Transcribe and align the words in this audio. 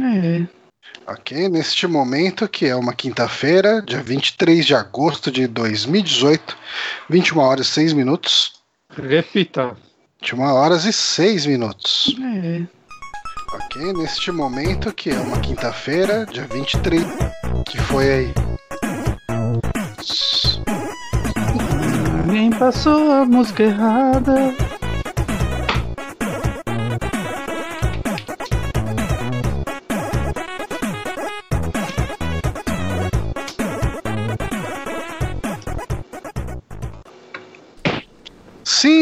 É. 0.00 0.46
Ok, 1.06 1.48
neste 1.48 1.86
momento, 1.86 2.48
que 2.48 2.66
é 2.66 2.76
uma 2.76 2.92
quinta-feira, 2.92 3.82
dia 3.82 4.02
23 4.02 4.64
de 4.64 4.74
agosto 4.74 5.30
de 5.30 5.46
2018, 5.46 6.56
21 7.08 7.38
horas 7.38 7.66
e 7.66 7.70
6 7.70 7.92
minutos. 7.92 8.52
Repita. 8.90 9.76
21 10.22 10.42
horas 10.42 10.84
e 10.84 10.92
6 10.92 11.46
minutos. 11.46 12.14
É. 12.22 12.62
Ok, 13.52 13.92
neste 13.94 14.30
momento, 14.30 14.92
que 14.92 15.10
é 15.10 15.18
uma 15.18 15.40
quinta-feira, 15.40 16.26
dia 16.26 16.46
23, 16.46 17.02
que 17.66 17.78
foi 17.78 18.08
aí. 18.12 18.34
Ninguém 22.26 22.50
passou 22.50 23.10
a 23.10 23.24
música 23.24 23.64
errada. 23.64 24.54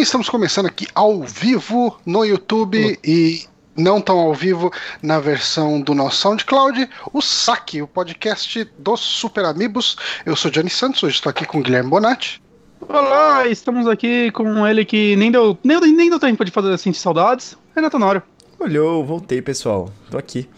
Estamos 0.00 0.28
começando 0.28 0.66
aqui 0.66 0.86
ao 0.94 1.22
vivo 1.24 1.98
no 2.06 2.24
YouTube 2.24 2.96
e 3.02 3.44
não 3.76 4.00
tão 4.00 4.16
ao 4.16 4.32
vivo 4.32 4.72
na 5.02 5.18
versão 5.18 5.80
do 5.80 5.92
nosso 5.92 6.18
SoundCloud, 6.18 6.88
o 7.12 7.20
Saque, 7.20 7.82
o 7.82 7.86
podcast 7.88 8.64
dos 8.78 9.00
Super 9.00 9.44
Amigos. 9.44 9.96
Eu 10.24 10.36
sou 10.36 10.52
Johnny 10.52 10.70
Santos, 10.70 11.02
hoje 11.02 11.16
estou 11.16 11.28
aqui 11.30 11.44
com 11.44 11.58
o 11.58 11.62
Guilherme 11.62 11.90
Bonatti. 11.90 12.40
Olá, 12.80 13.48
estamos 13.48 13.88
aqui 13.88 14.30
com 14.30 14.64
ele 14.64 14.84
que 14.84 15.16
nem 15.16 15.32
deu, 15.32 15.58
nem, 15.64 15.80
nem 15.92 16.08
deu 16.08 16.20
tempo 16.20 16.44
de 16.44 16.52
fazer 16.52 16.78
sentir 16.78 17.00
saudades, 17.00 17.58
Renato 17.74 17.96
Honório. 17.96 18.22
Olhou, 18.60 19.04
voltei, 19.04 19.42
pessoal. 19.42 19.92
Tô 20.08 20.16
aqui. 20.16 20.48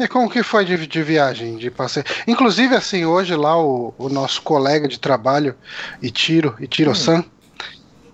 E 0.00 0.06
como 0.06 0.28
que 0.28 0.42
foi 0.42 0.66
de, 0.66 0.86
de 0.86 1.02
viagem, 1.02 1.56
de 1.56 1.70
passeio? 1.70 2.04
Inclusive, 2.26 2.74
assim, 2.76 3.06
hoje 3.06 3.34
lá 3.34 3.58
o, 3.58 3.94
o 3.96 4.10
nosso 4.10 4.42
colega 4.42 4.86
de 4.86 5.00
trabalho, 5.00 5.54
Itiro, 6.02 6.54
Itiro-san, 6.60 7.24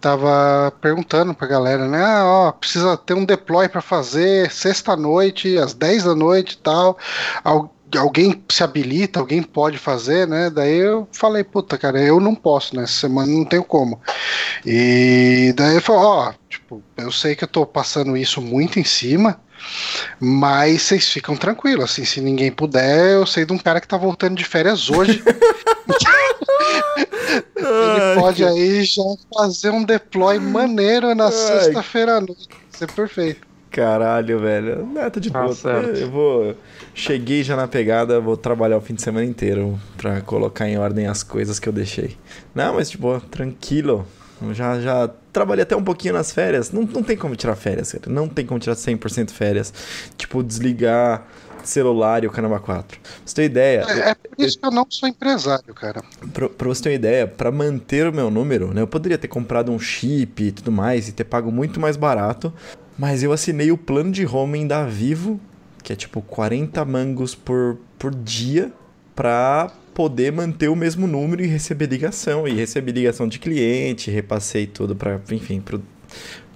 tava 0.04 0.70
perguntando 0.80 1.34
pra 1.34 1.46
galera, 1.46 1.88
né? 1.88 2.02
Ah, 2.04 2.24
ó, 2.26 2.52
precisa 2.52 2.96
ter 2.96 3.14
um 3.14 3.24
deploy 3.24 3.68
pra 3.68 3.80
fazer 3.80 4.50
sexta-noite, 4.52 5.56
às 5.58 5.72
10 5.74 6.04
da 6.04 6.14
noite 6.14 6.52
e 6.54 6.58
tal. 6.58 6.98
Al- 7.42 7.74
alguém 7.96 8.42
se 8.50 8.62
habilita, 8.64 9.20
alguém 9.20 9.42
pode 9.42 9.78
fazer, 9.78 10.26
né? 10.28 10.50
Daí 10.50 10.76
eu 10.76 11.08
falei, 11.12 11.44
puta, 11.44 11.78
cara, 11.78 12.00
eu 12.02 12.20
não 12.20 12.34
posso, 12.34 12.76
né? 12.76 12.86
Semana 12.86 13.30
não 13.32 13.44
tenho 13.44 13.64
como. 13.64 14.00
E 14.66 15.52
daí 15.56 15.72
ele 15.76 15.80
ó, 15.88 16.32
tipo, 16.48 16.82
eu 16.96 17.12
sei 17.12 17.34
que 17.36 17.44
eu 17.44 17.48
tô 17.48 17.66
passando 17.66 18.16
isso 18.16 18.40
muito 18.40 18.78
em 18.78 18.84
cima, 18.84 19.40
mas 20.20 20.82
vocês 20.82 21.08
ficam 21.08 21.36
tranquilos, 21.36 21.84
assim, 21.84 22.04
se 22.04 22.20
ninguém 22.20 22.50
puder, 22.50 23.14
eu 23.14 23.26
sei 23.26 23.44
de 23.44 23.52
um 23.52 23.58
cara 23.58 23.80
que 23.80 23.88
tá 23.88 23.96
voltando 23.96 24.36
de 24.36 24.44
férias 24.44 24.90
hoje. 24.90 25.22
Ele 27.56 28.20
pode 28.20 28.44
aí 28.44 28.84
já 28.84 29.02
fazer 29.34 29.70
um 29.70 29.82
deploy 29.84 30.38
maneiro 30.38 31.14
na 31.14 31.30
sexta-feira 31.30 32.16
à 32.16 32.20
noite. 32.20 32.48
Isso 32.72 32.84
é 32.84 32.86
perfeito. 32.86 33.54
Caralho, 33.70 34.38
velho. 34.38 34.88
Ah, 34.96 35.10
tô 35.10 35.18
de 35.18 35.32
Tá 35.32 35.42
boa. 35.42 35.56
Eu 35.96 36.08
vou. 36.08 36.54
Cheguei 36.94 37.42
já 37.42 37.56
na 37.56 37.66
pegada, 37.66 38.20
vou 38.20 38.36
trabalhar 38.36 38.76
o 38.76 38.80
fim 38.80 38.94
de 38.94 39.02
semana 39.02 39.26
inteiro 39.26 39.80
pra 39.96 40.20
colocar 40.20 40.68
em 40.68 40.78
ordem 40.78 41.08
as 41.08 41.24
coisas 41.24 41.58
que 41.58 41.68
eu 41.68 41.72
deixei. 41.72 42.16
Não, 42.54 42.74
mas 42.74 42.88
tipo, 42.88 43.20
tranquilo. 43.32 44.06
Eu 44.50 44.54
Já, 44.54 44.80
já 44.80 45.10
trabalhei 45.32 45.62
até 45.62 45.76
um 45.76 45.82
pouquinho 45.84 46.14
nas 46.14 46.32
férias. 46.32 46.70
Não, 46.70 46.82
não 46.82 47.02
tem 47.02 47.16
como 47.16 47.34
tirar 47.36 47.56
férias, 47.56 47.92
cara. 47.92 48.10
Não 48.10 48.28
tem 48.28 48.46
como 48.46 48.60
tirar 48.60 48.76
100% 48.76 49.30
férias. 49.30 49.72
Tipo, 50.16 50.42
desligar 50.42 51.26
celular 51.62 52.22
e 52.24 52.26
o 52.26 52.30
Caramba 52.30 52.60
4. 52.60 53.00
Pra 53.00 53.10
você 53.24 53.34
ter 53.34 53.44
ideia, 53.44 53.84
É, 53.88 54.10
é 54.10 54.14
por 54.14 54.44
isso 54.44 54.58
que 54.58 54.66
eu 54.66 54.70
não 54.70 54.86
sou 54.88 55.08
empresário, 55.08 55.74
cara. 55.74 56.02
Pra, 56.32 56.48
pra 56.48 56.68
você 56.68 56.82
ter 56.82 56.88
uma 56.90 56.94
ideia, 56.94 57.26
pra 57.26 57.50
manter 57.50 58.06
o 58.06 58.12
meu 58.12 58.30
número, 58.30 58.72
né? 58.72 58.82
Eu 58.82 58.86
poderia 58.86 59.18
ter 59.18 59.28
comprado 59.28 59.72
um 59.72 59.78
chip 59.78 60.42
e 60.44 60.52
tudo 60.52 60.70
mais 60.70 61.08
e 61.08 61.12
ter 61.12 61.24
pago 61.24 61.50
muito 61.50 61.80
mais 61.80 61.96
barato, 61.96 62.52
mas 62.98 63.22
eu 63.22 63.32
assinei 63.32 63.72
o 63.72 63.78
plano 63.78 64.12
de 64.12 64.24
roaming 64.24 64.66
da 64.66 64.84
Vivo, 64.84 65.40
que 65.82 65.92
é 65.92 65.96
tipo 65.96 66.20
40 66.22 66.84
mangos 66.84 67.34
por, 67.34 67.78
por 67.98 68.14
dia, 68.14 68.72
pra 69.14 69.70
poder 69.94 70.32
manter 70.32 70.68
o 70.68 70.76
mesmo 70.76 71.06
número 71.06 71.42
e 71.42 71.46
receber 71.46 71.86
ligação. 71.86 72.46
E 72.46 72.52
recebi 72.52 72.92
ligação 72.92 73.28
de 73.28 73.38
cliente, 73.38 74.10
repassei 74.10 74.66
tudo 74.66 74.94
pra, 74.96 75.20
enfim, 75.30 75.60
pro, 75.60 75.80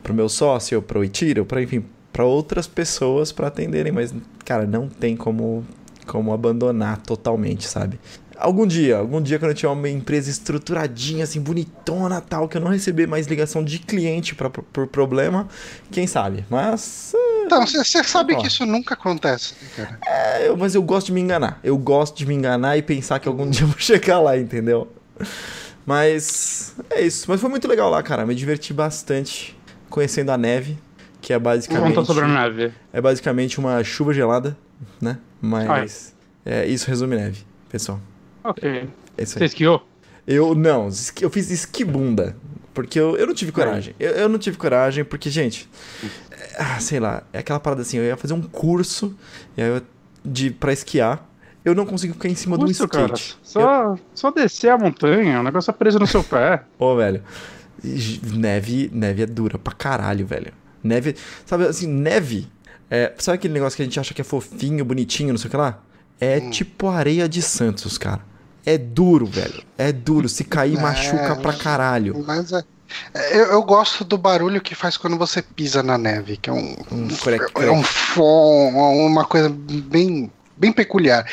pro 0.03 0.12
meu 0.12 0.28
sócio, 0.28 0.82
pro 0.82 1.04
Itiro, 1.04 1.47
pra, 1.47 1.62
enfim, 1.62 1.84
pra 2.12 2.25
outras 2.25 2.66
pessoas 2.66 3.31
pra 3.31 3.47
atenderem, 3.47 3.93
mas, 3.93 4.12
cara, 4.44 4.66
não 4.66 4.88
tem 4.88 5.16
como, 5.16 5.65
como 6.06 6.32
abandonar 6.32 7.00
totalmente, 7.00 7.66
sabe? 7.66 8.00
Algum 8.41 8.66
dia, 8.66 8.99
algum 8.99 9.21
dia 9.21 9.37
quando 9.38 9.50
eu 9.50 9.54
tiver 9.54 9.69
uma 9.72 9.88
empresa 9.88 10.31
estruturadinha, 10.31 11.25
assim, 11.25 11.41
bonitona 11.41 12.21
tal, 12.21 12.49
que 12.49 12.56
eu 12.56 12.60
não 12.60 12.69
receber 12.71 13.06
mais 13.09 13.26
ligação 13.26 13.65
de 13.65 13.81
cliente 13.81 14.34
pra, 14.34 14.49
por, 14.49 14.87
problema, 14.87 15.49
quem 15.91 16.06
sabe? 16.06 16.44
Mas, 16.49 17.12
Então, 17.44 17.66
você 17.66 18.04
sabe 18.04 18.34
Ó. 18.34 18.41
que 18.41 18.47
isso 18.47 18.65
nunca 18.65 18.94
acontece, 18.94 19.54
né, 19.60 19.69
cara. 19.76 19.99
é, 20.06 20.49
eu- 20.49 20.56
mas 20.56 20.75
eu 20.76 20.82
gosto 20.82 21.06
de 21.09 21.12
me 21.15 21.21
enganar. 21.21 21.59
Eu 21.65 21.76
gosto 21.76 22.16
de 22.16 22.26
me 22.26 22.34
enganar 22.34 22.76
e 22.76 22.82
pensar 22.82 23.19
que 23.19 23.26
algum 23.26 23.49
dia 23.50 23.62
eu 23.65 23.69
vou 23.69 23.78
chegar 23.78 24.21
lá, 24.21 24.37
entendeu? 24.38 24.87
Mas 25.84 26.75
é 26.91 27.00
isso. 27.03 27.25
Mas 27.28 27.41
foi 27.41 27.49
muito 27.50 27.66
legal 27.66 27.91
lá, 27.91 28.03
cara. 28.03 28.25
Me 28.26 28.34
diverti 28.34 28.72
bastante 28.72 29.56
conhecendo 29.88 30.31
a 30.31 30.38
neve, 30.38 30.78
que 31.20 31.32
é 31.32 31.38
basicamente 31.38 31.94
Contou 31.94 32.05
sobre 32.05 32.25
a 32.25 32.28
neve. 32.28 32.72
é 32.93 33.00
basicamente 33.00 33.59
uma 33.59 33.82
chuva 33.82 34.12
gelada, 34.12 34.56
né? 35.00 35.19
Mas 35.41 36.15
é, 36.44 36.66
isso 36.66 36.87
resume 36.88 37.16
neve, 37.16 37.44
pessoal. 37.70 38.00
Ok. 38.44 38.88
É 39.16 39.25
Você 39.25 39.44
esquiou? 39.44 39.87
Eu 40.26 40.54
não, 40.54 40.88
eu 41.21 41.31
fiz 41.31 41.50
esquibunda. 41.50 42.37
Porque 42.75 43.00
eu, 43.00 43.16
eu 43.16 43.26
não 43.26 43.34
tive 43.34 43.50
coragem. 43.50 43.94
Eu, 43.99 44.10
eu 44.12 44.28
não 44.28 44.38
tive 44.38 44.56
coragem 44.56 45.04
porque, 45.04 45.28
gente, 45.31 45.69
é, 46.31 46.62
ah, 46.62 46.78
sei 46.78 47.00
lá, 47.00 47.25
é 47.32 47.38
aquela 47.41 47.59
parada 47.59 47.82
assim, 47.82 47.97
eu 47.97 48.04
ia 48.04 48.16
fazer 48.16 48.34
um 48.34 48.43
curso 48.43 49.16
e 49.56 49.62
aí 49.62 49.69
eu, 49.69 49.82
de, 50.25 50.50
pra 50.50 50.72
esquiar. 50.72 51.26
Eu 51.65 51.75
não 51.75 51.84
consigo 51.84 52.15
ficar 52.15 52.28
em 52.28 52.34
cima 52.37 52.56
de 52.56 52.62
um 52.62 52.66
Curso, 52.66 52.87
cara. 52.87 53.15
skate. 53.15 53.37
Só, 53.43 53.99
só 54.15 54.31
descer 54.31 54.70
a 54.70 54.78
montanha, 54.78 55.41
o 55.41 55.43
negócio 55.43 55.70
é 55.70 55.75
preso 55.75 55.99
no 55.99 56.06
seu 56.06 56.22
pé. 56.22 56.62
Ô, 56.78 56.94
velho. 56.94 57.22
Neve, 58.34 58.91
neve 58.93 59.22
é 59.22 59.26
dura 59.26 59.59
pra 59.59 59.75
caralho, 59.75 60.25
velho. 60.26 60.53
Neve. 60.82 61.16
Sabe 61.44 61.66
assim, 61.66 61.87
neve. 61.88 62.47
É, 62.91 63.12
sabe 63.19 63.37
aquele 63.37 63.55
negócio 63.55 63.76
que 63.76 63.82
a 63.82 63.84
gente 63.84 63.99
acha 63.99 64.15
que 64.15 64.20
é 64.20 64.25
fofinho, 64.25 64.84
bonitinho, 64.84 65.31
não 65.31 65.38
sei 65.38 65.49
o 65.49 65.50
que 65.50 65.56
lá? 65.56 65.82
É 66.21 66.41
tipo 66.41 66.89
areia 66.89 67.29
de 67.29 67.41
Santos, 67.43 67.97
cara. 67.97 68.21
É 68.67 68.77
duro, 68.77 69.25
velho. 69.27 69.62
É 69.79 69.93
duro. 69.93 70.29
Se 70.29 70.45
cair, 70.45 70.77
É. 70.77 70.81
machuca 70.81 71.37
pra 71.37 71.53
caralho. 71.53 72.23
Mas 72.27 72.53
é, 72.53 72.62
é, 73.15 73.37
eu, 73.41 73.47
eu 73.53 73.62
gosto 73.62 74.05
do 74.05 74.19
barulho 74.19 74.61
que 74.61 74.75
faz 74.75 74.97
quando 74.97 75.17
você 75.17 75.41
pisa 75.41 75.83
na 75.83 75.97
neve, 75.97 76.37
que 76.37 76.51
é 76.51 76.53
um, 76.53 76.77
Um 76.93 77.09
crec, 77.09 77.45
é 77.56 77.71
um 77.71 77.83
fom, 77.83 79.06
uma 79.06 79.25
coisa 79.25 79.49
bem, 79.49 80.31
bem 80.59 80.73
peculiar. 80.73 81.25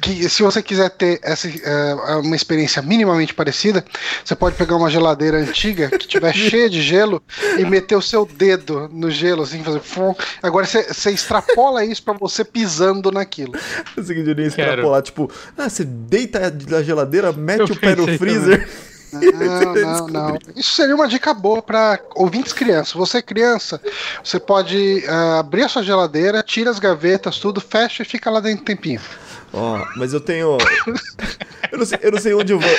Que, 0.00 0.28
se 0.28 0.42
você 0.42 0.62
quiser 0.62 0.90
ter 0.90 1.18
essa, 1.22 1.48
é, 1.48 1.94
uma 2.22 2.36
experiência 2.36 2.80
minimamente 2.80 3.34
parecida, 3.34 3.84
você 4.24 4.34
pode 4.34 4.56
pegar 4.56 4.76
uma 4.76 4.90
geladeira 4.90 5.38
antiga 5.38 5.90
que 5.90 6.06
tiver 6.06 6.32
cheia 6.34 6.70
de 6.70 6.80
gelo 6.80 7.22
e 7.58 7.64
meter 7.64 7.96
o 7.96 8.02
seu 8.02 8.24
dedo 8.24 8.88
no 8.92 9.10
gelo, 9.10 9.42
assim, 9.42 9.62
fazer 9.62 9.80
fom. 9.80 10.14
Agora 10.42 10.66
você, 10.66 10.82
você 10.82 11.10
extrapola 11.10 11.84
isso 11.84 12.02
pra 12.02 12.14
você 12.14 12.44
pisando 12.44 13.10
naquilo. 13.10 13.52
Eu 13.96 14.04
sei 14.04 14.14
que 14.14 14.22
eu 14.22 14.30
iria 14.30 14.50
Quero. 14.50 14.70
extrapolar, 14.70 15.02
tipo, 15.02 15.30
ah, 15.56 15.68
você 15.68 15.84
deita 15.84 16.50
da 16.50 16.82
geladeira, 16.82 17.32
mete 17.32 17.60
Eu 17.60 17.66
o 17.66 17.76
pé 17.76 17.96
no 17.96 18.06
freezer. 18.18 18.68
Não, 19.12 19.74
não, 19.74 20.06
não. 20.08 20.38
Isso 20.54 20.74
seria 20.74 20.94
uma 20.94 21.08
dica 21.08 21.32
boa 21.32 21.62
para 21.62 21.98
ouvintes 22.14 22.52
crianças. 22.52 22.92
Você 22.92 23.22
criança, 23.22 23.80
você 24.22 24.38
pode 24.38 25.04
ah, 25.08 25.38
abrir 25.38 25.64
a 25.64 25.68
sua 25.68 25.82
geladeira, 25.82 26.42
tira 26.42 26.70
as 26.70 26.78
gavetas, 26.78 27.38
tudo, 27.38 27.60
fecha 27.60 28.02
e 28.02 28.06
fica 28.06 28.30
lá 28.30 28.40
dentro 28.40 28.62
um 28.62 28.64
tempinho. 28.64 29.00
Ó, 29.52 29.82
mas 29.96 30.12
eu 30.12 30.20
tenho. 30.20 30.58
eu, 31.72 31.78
não 31.78 31.86
sei, 31.86 31.98
eu 32.02 32.12
não 32.12 32.20
sei 32.20 32.34
onde 32.34 32.52
eu 32.52 32.60
vou. 32.60 32.70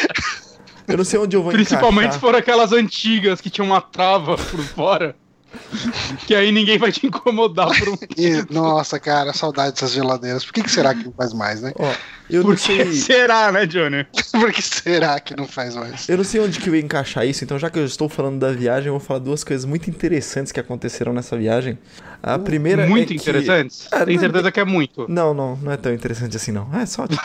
Eu 0.88 0.98
não 0.98 1.04
sei 1.04 1.20
onde 1.20 1.36
eu 1.36 1.44
vou 1.44 1.52
Principalmente 1.52 2.14
se 2.14 2.18
encaixar. 2.18 2.20
for 2.20 2.36
aquelas 2.36 2.72
antigas 2.72 3.40
que 3.42 3.50
tinham 3.50 3.68
uma 3.68 3.82
trava 3.82 4.36
por 4.38 4.60
fora. 4.64 5.16
que 6.28 6.36
aí 6.36 6.52
ninguém 6.52 6.78
vai 6.78 6.92
te 6.92 7.06
incomodar 7.08 7.68
por 7.78 7.90
um. 7.90 7.98
E, 8.18 8.46
nossa, 8.54 9.00
cara, 9.00 9.34
saudade 9.34 9.74
dessas 9.74 9.92
geladeiras. 9.92 10.44
Por 10.44 10.54
que, 10.54 10.64
que 10.64 10.72
será 10.72 10.94
que 10.94 11.06
não 11.06 11.14
faz 11.14 11.34
mais, 11.34 11.62
né? 11.62 11.72
Ó, 11.78 11.92
eu 12.30 12.42
Por 12.42 12.50
não 12.50 12.56
que 12.56 12.62
sei. 12.62 12.94
será, 12.94 13.52
né, 13.52 13.66
Johnny? 13.66 14.06
Por 14.32 14.52
que 14.52 14.62
será 14.62 15.20
que 15.20 15.36
não 15.36 15.48
faz 15.48 15.76
mais? 15.76 16.08
Eu 16.08 16.18
não 16.18 16.24
sei 16.24 16.42
onde 16.42 16.60
que 16.60 16.70
eu 16.70 16.76
ia 16.76 16.82
encaixar 16.82 17.26
isso, 17.26 17.44
então 17.44 17.58
já 17.58 17.70
que 17.70 17.80
eu 17.80 17.86
estou 17.86 18.10
falando 18.10 18.40
da 18.40 18.52
viagem, 18.52 18.88
eu 18.88 18.94
vou 18.94 19.00
falar 19.00 19.20
duas 19.20 19.44
coisas 19.44 19.66
muito 19.66 19.90
interessantes 19.90 20.52
que 20.52 20.60
aconteceram 20.60 21.14
nessa 21.14 21.38
viagem. 21.38 21.78
A 22.22 22.38
primeira 22.38 22.86
muito 22.86 23.14
é 23.14 23.16
que... 23.16 23.22
interessantes? 23.22 23.88
Ah, 23.92 24.06
Tem 24.06 24.16
não, 24.16 24.22
certeza 24.22 24.52
que 24.52 24.60
é 24.60 24.66
muito. 24.66 25.06
Não, 25.10 25.34
não, 25.34 25.56
não 25.56 25.72
é 25.72 25.78
tão 25.78 25.94
interessante 25.94 26.36
assim 26.36 26.52
não. 26.52 26.70
É 26.78 26.86
só 26.86 27.08
tipo 27.08 27.22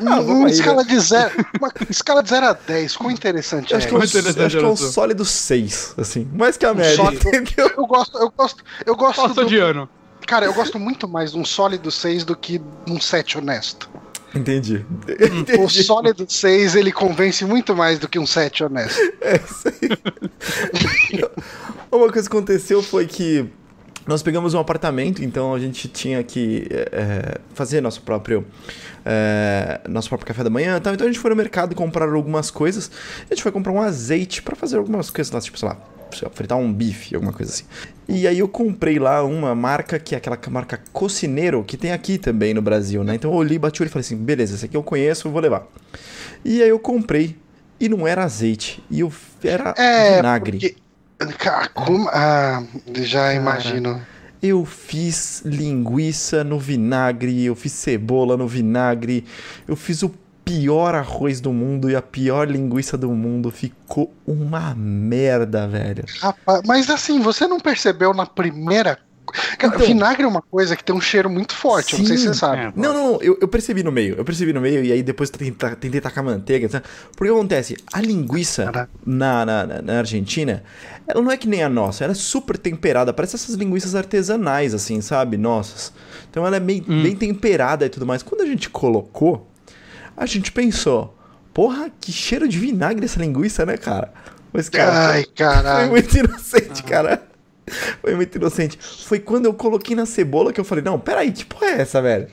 Uma, 0.00 0.22
vamos 0.22 0.46
aí, 0.46 0.52
escala 0.52 0.84
de 0.84 0.98
zero, 1.00 1.32
uma 1.58 1.72
escala 1.90 2.22
de 2.22 2.30
0 2.30 2.46
a 2.46 2.52
10, 2.52 2.96
quão 2.96 3.10
interessante 3.10 3.72
Eu 3.72 3.76
é 3.76 3.78
acho 3.78 3.88
que 3.88 3.94
é 3.94 3.98
um, 3.98 4.02
isso? 4.02 4.18
interessante, 4.18 4.46
acho 4.46 4.58
que 4.58 4.64
é 4.64 4.68
um 4.68 4.76
sólido 4.76 5.24
6, 5.24 5.94
assim. 5.98 6.28
Mais 6.32 6.56
que 6.56 6.66
a 6.66 6.74
média, 6.74 6.96
sólido. 6.96 7.28
entendeu? 7.28 7.70
Eu 7.76 7.86
gosto, 7.86 8.18
eu 8.18 8.30
gosto, 8.36 8.64
eu 8.86 8.96
gosto 8.96 9.22
Passou 9.22 9.44
do, 9.44 9.48
de 9.48 9.58
ano. 9.58 9.88
Cara, 10.26 10.46
eu 10.46 10.54
gosto 10.54 10.78
muito 10.78 11.08
mais 11.08 11.32
de 11.32 11.38
um 11.38 11.44
sólido 11.44 11.90
6 11.90 12.24
do 12.24 12.36
que 12.36 12.58
de 12.58 12.92
um 12.92 13.00
7 13.00 13.38
honesto. 13.38 13.90
Entendi. 14.34 14.84
O 15.06 15.40
Entendi. 15.40 15.82
sólido 15.84 16.26
6, 16.28 16.74
ele 16.74 16.90
convence 16.90 17.44
muito 17.44 17.74
mais 17.76 17.98
do 17.98 18.08
que 18.08 18.18
um 18.18 18.26
7 18.26 18.64
honesto. 18.64 18.98
É 19.20 19.36
isso 19.36 19.68
aí. 19.68 21.22
Uma 21.90 22.10
coisa 22.10 22.28
que 22.28 22.36
aconteceu 22.36 22.82
foi 22.82 23.06
que 23.06 23.48
nós 24.06 24.22
pegamos 24.22 24.54
um 24.54 24.58
apartamento, 24.58 25.24
então 25.24 25.54
a 25.54 25.58
gente 25.58 25.88
tinha 25.88 26.22
que 26.22 26.66
é, 26.70 27.38
fazer 27.54 27.80
nosso 27.80 28.02
próprio 28.02 28.44
é, 29.04 29.80
nosso 29.88 30.08
próprio 30.08 30.26
café 30.26 30.42
da 30.44 30.50
manhã, 30.50 30.76
e 30.76 30.80
tal. 30.80 30.94
então 30.94 31.06
a 31.06 31.10
gente 31.10 31.20
foi 31.20 31.30
no 31.30 31.36
mercado 31.36 31.72
e 31.72 31.74
comprar 31.74 32.08
algumas 32.08 32.50
coisas. 32.50 32.90
A 33.30 33.34
gente 33.34 33.42
foi 33.42 33.52
comprar 33.52 33.72
um 33.72 33.80
azeite 33.80 34.42
pra 34.42 34.54
fazer 34.56 34.76
algumas 34.76 35.10
coisas 35.10 35.32
lá, 35.32 35.40
tipo 35.40 35.58
sei 35.58 35.68
lá, 35.68 35.78
fritar 36.32 36.58
um 36.58 36.72
bife, 36.72 37.14
alguma 37.14 37.32
coisa 37.32 37.50
assim. 37.52 37.64
E 38.08 38.26
aí 38.28 38.38
eu 38.38 38.46
comprei 38.48 38.98
lá 38.98 39.24
uma 39.24 39.54
marca 39.54 39.98
que 39.98 40.14
é 40.14 40.18
aquela 40.18 40.38
marca 40.50 40.80
Cocineiro 40.92 41.64
que 41.64 41.76
tem 41.76 41.90
aqui 41.92 42.18
também 42.18 42.52
no 42.54 42.62
Brasil, 42.62 43.02
né? 43.02 43.14
Então 43.14 43.30
eu 43.32 43.36
olhei, 43.36 43.58
bati 43.58 43.80
o 43.80 43.82
olho 43.82 43.88
e 43.88 43.92
falei 43.92 44.04
assim, 44.04 44.16
beleza, 44.16 44.54
esse 44.54 44.64
aqui 44.66 44.76
eu 44.76 44.82
conheço, 44.82 45.26
eu 45.28 45.32
vou 45.32 45.40
levar. 45.40 45.66
E 46.44 46.62
aí 46.62 46.68
eu 46.68 46.78
comprei 46.78 47.36
e 47.80 47.88
não 47.88 48.06
era 48.06 48.22
azeite, 48.22 48.82
e 48.90 49.00
eu 49.00 49.12
era 49.42 49.74
É, 49.76 50.16
vinagre. 50.16 50.58
porque- 50.58 50.76
como- 51.74 52.08
ah, 52.10 52.62
já 52.94 53.32
imagino. 53.34 54.00
Eu 54.42 54.64
fiz 54.64 55.42
linguiça 55.44 56.44
no 56.44 56.58
vinagre, 56.58 57.44
eu 57.44 57.54
fiz 57.54 57.72
cebola 57.72 58.36
no 58.36 58.46
vinagre, 58.46 59.24
eu 59.66 59.74
fiz 59.74 60.02
o 60.02 60.12
pior 60.44 60.94
arroz 60.94 61.40
do 61.40 61.50
mundo 61.52 61.90
e 61.90 61.96
a 61.96 62.02
pior 62.02 62.50
linguiça 62.50 62.98
do 62.98 63.10
mundo. 63.10 63.50
Ficou 63.50 64.12
uma 64.26 64.74
merda, 64.74 65.66
velho. 65.66 66.04
Rapaz, 66.20 66.60
mas 66.66 66.90
assim, 66.90 67.20
você 67.20 67.46
não 67.46 67.58
percebeu 67.58 68.12
na 68.12 68.26
primeira. 68.26 68.98
Cara, 69.58 69.74
Então- 69.74 69.86
vinagre 69.86 70.22
é 70.22 70.26
uma 70.28 70.40
coisa 70.42 70.76
que 70.76 70.84
tem 70.84 70.94
um 70.94 71.00
cheiro 71.00 71.28
muito 71.28 71.54
forte, 71.54 71.94
eu 71.94 71.98
não 71.98 72.06
sei 72.06 72.16
se 72.16 72.22
Sim. 72.22 72.28
você 72.28 72.38
sabe. 72.38 72.62
É. 72.62 72.72
Não, 72.76 72.92
não, 72.94 73.12
não, 73.14 73.22
eu, 73.22 73.36
eu 73.40 73.48
percebi 73.48 73.82
no 73.82 73.90
meio, 73.90 74.14
eu 74.16 74.24
percebi 74.24 74.52
no 74.52 74.60
meio 74.60 74.84
e 74.84 74.92
aí 74.92 75.02
depois 75.02 75.28
tentei, 75.30 75.50
tentei 75.76 76.00
tacar 76.00 76.22
manteiga. 76.22 76.68
Tá? 76.68 76.82
Porque 77.16 77.32
acontece, 77.32 77.76
a 77.92 78.00
linguiça 78.00 78.70
na, 79.04 79.44
na, 79.44 79.66
na- 79.66 79.82
na 79.82 79.98
Argentina, 79.98 80.62
ela 81.06 81.20
não 81.20 81.30
é 81.32 81.36
que 81.36 81.48
nem 81.48 81.62
a 81.64 81.68
nossa, 81.68 82.04
ela 82.04 82.12
é 82.12 82.14
super 82.14 82.56
temperada, 82.56 83.12
parece 83.12 83.34
essas 83.36 83.54
linguiças 83.56 83.94
artesanais, 83.94 84.72
assim, 84.72 85.00
sabe? 85.00 85.36
Nossas. 85.36 85.92
Então 86.30 86.46
ela 86.46 86.56
é 86.56 86.60
bem, 86.60 86.80
bem 86.82 87.16
temperada 87.16 87.86
e 87.86 87.88
tudo 87.88 88.06
mais. 88.06 88.22
Quando 88.22 88.42
a 88.42 88.46
gente 88.46 88.70
colocou, 88.70 89.50
a 90.16 90.26
gente 90.26 90.52
pensou, 90.52 91.16
porra, 91.52 91.90
que 92.00 92.12
cheiro 92.12 92.46
de 92.48 92.58
vinagre 92.58 93.04
essa 93.04 93.18
linguiça, 93.20 93.66
né, 93.66 93.76
cara? 93.76 94.12
Mas, 94.52 94.68
cara, 94.68 95.08
Ai, 95.08 95.24
foi 95.24 95.32
caralho. 95.34 95.90
muito 95.90 96.16
inocente, 96.16 96.82
cara. 96.84 97.20
Foi 98.00 98.14
muito 98.14 98.36
inocente. 98.36 98.78
Foi 98.80 99.18
quando 99.18 99.46
eu 99.46 99.54
coloquei 99.54 99.96
na 99.96 100.06
cebola 100.06 100.52
que 100.52 100.60
eu 100.60 100.64
falei, 100.64 100.84
não, 100.84 100.98
peraí, 100.98 101.32
que 101.32 101.44
porra 101.44 101.66
é 101.66 101.80
essa, 101.80 102.00
velho? 102.02 102.28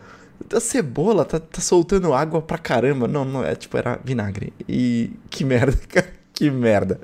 A 0.54 0.60
cebola 0.60 1.24
tá, 1.24 1.40
tá 1.40 1.62
soltando 1.62 2.14
água 2.14 2.42
pra 2.42 2.58
caramba. 2.58 3.08
Não, 3.08 3.24
não, 3.24 3.44
é 3.44 3.56
tipo, 3.56 3.78
era 3.78 4.00
vinagre. 4.04 4.52
E 4.68 5.12
que 5.30 5.44
merda, 5.46 5.78
cara. 5.88 6.08
Que 6.34 6.50
merda. 6.50 7.00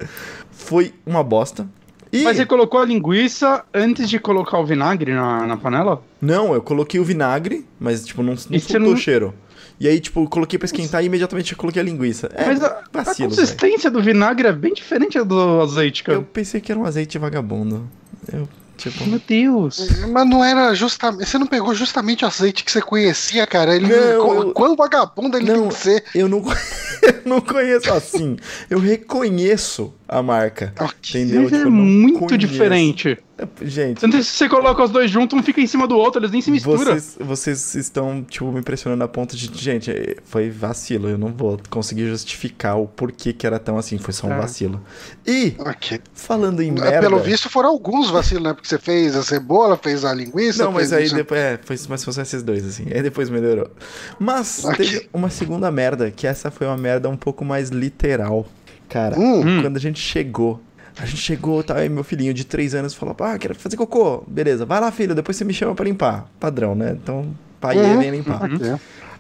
Foi 0.52 0.94
uma 1.06 1.24
bosta. 1.24 1.68
E... 2.12 2.24
Mas 2.24 2.38
você 2.38 2.46
colocou 2.46 2.80
a 2.80 2.86
linguiça 2.86 3.64
antes 3.74 4.10
de 4.10 4.18
colocar 4.20 4.58
o 4.60 4.66
vinagre 4.66 5.14
na, 5.14 5.46
na 5.46 5.58
panela? 5.58 6.02
Não, 6.22 6.54
eu 6.54 6.62
coloquei 6.62 7.00
o 7.00 7.04
vinagre, 7.04 7.66
mas, 7.80 8.06
tipo, 8.06 8.24
não, 8.24 8.32
não 8.32 8.38
soltou 8.38 8.80
não- 8.80 8.94
o 8.94 8.98
cheiro. 8.98 9.34
E 9.80 9.88
aí, 9.88 10.00
tipo, 10.00 10.22
eu 10.24 10.28
coloquei 10.28 10.58
pra 10.58 10.66
esquentar 10.66 11.04
e 11.04 11.06
imediatamente 11.06 11.52
eu 11.52 11.58
coloquei 11.58 11.82
a 11.82 11.86
linguiça. 11.86 12.30
É, 12.34 12.46
Mas 12.46 12.64
a, 12.64 12.68
a 12.68 13.04
vacilo, 13.04 13.30
velho. 13.30 13.42
consistência 13.42 13.92
do 13.92 14.02
vinagre 14.02 14.48
é 14.48 14.52
bem 14.54 14.74
diferente 14.74 15.22
do 15.22 15.62
azeite, 15.62 16.04
cara. 16.04 16.18
Eu 16.18 16.24
pensei 16.24 16.60
que 16.60 16.72
era 16.72 16.80
um 16.80 16.86
azeite 16.86 17.18
vagabundo. 17.20 17.88
Eu, 18.34 18.50
tipo... 18.76 19.06
Meu 19.06 19.22
Deus. 19.28 19.88
Mas 20.12 20.28
não 20.28 20.44
era 20.44 20.74
justamente. 20.74 21.26
Você 21.28 21.38
não 21.38 21.46
pegou 21.46 21.76
justamente 21.76 22.26
o 22.26 22.28
azeite 22.28 22.64
que 22.64 22.72
você 22.72 22.82
conhecia, 22.82 23.46
cara. 23.46 23.76
Ele, 23.76 23.88
Não, 23.88 24.52
Quão 24.52 24.76
vagabundo 24.76 25.38
ele 25.38 25.46
Não, 25.52 25.60
tem 25.62 25.68
que 25.70 25.76
ser. 25.76 26.04
Eu 26.16 26.28
não, 26.28 26.40
eu 27.04 27.22
não 27.24 27.40
conheço 27.40 27.94
assim. 27.94 28.36
Eu 28.70 28.80
reconheço 28.80 29.94
a 30.08 30.22
marca. 30.24 30.74
Ok. 30.80 31.22
Entendeu? 31.22 31.44
Mas 31.44 31.54
é 31.54 31.58
Tipo, 31.58 31.70
não 31.70 31.78
muito 31.86 32.20
conheço. 32.20 32.38
diferente. 32.38 33.18
Gente, 33.62 34.00
Tanto 34.02 34.18
que 34.18 34.24
se 34.24 34.32
você 34.32 34.50
coloca 34.50 34.84
os 34.84 34.90
dois 34.90 35.12
juntos, 35.12 35.38
um 35.38 35.44
fica 35.44 35.62
em 35.62 35.68
cima 35.68 35.86
do 35.88 35.96
outro, 35.96 36.20
eles 36.20 36.32
nem 36.32 36.42
se 36.42 36.50
misturam. 36.50 36.78
vocês, 36.80 37.18
vocês 37.20 37.76
estão, 37.76 38.24
tipo, 38.28 38.52
me 38.52 38.60
impressionando 38.60 39.04
a 39.04 39.08
ponto 39.08 39.36
de. 39.38 39.52
Gente, 39.56 39.92
é, 39.92 40.16
foi 40.26 40.50
vacilo. 40.50 41.08
Eu 41.08 41.20
não 41.20 41.32
vou 41.32 41.60
conseguir 41.70 42.08
justificar 42.08 42.80
o 42.80 42.88
porquê 42.88 43.34
que 43.34 43.46
era 43.46 43.60
tão 43.60 43.78
assim. 43.78 44.00
Foi 44.00 44.12
só 44.12 44.26
um 44.26 44.34
É. 44.34 44.38
vacilo. 44.38 44.82
E, 45.26 45.54
Ok. 45.60 46.00
falando 46.16 46.62
em 46.64 46.72
merda. 46.72 47.00
Pelo 47.00 47.20
visto 47.20 47.48
foram 47.48 47.70
alguns 47.70 48.10
vacilos, 48.10 48.44
né? 48.44 48.54
Porque 48.54 48.68
você 48.68 48.80
fez 48.80 49.16
a 49.16 49.22
cebola, 49.22 49.78
fez 49.78 50.04
a 50.04 50.12
linguiça. 50.16 50.64
Não, 50.64 50.72
mas 50.72 50.90
fez 50.90 51.12
aí 51.12 51.16
depois. 51.16 51.40
É, 51.40 51.60
foi, 51.64 51.78
mas 51.90 52.04
foram 52.04 52.22
esses 52.24 52.42
dois, 52.42 52.66
assim. 52.66 52.86
Aí 52.92 53.04
depois 53.04 53.30
melhorou. 53.30 53.70
Mas 54.18 54.66
Ok. 54.66 54.78
teve 54.84 55.10
uma 55.14 55.30
segunda 55.30 55.70
merda, 55.70 56.10
que 56.10 56.26
essa 56.26 56.50
foi 56.50 56.66
uma 56.66 56.78
merda 56.78 57.08
um 57.08 57.18
pouco 57.18 57.46
mais 57.46 57.70
literal. 57.70 58.48
Cara, 58.90 59.20
Hum. 59.20 59.42
Hum. 59.42 59.62
quando 59.62 59.78
a 59.78 59.80
gente 59.80 60.00
chegou. 60.00 60.62
A 61.00 61.06
gente 61.06 61.18
chegou, 61.22 61.62
tá? 61.64 61.76
Aí 61.78 61.90
meu 61.90 62.04
filhinho 62.04 62.34
de 62.34 62.44
3 62.46 62.74
anos 62.74 62.94
falou: 62.94 63.16
Ah, 63.20 63.38
quero 63.38 63.54
fazer 63.54 63.78
cocô. 63.78 64.24
Beleza, 64.28 64.66
vai 64.66 64.80
lá, 64.80 64.92
filho, 64.92 65.14
depois 65.14 65.38
você 65.38 65.44
me 65.46 65.54
chama 65.54 65.76
pra 65.76 65.86
limpar. 65.86 66.28
Padrão, 66.40 66.74
né? 66.74 66.98
Então, 67.02 67.36
pai 67.62 67.78
Uhum. 67.78 68.00
vem 68.00 68.12
limpar. 68.12 68.44
Ok. 68.44 68.76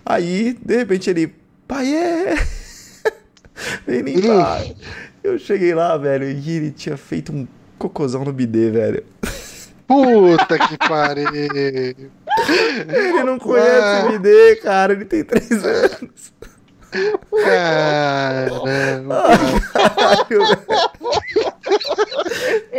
Aí, 0.05 0.57
de 0.65 0.77
repente, 0.77 1.09
ele, 1.09 1.33
pai 1.67 1.93
é. 1.93 2.35
vem 3.85 4.01
limpar. 4.01 4.63
Eu 5.23 5.37
cheguei 5.37 5.75
lá, 5.75 5.95
velho, 5.97 6.29
e 6.29 6.49
ele 6.51 6.71
tinha 6.71 6.95
feito 6.97 7.31
um 7.33 7.45
cocôzão 7.77 8.23
no 8.25 8.31
bidê, 8.33 8.71
velho. 8.71 9.03
Puta 9.85 10.57
que 10.59 10.77
pariu. 10.77 11.27
Ele 12.87 13.23
não 13.23 13.39
conhece 13.39 14.05
Ué. 14.05 14.11
bidê, 14.11 14.55
cara, 14.57 14.93
ele 14.93 15.05
tem 15.05 15.23
3 15.23 15.49
anos. 15.63 16.33
Caramba. 17.43 19.23
Caralho, 19.73 20.45
velho. 20.45 20.59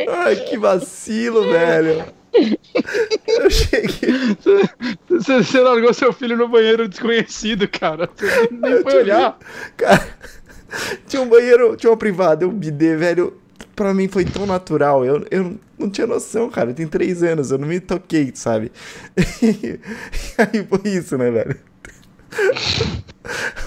Ai, 0.08 0.36
que 0.36 0.58
vacilo, 0.58 1.42
velho. 1.42 2.04
Eu 3.26 3.50
cheguei. 3.50 4.36
Você, 5.08 5.42
você 5.42 5.60
largou 5.60 5.92
seu 5.92 6.12
filho 6.12 6.36
no 6.36 6.48
banheiro 6.48 6.88
desconhecido, 6.88 7.68
cara. 7.68 8.08
Você 8.14 8.48
nem 8.50 8.72
Eu 8.72 8.82
foi 8.82 8.92
te 8.92 8.98
olhar. 8.98 9.38
Cara, 9.76 10.08
tinha 11.06 11.22
um 11.22 11.28
banheiro, 11.28 11.76
tinha 11.76 11.90
uma 11.90 11.96
privada, 11.96 12.46
um 12.46 12.52
bidê, 12.52 12.96
velho. 12.96 13.36
Pra 13.74 13.94
mim 13.94 14.08
foi 14.08 14.24
tão 14.24 14.46
natural. 14.46 15.04
Eu, 15.04 15.24
eu 15.30 15.58
não 15.78 15.90
tinha 15.90 16.06
noção, 16.06 16.48
cara. 16.50 16.72
Tem 16.72 16.86
três 16.86 17.22
anos, 17.22 17.50
eu 17.50 17.58
não 17.58 17.68
me 17.68 17.80
toquei, 17.80 18.32
sabe? 18.34 18.72
E 19.42 19.78
aí 20.38 20.66
foi 20.68 20.90
isso, 20.90 21.16
né, 21.18 21.30
velho? 21.30 21.67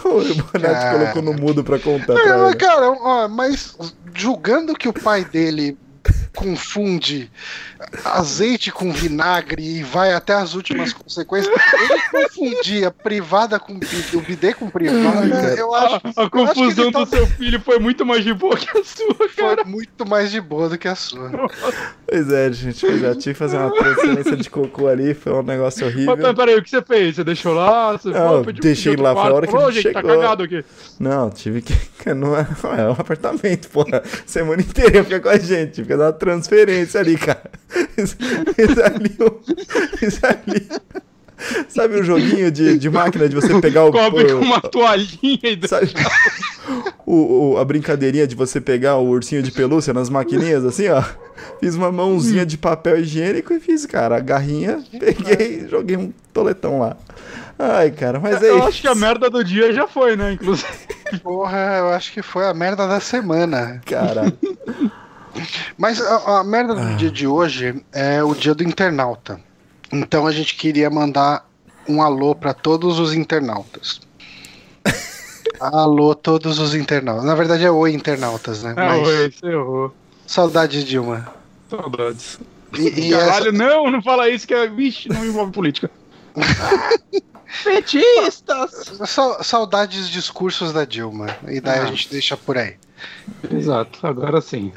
O 0.03 0.21
Bonatti 0.21 0.91
colocou 0.91 1.21
no 1.21 1.33
mudo 1.33 1.63
pra 1.63 1.77
contar 1.77 2.13
pra 2.13 2.37
Não, 2.37 2.53
cara, 2.53 2.89
ó, 2.89 3.27
mas 3.27 3.75
julgando 4.13 4.73
que 4.73 4.87
o 4.87 4.93
pai 4.93 5.23
dele 5.23 5.77
confunde 6.35 7.29
azeite 8.05 8.71
com 8.71 8.91
vinagre 8.91 9.61
e 9.79 9.83
vai 9.83 10.13
até 10.13 10.33
as 10.33 10.53
últimas 10.53 10.93
consequências, 10.93 11.53
ele 11.73 12.01
confundia 12.11 12.91
privada 12.91 13.59
com 13.59 13.73
bidê, 13.77 14.15
o 14.17 14.21
bidê 14.21 14.53
com 14.53 14.69
privada, 14.69 15.55
eu 15.57 15.73
acho, 15.73 15.95
A, 15.95 15.97
a 15.97 16.01
eu 16.03 16.03
acho 16.03 16.13
que 16.13 16.29
confusão 16.29 16.83
ele 16.85 16.91
do 16.91 16.99
tá- 16.99 17.05
seu 17.05 17.27
filho 17.27 17.59
foi 17.61 17.79
muito 17.79 18.05
mais 18.05 18.23
de 18.23 18.33
boa 18.33 18.55
que 18.55 18.69
a 18.77 18.83
sua, 18.83 19.15
foi 19.15 19.29
cara. 19.29 19.63
muito 19.63 20.05
mais 20.07 20.31
de 20.31 20.39
boa 20.41 20.69
do 20.69 20.77
que 20.77 20.87
a 20.87 20.95
sua. 20.95 21.29
Pois 22.07 22.31
é, 22.31 22.51
gente. 22.51 22.85
Pois 22.85 23.03
é, 23.03 23.15
tive 23.15 23.33
que 23.33 23.39
fazer 23.39 23.57
uma 23.57 23.71
transferência 23.73 24.35
de 24.37 24.49
cocô 24.49 24.87
ali. 24.87 25.13
Foi 25.13 25.31
um 25.33 25.43
negócio 25.43 25.85
horrível. 25.87 26.17
Mas 26.17 26.33
peraí, 26.35 26.55
o 26.55 26.63
que 26.63 26.69
você 26.69 26.81
fez? 26.81 27.15
Você 27.15 27.23
deixou 27.23 27.53
lá? 27.53 27.93
Você 27.93 28.09
Não, 28.09 28.43
foi, 28.43 28.45
pediu- 28.45 28.61
deixei 28.63 28.95
lá, 28.95 29.09
outro 29.11 29.21
foi 29.23 29.31
a 29.31 29.35
hora 29.35 29.47
que 29.47 29.51
quarto, 29.53 29.67
a 29.67 29.71
gente 29.71 29.83
falou, 29.83 29.93
gente, 29.93 29.93
tá 29.93 30.01
chegou." 30.01 30.15
cagado 30.21 30.43
aqui. 30.43 30.65
Não, 30.99 31.29
tive 31.29 31.61
que. 31.63 31.73
Não 32.15 32.35
é, 32.35 32.47
não 32.63 32.73
é 32.73 32.89
um 32.89 32.93
apartamento, 32.93 33.69
porra. 33.69 34.01
Semana 34.25 34.61
inteira 34.61 35.03
fica 35.03 35.19
com 35.19 35.29
a 35.29 35.37
gente. 35.37 35.81
Fica 35.83 35.95
dar 35.97 36.05
uma 36.05 36.13
transferência 36.13 36.99
ali, 36.99 37.15
cara. 37.17 37.41
Isso, 37.97 38.17
isso 38.57 38.83
ali. 38.83 39.17
Isso 40.01 40.19
ali. 40.25 40.67
Sabe 41.69 41.99
o 41.99 42.03
joguinho 42.03 42.51
de, 42.51 42.77
de 42.77 42.89
máquina 42.89 43.27
de 43.27 43.33
você 43.35 43.59
pegar 43.59 43.85
o. 43.85 43.91
Cobre 43.91 44.31
o- 44.33 44.39
com 44.39 44.45
uma 44.45 44.61
toalhinha 44.61 45.39
e 45.43 45.67
Sabe, 45.67 45.91
o, 47.05 47.53
o- 47.53 47.57
a 47.57 47.65
brincadeirinha 47.65 48.27
de 48.27 48.35
você 48.35 48.61
pegar 48.61 48.97
o 48.97 49.07
ursinho 49.09 49.41
de 49.41 49.51
pelúcia 49.51 49.91
nas 49.93 50.09
maquininhas, 50.09 50.63
assim, 50.63 50.87
ó. 50.89 51.01
Fiz 51.59 51.73
uma 51.75 51.91
mãozinha 51.91 52.45
de 52.45 52.57
papel 52.57 52.99
higiênico 52.99 53.53
e 53.53 53.59
fiz, 53.59 53.85
cara, 53.87 54.17
a 54.17 54.19
garrinha, 54.19 54.83
peguei 54.99 55.63
e 55.65 55.67
joguei 55.67 55.97
um 55.97 56.13
toletão 56.31 56.79
lá. 56.79 56.95
Ai, 57.57 57.89
cara, 57.91 58.19
mas 58.19 58.41
é 58.43 58.49
Eu 58.49 58.59
isso. 58.59 58.67
acho 58.67 58.81
que 58.81 58.87
a 58.87 58.95
merda 58.95 59.29
do 59.29 59.43
dia 59.43 59.71
já 59.73 59.87
foi, 59.87 60.15
né? 60.15 60.33
Inclusive. 60.33 60.67
Porra, 61.23 61.77
eu 61.79 61.89
acho 61.89 62.11
que 62.13 62.21
foi 62.21 62.45
a 62.45 62.53
merda 62.53 62.87
da 62.87 62.99
semana. 62.99 63.81
Cara, 63.85 64.31
Mas 65.77 66.01
a, 66.01 66.39
a 66.39 66.43
merda 66.43 66.73
Ah. 66.73 66.85
do 66.85 66.95
dia 66.95 67.11
de 67.11 67.25
hoje 67.27 67.83
é 67.91 68.23
o 68.23 68.33
dia 68.35 68.53
do 68.55 68.63
internauta. 68.63 69.39
Então 69.91 70.25
a 70.27 70.31
gente 70.31 70.55
queria 70.55 70.89
mandar 70.89 71.45
um 71.87 72.01
alô 72.01 72.33
para 72.35 72.53
todos 72.53 72.99
os 72.99 73.13
internautas. 73.13 73.99
Alô, 75.59 76.15
todos 76.15 76.57
os 76.59 76.73
internautas. 76.73 77.23
Na 77.25 77.35
verdade 77.35 77.63
é 77.65 77.69
oi, 77.71 77.93
internautas, 77.93 78.63
né? 78.63 78.73
Ah, 78.75 78.85
Mas 78.97 79.07
oi, 79.07 79.31
você 79.31 79.45
errou. 79.47 79.93
saudades, 80.25 80.83
Dilma. 80.83 81.27
Saudades. 81.69 82.39
E, 82.77 82.87
e 82.87 83.11
Caralho, 83.11 83.49
essa- 83.49 83.51
não, 83.51 83.91
não 83.91 84.01
fala 84.01 84.27
isso 84.29 84.47
que 84.47 84.53
é. 84.53 84.67
Vixe, 84.67 85.07
não 85.09 85.23
envolve 85.25 85.51
política. 85.51 85.91
Petistas! 87.63 88.71
sa- 89.05 89.43
saudades 89.43 90.09
discursos 90.09 90.71
da 90.71 90.85
Dilma. 90.85 91.27
E 91.47 91.59
daí 91.59 91.79
a 91.79 91.83
Ah. 91.83 91.85
gente 91.87 92.09
deixa 92.09 92.35
por 92.37 92.57
aí. 92.57 92.75
Exato, 93.51 94.05
agora 94.07 94.41
sim. 94.41 94.71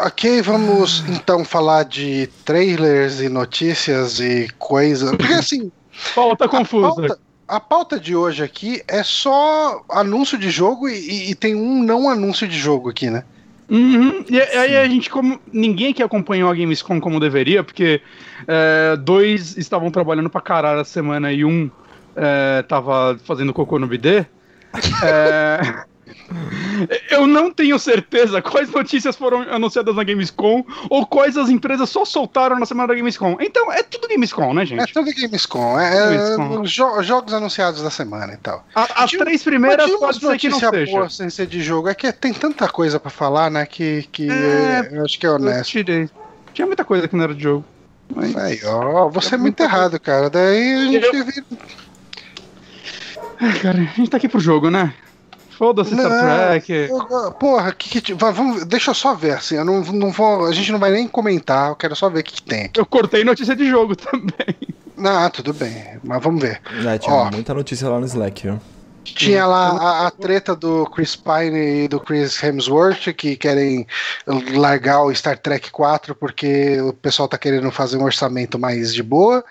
Ok, 0.00 0.42
vamos 0.42 1.04
então 1.08 1.44
falar 1.44 1.84
de 1.84 2.26
trailers 2.44 3.20
e 3.20 3.28
notícias 3.28 4.18
e 4.18 4.48
coisas. 4.58 5.10
Porque 5.10 5.32
assim, 5.34 5.70
Pauta 6.14 6.44
a 6.44 6.48
confusa. 6.48 6.94
pauta, 6.94 7.18
a 7.46 7.60
pauta 7.60 8.00
de 8.00 8.16
hoje 8.16 8.42
aqui 8.42 8.82
é 8.88 9.02
só 9.02 9.82
anúncio 9.90 10.38
de 10.38 10.50
jogo 10.50 10.88
e, 10.88 11.30
e 11.30 11.34
tem 11.34 11.54
um 11.54 11.82
não 11.82 12.08
anúncio 12.08 12.48
de 12.48 12.58
jogo 12.58 12.88
aqui, 12.88 13.10
né? 13.10 13.24
Uhum. 13.68 14.24
E 14.28 14.40
aí 14.40 14.76
a 14.76 14.88
gente, 14.88 15.08
como. 15.08 15.40
Ninguém 15.52 15.92
que 15.92 16.02
acompanhou 16.02 16.50
a 16.50 16.54
Gamescom 16.54 17.00
como 17.00 17.20
deveria, 17.20 17.62
porque 17.62 18.00
é, 18.48 18.96
dois 18.96 19.56
estavam 19.56 19.90
trabalhando 19.90 20.28
pra 20.28 20.40
caralho 20.40 20.80
a 20.80 20.84
semana 20.84 21.32
e 21.32 21.44
um 21.44 21.70
é, 22.16 22.62
tava 22.62 23.18
fazendo 23.24 23.52
cocô 23.52 23.78
no 23.78 23.86
bidê. 23.86 24.26
É, 25.04 25.84
eu 27.10 27.26
não 27.26 27.50
tenho 27.50 27.78
certeza 27.78 28.40
quais 28.40 28.70
notícias 28.70 29.16
foram 29.16 29.42
anunciadas 29.42 29.94
na 29.94 30.04
Gamescom 30.04 30.64
ou 30.88 31.06
quais 31.06 31.36
as 31.36 31.48
empresas 31.50 31.88
só 31.90 32.04
soltaram 32.04 32.58
na 32.58 32.66
semana 32.66 32.88
da 32.88 32.94
Gamescom. 32.94 33.36
Então 33.40 33.72
é 33.72 33.82
tudo 33.82 34.08
Gamescom, 34.08 34.54
né, 34.54 34.62
É 34.62 34.66
gente? 34.66 34.92
tudo 34.92 35.10
Gamescom, 35.14 35.78
é, 35.78 35.88
é 35.96 36.16
Gamescom. 36.36 36.62
jo- 36.62 37.02
jogos 37.02 37.34
anunciados 37.34 37.82
da 37.82 37.90
semana 37.90 38.32
e 38.34 38.36
tal. 38.36 38.64
A- 38.74 39.04
as 39.04 39.10
três 39.10 39.42
primeiras 39.42 39.90
pode 39.90 40.20
ser 40.20 40.38
que 40.38 40.48
não 40.48 40.58
seja. 40.60 40.92
boa 40.92 41.10
sem 41.10 41.28
ser 41.30 41.46
de 41.46 41.60
jogo. 41.62 41.88
É 41.88 41.94
que 41.94 42.10
tem 42.12 42.32
tanta 42.32 42.68
coisa 42.68 42.98
pra 43.00 43.10
falar, 43.10 43.50
né? 43.50 43.66
Que, 43.66 44.08
que 44.12 44.28
É, 44.30 44.88
eu 44.92 45.04
acho 45.04 45.18
que 45.18 45.26
é 45.26 45.30
honesto. 45.30 45.78
Tinha 46.54 46.66
muita 46.66 46.84
coisa 46.84 47.06
que 47.08 47.14
não 47.16 47.24
era 47.24 47.34
de 47.34 47.42
jogo. 47.42 47.64
Mas... 48.14 48.36
Aí, 48.36 48.60
ó, 48.64 49.08
você 49.08 49.36
é 49.36 49.38
muito 49.38 49.60
errado, 49.62 49.98
cara. 50.00 50.28
Daí 50.28 50.74
a 50.74 50.84
gente 50.86 51.04
Eu-. 51.06 51.44
Ai, 53.40 53.58
cara, 53.60 53.78
a 53.78 53.82
gente 53.96 54.10
tá 54.10 54.16
aqui 54.16 54.28
pro 54.28 54.40
jogo, 54.40 54.68
né? 54.70 54.92
Foda-se 55.60 55.92
Star 55.94 56.08
Não, 56.08 56.48
Trek. 56.48 56.72
eu- 56.72 57.32
Porra, 57.32 57.70
que, 57.72 58.00
que, 58.00 58.14
vamos, 58.14 58.64
deixa 58.64 58.92
eu 58.92 58.94
só 58.94 59.14
ver, 59.14 59.32
assim. 59.32 59.56
Eu 59.56 59.64
não, 59.66 59.82
não 59.82 60.10
vou, 60.10 60.46
a 60.46 60.52
gente 60.52 60.72
não 60.72 60.78
vai 60.78 60.90
nem 60.90 61.06
comentar, 61.06 61.68
eu 61.68 61.76
quero 61.76 61.94
só 61.94 62.08
ver 62.08 62.20
o 62.20 62.22
que, 62.24 62.32
que 62.32 62.42
tem 62.42 62.62
aqui. 62.64 62.80
Eu 62.80 62.86
cortei 62.86 63.22
notícia 63.24 63.54
de 63.54 63.68
jogo 63.68 63.92
também. 63.94 64.56
Ah, 65.04 65.28
tudo 65.28 65.52
bem, 65.52 66.00
mas 66.02 66.22
vamos 66.22 66.40
ver. 66.40 66.62
É, 66.86 66.96
tinha 66.96 67.14
Ó. 67.14 67.30
muita 67.30 67.52
notícia 67.52 67.86
lá 67.90 68.00
no 68.00 68.06
Slack, 68.06 68.42
viu? 68.42 68.58
Tinha 69.04 69.44
lá 69.46 69.68
a, 69.70 70.06
a 70.06 70.10
treta 70.10 70.56
do 70.56 70.86
Chris 70.86 71.14
Pine 71.14 71.84
e 71.84 71.88
do 71.88 72.00
Chris 72.00 72.42
Hemsworth 72.42 73.12
que 73.14 73.36
querem 73.36 73.86
largar 74.54 75.02
o 75.02 75.14
Star 75.14 75.36
Trek 75.38 75.70
4 75.70 76.14
porque 76.14 76.80
o 76.80 76.92
pessoal 76.94 77.28
tá 77.28 77.36
querendo 77.36 77.70
fazer 77.70 77.96
um 77.98 78.04
orçamento 78.04 78.58
mais 78.58 78.94
de 78.94 79.02
boa 79.02 79.44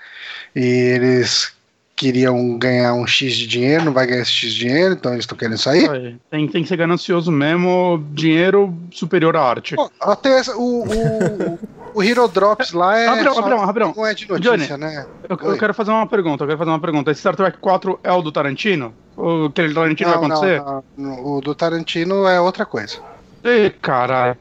e 0.56 0.62
eles 0.64 1.52
queriam 2.00 2.58
ganhar 2.58 2.94
um 2.94 3.06
X 3.06 3.34
de 3.36 3.46
dinheiro, 3.46 3.84
não 3.84 3.92
vai 3.92 4.08
ganhar 4.08 4.22
esse 4.22 4.32
X 4.32 4.54
de 4.54 4.60
dinheiro, 4.60 4.94
então 4.94 5.12
eles 5.12 5.24
estão 5.24 5.38
querendo 5.38 5.58
sair. 5.58 6.18
Tem, 6.32 6.48
tem 6.48 6.64
que 6.64 6.70
ser 6.70 6.78
ganancioso 6.78 7.30
mesmo, 7.30 8.02
dinheiro 8.14 8.74
superior 8.90 9.36
à 9.36 9.42
arte. 9.42 9.76
Pô, 9.76 9.92
até 10.00 10.40
essa- 10.40 10.56
o, 10.56 10.86
o, 10.86 11.60
o 11.96 12.02
Hero 12.02 12.26
Drops 12.30 12.72
lá 12.72 12.98
é. 12.98 13.06
Rapidão, 13.08 13.34
só- 13.34 13.42
rapidão, 13.42 13.66
rapidão. 13.66 13.94
Não 13.98 14.06
é 14.06 14.14
de 14.14 14.30
notícia, 14.30 14.78
né? 14.78 15.06
Eu, 15.28 15.38
eu 15.42 15.58
quero 15.58 15.74
fazer 15.74 15.92
uma 15.92 16.08
pergunta, 16.08 16.44
eu 16.44 16.48
quero 16.48 16.58
fazer 16.58 16.72
uma 16.72 16.80
pergunta. 16.80 17.12
Esse 17.12 17.20
Star 17.20 17.36
Trek 17.36 17.58
4 17.60 18.00
é 18.02 18.12
o 18.14 18.22
do 18.22 18.32
Tarantino? 18.32 18.94
O 19.18 19.48
aquele 19.48 19.74
Tarantino 19.74 20.10
vai 20.10 20.18
acontecer? 20.18 20.62
não, 20.62 20.84
não. 20.98 21.26
O 21.26 21.42
do 21.42 21.54
Tarantino 21.54 22.26
é 22.26 22.40
outra 22.40 22.66
coisa. 22.66 22.98
Ih, 23.44 23.72
caralho. 23.82 24.38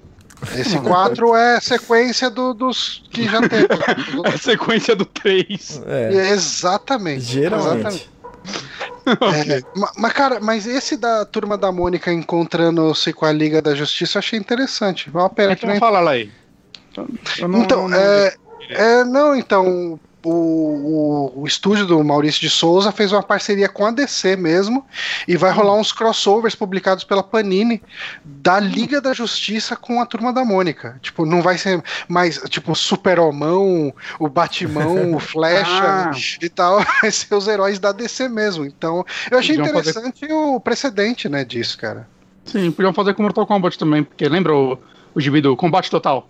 Esse 0.57 0.79
4 0.79 1.35
é 1.35 1.61
sequência 1.61 2.31
do- 2.31 2.55
dos 2.55 3.03
que 3.11 3.25
já 3.25 3.41
teve. 3.41 3.67
É 4.25 4.29
a 4.35 4.39
sequência 4.39 4.95
do 4.95 5.05
3. 5.05 5.83
É, 5.87 6.31
Exatamente. 6.31 7.21
geralmente. 7.23 8.09
É, 9.09 9.63
ma- 9.79 9.93
mas, 9.97 10.13
cara, 10.13 10.39
mas 10.39 10.67
esse 10.67 10.95
da 10.97 11.25
turma 11.25 11.57
da 11.57 11.73
Mônica 11.73 12.13
encontrando-se 12.13 13.11
com 13.15 13.25
a 13.25 13.33
Liga 13.33 13.63
da 13.63 13.75
Justiça 13.75 14.19
eu 14.19 14.21
achei 14.21 14.39
interessante. 14.39 15.09
Uma 15.11 15.31
pena 15.31 15.57
que 15.57 15.61
Então 15.65 15.71
nem. 15.71 15.81
fala 15.81 16.01
lá 16.01 16.11
aí. 16.11 16.31
Eu 17.39 17.49
não- 17.49 17.63
Então, 17.63 17.89
não- 17.89 17.97
é, 17.99 18.35
é, 18.69 19.05
não, 19.05 19.35
então. 19.35 19.99
O, 20.31 21.33
o, 21.35 21.43
o 21.43 21.47
estúdio 21.47 21.87
do 21.87 22.05
Maurício 22.05 22.41
de 22.41 22.51
Souza 22.51 22.93
fez 22.93 23.13
uma 23.13 23.23
parceria 23.23 23.69
com 23.69 23.87
a 23.87 23.91
DC 23.91 24.37
mesmo 24.37 24.85
e 25.27 25.37
vai 25.37 25.51
rolar 25.51 25.75
uns 25.75 25.91
crossovers 25.91 26.55
publicados 26.55 27.03
pela 27.03 27.23
Panini 27.23 27.83
da 28.25 28.61
Liga 28.61 29.01
da 29.01 29.15
Justiça 29.15 29.75
com 29.75 30.01
a 30.01 30.07
Turma 30.07 30.31
da 30.33 30.45
Mônica. 30.45 30.99
Tipo, 31.01 31.25
não 31.25 31.41
vai 31.41 31.57
ser 31.57 31.83
mais 32.07 32.39
tipo 32.51 32.75
Super-Homão, 32.75 33.93
o 34.19 34.29
Batimão, 34.29 35.15
o 35.15 35.19
Flecha 35.19 35.69
Ah. 35.89 36.11
e 36.43 36.49
tal, 36.49 36.85
vai 37.01 37.11
ser 37.11 37.35
os 37.35 37.49
heróis 37.49 37.79
da 37.79 37.93
DC 37.93 38.29
mesmo. 38.29 38.65
Então, 38.67 39.05
eu 39.31 39.39
achei 39.39 39.57
Podiam 39.57 39.75
fazer- 39.75 39.91
interessante 39.91 40.33
o 40.33 40.61
precedente, 40.61 41.29
né, 41.29 41.45
disso, 41.45 41.79
cara. 41.79 42.07
Sim, 42.45 42.71
podiam 42.71 42.93
fazer 42.93 43.15
com 43.15 43.23
Mortal 43.23 43.47
Kombat 43.47 43.79
também, 43.79 44.05
porque 44.05 44.29
lembra 44.29 44.55
o, 44.55 44.79
o 45.15 45.21
gibi 45.21 45.41
do 45.41 45.57
Combate 45.57 45.91
Total? 45.91 46.29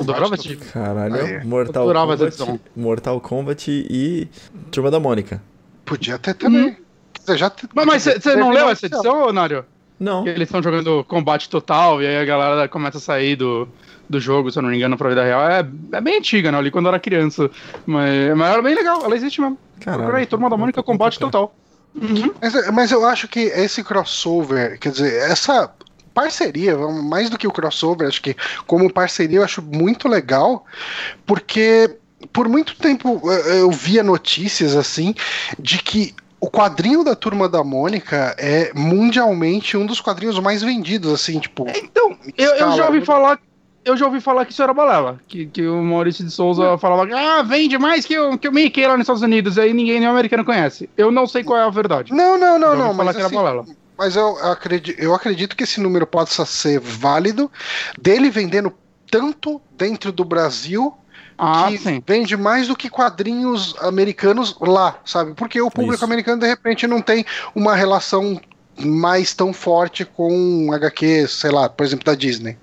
Adorava 0.00 0.34
esse 0.34 0.48
gibi. 0.48 0.64
Caralho, 0.66 1.14
Aí. 1.14 1.44
Mortal 1.44 1.82
adorava 1.84 2.12
Kombat, 2.16 2.24
edição. 2.28 2.60
Mortal 2.76 3.20
Kombat 3.20 3.70
e 3.70 4.28
Turma 4.70 4.90
da 4.90 4.98
Mônica. 5.00 5.40
Podia 5.84 6.18
ter 6.18 6.34
também. 6.34 6.76
Quer 7.12 7.20
dizer, 7.20 7.38
já 7.38 7.50
te- 7.50 7.68
Mas, 7.74 7.86
mas 7.86 8.02
você 8.02 8.36
não 8.36 8.50
leu 8.50 8.68
essa 8.68 8.86
edição, 8.86 9.32
Nário? 9.32 9.64
Não. 9.98 10.24
Que 10.24 10.30
eles 10.30 10.48
estão 10.48 10.62
jogando 10.62 11.04
combate 11.04 11.48
total 11.48 12.02
e 12.02 12.06
aí 12.06 12.18
a 12.18 12.24
galera 12.24 12.68
começa 12.68 12.98
a 12.98 13.00
sair 13.00 13.36
do, 13.36 13.68
do 14.10 14.18
jogo, 14.20 14.50
se 14.50 14.58
eu 14.58 14.62
não 14.62 14.70
me 14.70 14.76
engano, 14.76 14.96
pra 14.98 15.08
vida 15.08 15.22
real. 15.22 15.48
É, 15.48 15.66
é 15.92 16.00
bem 16.00 16.18
antiga, 16.18 16.50
né? 16.50 16.58
Eu 16.58 16.62
li 16.62 16.70
quando 16.70 16.86
eu 16.86 16.90
era 16.90 16.98
criança. 16.98 17.50
Mas, 17.86 18.36
mas 18.36 18.52
era 18.52 18.62
bem 18.62 18.74
legal, 18.74 19.04
ela 19.04 19.14
existe 19.14 19.40
mesmo. 19.40 19.56
Caralho. 19.80 20.02
Procura 20.02 20.18
aí, 20.18 20.26
Turma 20.26 20.50
da 20.50 20.56
Mônica 20.56 20.82
Combate 20.82 21.18
Total. 21.18 21.54
Uhum. 21.94 22.32
Mas, 22.42 22.70
mas 22.72 22.90
eu 22.90 23.06
acho 23.06 23.28
que 23.28 23.40
esse 23.40 23.84
crossover, 23.84 24.78
quer 24.80 24.90
dizer, 24.90 25.30
essa 25.30 25.70
parceria, 26.14 26.78
mais 26.78 27.28
do 27.28 27.36
que 27.36 27.46
o 27.46 27.52
crossover, 27.52 28.08
acho 28.08 28.22
que 28.22 28.36
como 28.66 28.92
parceria 28.92 29.38
eu 29.38 29.44
acho 29.44 29.60
muito 29.60 30.08
legal, 30.08 30.64
porque 31.26 31.98
por 32.32 32.48
muito 32.48 32.76
tempo 32.76 33.20
eh, 33.30 33.60
eu 33.60 33.70
via 33.70 34.02
notícias 34.02 34.76
assim 34.76 35.14
de 35.58 35.82
que 35.82 36.14
o 36.44 36.50
quadrinho 36.50 37.02
da 37.02 37.14
Turma 37.14 37.48
da 37.48 37.64
Mônica 37.64 38.36
é 38.38 38.70
mundialmente 38.74 39.78
um 39.78 39.86
dos 39.86 39.98
quadrinhos 39.98 40.38
mais 40.38 40.62
vendidos, 40.62 41.10
assim, 41.10 41.38
tipo. 41.40 41.66
Então, 41.74 42.18
eu, 42.36 42.54
eu 42.54 42.72
já 42.72 42.86
ouvi 42.86 43.00
falar. 43.00 43.40
Eu 43.82 43.96
já 43.96 44.06
ouvi 44.06 44.20
falar 44.20 44.44
que 44.46 44.52
isso 44.52 44.62
era 44.62 44.72
balela. 44.72 45.20
Que, 45.28 45.46
que 45.46 45.66
o 45.66 45.82
Maurício 45.82 46.24
de 46.24 46.30
Souza 46.30 46.78
falava 46.78 47.06
que 47.06 47.12
ah, 47.12 47.42
vende 47.42 47.78
mais 47.78 48.06
que 48.06 48.18
o, 48.18 48.38
que 48.38 48.48
o 48.48 48.52
Mickey 48.52 48.86
lá 48.86 48.94
nos 48.94 49.04
Estados 49.04 49.20
Unidos, 49.20 49.58
aí 49.58 49.74
ninguém 49.74 50.00
nem 50.00 50.08
americano 50.08 50.44
conhece. 50.44 50.88
Eu 50.96 51.10
não 51.10 51.26
sei 51.26 51.44
qual 51.44 51.58
é 51.58 51.64
a 51.64 51.70
verdade. 51.70 52.12
Não, 52.12 52.38
não, 52.38 52.58
não, 52.58 52.74
não, 52.74 52.94
mas 52.94 53.16
assim, 53.16 53.34
balela. 53.34 53.64
Mas 53.96 54.16
eu 54.16 54.36
acredito, 54.44 54.98
eu 55.00 55.14
acredito 55.14 55.56
que 55.56 55.64
esse 55.64 55.80
número 55.80 56.06
possa 56.06 56.44
ser 56.44 56.80
válido 56.80 57.50
dele 58.00 58.28
vendendo 58.30 58.72
tanto 59.10 59.60
dentro 59.76 60.10
do 60.10 60.24
Brasil 60.24 60.92
Ah, 61.38 61.66
que 61.68 61.78
sim. 61.78 62.02
vende 62.06 62.36
mais 62.36 62.66
do 62.68 62.76
que 62.76 62.88
quadrinhos 62.90 63.74
americanos 63.80 64.56
lá, 64.60 64.98
sabe? 65.04 65.34
Porque 65.34 65.60
o 65.60 65.70
público 65.70 65.94
Isso. 65.94 66.04
americano 66.04 66.40
de 66.40 66.46
repente 66.46 66.86
não 66.86 67.00
tem 67.00 67.24
uma 67.54 67.74
relação 67.76 68.40
mais 68.78 69.32
tão 69.34 69.52
forte 69.52 70.04
com 70.04 70.70
HQ, 70.72 71.26
sei 71.28 71.50
lá, 71.52 71.68
por 71.68 71.84
exemplo, 71.86 72.04
da 72.04 72.14
Disney. 72.14 72.56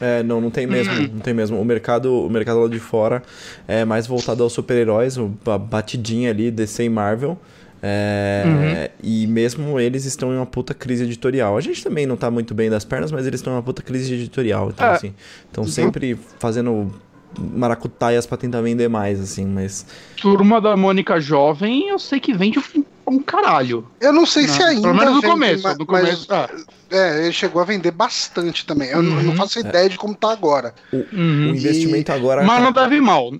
É, 0.00 0.22
não, 0.22 0.40
não 0.40 0.50
tem 0.50 0.66
mesmo, 0.66 0.92
não 0.94 1.20
tem 1.20 1.32
mesmo. 1.32 1.58
O 1.60 1.64
mercado, 1.64 2.12
o 2.26 2.28
mercado 2.30 2.60
lá 2.60 2.68
de 2.68 2.78
fora 2.78 3.22
é 3.66 3.84
mais 3.84 4.06
voltado 4.06 4.42
aos 4.42 4.52
super-heróis, 4.52 5.16
o- 5.16 5.32
a 5.46 5.56
batidinha 5.58 6.30
ali, 6.30 6.50
DC 6.50 6.84
e 6.84 6.88
Marvel. 6.88 7.38
É, 7.82 8.90
E 9.02 9.26
mesmo 9.26 9.78
eles 9.78 10.04
estão 10.04 10.32
em 10.32 10.36
uma 10.36 10.46
puta 10.46 10.74
crise 10.74 11.04
editorial. 11.04 11.56
A 11.56 11.60
gente 11.60 11.82
também 11.82 12.06
não 12.06 12.16
tá 12.16 12.30
muito 12.30 12.54
bem 12.54 12.68
das 12.70 12.84
pernas, 12.84 13.12
mas 13.12 13.26
eles 13.26 13.40
estão 13.40 13.52
em 13.52 13.56
uma 13.56 13.62
puta 13.62 13.82
crise 13.82 14.12
editorial. 14.14 14.70
Então, 14.74 14.86
É. 14.86 14.90
assim, 14.92 15.14
estão 15.46 15.64
sempre 15.66 16.18
fazendo 16.38 16.92
maracutaias 17.38 18.26
pra 18.26 18.36
tentar 18.38 18.60
vender 18.62 18.88
mais, 18.88 19.20
assim, 19.20 19.44
mas. 19.46 19.86
Turma 20.16 20.60
da 20.60 20.76
Mônica 20.76 21.20
Jovem, 21.20 21.88
eu 21.88 21.98
sei 21.98 22.18
que 22.18 22.32
vende 22.32 22.58
um, 22.58 22.84
um 23.06 23.18
caralho. 23.20 23.86
Eu 24.00 24.12
não 24.12 24.24
sei 24.24 24.48
se 24.48 24.58
Não, 24.58 24.66
ainda 24.66 24.82
Pelo 24.82 24.94
menos 24.94 25.14
no 25.14 25.20
vende, 25.20 25.32
começo. 25.32 25.62
no 25.68 25.86
mas, 25.86 25.86
começo 25.86 26.26
ah, 26.32 26.48
é, 26.90 27.24
ele 27.24 27.32
chegou 27.32 27.60
a 27.60 27.64
vender 27.64 27.90
bastante 27.90 28.64
também. 28.64 28.88
Eu 28.88 29.02
não- 29.02 29.22
não 29.22 29.30
Uhum. 29.30 29.36
faço 29.36 29.58
ideia 29.58 29.88
de 29.88 29.98
como 29.98 30.14
tá 30.14 30.32
agora. 30.32 30.74
O, 30.92 30.96
uhum. 30.96 31.04
o 31.12 31.56
investimento 31.56 32.10
agora. 32.10 32.42
Mas 32.42 32.56
tá- 32.58 32.64
não 32.64 32.72
deve 32.72 32.96
ir 32.96 33.02
mal. 33.02 33.30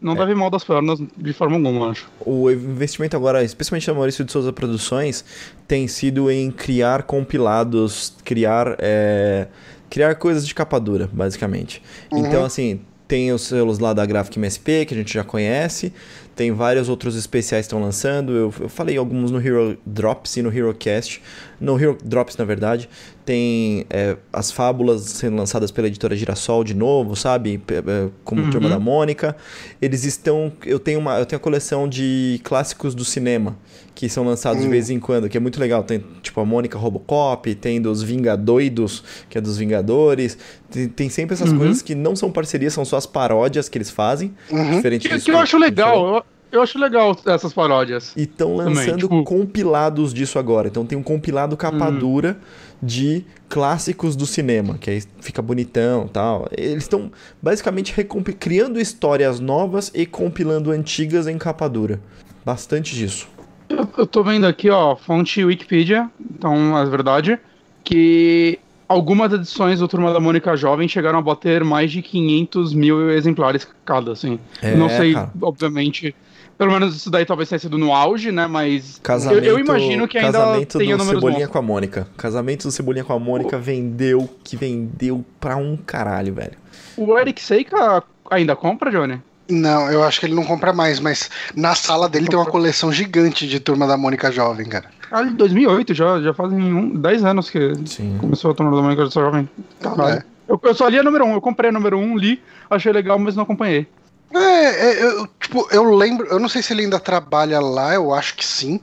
Não 0.00 0.14
deve 0.14 0.32
ir 0.32 0.34
mal 0.34 0.50
das 0.50 0.62
pernas 0.62 1.00
de 1.16 1.32
forma 1.32 1.56
alguma, 1.56 1.90
acho. 1.90 2.08
O 2.20 2.50
investimento 2.50 3.16
agora, 3.16 3.42
especialmente 3.42 3.86
da 3.86 3.94
Maurício 3.94 4.24
de 4.24 4.30
Souza 4.30 4.52
Produções, 4.52 5.24
tem 5.66 5.88
sido 5.88 6.30
em 6.30 6.50
criar 6.50 7.04
compilados, 7.04 8.14
criar, 8.24 8.76
é, 8.78 9.48
criar 9.88 10.14
coisas 10.16 10.46
de 10.46 10.54
capa 10.54 10.78
dura, 10.78 11.08
basicamente. 11.10 11.82
Uhum. 12.12 12.26
Então, 12.26 12.44
assim, 12.44 12.80
tem 13.08 13.32
os 13.32 13.42
selos 13.42 13.78
lá 13.78 13.92
da 13.92 14.04
Graphic 14.04 14.38
MSP, 14.38 14.84
que 14.84 14.94
a 14.94 14.96
gente 14.96 15.14
já 15.14 15.24
conhece. 15.24 15.92
Tem 16.34 16.52
vários 16.52 16.88
outros 16.88 17.16
especiais 17.16 17.64
que 17.64 17.68
estão 17.68 17.80
lançando. 17.80 18.32
Eu, 18.32 18.54
eu 18.60 18.68
falei 18.68 18.96
alguns 18.98 19.30
no 19.30 19.40
Hero 19.40 19.78
Drops 19.86 20.36
e 20.36 20.42
no 20.42 20.54
Hero 20.54 20.74
Cast. 20.74 21.22
No 21.60 21.78
Hero 21.80 21.96
Drops, 22.04 22.36
na 22.36 22.44
verdade, 22.44 22.88
tem 23.24 23.86
é, 23.90 24.16
as 24.32 24.50
fábulas 24.50 25.02
sendo 25.02 25.36
lançadas 25.36 25.70
pela 25.70 25.86
editora 25.88 26.14
Girassol 26.14 26.62
de 26.62 26.74
novo, 26.74 27.16
sabe? 27.16 27.60
É, 27.68 28.08
Como 28.24 28.42
Uhum. 28.42 28.50
Turma 28.50 28.68
da 28.68 28.78
Mônica. 28.78 29.36
Eles 29.80 30.04
estão. 30.04 30.52
Eu 30.64 30.78
tenho, 30.78 30.98
uma, 30.98 31.18
eu 31.18 31.26
tenho 31.26 31.38
a 31.38 31.42
coleção 31.42 31.88
de 31.88 32.40
clássicos 32.44 32.94
do 32.94 33.04
cinema. 33.04 33.56
Que 33.94 34.10
são 34.10 34.24
lançados 34.24 34.62
de 34.62 34.68
vez 34.68 34.90
em 34.90 35.00
quando, 35.00 35.26
que 35.26 35.38
é 35.38 35.40
muito 35.40 35.58
legal. 35.58 35.82
Tem 35.82 36.04
tipo 36.22 36.38
a 36.38 36.44
Mônica 36.44 36.76
Robocop, 36.76 37.54
tem 37.54 37.80
dos 37.80 38.02
Vingadoidos, 38.02 39.02
que 39.30 39.38
é 39.38 39.40
dos 39.40 39.56
Vingadores. 39.56 40.36
Tem, 40.70 40.86
tem 40.86 41.08
sempre 41.08 41.32
essas 41.34 41.50
Uhum. 41.50 41.58
coisas 41.58 41.80
que 41.80 41.94
não 41.94 42.14
são 42.14 42.30
parcerias, 42.30 42.74
são 42.74 42.84
só 42.84 42.98
as 42.98 43.06
paródias 43.06 43.70
que 43.70 43.78
eles 43.78 43.88
fazem. 43.88 44.34
Diferente 44.74 45.08
Que, 45.08 45.18
que 45.18 45.30
eu 45.30 45.38
acho 45.38 45.56
legal. 45.56 46.16
Eu, 46.16 46.22
eu 46.56 46.62
acho 46.62 46.78
legal 46.78 47.16
essas 47.26 47.52
paródias. 47.52 48.12
E 48.16 48.22
estão 48.22 48.56
lançando 48.56 48.98
tipo- 49.00 49.22
compilados 49.24 50.12
disso 50.12 50.38
agora. 50.38 50.68
Então 50.68 50.84
tem 50.84 50.96
um 50.98 51.02
compilado 51.02 51.56
capa 51.56 51.88
Hum. 51.88 51.98
dura 51.98 52.38
de 52.82 53.24
clássicos 53.48 54.16
do 54.16 54.26
cinema, 54.26 54.76
que 54.78 54.90
aí 54.90 55.02
fica 55.20 55.40
bonitão 55.40 56.08
tal. 56.08 56.48
Eles 56.56 56.84
estão 56.84 57.10
basicamente 57.40 57.94
criando 58.38 58.80
histórias 58.80 59.40
novas 59.40 59.90
e 59.94 60.04
compilando 60.04 60.70
antigas 60.70 61.26
em 61.26 61.38
capa 61.38 61.68
dura. 61.68 62.00
Bastante 62.44 62.94
disso. 62.94 63.28
Eu, 63.68 63.88
eu 63.98 64.06
tô 64.06 64.22
vendo 64.22 64.46
aqui, 64.46 64.70
ó, 64.70 64.94
fonte 64.94 65.42
Wikipedia, 65.44 66.08
então 66.20 66.76
é 66.78 66.84
verdade, 66.84 67.38
que 67.82 68.58
algumas 68.88 69.32
edições 69.32 69.80
do 69.80 69.88
Turma 69.88 70.12
da 70.12 70.20
Mônica 70.20 70.56
Jovem 70.56 70.86
chegaram 70.86 71.18
a 71.18 71.22
bater 71.22 71.64
mais 71.64 71.90
de 71.90 72.02
500 72.02 72.72
mil 72.72 73.10
exemplares 73.10 73.66
cada, 73.84 74.12
assim. 74.12 74.38
É, 74.62 74.76
Não 74.76 74.88
sei, 74.88 75.14
cara. 75.14 75.32
obviamente, 75.42 76.14
pelo 76.56 76.72
menos 76.72 76.96
isso 76.96 77.10
daí 77.10 77.24
talvez 77.24 77.48
tenha 77.48 77.58
sido 77.58 77.76
no 77.76 77.92
auge, 77.92 78.32
né, 78.32 78.46
mas 78.46 78.96
eu, 78.96 79.02
Casamento, 79.02 79.44
eu 79.44 79.58
imagino 79.58 80.08
que 80.08 80.18
ainda 80.18 80.38
casamento 80.38 80.78
tenha 80.78 80.96
do 80.96 81.04
Cebolinha 81.04 81.46
bons. 81.46 81.52
com 81.52 81.58
a 81.58 81.62
Mônica. 81.62 82.08
Casamento 82.16 82.62
do 82.64 82.70
Cebolinha 82.70 83.04
com 83.04 83.12
a 83.12 83.18
Mônica 83.18 83.58
vendeu, 83.58 84.28
que 84.42 84.56
vendeu 84.56 85.24
pra 85.40 85.56
um 85.56 85.76
caralho, 85.76 86.34
velho. 86.34 86.56
O 86.96 87.18
Eric 87.18 87.42
Seika 87.42 88.02
ainda 88.30 88.56
compra, 88.56 88.90
Johnny? 88.90 89.20
Não, 89.48 89.90
eu 89.90 90.02
acho 90.02 90.18
que 90.18 90.26
ele 90.26 90.34
não 90.34 90.44
compra 90.44 90.72
mais, 90.72 90.98
mas 90.98 91.30
na 91.54 91.74
sala 91.74 92.08
dele 92.08 92.26
tem 92.26 92.38
uma 92.38 92.46
coleção 92.46 92.92
gigante 92.92 93.46
de 93.46 93.60
Turma 93.60 93.86
da 93.86 93.96
Mônica 93.96 94.32
Jovem, 94.32 94.66
cara. 94.66 94.90
Ah, 95.10 95.22
de 95.22 95.34
2008, 95.34 95.94
já, 95.94 96.20
já 96.20 96.34
fazem 96.34 96.58
um, 96.58 96.96
10 96.96 97.24
anos 97.24 97.48
que 97.48 97.72
Sim. 97.84 98.16
começou 98.18 98.50
a 98.50 98.54
Turma 98.54 98.74
da 98.74 98.82
Mônica 98.82 99.06
Jovem. 99.06 99.48
Caralho. 99.80 100.18
É. 100.18 100.24
Eu, 100.48 100.60
eu 100.62 100.74
só 100.74 100.88
li 100.88 100.98
a 100.98 101.02
número 101.02 101.24
1, 101.24 101.34
eu 101.34 101.40
comprei 101.40 101.70
a 101.70 101.72
número 101.72 101.96
1, 101.98 102.16
li, 102.16 102.42
achei 102.68 102.92
legal, 102.92 103.18
mas 103.18 103.36
não 103.36 103.44
acompanhei. 103.44 103.86
É, 104.34 104.38
é, 104.38 105.02
eu, 105.04 105.26
tipo, 105.40 105.68
eu 105.70 105.84
lembro, 105.94 106.26
eu 106.26 106.38
não 106.38 106.48
sei 106.48 106.60
se 106.60 106.72
ele 106.72 106.82
ainda 106.82 106.98
trabalha 106.98 107.60
lá, 107.60 107.94
eu 107.94 108.12
acho 108.12 108.34
que 108.34 108.44
sim, 108.44 108.80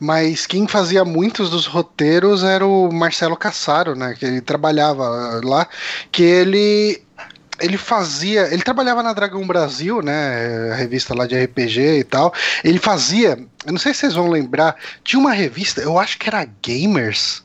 mas 0.00 0.46
quem 0.46 0.66
fazia 0.66 1.04
muitos 1.04 1.50
dos 1.50 1.66
roteiros 1.66 2.42
era 2.42 2.66
o 2.66 2.90
Marcelo 2.90 3.36
Cassaro, 3.36 3.94
né, 3.94 4.14
que 4.18 4.24
ele 4.24 4.40
trabalhava 4.40 5.40
lá, 5.44 5.68
que 6.10 6.22
ele 6.22 7.02
ele 7.58 7.78
fazia, 7.78 8.52
ele 8.52 8.62
trabalhava 8.62 9.02
na 9.02 9.14
Dragão 9.14 9.46
Brasil, 9.46 10.02
né, 10.02 10.72
a 10.72 10.74
revista 10.74 11.14
lá 11.14 11.26
de 11.26 11.34
RPG 11.42 12.00
e 12.00 12.04
tal. 12.04 12.32
Ele 12.62 12.78
fazia, 12.78 13.38
eu 13.64 13.72
não 13.72 13.78
sei 13.78 13.94
se 13.94 14.00
vocês 14.00 14.14
vão 14.14 14.28
lembrar, 14.28 14.76
tinha 15.02 15.18
uma 15.18 15.32
revista, 15.32 15.80
eu 15.80 15.98
acho 15.98 16.18
que 16.18 16.28
era 16.28 16.46
Gamers. 16.62 17.42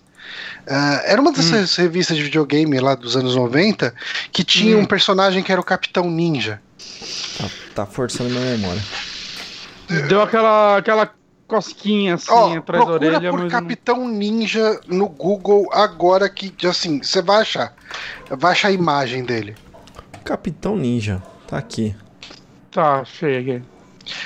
Ah, 0.67 1.01
era 1.05 1.21
uma 1.21 1.31
dessas 1.31 1.75
revistas 1.75 2.17
de 2.17 2.23
videogame 2.23 2.77
lá 2.79 2.93
dos 2.93 3.15
anos 3.15 3.35
90 3.35 3.93
que 4.31 4.43
tinha 4.43 4.77
Hum. 4.77 4.81
um 4.81 4.85
personagem 4.85 5.41
que 5.43 5.51
era 5.51 5.59
o 5.61 5.63
Capitão 5.63 6.09
Ninja. 6.09 6.61
Tá, 7.37 7.49
tá 7.75 7.85
forçando 7.85 8.29
minha 8.29 8.57
memória. 8.57 8.81
Deu 10.07 10.21
aquela, 10.21 10.77
aquela 10.77 11.13
cosquinha 11.47 12.15
assim 12.15 12.31
Ó, 12.31 12.57
atrás 12.57 12.85
da 12.85 12.87
procura 12.87 12.93
orelha, 13.17 13.29
por 13.29 13.39
mas. 13.41 13.51
não- 13.51 13.59
Capitão 13.59 14.07
Ninja 14.07 14.79
no 14.87 15.09
Google 15.09 15.67
agora 15.73 16.29
que, 16.29 16.53
assim, 16.67 17.01
você 17.03 17.21
vai 17.21 17.41
achar. 17.41 17.73
Vai 18.29 18.51
achar 18.53 18.69
a 18.69 18.71
imagem 18.71 19.23
dele. 19.23 19.55
Capitão 20.23 20.77
Ninja, 20.77 21.21
tá 21.47 21.57
aqui. 21.57 21.95
Tá, 22.71 22.99
aqui. 23.01 23.61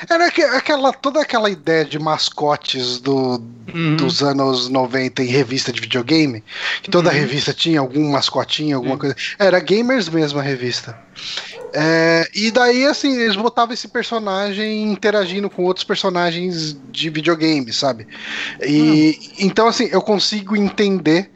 Era 0.09 0.27
aque- 0.27 0.41
aquela, 0.43 0.93
toda 0.93 1.21
aquela 1.21 1.49
ideia 1.49 1.83
de 1.83 1.97
mascotes 1.99 2.99
do, 2.99 3.41
Uhum. 3.73 3.95
dos 3.97 4.21
anos 4.23 4.69
90 4.69 5.21
em 5.23 5.27
revista 5.27 5.71
de 5.73 5.81
videogame, 5.81 6.43
que 6.81 6.89
toda 6.91 7.09
Uhum. 7.09 7.15
revista 7.15 7.53
tinha 7.53 7.79
algum 7.79 8.11
mascotinho, 8.11 8.77
alguma 8.77 8.93
Sim. 8.95 8.99
coisa. 8.99 9.15
Era 9.39 9.59
Gamers 9.59 10.07
mesmo 10.09 10.39
a 10.39 10.43
revista. 10.43 10.97
É, 11.77 12.29
e 12.33 12.51
daí, 12.51 12.85
assim, 12.85 13.19
eles 13.19 13.35
botavam 13.35 13.73
esse 13.73 13.89
personagem 13.89 14.83
interagindo 14.83 15.49
com 15.49 15.65
outros 15.65 15.83
personagens 15.83 16.77
de 16.89 17.09
videogame, 17.09 17.73
sabe? 17.73 18.07
E 18.61 19.33
então, 19.39 19.67
assim, 19.67 19.89
eu 19.91 20.01
consigo 20.01 20.55
entender 20.55 21.29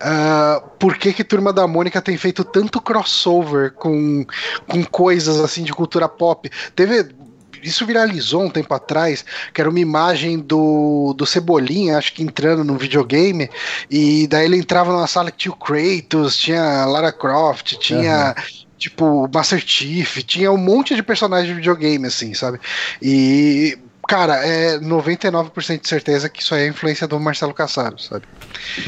ah, 0.00 0.60
por 0.80 0.96
que, 0.96 1.12
que 1.12 1.22
Turma 1.22 1.52
da 1.52 1.68
Mônica 1.68 2.02
tem 2.02 2.16
feito 2.16 2.42
tanto 2.42 2.80
crossover 2.80 3.70
com, 3.72 4.26
com 4.66 4.84
coisas 4.84 5.38
assim 5.38 5.62
de 5.62 5.72
cultura 5.72 6.08
pop. 6.08 6.50
Teve. 6.74 7.14
Isso 7.62 7.86
viralizou 7.86 8.42
um 8.42 8.50
tempo 8.50 8.74
atrás, 8.74 9.24
que 9.54 9.58
era 9.58 9.70
uma 9.70 9.80
imagem 9.80 10.38
do, 10.38 11.14
do 11.16 11.24
Cebolinha, 11.24 11.96
acho 11.96 12.12
que 12.12 12.22
entrando 12.22 12.62
num 12.62 12.76
videogame, 12.76 13.48
e 13.90 14.26
daí 14.26 14.44
ele 14.44 14.58
entrava 14.58 14.92
numa 14.92 15.06
sala 15.06 15.30
que 15.30 15.38
tinha 15.38 15.52
o 15.52 15.56
Kratos, 15.56 16.36
tinha 16.36 16.84
Lara 16.84 17.10
Croft, 17.10 17.78
tinha 17.78 18.34
tipo 18.78 19.28
Master 19.32 19.62
Chief, 19.64 20.22
tinha 20.24 20.50
um 20.52 20.56
monte 20.56 20.94
de 20.94 21.02
personagens 21.02 21.48
de 21.48 21.54
videogame, 21.54 22.06
assim, 22.06 22.34
sabe? 22.34 22.58
E, 23.00 23.78
cara, 24.08 24.36
é 24.46 24.78
99% 24.78 25.80
de 25.80 25.88
certeza 25.88 26.28
que 26.28 26.42
isso 26.42 26.54
aí 26.54 26.62
é 26.62 26.68
influência 26.68 27.06
do 27.06 27.18
Marcelo 27.18 27.54
Cassaro, 27.54 27.98
sabe? 27.98 28.24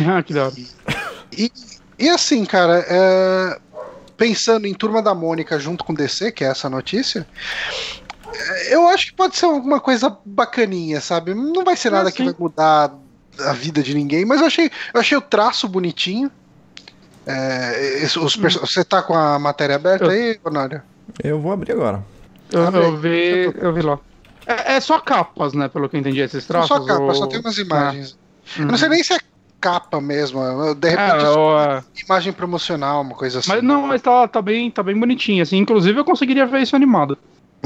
Ah, 0.07 0.22
que 0.22 0.33
da 0.35 0.44
hora. 0.46 0.55
E, 1.37 1.53
e 1.99 2.09
assim, 2.09 2.44
cara, 2.44 2.85
é, 2.88 3.59
pensando 4.16 4.66
em 4.66 4.75
Turma 4.75 5.03
da 5.03 5.14
Mônica 5.14 5.59
junto 5.59 5.85
com 5.85 5.94
DC, 5.94 6.33
que 6.33 6.44
é 6.44 6.49
essa 6.49 6.68
notícia, 6.68 7.27
é, 8.35 8.75
eu 8.75 8.87
acho 8.88 9.07
que 9.07 9.12
pode 9.14 9.37
ser 9.37 9.46
alguma 9.46 9.81
coisa 9.81 10.16
bacaninha, 10.25 11.01
sabe? 11.01 11.35
Não 11.35 11.64
vai 11.64 11.77
ser 11.77 11.88
É, 11.88 11.90
nada 11.92 12.11
que 12.11 12.18
sim. 12.18 12.25
vai 12.25 12.35
mudar 12.38 12.92
a 13.40 13.53
vida 13.53 13.83
de 13.83 13.94
ninguém, 13.94 14.25
mas 14.25 14.40
eu 14.40 14.46
achei, 14.46 14.70
eu 14.94 15.01
achei 15.01 15.16
o 15.16 15.20
traço 15.22 15.68
bonitinho. 15.68 16.31
É, 17.26 18.04
os 18.20 18.36
perso- 18.36 18.60
Você 18.60 18.84
tá 18.84 19.02
com 19.02 19.14
a 19.14 19.38
matéria 19.38 19.76
aberta 19.76 20.04
Eu- 20.04 20.10
aí, 20.10 20.38
Honório? 20.44 20.80
Eu 21.22 21.40
vou 21.40 21.52
abrir 21.52 21.72
agora. 21.72 22.02
Eu, 22.52 22.66
Abre 22.66 22.80
eu 22.84 22.96
vi, 22.96 23.52
eu 23.58 23.72
vi 23.72 23.82
lá. 23.82 23.98
É, 24.46 24.74
é 24.74 24.80
só 24.80 25.00
capas, 25.00 25.52
né? 25.52 25.66
Pelo 25.68 25.88
que 25.88 25.96
eu 25.96 26.00
entendi, 26.00 26.20
esses 26.20 26.46
traços. 26.46 26.68
só 26.68 26.78
capa, 26.84 27.02
ou- 27.02 27.14
só 27.14 27.26
tem 27.26 27.40
umas 27.40 27.58
imagens. 27.58 28.16
Ah, 28.56 28.60
Eu 28.62 28.66
não 28.66 28.78
sei 28.78 28.88
nem 28.88 29.02
se 29.02 29.12
é 29.14 29.18
capa 29.60 30.00
mesmo, 30.00 30.40
de 30.76 30.86
É, 30.88 30.90
repente 30.90 31.24
é 31.24 31.28
é, 31.78 31.82
imagem 32.06 32.32
promocional, 32.32 33.02
uma 33.02 33.16
coisa 33.16 33.40
assim. 33.40 33.48
mas 33.48 33.62
não, 33.62 33.88
mas 33.88 34.00
tá, 34.00 34.28
tá, 34.28 34.40
bem, 34.40 34.70
tá 34.70 34.82
bem 34.84 34.96
bonitinho, 34.96 35.42
assim. 35.42 35.56
Inclusive 35.56 35.98
eu 35.98 36.04
conseguiria 36.04 36.46
ver 36.46 36.60
isso 36.62 36.76
animado. 36.76 37.18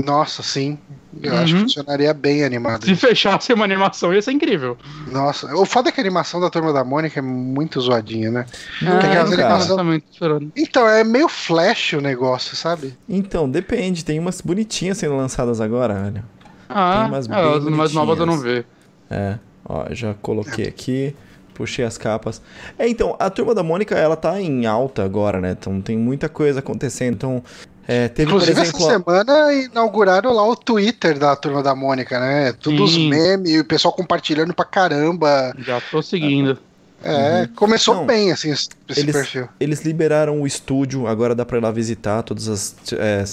Nossa, 0.04 0.42
sim. 0.42 0.78
Eu 1.22 1.36
acho 1.36 1.46
que 1.46 1.52
Uhum. 1.54 1.60
funcionaria 1.62 2.14
bem 2.14 2.44
animado. 2.44 2.84
Se 2.84 2.94
fechasse 2.94 3.52
uma 3.52 3.64
animação, 3.64 4.14
ia 4.14 4.22
ser 4.22 4.32
incrível. 4.32 4.76
Nossa, 5.10 5.52
o 5.56 5.66
foda 5.66 5.88
é 5.88 5.92
que 5.92 6.00
a 6.00 6.04
animação 6.04 6.40
da 6.40 6.48
Turma 6.48 6.72
da 6.72 6.84
Mônica 6.84 7.18
é 7.18 7.22
muito 7.22 7.80
zoadinha, 7.80 8.30
né? 8.30 8.46
Não, 8.80 8.98
que 9.00 9.06
é, 9.06 9.24
tô 9.24 9.82
esperando. 10.10 10.52
Então, 10.56 10.88
é 10.88 11.02
meio 11.02 11.28
flash 11.28 11.94
o 11.94 12.00
negócio, 12.00 12.56
sabe? 12.56 12.96
Então, 13.08 13.50
depende. 13.50 14.04
Tem 14.04 14.18
umas 14.18 14.40
bonitinhas 14.40 14.98
sendo 14.98 15.16
lançadas 15.16 15.60
agora, 15.60 15.94
olha. 16.06 16.24
Ah, 16.68 17.06
umas 17.08 17.26
é, 17.28 17.42
bem 17.42 17.54
as 17.56 17.64
mais 17.64 17.92
novas 17.92 18.18
eu 18.20 18.26
não 18.26 18.38
vi. 18.38 18.64
É, 19.10 19.38
ó, 19.64 19.86
já 19.90 20.14
coloquei 20.14 20.68
aqui, 20.68 21.16
puxei 21.52 21.84
as 21.84 21.98
capas. 21.98 22.40
É, 22.78 22.88
então, 22.88 23.16
a 23.18 23.28
Turma 23.28 23.54
da 23.54 23.62
Mônica, 23.62 23.96
ela 23.96 24.14
tá 24.14 24.40
em 24.40 24.66
alta 24.66 25.04
agora, 25.04 25.40
né? 25.40 25.56
Então 25.58 25.80
tem 25.80 25.98
muita 25.98 26.28
coisa 26.28 26.60
acontecendo. 26.60 27.14
Então, 27.14 27.42
é, 27.92 28.08
teve, 28.08 28.30
Inclusive, 28.30 28.54
por 28.54 28.62
exemplo... 28.62 28.80
essa 28.86 28.90
semana 29.04 29.52
inauguraram 29.52 30.32
lá 30.32 30.46
o 30.46 30.54
Twitter 30.54 31.18
da 31.18 31.34
Turma 31.34 31.60
da 31.60 31.74
Mônica, 31.74 32.20
né? 32.20 32.52
Tudo 32.52 32.84
os 32.84 32.96
memes, 32.96 33.60
o 33.60 33.64
pessoal 33.64 33.92
compartilhando 33.92 34.54
pra 34.54 34.64
caramba. 34.64 35.52
Já 35.58 35.80
tô 35.80 36.00
seguindo. 36.00 36.56
É, 37.02 37.48
começou 37.56 37.94
Não, 37.96 38.06
bem, 38.06 38.30
assim, 38.30 38.50
esse 38.52 38.68
esse 38.88 39.00
eles- 39.00 39.12
perfil. 39.12 39.48
Eles 39.58 39.82
liberaram 39.82 40.40
o 40.40 40.46
estúdio, 40.46 41.06
agora 41.08 41.34
dá 41.34 41.44
pra 41.44 41.58
ir 41.58 41.62
lá 41.62 41.70
visitar 41.72 42.22
todas 42.22 42.46
as. 42.46 42.76
É, 42.92 43.24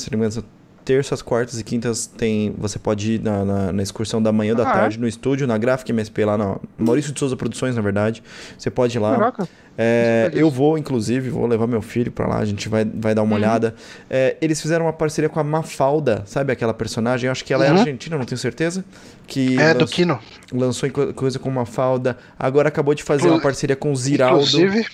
terças, 0.88 1.21
quartas 1.21 1.60
e 1.60 1.63
quintas 1.65 2.08
tem. 2.08 2.56
Você 2.58 2.80
pode 2.80 3.15
ir 3.15 3.21
na, 3.21 3.43
na, 3.43 3.73
na 3.73 3.84
excursão 3.84 4.21
da 4.21 4.32
manhã 4.32 4.52
ou 4.54 4.58
da 4.58 4.65
Ah, 4.65 4.69
é? 4.69 4.73
tarde 4.73 4.97
no 4.97 5.06
estúdio, 5.08 5.45
na 5.45 5.58
Gráfica 5.58 5.91
MSP, 5.91 6.23
lá 6.23 6.38
na 6.38 6.56
Maurício 6.78 7.12
de 7.12 7.19
Souza 7.19 7.36
Produções, 7.36 7.76
na 7.76 7.82
verdade. 7.82 8.23
Você 8.58 8.69
pode 8.69 8.97
ir 8.97 9.02
lá. 9.02 9.12
Caraca. 9.17 9.50
É, 9.80 10.32
eu 10.34 10.50
vou, 10.50 10.76
inclusive, 10.76 11.30
vou 11.30 11.45
levar 11.45 11.67
meu 11.67 11.84
filho 11.84 12.12
pra 12.12 12.26
lá, 12.26 12.38
a 12.39 12.45
gente 12.45 12.67
vai, 12.67 12.84
vai 12.84 13.13
dar 13.13 13.21
uma 13.21 13.34
Uhum. 13.36 13.38
olhada. 13.38 13.76
É, 14.10 14.36
eles 14.41 14.60
fizeram 14.60 14.86
uma 14.86 14.93
parceria 14.93 15.30
com 15.30 15.39
a 15.39 15.43
Mafalda, 15.43 16.23
sabe 16.26 16.52
aquela 16.52 16.73
personagem? 16.73 17.28
Eu 17.28 17.32
acho 17.32 17.45
que 17.45 17.54
ela 17.54 17.63
é 17.65 17.71
Uhum. 17.71 17.78
argentina, 17.80 18.17
não 18.17 18.26
tenho 18.26 18.39
certeza. 18.39 18.84
Que 19.28 19.60
É, 19.60 19.73
do 19.76 19.86
Kino. 19.86 20.17
lançou 20.52 20.89
coisa 21.13 21.38
com 21.38 21.52
Mafalda. 21.52 22.17
Agora 22.39 22.69
acabou 22.69 22.95
de 22.95 23.04
fazer 23.04 23.26
uma 23.28 23.34
Inclu- 23.36 23.43
parceria 23.43 23.76
com 23.76 23.91
o 23.91 23.95
Ziraldo 23.95 24.38
Inclusive, 24.47 24.86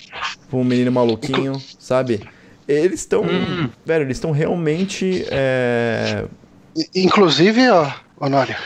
com 0.50 0.60
o 0.60 0.64
menino 0.64 0.92
maluquinho, 0.92 1.54
sabe? 1.78 2.20
Eles 2.66 3.00
estão. 3.00 3.22
Hum. 3.22 3.68
Velho, 3.84 4.04
eles 4.04 4.16
estão 4.16 4.30
realmente. 4.30 5.24
É... 5.30 6.24
Inclusive, 6.94 7.68
ó, 7.70 7.90
Honório, 8.18 8.56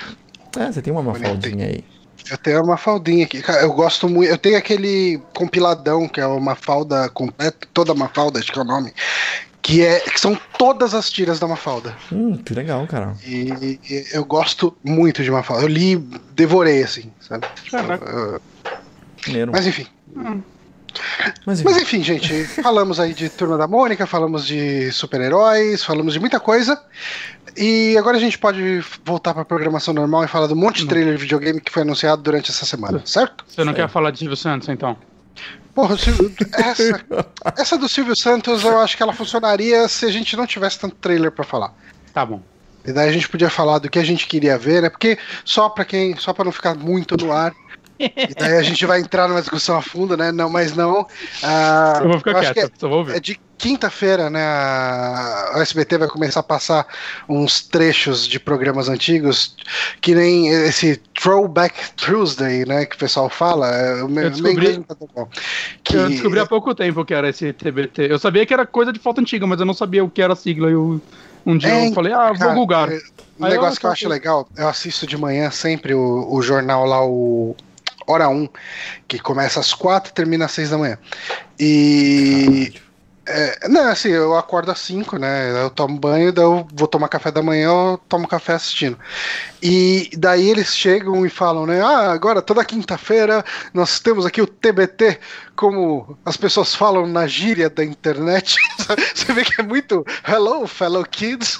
é, 0.57 0.73
você 0.73 0.81
tem 0.81 0.93
uma 0.93 1.03
mafaldinha 1.03 1.67
aí. 1.67 1.85
eu 2.31 2.39
tenho 2.39 2.63
uma 2.63 2.77
faldinha 2.77 3.25
aqui. 3.25 3.43
Cara, 3.43 3.63
eu 3.63 3.73
gosto 3.73 4.09
muito. 4.09 4.31
Eu 4.31 4.39
tenho 4.39 4.57
aquele 4.57 5.21
compiladão, 5.35 6.09
que 6.09 6.21
é 6.21 6.27
uma 6.27 6.55
falda 6.55 7.09
completa, 7.11 7.67
toda 7.75 7.95
Mafalda, 7.95 8.39
acho 8.39 8.51
que 8.53 8.59
é 8.59 8.63
o 8.63 8.65
nome. 8.65 8.93
Que, 9.61 9.85
é, 9.85 10.01
que 10.01 10.19
são 10.19 10.39
todas 10.57 10.95
as 10.95 11.11
tiras 11.11 11.39
da 11.39 11.47
Mafalda. 11.47 11.95
Hum, 12.11 12.39
que 12.39 12.55
legal, 12.55 12.87
cara. 12.87 13.15
E, 13.27 13.79
e 13.91 14.07
eu 14.13 14.25
gosto 14.25 14.75
muito 14.83 15.23
de 15.23 15.31
Mafalda. 15.31 15.65
Eu 15.65 15.69
li, 15.69 15.97
devorei, 16.33 16.83
assim, 16.83 17.13
sabe? 17.21 17.47
Caraca. 17.71 18.09
Eu- 18.09 18.41
Maneiro. 19.27 19.53
Mas 19.53 19.67
enfim. 19.67 19.87
Mas, 21.45 21.63
Mas 21.63 21.77
enfim, 21.77 22.03
gente, 22.03 22.45
falamos 22.63 22.99
aí 22.99 23.13
de 23.15 23.29
Turma 23.29 23.57
da 23.59 23.67
Mônica, 23.67 24.07
falamos 24.07 24.47
de 24.47 24.91
super-heróis, 24.93 25.85
falamos 25.85 26.13
de 26.15 26.21
muita 26.21 26.41
coisa. 26.41 26.81
E 27.57 27.97
agora 27.99 28.17
a 28.17 28.21
gente 28.21 28.39
pode 28.39 28.83
voltar 29.05 29.35
pra 29.35 29.45
programação 29.45 29.93
normal 29.93 30.25
e 30.25 30.29
falar 30.29 30.47
do 30.47 30.55
monte 30.57 30.83
de 30.83 30.87
trailer 30.87 31.15
de 31.15 31.21
videogame 31.23 31.61
que 31.61 31.73
foi 31.73 31.83
anunciado 31.83 32.23
durante 32.23 32.51
essa 32.51 32.65
semana, 32.65 33.03
certo? 33.05 33.45
Você 33.49 33.65
não 33.65 33.75
quer 33.75 33.89
falar 33.89 34.11
de 34.11 34.19
Silvio 34.21 34.37
Santos, 34.37 34.69
então? 34.69 34.97
Porra, 35.75 35.97
Silvio- 35.97 36.35
essa, 36.55 37.05
essa 37.57 37.79
do 37.79 37.89
Silvio 37.89 38.17
Santos 38.17 38.65
eu 38.65 38.79
acho 38.81 38.97
que 38.97 39.03
ela 39.03 39.13
funcionaria 39.13 39.87
se 39.89 40.05
a 40.07 40.11
gente 40.11 40.37
não 40.37 40.47
tivesse 40.47 40.79
tanto 40.79 40.95
trailer 40.97 41.31
pra 41.33 41.45
falar. 41.45 41.73
Tá 42.13 42.25
bom. 42.25 42.41
E 42.85 42.93
daí 42.93 43.09
a 43.09 43.13
gente 43.13 43.29
podia 43.29 43.51
falar 43.51 43.79
do 43.79 43.91
que 43.91 43.99
a 43.99 44.05
gente 44.05 44.27
queria 44.27 44.57
ver, 44.57 44.83
né? 44.83 44.89
Porque 44.89 45.19
só 45.45 45.69
pra 45.69 45.85
quem, 45.85 46.17
só 46.17 46.33
para 46.33 46.45
não 46.47 46.53
ficar 46.53 46.75
muito 46.75 47.17
no 47.17 47.33
ar. 47.33 47.53
E 47.99 48.35
daí 48.35 48.57
a 48.57 48.63
gente 48.63 48.85
vai 48.87 49.01
entrar 49.01 49.29
numa 49.29 49.41
discussão 49.41 49.77
a 49.77 49.83
fundo, 49.83 50.17
né? 50.17 50.31
Não, 50.31 50.49
mas 50.49 50.75
não. 50.75 51.07
ah, 51.43 51.99
Eu 52.03 52.09
vou 52.09 52.19
ficar 52.19 52.41
que 52.45 52.53
quieto, 52.55 52.73
só 52.79 52.89
vou 52.89 52.99
ouvir. 52.99 53.17
É 53.17 53.21
de 53.21 53.41
quinta-feira, 53.59 54.31
né? 54.31 54.41
A 54.41 55.55
SBT 55.57 55.99
vai 55.99 56.09
começar 56.09 56.41
a 56.41 56.45
passar 56.45 56.87
uns 57.29 57.61
trechos 57.61 58.27
de 58.29 58.39
programas 58.39 58.89
antigos, 58.89 59.57
que 60.01 60.15
nem 60.15 60.49
esse 60.49 60.97
Throwback 61.21 61.75
Tuesday, 61.97 62.65
né? 62.65 62.87
Que 62.87 62.95
o 62.95 62.99
pessoal 62.99 63.29
fala. 63.29 63.69
é, 63.69 64.03
O 64.05 64.09
meu, 64.09 64.25
Eu 64.25 64.31
descobri- 64.31 64.79
tá 64.85 64.95
tão 64.95 65.09
bom. 65.15 65.29
Que, 65.83 65.97
Eu 65.97 66.09
descobri 66.09 66.39
há 66.39 66.47
pouco 66.47 66.73
tempo 66.75 67.05
que 67.05 67.13
era 67.15 67.29
esse 67.29 67.53
TBT. 67.53 68.13
Eu 68.13 68.19
sabia 68.19 68.47
que 68.47 68.55
era 68.55 68.65
coisa 68.65 68.93
de 68.93 69.01
foto 69.01 69.21
antiga, 69.21 69.45
mas 69.47 69.59
eu 69.59 69.67
não 69.67 69.75
sabia 69.75 70.05
o 70.05 70.11
que 70.11 70.23
era 70.23 70.35
a 70.35 70.37
sigla. 70.37 70.69
E 70.71 70.75
eu, 70.75 71.01
um 71.45 71.57
dia 71.59 71.71
É, 71.71 71.89
eu 71.89 71.93
falei, 71.95 72.13
ah, 72.13 72.29
vou 72.29 72.39
cara, 72.39 72.55
googar. 72.55 72.93
é, 72.93 73.01
Um 73.41 73.45
Aí 73.45 73.51
eu 73.53 73.61
negócio 73.61 73.81
que 73.81 73.87
eu 73.87 73.91
acho 73.91 74.09
legal, 74.09 74.49
eu 74.57 74.69
assisto 74.69 75.07
de 75.07 75.17
manhã 75.17 75.51
sempre 75.51 75.95
o, 75.95 76.29
o 76.33 76.41
jornal 76.43 76.85
lá, 76.85 77.05
o 77.05 77.57
Hora 78.09 78.29
1, 78.29 78.49
que 79.07 79.19
começa 79.19 79.61
às 79.61 79.75
quatro 79.75 80.11
e 80.11 80.15
termina 80.15 80.47
às 80.47 80.53
seis 80.53 80.71
da 80.71 80.79
manhã. 80.79 80.99
E. 81.61 82.73
é, 83.27 83.69
não, 83.69 83.89
assim, 83.91 84.09
eu 84.09 84.35
acordo 84.37 84.71
às 84.71 84.79
5, 84.81 85.19
né? 85.19 85.63
Eu 85.63 85.69
tomo 85.71 85.99
banho, 85.99 86.33
daí 86.33 86.45
eu 86.45 86.67
vou 86.73 86.89
tomar 86.89 87.09
café 87.09 87.31
da 87.31 87.43
manhã, 87.43 87.67
eu 87.69 88.01
tomo 88.09 88.27
café 88.27 88.55
assistindo. 88.55 88.99
E 89.63 90.11
daí 90.17 90.49
eles 90.49 90.75
chegam 90.75 91.27
e 91.27 91.31
falam, 91.31 91.67
né? 91.67 91.81
Ah, 91.83 92.11
agora 92.13 92.41
toda 92.41 92.65
quinta-feira 92.65 93.45
nós 93.75 94.01
temos 94.01 94.25
aqui 94.25 94.41
o 94.41 94.47
TBT, 94.47 95.21
como 95.59 96.17
as 96.25 96.37
pessoas 96.37 96.73
falam 96.73 97.05
na 97.05 97.27
gíria 97.27 97.69
da 97.69 97.85
internet. 97.85 98.55
Você 99.13 99.33
vê 99.33 99.43
que 99.43 99.61
é 99.61 99.65
muito 99.65 100.07
hello, 100.27 100.69
fellow 100.69 101.05
kids. 101.05 101.59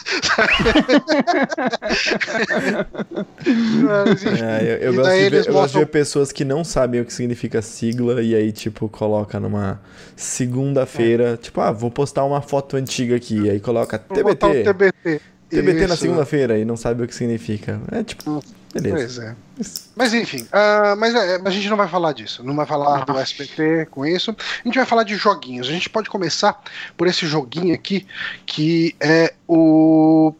Mas. 3.83 4.25
É, 4.41 4.79
eu, 4.83 4.93
eu 4.93 4.95
gosto, 4.95 5.11
de 5.11 5.31
ver, 5.31 5.47
eu 5.47 5.53
gosto 5.53 5.73
de 5.73 5.79
ver 5.81 5.87
pessoas 5.87 6.33
que 6.33 6.45
não 6.45 6.63
sabem 6.63 7.01
o 7.01 7.05
que 7.05 7.13
significa 7.13 7.61
sigla 7.61 8.23
e 8.23 8.35
aí, 8.35 8.53
tipo, 8.53 8.89
coloca 8.89 9.41
numa 9.41 9.81
segunda-feira, 10.15 11.37
tipo, 11.37 11.61
ah, 11.61 11.73
vou 11.73 11.91
postar 11.91 12.25
uma 12.25 12.41
foto 12.41 12.77
antiga 12.77 13.17
aqui, 13.17 13.39
e 13.41 13.51
aí 13.51 13.61
coloca 13.61 14.01
Vou 14.09 14.17
TBT. 14.17 14.65
TBT. 14.65 15.21
TBT 15.49 15.87
na 15.87 15.97
segunda-feira 15.97 16.59
e 16.59 16.65
não 16.65 16.77
sabe 16.77 17.03
o 17.03 17.09
que 17.09 17.15
significa. 17.15 17.81
É 17.91 18.03
tipo, 18.05 18.43
beleza. 18.73 18.97
Pois 18.97 19.19
é. 19.19 19.48
Mas 19.97 20.15
enfim, 20.15 20.47
ah, 20.53 20.95
mas 20.97 21.15
é, 21.15 21.41
a 21.45 21.51
gente 21.51 21.69
não 21.69 21.77
vai 21.77 21.89
falar 21.89 22.13
disso. 22.13 22.43
Não 22.45 22.55
vai 22.55 22.67
falar 22.67 23.05
do 23.05 23.19
SPT 23.21 23.87
com 23.91 24.07
isso. 24.07 24.31
A 24.31 24.69
gente 24.69 24.77
vai 24.77 24.87
falar 24.87 25.03
de 25.03 25.17
joguinhos. 25.17 25.69
A 25.69 25.73
gente 25.73 25.91
pode 25.91 26.09
começar 26.09 26.61
por 26.97 27.07
esse 27.07 27.27
joguinho 27.27 27.75
aqui, 27.75 28.07
que 28.47 28.95
é 29.01 29.35
o 29.49 30.33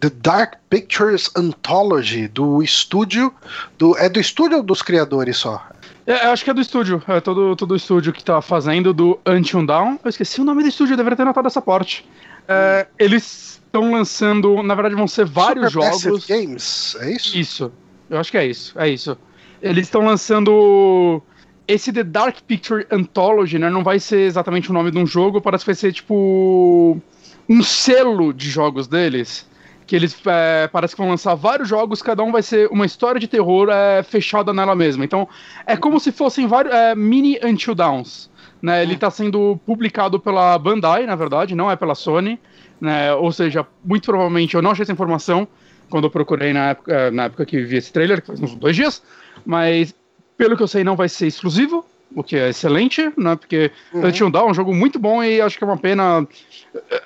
The 0.00 0.10
Dark 0.10 0.54
Pictures 0.68 1.30
Anthology 1.34 2.28
do 2.28 2.62
estúdio. 2.62 3.32
Do, 3.78 3.96
é 3.96 4.08
do 4.08 4.20
estúdio 4.20 4.58
ou 4.58 4.62
dos 4.62 4.82
criadores 4.82 5.38
só? 5.38 5.66
É, 6.06 6.26
eu 6.26 6.30
acho 6.30 6.44
que 6.44 6.50
é 6.50 6.54
do 6.54 6.60
estúdio. 6.60 7.02
É 7.08 7.20
todo, 7.20 7.56
todo 7.56 7.72
o 7.72 7.76
estúdio 7.76 8.12
que 8.12 8.22
tá 8.22 8.42
fazendo 8.42 8.92
do 8.92 9.18
Until 9.26 9.64
Down. 9.64 9.98
Eu 10.04 10.08
esqueci 10.10 10.40
o 10.40 10.44
nome 10.44 10.62
do 10.62 10.68
estúdio, 10.68 10.92
eu 10.92 10.96
deveria 10.96 11.16
ter 11.16 11.24
notado 11.24 11.46
essa 11.46 11.62
parte. 11.62 12.06
É, 12.46 12.86
eles 12.98 13.60
estão 13.64 13.90
lançando, 13.90 14.62
na 14.62 14.74
verdade, 14.74 14.94
vão 14.94 15.08
ser 15.08 15.26
vários 15.26 15.72
Supermassive 15.72 16.04
jogos. 16.04 16.26
Games, 16.26 16.96
é 17.00 17.10
isso? 17.12 17.36
Isso. 17.36 17.72
Eu 18.08 18.18
acho 18.18 18.30
que 18.30 18.38
é 18.38 18.46
isso. 18.46 18.78
É 18.78 18.88
isso. 18.88 19.16
Eles 19.60 19.86
estão 19.86 20.04
lançando. 20.04 21.22
Esse 21.68 21.92
The 21.92 22.04
Dark 22.04 22.36
Picture 22.46 22.86
Anthology, 22.90 23.58
né? 23.58 23.68
Não 23.68 23.82
vai 23.82 23.98
ser 23.98 24.20
exatamente 24.20 24.70
o 24.70 24.72
nome 24.72 24.90
de 24.90 24.98
um 24.98 25.06
jogo, 25.06 25.40
parece 25.40 25.64
que 25.64 25.70
vai 25.70 25.74
ser 25.74 25.92
tipo. 25.92 27.00
Um 27.48 27.62
selo 27.62 28.32
de 28.32 28.48
jogos 28.50 28.86
deles. 28.86 29.48
Que 29.86 29.94
eles 29.94 30.20
é, 30.26 30.66
parece 30.66 30.96
que 30.96 31.00
vão 31.00 31.10
lançar 31.10 31.36
vários 31.36 31.68
jogos, 31.68 32.02
cada 32.02 32.20
um 32.20 32.32
vai 32.32 32.42
ser 32.42 32.68
uma 32.72 32.84
história 32.84 33.20
de 33.20 33.28
terror 33.28 33.68
é, 33.70 34.02
fechada 34.02 34.52
nela 34.52 34.74
mesma. 34.74 35.04
Então, 35.04 35.28
é 35.64 35.76
como 35.76 36.00
se 36.00 36.10
fossem 36.10 36.48
vários. 36.48 36.74
é, 36.74 36.94
mini 36.96 37.38
Until 37.42 37.74
Downs. 37.74 38.28
Né? 38.60 38.82
Ele 38.82 38.94
está 38.94 39.10
sendo 39.10 39.60
publicado 39.64 40.18
pela 40.18 40.58
Bandai, 40.58 41.06
na 41.06 41.14
verdade, 41.14 41.54
não 41.54 41.70
é 41.70 41.76
pela 41.76 41.94
Sony. 41.94 42.38
Né? 42.80 43.14
Ou 43.14 43.30
seja, 43.30 43.64
muito 43.84 44.06
provavelmente 44.06 44.54
eu 44.54 44.62
não 44.62 44.72
achei 44.72 44.82
essa 44.82 44.92
informação 44.92 45.46
quando 45.90 46.04
eu 46.04 46.10
procurei 46.10 46.52
na 46.52 46.70
época, 46.70 46.92
eh, 46.92 47.10
na 47.10 47.24
época 47.24 47.44
que 47.46 47.62
vi 47.62 47.76
esse 47.76 47.92
trailer, 47.92 48.20
que 48.20 48.26
faz 48.28 48.40
uns 48.40 48.54
dois 48.54 48.74
dias, 48.76 49.02
mas 49.44 49.94
pelo 50.36 50.56
que 50.56 50.62
eu 50.62 50.68
sei 50.68 50.82
não 50.84 50.96
vai 50.96 51.08
ser 51.08 51.26
exclusivo, 51.26 51.84
o 52.14 52.22
que 52.22 52.36
é 52.36 52.48
excelente, 52.50 53.12
né? 53.16 53.34
Porque 53.36 53.70
Uhum. 53.92 54.06
Until 54.06 54.30
Dawn 54.30 54.48
é 54.48 54.50
um 54.50 54.54
jogo 54.54 54.72
muito 54.74 54.98
bom 54.98 55.22
e 55.24 55.40
acho 55.40 55.58
que 55.58 55.64
é 55.64 55.66
uma 55.66 55.76
pena. 55.76 56.26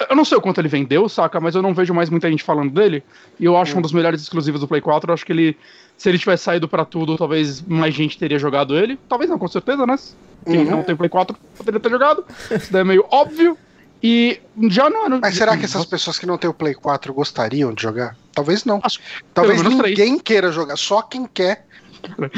Eu 0.08 0.14
não 0.16 0.24
sei 0.24 0.36
o 0.36 0.40
quanto 0.40 0.60
ele 0.60 0.68
vendeu, 0.68 1.08
saca? 1.08 1.40
Mas 1.40 1.54
eu 1.54 1.62
não 1.62 1.72
vejo 1.72 1.94
mais 1.94 2.10
muita 2.10 2.28
gente 2.30 2.42
falando 2.42 2.70
dele. 2.72 3.02
E 3.38 3.44
eu 3.44 3.56
acho 3.56 3.76
um 3.78 3.80
dos 3.82 3.92
melhores 3.92 4.20
exclusivos 4.20 4.60
do 4.60 4.68
Play 4.68 4.80
4. 4.80 5.10
Eu 5.10 5.14
acho 5.14 5.24
que 5.24 5.32
ele, 5.32 5.56
se 5.96 6.08
ele 6.08 6.18
tivesse 6.18 6.44
saído 6.44 6.68
pra 6.68 6.84
tudo, 6.84 7.16
talvez 7.16 7.62
mais 7.62 7.94
gente 7.94 8.18
teria 8.18 8.38
jogado 8.38 8.76
ele. 8.76 8.98
Talvez 9.08 9.30
não, 9.30 9.38
com 9.38 9.48
certeza, 9.48 9.86
né? 9.86 9.96
Quem 10.44 10.58
Uhum. 10.64 10.70
não 10.70 10.82
tem 10.82 10.94
Play 10.96 11.08
4 11.08 11.36
poderia 11.56 11.80
ter 11.80 11.90
jogado. 11.90 12.24
Isso 12.50 12.70
daí 12.72 12.82
é 12.82 12.84
meio 12.84 13.04
óbvio. 13.10 13.56
E 14.02 14.38
já 14.68 14.88
não. 14.90 15.08
Mas 15.20 15.34
será 15.36 15.56
que 15.56 15.64
essas 15.64 15.84
pessoas 15.86 16.18
que 16.18 16.26
não 16.26 16.36
têm 16.38 16.48
o 16.50 16.54
Play 16.54 16.74
4 16.74 17.12
gostariam 17.14 17.72
de 17.72 17.82
jogar? 17.82 18.16
Talvez 18.32 18.64
não. 18.64 18.80
Acho- 18.82 19.00
Talvez 19.34 19.60
ninguém 19.62 20.18
queira 20.18 20.50
jogar, 20.52 20.76
só 20.76 21.02
quem 21.02 21.26
quer 21.26 21.66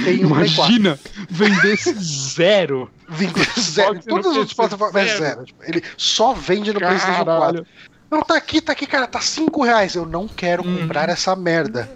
tem 0.05 0.25
o 0.25 0.29
Play 0.35 0.51
4. 0.55 0.75
Imagina 0.75 0.99
vendesse 1.31 1.95
zero. 1.95 2.91
Vínculo 3.09 3.45
zero. 3.61 4.01
Todas 4.03 4.27
as 4.27 4.37
outras 4.37 4.53
plataformas 4.55 4.97
é 5.03 5.07
zero. 5.07 5.19
zero. 5.19 5.45
Tipo, 5.45 5.65
Ele 5.65 5.83
só 5.97 6.33
vende 6.33 6.73
no 6.73 6.81
PlayStation 6.81 7.25
4. 7.25 7.25
Caralho. 7.25 7.67
Não, 8.11 8.23
tá 8.23 8.37
aqui, 8.37 8.61
tá 8.61 8.73
aqui, 8.73 8.87
cara, 8.87 9.07
tá 9.07 9.21
5 9.21 9.63
reais. 9.65 9.95
Eu 9.95 10.05
não 10.05 10.27
quero 10.29 10.63
comprar 10.65 11.09
essa 11.09 11.35
merda. 11.37 11.91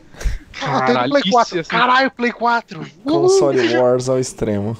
Ah, 0.61 0.61
tem 0.61 0.71
no 0.71 0.87
Caralho, 0.95 1.11
Play 1.11 1.23
isso 1.25 1.31
4. 1.33 1.57
ia 1.57 1.65
ser- 1.65 1.71
Caralho, 1.71 2.11
Play 2.11 2.33
4. 2.33 2.81
Uh! 3.05 3.11
Console 3.11 3.77
Wars 3.77 4.09
ao 4.09 4.19
extremo. 4.19 4.77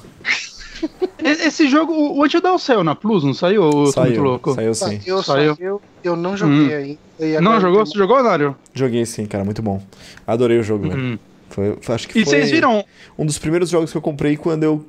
Esse 1.23 1.67
jogo, 1.67 1.91
o 1.93 2.23
Until 2.23 2.41
Dawn 2.41 2.57
saiu 2.57 2.83
na 2.83 2.95
Plus, 2.95 3.23
não 3.23 3.33
saiu? 3.33 3.63
Ou 3.63 3.71
tô 3.71 3.77
muito 3.77 3.91
Saiu, 3.93 4.23
louco? 4.23 4.53
saiu 4.53 4.73
sim. 4.73 4.99
Eu, 5.05 5.23
Saiu. 5.23 5.55
eu, 5.59 5.81
eu 6.03 6.15
não 6.15 6.35
joguei 6.37 6.93
Hum. 6.93 6.97
ainda. 7.19 7.41
Não 7.41 7.59
jogou? 7.59 7.85
Você 7.85 7.97
jogou, 7.97 8.21
Nário? 8.23 8.55
Joguei 8.73 9.05
sim, 9.05 9.25
cara, 9.25 9.43
muito 9.43 9.61
bom. 9.61 9.81
Adorei 10.25 10.59
o 10.59 10.63
jogo, 10.63 10.87
velho. 10.89 10.99
Hum. 11.01 11.19
Foi, 11.49 11.77
foi- 11.81 11.95
acho 11.95 12.07
que 12.09 12.19
E 12.19 12.23
foi 12.25 12.33
vocês 12.33 12.51
viram? 12.51 12.83
um 13.17 13.25
dos 13.25 13.37
primeiros 13.39 13.69
jogos 13.69 13.89
que 13.91 13.97
eu 13.97 14.01
comprei 14.01 14.35
quando 14.35 14.63
eu, 14.63 14.85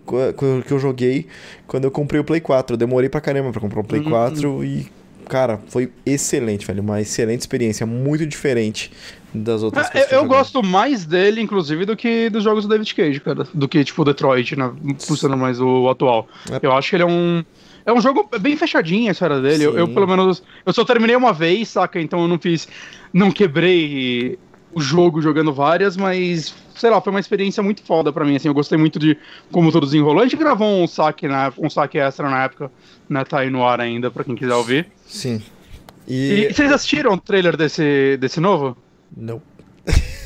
que 0.66 0.72
eu 0.72 0.79
joguei 0.79 1.27
quando 1.68 1.85
eu 1.85 1.90
comprei 1.90 2.20
o 2.20 2.24
Play 2.24 2.40
4. 2.40 2.74
Eu 2.74 2.79
demorei 2.79 3.09
pra 3.09 3.20
caramba 3.20 3.51
pra 3.53 3.61
comprar 3.61 3.81
o 3.81 3.85
Play 3.85 4.01
Uhum. 4.03 4.11
4 4.11 4.64
e, 4.64 4.87
cara, 5.28 5.60
foi 5.68 5.90
excelente, 6.04 6.66
velho. 6.66 6.82
Uma 6.82 7.00
excelente 7.00 7.40
experiência, 7.40 7.86
muito 7.86 8.26
diferente 8.26 8.90
das 9.32 9.62
outras 9.62 9.94
É, 9.94 10.04
Eu, 10.06 10.20
joguei. 10.22 10.28
gosto 10.28 10.62
mais 10.62 11.04
dele, 11.04 11.40
inclusive, 11.40 11.84
do 11.84 11.96
que 11.96 12.30
dos 12.30 12.42
jogos 12.42 12.64
do 12.64 12.70
David 12.70 12.94
Cage, 12.94 13.20
cara. 13.20 13.46
Do 13.52 13.68
que, 13.68 13.84
tipo, 13.84 14.04
Detroit, 14.04 14.56
né? 14.56 14.72
Funcionando 15.00 15.38
mais 15.40 15.60
o 15.60 15.88
atual. 15.88 16.26
É. 16.50 16.58
Eu 16.62 16.72
acho 16.72 16.90
que 16.90 16.96
ele 16.96 17.02
é 17.02 17.06
um. 17.06 17.44
É 17.84 17.92
um 17.92 18.00
jogo 18.00 18.28
bem 18.40 18.56
fechadinho 18.56 19.08
a 19.08 19.12
história 19.12 19.40
dele. 19.40 19.64
Eu, 19.64 19.78
eu, 19.78 19.88
pelo 19.88 20.06
menos. 20.06 20.42
Eu 20.66 20.72
só 20.72 20.84
terminei 20.84 21.16
uma 21.16 21.32
vez, 21.32 21.68
saca? 21.68 22.00
Então 22.00 22.20
eu 22.20 22.28
não 22.28 22.38
fiz. 22.38 22.68
Não 23.12 23.30
quebrei 23.30 24.38
o 24.78 24.80
jogo 24.80 25.20
jogando 25.20 25.52
várias, 25.52 25.96
mas. 25.96 26.54
Sei 26.74 26.88
lá, 26.88 27.00
foi 27.00 27.10
uma 27.10 27.18
experiência 27.20 27.62
muito 27.62 27.82
foda 27.82 28.12
pra 28.12 28.24
mim, 28.24 28.36
assim. 28.36 28.48
Eu 28.48 28.54
gostei 28.54 28.78
muito 28.78 28.98
de 28.98 29.16
como 29.50 29.72
tudo 29.72 29.86
desenrolou. 29.86 30.20
A 30.20 30.24
gente 30.24 30.36
gravou 30.36 30.82
um 30.82 30.86
saque, 30.86 31.26
na, 31.26 31.52
um 31.58 31.68
saque 31.68 31.98
extra 31.98 32.30
na 32.30 32.44
época, 32.44 32.70
né? 33.08 33.24
Tá 33.24 33.40
aí 33.40 33.50
no 33.50 33.66
ar 33.66 33.80
ainda, 33.80 34.10
pra 34.10 34.22
quem 34.24 34.34
quiser 34.36 34.54
ouvir. 34.54 34.86
Sim. 35.06 35.42
E, 36.06 36.46
E. 36.48 36.54
vocês 36.54 36.72
assistiram 36.72 37.12
o 37.12 37.18
trailer 37.18 37.56
desse, 37.56 38.16
desse 38.18 38.40
novo? 38.40 38.76
Não. 39.14 39.42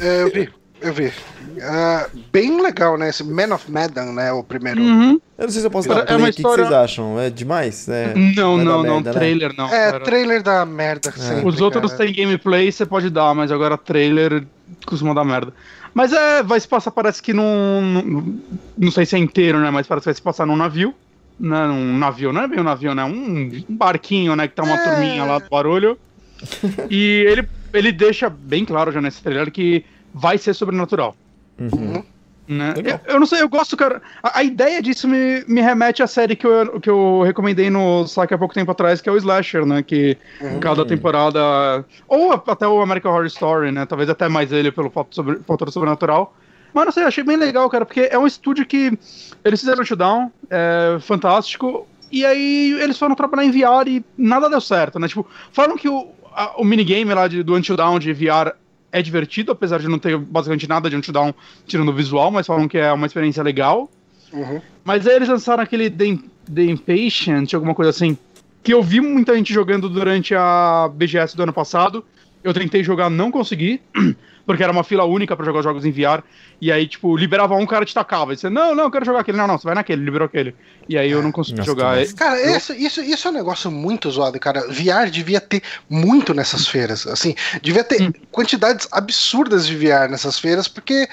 É, 0.00 0.22
eu 0.22 0.30
vi. 0.30 0.48
Eu 0.82 0.92
vi. 0.92 1.06
Uh, 1.06 2.20
bem 2.32 2.60
legal, 2.60 2.96
né? 2.98 3.08
Esse 3.10 3.22
Man 3.22 3.54
of 3.54 3.70
Medan, 3.70 4.12
né? 4.12 4.32
O 4.32 4.42
primeiro. 4.42 4.80
Uhum. 4.82 5.20
Eu 5.38 5.44
não 5.44 5.50
sei 5.50 5.60
se 5.60 5.66
eu 5.66 5.70
posso 5.70 5.88
dar 5.88 6.08
É 6.08 6.16
uma 6.16 6.28
aqui, 6.28 6.38
o 6.38 6.40
história- 6.40 6.64
que 6.64 6.70
vocês 6.70 6.82
acham? 6.82 7.20
É 7.20 7.30
demais? 7.30 7.88
É, 7.88 8.12
Não, 8.36 8.56
não, 8.56 8.82
não, 8.82 8.94
merda, 8.94 9.12
né? 9.12 9.18
trailer 9.18 9.54
não. 9.56 9.66
É, 9.66 9.92
cara. 9.92 10.00
trailer 10.04 10.42
da 10.42 10.64
merda 10.66 11.12
sempre, 11.12 11.46
Os 11.48 11.60
outros 11.60 11.92
cara. 11.92 12.04
tem 12.04 12.14
gameplay, 12.14 12.70
você 12.72 12.84
pode 12.86 13.10
dar, 13.10 13.34
mas 13.34 13.52
agora 13.52 13.76
trailer 13.78 14.44
costuma 14.86 15.14
dar 15.14 15.24
merda. 15.24 15.52
Mas 15.94 16.12
é, 16.12 16.42
vai 16.42 16.58
se 16.58 16.66
passar, 16.66 16.90
parece 16.90 17.22
que 17.22 17.32
num. 17.32 17.80
num- 17.82 18.40
Não 18.78 18.90
sei 18.90 19.04
se 19.06 19.14
é 19.14 19.18
inteiro, 19.18 19.60
né? 19.60 19.70
Mas 19.70 19.86
parece 19.86 20.04
que 20.04 20.08
vai 20.08 20.14
se 20.14 20.22
passar 20.22 20.46
num 20.46 20.56
navio. 20.56 20.94
Né, 21.40 21.58
um 21.66 21.98
navio, 21.98 22.32
não 22.32 22.42
é 22.42 22.46
bem 22.48 22.60
um 22.60 22.64
navio, 22.64 22.94
né? 22.94 23.04
Um 23.04 23.50
barquinho, 23.68 24.36
né? 24.36 24.46
Que 24.48 24.54
tá 24.54 24.62
uma 24.62 24.74
É. 24.76 24.84
turminha 24.88 25.24
lá 25.24 25.38
do 25.38 25.48
barulho. 25.50 25.98
e 26.90 27.24
ele, 27.28 27.48
ele 27.72 27.92
deixa 27.92 28.28
bem 28.30 28.64
claro 28.64 28.90
já 28.92 29.00
nesse 29.00 29.22
trailer 29.22 29.50
que 29.50 29.84
vai 30.14 30.38
ser 30.38 30.54
sobrenatural. 30.54 31.14
Uhum. 31.58 32.02
Né? 32.48 32.74
Legal. 32.76 33.00
Eu, 33.06 33.14
eu 33.14 33.20
não 33.20 33.26
sei, 33.26 33.40
eu 33.40 33.48
gosto, 33.48 33.76
cara. 33.76 34.02
A, 34.22 34.40
a 34.40 34.42
ideia 34.42 34.82
disso 34.82 35.06
me, 35.06 35.44
me 35.46 35.60
remete 35.60 36.02
à 36.02 36.06
série 36.06 36.34
que 36.34 36.46
eu, 36.46 36.80
que 36.80 36.90
eu 36.90 37.22
recomendei 37.22 37.70
no 37.70 38.02
Slack 38.02 38.34
há 38.34 38.38
pouco 38.38 38.52
tempo 38.52 38.70
atrás, 38.70 39.00
que 39.00 39.08
é 39.08 39.12
o 39.12 39.16
Slasher, 39.16 39.64
né? 39.64 39.82
Que 39.82 40.18
Uhum. 40.40 40.58
cada 40.60 40.84
temporada. 40.84 41.84
Ou 42.08 42.32
até 42.32 42.66
o 42.66 42.82
American 42.82 43.12
Horror 43.12 43.26
Story, 43.26 43.70
né? 43.70 43.86
Talvez 43.86 44.10
até 44.10 44.28
mais 44.28 44.50
ele 44.52 44.72
pelo 44.72 44.90
fato 44.90 45.14
sobre, 45.14 45.38
fator 45.46 45.70
sobrenatural. 45.70 46.34
Mas 46.74 46.84
não 46.86 46.92
sei, 46.92 47.04
achei 47.04 47.22
bem 47.22 47.36
legal, 47.36 47.68
cara, 47.70 47.84
porque 47.86 48.08
é 48.10 48.18
um 48.18 48.26
estúdio 48.26 48.66
que 48.66 48.98
eles 49.44 49.60
fizeram 49.60 49.82
o 49.82 49.84
showdown, 49.84 50.32
é 50.50 50.96
fantástico, 51.00 51.86
e 52.10 52.24
aí 52.24 52.72
eles 52.80 52.98
foram 52.98 53.14
trabalhar 53.14 53.44
em 53.44 53.50
VR 53.50 53.86
e 53.88 54.04
nada 54.16 54.48
deu 54.48 54.60
certo, 54.60 54.98
né? 54.98 55.06
Tipo, 55.06 55.26
falam 55.52 55.76
que 55.76 55.86
o, 55.88 56.08
a- 56.34 56.54
o 56.56 56.64
minigame 56.64 57.12
lá 57.12 57.28
de, 57.28 57.42
do 57.42 57.54
Until 57.54 57.76
Dawn 57.76 57.98
de 57.98 58.12
VR 58.14 58.52
é 58.92 59.00
divertido, 59.00 59.50
apesar 59.50 59.78
de 59.78 59.88
não 59.88 59.98
ter 59.98 60.16
basicamente 60.18 60.68
nada 60.68 60.88
de 60.88 60.94
Until 60.94 61.34
tirando 61.66 61.88
o 61.88 61.94
visual, 61.94 62.30
mas 62.30 62.46
falam 62.46 62.68
que 62.68 62.76
é 62.76 62.92
uma 62.92 63.06
experiência 63.06 63.42
legal. 63.42 63.90
Uhum. 64.32 64.60
Mas 64.84 65.06
aí 65.06 65.16
eles 65.16 65.28
lançaram 65.28 65.62
aquele 65.62 65.90
The, 65.90 66.18
The 66.54 66.64
Impatient, 66.64 67.54
alguma 67.54 67.74
coisa 67.74 67.90
assim, 67.90 68.16
que 68.62 68.72
eu 68.72 68.82
vi 68.82 69.00
muita 69.00 69.34
gente 69.34 69.52
jogando 69.52 69.88
durante 69.88 70.34
a 70.34 70.90
BGS 70.94 71.36
do 71.36 71.42
ano 71.42 71.52
passado. 71.52 72.04
Eu 72.44 72.52
tentei 72.52 72.84
jogar, 72.84 73.08
não 73.08 73.30
consegui, 73.30 73.80
porque 74.46 74.62
era 74.62 74.72
uma 74.72 74.84
fila 74.84 75.04
única 75.04 75.36
pra 75.36 75.44
jogar 75.46 75.62
jogos 75.62 75.84
em 75.84 75.90
VR. 75.90 76.22
E 76.60 76.70
aí, 76.70 76.86
tipo, 76.86 77.16
liberava 77.16 77.54
um, 77.56 77.66
cara 77.66 77.84
te 77.84 77.92
tacava. 77.94 78.32
E 78.32 78.36
você, 78.36 78.48
não, 78.48 78.74
não, 78.74 78.84
eu 78.84 78.90
quero 78.90 79.04
jogar 79.04 79.20
aquele. 79.20 79.36
Não, 79.38 79.46
não, 79.46 79.58
você 79.58 79.64
vai 79.64 79.74
naquele, 79.74 80.04
liberou 80.04 80.26
aquele. 80.26 80.54
E 80.88 80.96
aí 80.96 81.10
eu 81.10 81.22
não 81.22 81.32
consegui 81.32 81.58
Nossa, 81.58 81.70
jogar. 81.70 81.94
que 81.94 82.00
bosta. 82.00 82.16
Cara, 82.16 82.56
isso, 82.56 82.72
isso, 82.72 83.00
isso 83.02 83.28
é 83.28 83.30
um 83.30 83.34
negócio 83.34 83.70
muito 83.70 84.10
zoado, 84.10 84.38
cara. 84.38 84.60
VR 84.68 85.10
devia 85.10 85.40
ter 85.40 85.62
muito 85.88 86.32
nessas 86.34 86.66
feiras. 86.66 87.06
Assim, 87.06 87.34
devia 87.62 87.82
ter 87.84 88.02
Hum. 88.02 88.12
quantidades 88.30 88.88
absurdas 88.92 89.66
de 89.66 89.76
VR 89.76 90.08
nessas 90.10 90.38
feiras, 90.38 90.68
porque 90.68 91.08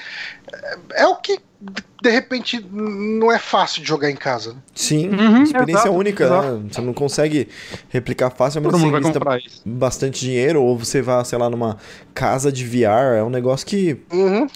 é, 0.52 1.02
é 1.02 1.06
o 1.06 1.16
que 1.16 1.38
de 2.02 2.10
repente 2.10 2.64
não 2.72 3.30
é 3.30 3.38
fácil 3.38 3.82
de 3.82 3.88
jogar 3.88 4.10
em 4.10 4.16
casa. 4.16 4.54
né? 4.54 4.58
Sim, 4.74 5.10
Uhum, 5.10 5.42
experiência 5.42 5.82
exato, 5.88 5.94
única, 5.94 6.24
exato. 6.24 6.56
né? 6.56 6.68
Você 6.72 6.80
não 6.80 6.94
consegue 6.94 7.48
replicar 7.90 8.30
fácil, 8.30 8.60
a 8.60 8.62
Todo 8.62 8.78
você 8.78 8.90
vai 8.90 9.00
invista 9.00 9.60
bastante 9.66 10.20
dinheiro, 10.20 10.62
ou 10.62 10.78
você 10.78 11.02
vá, 11.02 11.22
sei 11.24 11.38
lá, 11.38 11.50
numa 11.50 11.76
casa 12.14 12.50
de 12.50 12.64
VR, 12.64 13.18
é 13.18 13.22
um 13.22 13.28
negócio 13.30 13.66
que 13.66 13.98
Uhum. 14.10 14.46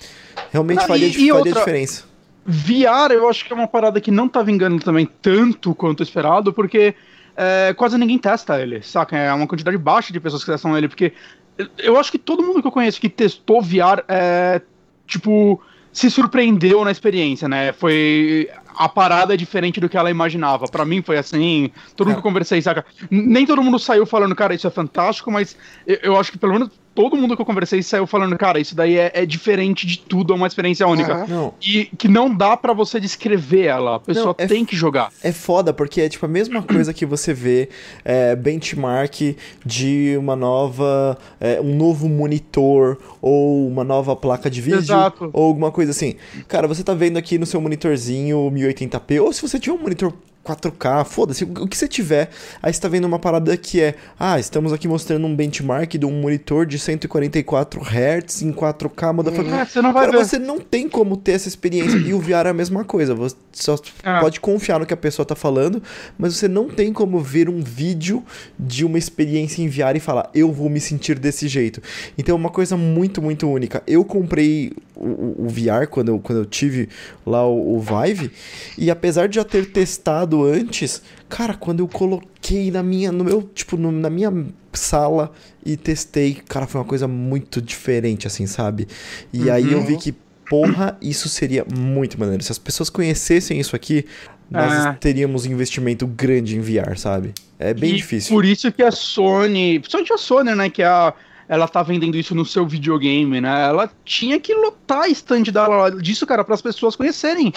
realmente 0.51 0.81
Não, 0.81 0.87
faria, 0.87 1.07
e- 1.07 1.11
dif- 1.11 1.21
e 1.23 1.29
faria 1.31 1.37
outra- 1.37 1.59
diferença. 1.61 2.05
VR, 2.47 3.13
eu 3.15 3.29
acho 3.29 3.45
que 3.45 3.53
é 3.53 3.57
uma 3.57 3.69
parada 3.69 4.01
que 4.01 4.11
não 4.11 4.29
tá 4.29 4.43
vingando 4.43 4.83
também 4.83 5.07
tanto 5.21 5.75
quanto 5.75 6.03
esperado, 6.03 6.53
porque 6.53 6.95
é, 7.37 7.75
quase 7.75 7.99
ninguém 7.99 8.17
testa 8.19 8.61
ele, 8.61 8.81
saca? 8.83 9.17
É 9.19 9.33
uma 9.33 9.47
quantidade 9.47 9.77
baixa 9.77 10.13
de 10.13 10.21
pessoas 10.21 10.45
que 10.45 10.51
testam 10.53 10.79
ele, 10.79 10.87
porque 10.89 11.13
eu- 11.59 11.67
eu 11.79 11.99
acho 11.99 12.11
que 12.13 12.19
todo 12.19 12.43
mundo 12.45 12.61
que 12.63 12.69
eu 12.69 12.73
conheço 12.73 13.01
que 13.01 13.09
testou 13.09 13.61
VR, 13.61 14.05
é, 14.07 14.61
tipo, 15.07 15.61
se 15.95 16.11
surpreendeu 16.11 16.85
na 16.85 16.91
experiência, 16.91 17.49
né? 17.49 17.73
Foi. 17.73 18.51
A 18.77 18.89
parada 18.89 19.33
é 19.33 19.37
diferente 19.37 19.81
do 19.81 19.89
que 19.89 19.97
ela 19.97 20.11
imaginava. 20.11 20.67
Pra 20.67 20.85
mim 20.85 21.01
foi 21.01 21.17
assim, 21.17 21.71
todo 21.95 22.09
mundo 22.09 22.17
que 22.17 22.19
eu 22.19 22.31
conversei, 22.31 22.61
saca? 22.61 22.85
Nem 23.09 23.47
todo 23.47 23.63
mundo 23.63 23.79
saiu 23.79 24.05
falando, 24.05 24.35
cara, 24.35 24.53
isso 24.53 24.67
é 24.67 24.71
fantástico, 24.71 25.31
mas 25.31 25.57
eu, 25.87 25.99
eu 26.03 26.19
acho 26.19 26.33
que 26.33 26.39
pelo 26.39 26.55
menos 26.55 26.71
todo 26.95 27.17
mundo 27.17 27.35
que 27.35 27.43
eu 27.43 27.47
conversei 27.47 27.83
saiu 27.83 28.07
falando, 28.07 28.37
cara, 28.39 28.61
isso 28.61 28.75
daí 28.75 28.97
é, 28.97 29.11
é 29.15 29.27
diferente 29.27 29.87
de 29.87 29.99
tudo, 29.99 30.33
é 30.33 30.37
uma 30.37 30.47
experiência 30.47 30.87
única. 30.87 31.27
Não, 31.27 31.55
E 31.61 31.87
que 31.99 32.09
não 32.09 32.35
dá 32.35 32.57
pra 32.57 32.73
você 32.73 33.01
descrever 33.01 33.65
ela. 33.65 33.97
A 33.97 34.01
pessoa 34.01 34.35
Não, 34.39 34.45
é 34.45 34.47
tem 34.47 34.65
que 34.65 34.77
jogar. 34.77 35.13
É 35.23 35.33
foda, 35.33 35.73
porque 35.73 36.01
é 36.01 36.09
tipo 36.09 36.25
a 36.25 36.29
mesma 36.29 36.63
coisa 36.63 36.93
que 36.95 37.05
você 37.05 37.35
vê 37.35 37.69
é, 38.05 38.37
benchmark 38.37 39.37
de 39.65 40.17
uma 40.19 40.37
nova. 40.37 41.19
é, 41.41 41.61
um 41.61 41.75
novo 41.75 42.09
monitor 42.09 42.99
ou 43.21 43.67
uma 43.67 43.85
nova 43.85 44.15
placa 44.15 44.49
de 44.49 44.61
vídeo 44.61 44.79
Exato. 44.79 45.31
ou 45.33 45.45
alguma 45.47 45.71
coisa 45.71 45.91
assim. 45.91 46.15
Cara, 46.49 46.69
você 46.69 46.83
tá 46.83 46.95
vendo 46.95 47.17
aqui 47.17 47.39
no 47.39 47.47
seu 47.47 47.61
monitorzinho 47.61 48.51
1080p, 48.51 49.21
ou 49.23 49.33
se 49.33 49.43
você 49.43 49.59
tiver 49.59 49.77
um 49.77 49.83
monitor 49.83 50.13
4K, 50.45 51.05
foda-se, 51.05 51.45
o 51.45 51.67
que 51.67 51.77
você 51.77 51.89
tiver, 51.89 52.31
aí 52.63 52.73
você 52.73 52.81
tá 52.81 52.89
vendo 52.89 53.05
uma 53.07 53.19
parada 53.19 53.57
que 53.57 53.81
é, 53.81 53.95
ah, 54.19 54.39
estamos 54.39 54.73
aqui 54.73 54.87
mostrando 54.87 55.27
um 55.27 55.35
benchmark 55.35 55.95
de 55.97 56.05
um 56.05 56.21
monitor 56.21 56.67
de 56.67 56.79
144 56.79 57.81
Hz 57.81 58.43
em 58.43 58.53
4K, 58.53 59.13
motherfucker. 59.13 59.55
É, 59.55 59.65
você 59.65 59.81
não 59.83 59.93
vai 59.93 60.07
Cara, 60.07 60.19
ver. 60.19 60.25
você 60.25 60.39
não 60.39 60.61
tem 60.61 60.89
como 60.89 61.17
ter 61.17 61.33
essa 61.33 61.49
experiência. 61.49 61.97
E 61.97 62.13
o 62.13 62.21
VR 62.21 62.47
é 62.47 62.49
a 62.51 62.55
mesma 62.55 62.85
coisa. 62.85 63.15
Você 63.15 63.37
só 63.53 63.77
Ah. 64.03 64.21
pode 64.21 64.41
confiar 64.41 64.79
no 64.79 64.87
que 64.87 64.93
a 64.95 64.97
pessoa 64.97 65.25
tá 65.25 65.35
falando, 65.35 65.83
mas 66.19 66.35
você 66.37 66.49
não 66.49 66.69
tem 66.69 66.93
como 66.93 67.19
ver 67.21 67.49
um 67.49 67.63
vídeo 67.63 68.23
de 68.59 68.85
uma 68.85 68.99
experiência 68.99 69.63
em 69.63 69.69
VR 69.69 69.97
e 69.97 70.01
falar, 70.01 70.29
eu 70.35 70.53
vou 70.53 70.69
me 70.69 70.81
sentir 70.81 71.19
desse 71.19 71.49
jeito. 71.49 71.81
Então 72.19 72.35
é 72.35 72.39
uma 72.39 72.51
coisa 72.51 72.77
muito, 72.77 73.23
muito 73.23 73.49
única. 73.49 73.83
Eu 73.87 74.05
comprei 74.05 74.73
o, 74.97 75.45
o- 75.45 75.49
VR 75.49 75.87
quando 75.89 76.09
eu, 76.09 76.19
quando 76.19 76.39
eu 76.39 76.45
tive 76.47 76.89
lá 77.27 77.47
o, 77.47 77.77
o 77.77 77.81
Vive, 77.81 78.31
e 78.79 78.91
apesar 78.91 79.29
de 79.29 79.37
já 79.37 79.45
ter 79.45 79.67
testado 79.67 80.45
antes, 80.45 81.03
cara, 81.29 81.55
quando 81.55 81.81
eu 81.81 81.89
coloquei 81.89 82.71
na 82.71 82.83
minha, 82.83 83.11
no 83.13 83.25
meu, 83.25 83.43
tipo, 83.43 83.77
no- 83.77 83.93
na 83.93 84.09
minha 84.11 84.33
sala 84.73 85.33
e 85.65 85.77
testei, 85.77 86.35
cara, 86.49 86.67
foi 86.67 86.81
uma 86.81 86.87
coisa 86.87 87.07
muito 87.09 87.61
diferente, 87.63 88.27
assim, 88.27 88.47
sabe? 88.47 88.87
E 89.33 89.51
aí 89.51 89.73
eu 89.73 89.83
vi 89.83 89.97
que, 89.97 90.15
porra, 90.49 90.97
isso 91.01 91.29
seria 91.29 91.65
muito 91.77 92.19
maneiro. 92.19 92.43
Se 92.43 92.53
as 92.53 92.59
pessoas 92.59 92.91
conhecessem 92.91 93.59
isso 93.59 93.75
aqui, 93.75 94.05
nós 94.51 94.73
Ah. 94.73 94.93
teríamos 95.01 95.47
um 95.47 95.51
investimento 95.53 96.07
grande 96.07 96.57
em 96.57 96.61
VR, 96.61 96.97
sabe? 96.99 97.33
É 97.59 97.73
bem 97.73 97.93
E 97.93 97.97
difícil. 97.97 98.35
Por 98.35 98.45
isso 98.45 98.71
que 98.71 98.83
a 98.83 98.91
Sony, 98.91 99.79
principalmente 99.79 100.13
a 100.13 100.19
Sony, 100.19 100.55
né, 100.55 100.69
que 100.69 100.83
é 100.83 100.87
a, 100.87 101.15
ela 101.49 101.67
tá 101.69 101.83
vendendo 101.83 102.17
isso 102.17 102.35
no 102.35 102.45
seu 102.45 102.67
videogame, 102.67 103.41
né? 103.41 103.67
Ela 103.67 103.91
tinha 104.05 104.39
que 104.41 104.55
lotar 104.55 105.03
a 105.03 105.09
stand 105.09 105.45
dela 105.45 105.91
disso, 105.91 106.27
cara, 106.27 106.45
para 106.45 106.55
as 106.55 106.63
pessoas 106.63 106.97
conhecerem. 106.97 107.53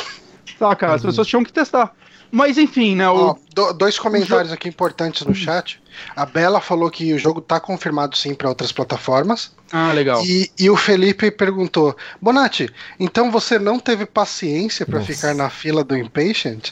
Saca? 0.58 0.94
As 0.94 1.02
pessoas 1.02 1.28
tinham 1.28 1.44
que 1.44 1.52
testar. 1.54 1.94
Mas 2.30 2.58
enfim, 2.58 2.96
né? 2.96 3.08
O, 3.10 3.16
Ó, 3.30 3.36
do- 3.56 3.74
dois 3.74 3.98
comentários 3.98 4.52
aqui 4.52 4.68
importantes 4.68 5.26
no 5.26 5.34
chat. 5.34 5.82
A 6.14 6.26
Bela 6.26 6.60
falou 6.60 6.92
que 6.92 7.14
o 7.14 7.18
jogo 7.18 7.40
tá 7.40 7.58
confirmado 7.60 8.18
sim 8.18 8.34
para 8.34 8.50
outras 8.50 8.72
plataformas. 8.72 9.56
Ah, 9.72 9.94
legal. 9.94 10.22
E, 10.26 10.52
e 10.60 10.70
o 10.70 10.76
Felipe 10.76 11.32
perguntou: 11.32 11.96
Bonatti, 12.22 12.70
então 13.00 13.32
você 13.32 13.58
não 13.58 13.80
teve 13.80 14.06
paciência 14.06 14.86
para 14.86 15.00
ficar 15.00 15.34
na 15.34 15.50
fila 15.50 15.84
do 15.86 15.96
Impatient? 15.96 16.72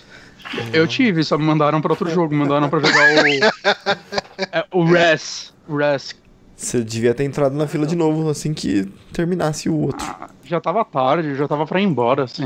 Eu 0.74 0.86
tive, 0.88 1.24
só 1.24 1.38
me 1.38 1.46
mandaram 1.46 1.82
pra 1.82 1.94
outro 1.94 2.10
jogo, 2.10 2.36
mandaram 2.36 2.70
pra 2.70 2.80
jogar 2.80 3.14
o. 3.16 3.26
é, 4.52 4.66
o 4.72 4.84
Res. 4.84 5.54
Res. 5.70 6.14
Você 6.56 6.84
devia 6.84 7.14
ter 7.14 7.26
entrado 7.26 7.56
na 7.56 7.68
fila 7.68 7.86
de 7.86 7.96
novo 7.96 8.30
assim 8.30 8.54
que 8.54 8.88
terminasse 9.12 9.68
o 9.70 9.78
outro. 9.78 10.06
Ah, 10.08 10.30
já 10.44 10.62
tava 10.62 10.86
tarde, 10.86 11.36
já 11.36 11.48
tava 11.48 11.66
pra 11.66 11.82
ir 11.82 11.84
embora, 11.84 12.24
assim. 12.24 12.46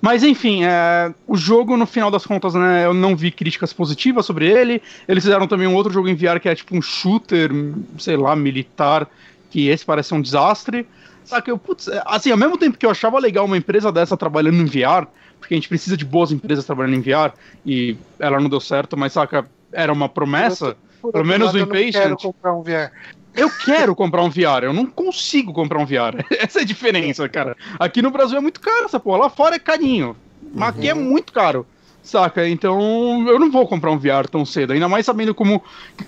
Mas 0.00 0.22
enfim, 0.22 0.64
é, 0.64 1.12
o 1.26 1.36
jogo, 1.36 1.76
no 1.76 1.86
final 1.86 2.10
das 2.10 2.26
contas, 2.26 2.52
né, 2.54 2.84
eu 2.84 2.92
não 2.92 3.16
vi 3.16 3.30
críticas 3.30 3.72
positivas 3.72 4.26
sobre 4.26 4.46
ele. 4.46 4.82
Eles 5.08 5.24
fizeram 5.24 5.46
também 5.48 5.66
um 5.66 5.74
outro 5.74 5.92
jogo 5.92 6.08
em 6.08 6.14
VR 6.14 6.38
que 6.40 6.48
é 6.48 6.54
tipo 6.54 6.76
um 6.76 6.82
shooter, 6.82 7.50
sei 7.98 8.16
lá, 8.16 8.36
militar, 8.36 9.08
que 9.50 9.68
esse 9.68 9.86
parece 9.86 10.12
um 10.12 10.20
desastre. 10.20 10.86
Saca, 11.24 11.50
eu, 11.50 11.58
putz, 11.58 11.88
é, 11.88 12.02
assim, 12.06 12.30
ao 12.30 12.38
mesmo 12.38 12.58
tempo 12.58 12.76
que 12.76 12.84
eu 12.84 12.90
achava 12.90 13.18
legal 13.18 13.46
uma 13.46 13.56
empresa 13.56 13.90
dessa 13.90 14.16
trabalhando 14.16 14.60
em 14.60 14.66
VR, 14.66 15.06
porque 15.38 15.54
a 15.54 15.56
gente 15.56 15.68
precisa 15.68 15.96
de 15.96 16.04
boas 16.04 16.30
empresas 16.30 16.64
trabalhando 16.64 16.96
em 16.96 17.00
VR, 17.00 17.32
e 17.64 17.96
ela 18.18 18.38
não 18.38 18.50
deu 18.50 18.60
certo, 18.60 18.96
mas 18.96 19.14
saca, 19.14 19.48
era 19.72 19.92
uma 19.92 20.08
promessa. 20.08 20.76
Por 21.00 21.12
Pelo 21.12 21.24
menos 21.24 21.46
lado, 21.46 21.54
o 21.56 21.58
eu 21.58 21.64
Impatient. 21.64 21.92
quero 21.92 22.16
comprar 22.16 22.54
um 22.54 22.62
VR. 22.62 22.90
Eu 23.34 23.50
quero 23.64 23.94
comprar 23.94 24.22
um 24.22 24.30
VR, 24.30 24.64
eu 24.64 24.72
não 24.72 24.84
consigo 24.86 25.52
comprar 25.52 25.78
um 25.78 25.86
VR. 25.86 26.24
Essa 26.38 26.60
é 26.60 26.62
a 26.62 26.66
diferença, 26.66 27.28
cara. 27.28 27.56
Aqui 27.78 28.02
no 28.02 28.10
Brasil 28.10 28.36
é 28.36 28.40
muito 28.40 28.60
caro 28.60 28.86
essa 28.86 28.98
porra, 28.98 29.18
lá 29.18 29.30
fora 29.30 29.56
é 29.56 29.58
carinho. 29.58 30.16
Mas 30.54 30.70
aqui 30.70 30.88
é 30.88 30.94
muito 30.94 31.32
caro. 31.32 31.66
Saca? 32.02 32.48
Então 32.48 33.28
eu 33.28 33.38
não 33.38 33.50
vou 33.50 33.66
comprar 33.68 33.90
um 33.90 33.98
VR 33.98 34.26
tão 34.30 34.44
cedo. 34.44 34.72
Ainda 34.72 34.88
mais 34.88 35.04
sabendo 35.04 35.34
como, 35.34 35.62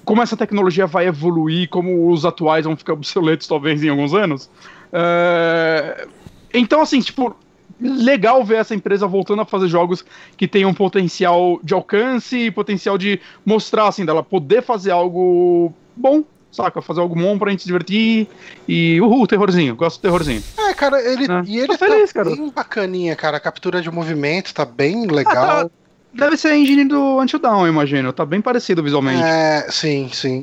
como 0.04 0.22
essa 0.22 0.36
tecnologia 0.36 0.86
vai 0.86 1.06
evoluir, 1.06 1.68
como 1.68 2.10
os 2.10 2.24
atuais 2.24 2.64
vão 2.64 2.74
ficar 2.76 2.94
obsoletos 2.94 3.46
talvez 3.46 3.82
em 3.84 3.90
alguns 3.90 4.14
anos. 4.14 4.48
É, 4.92 6.06
Então, 6.54 6.80
assim, 6.80 7.00
tipo, 7.00 7.36
legal 7.80 8.44
ver 8.44 8.56
essa 8.56 8.74
empresa 8.74 9.06
voltando 9.06 9.42
a 9.42 9.46
fazer 9.46 9.68
jogos 9.68 10.04
que 10.36 10.46
tenham 10.46 10.72
potencial 10.74 11.58
de 11.62 11.72
alcance 11.74 12.36
e 12.36 12.50
potencial 12.50 12.98
de 12.98 13.20
mostrar, 13.44 13.88
assim, 13.88 14.04
dela 14.04 14.22
poder 14.22 14.62
fazer 14.62 14.90
algo 14.90 15.72
bom 15.96 16.22
saca? 16.52 16.82
Fazer 16.82 17.00
algo 17.00 17.14
bom 17.14 17.38
pra 17.38 17.50
gente 17.52 17.62
se 17.62 17.66
divertir 17.68 18.26
e, 18.68 19.00
uhul, 19.00 19.24
terrorzinho, 19.26 19.76
gosto 19.76 19.98
do 19.98 20.02
terrorzinho. 20.02 20.42
É, 20.58 20.74
cara, 20.74 21.00
ele, 21.00 21.24
É. 21.24 21.42
e 21.46 21.58
ele 21.58 21.68
Tô 21.68 21.78
feliz, 21.78 22.12
tá 22.12 22.24
cara. 22.24 22.34
bem 22.36 22.50
bacaninha, 22.50 23.14
cara. 23.14 23.36
A 23.36 23.40
captura 23.40 23.80
de 23.80 23.88
movimento 23.88 24.52
tá 24.52 24.64
bem 24.64 25.06
legal. 25.06 25.44
Ah, 25.44 25.64
tá. 25.66 25.70
Deve 26.12 26.36
ser 26.36 26.48
a 26.48 26.56
engine 26.56 26.84
do 26.86 27.20
Until 27.20 27.38
Dawn, 27.38 27.66
eu 27.66 27.68
imagino, 27.72 28.12
tá 28.12 28.26
bem 28.26 28.40
parecido 28.40 28.82
visualmente. 28.82 29.22
É, 29.22 29.64
sim, 29.70 30.10
sim. 30.12 30.42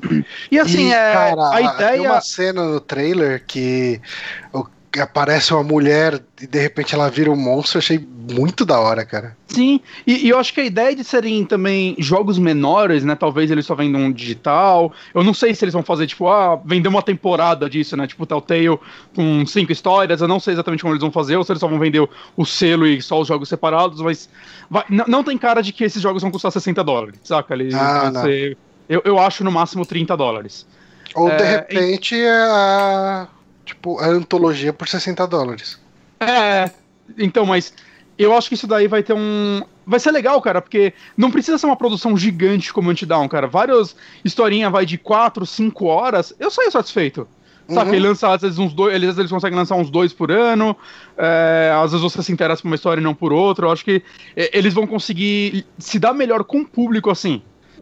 E 0.50 0.58
assim, 0.58 0.88
E, 0.88 0.94
é, 0.94 1.12
cara, 1.14 1.50
a 1.50 1.56
Tem 1.58 1.66
ideia... 1.76 2.10
uma 2.10 2.22
cena 2.22 2.64
no 2.64 2.80
trailer 2.80 3.44
que 3.46 4.00
o- 4.54 4.66
aparece 5.00 5.54
uma 5.54 5.64
mulher 5.64 6.22
e 6.42 6.48
de 6.48 6.60
repente 6.60 6.94
ela 6.96 7.10
vira 7.10 7.32
um 7.32 7.36
monstro. 7.36 7.78
Eu 7.78 7.80
achei 7.80 8.00
muito 8.00 8.66
da 8.66 8.80
hora, 8.80 9.06
cara. 9.06 9.36
Sim, 9.48 9.80
e, 10.06 10.26
e 10.26 10.30
eu 10.30 10.38
acho 10.38 10.54
que 10.54 10.60
a 10.62 10.66
ideia 10.66 10.96
de 10.96 11.04
serem 11.04 11.46
também 11.46 11.96
jogos 11.98 12.38
menores, 12.38 13.04
né? 13.04 13.16
Talvez 13.16 13.50
eles 13.50 13.66
só 13.66 13.74
vendam 13.76 14.12
digital. 14.12 14.92
Eu 15.16 15.24
não 15.24 15.34
sei 15.34 15.56
se 15.56 15.64
eles 15.64 15.74
vão 15.74 15.84
fazer, 15.84 16.06
tipo, 16.08 16.28
ah, 16.28 16.60
vender 16.66 16.90
uma 16.90 17.02
temporada 17.02 17.70
disso, 17.70 17.96
né? 17.96 18.06
Tipo, 18.08 18.26
Telltale 18.26 18.78
com 19.16 19.46
cinco 19.46 19.72
histórias. 19.72 20.22
Eu 20.22 20.28
não 20.28 20.40
sei 20.40 20.54
exatamente 20.54 20.82
como 20.82 20.94
eles 20.94 21.02
vão 21.02 21.12
fazer, 21.12 21.38
ou 21.38 21.44
se 21.44 21.52
eles 21.52 21.60
só 21.62 21.68
vão 21.68 21.80
vender 21.80 22.02
o, 22.02 22.10
o 22.36 22.46
selo 22.46 22.86
e 22.86 23.02
só 23.02 23.20
os 23.20 23.28
jogos 23.28 23.48
separados, 23.50 24.02
mas 24.02 24.30
vai- 24.70 24.86
não, 24.90 25.06
não 25.08 25.24
tem 25.24 25.38
cara 25.38 25.62
de 25.62 25.72
que 25.72 25.84
esses 25.84 26.02
jogos 26.02 26.22
vão 26.22 26.32
custar 26.32 26.52
60 26.52 26.84
dólares, 26.84 27.20
saca? 27.24 27.54
Eles 27.54 27.74
Ah, 27.74 28.12
ser. 28.22 28.58
Eu, 28.90 29.02
eu 29.06 29.20
acho 29.20 29.44
no 29.44 29.52
máximo 29.52 29.86
30 29.86 30.16
dólares. 30.16 30.66
Ou 31.16 31.30
de 31.30 31.44
É, 31.44 31.46
repente 31.46 32.16
é 32.16 32.30
a. 32.30 33.28
Tipo, 33.68 34.00
a 34.00 34.08
antologia 34.08 34.72
por 34.72 34.88
60 34.88 35.28
dólares. 35.28 35.78
É, 36.22 36.72
então, 37.18 37.46
mas 37.46 37.74
eu 38.18 38.36
acho 38.36 38.48
que 38.48 38.56
isso 38.56 38.66
daí 38.66 38.88
vai 38.88 39.04
ter 39.04 39.14
um. 39.14 39.62
Vai 39.86 40.00
ser 40.00 40.12
legal, 40.12 40.42
cara, 40.42 40.62
porque 40.62 40.94
não 41.18 41.30
precisa 41.30 41.58
ser 41.58 41.66
uma 41.66 41.76
produção 41.76 42.16
gigante 42.18 42.72
como 42.72 42.90
Antidown, 42.90 43.28
cara. 43.28 43.46
Várias 43.46 43.94
historinhas 44.24 44.72
vai 44.72 44.86
de 44.86 44.98
4, 44.98 45.46
5 45.46 45.86
horas, 45.86 46.34
eu 46.40 46.50
saio 46.50 46.72
satisfeito. 46.72 47.28
Saca? 47.68 47.90
Uhum. 47.90 47.96
Ele 47.96 48.08
lança, 48.08 48.34
às 48.34 48.42
vezes, 48.42 48.58
uns 48.58 48.74
dois. 48.74 48.96
Eles, 48.96 49.10
às 49.10 49.16
vezes, 49.16 49.20
eles 49.20 49.32
conseguem 49.32 49.58
lançar 49.58 49.76
uns 49.76 49.90
dois 49.90 50.14
por 50.14 50.32
ano. 50.32 50.76
é, 51.18 51.74
às 51.76 51.92
vezes 51.92 52.02
você 52.02 52.24
se 52.24 52.32
interessa 52.32 52.62
por 52.62 52.70
uma 52.70 52.76
história 52.76 53.02
e 53.02 53.04
não 53.04 53.14
por 53.14 53.34
outra. 53.34 53.66
Eu 53.66 53.72
acho 53.72 53.84
que 53.84 54.02
é, 54.34 54.58
eles 54.58 54.74
vão 54.74 54.88
conseguir 54.88 55.66
se 55.78 56.00
dar 56.00 56.14
melhor 56.14 56.46
com 56.46 56.62
o 56.62 56.66
público 56.66 57.10
assim. 57.10 57.42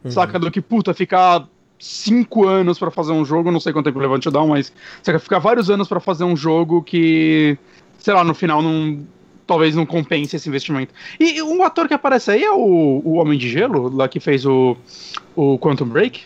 Saca? 0.10 0.40
Do 0.40 0.52
que, 0.52 0.62
puta, 0.62 0.94
ficar 0.94 1.48
cinco 1.80 2.48
anos 2.48 2.80
pra 2.80 2.90
fazer 2.92 3.12
um 3.12 3.26
jogo, 3.26 3.52
não 3.52 3.60
sei 3.60 3.74
quanto 3.74 3.86
tempo 3.86 4.00
leva 4.00 4.16
Antidown, 4.16 4.48
mas 4.48 4.72
saca, 5.04 5.20
ficar 5.20 5.40
vários 5.40 5.70
anos 5.70 5.88
pra 5.88 6.00
fazer 6.00 6.24
um 6.24 6.36
jogo 6.36 6.82
que, 6.82 7.58
sei 7.98 8.14
lá, 8.14 8.24
no 8.24 8.34
final 8.34 8.62
não. 8.62 9.04
Talvez 9.48 9.76
não 9.76 9.86
compense 9.86 10.36
esse 10.36 10.50
investimento. 10.50 10.92
E 11.20 11.40
um 11.44 11.64
ator 11.64 11.88
que 11.88 11.94
aparece 11.94 12.32
aí 12.32 12.44
é 12.44 12.52
o, 12.52 13.02
o 13.06 13.14
Homem 13.18 13.38
de 13.38 13.48
Gelo, 13.48 13.96
lá 13.96 14.08
que 14.08 14.20
fez 14.20 14.44
o, 14.44 14.76
o 15.36 15.60
Quantum 15.60 15.86
Break. 15.86 16.24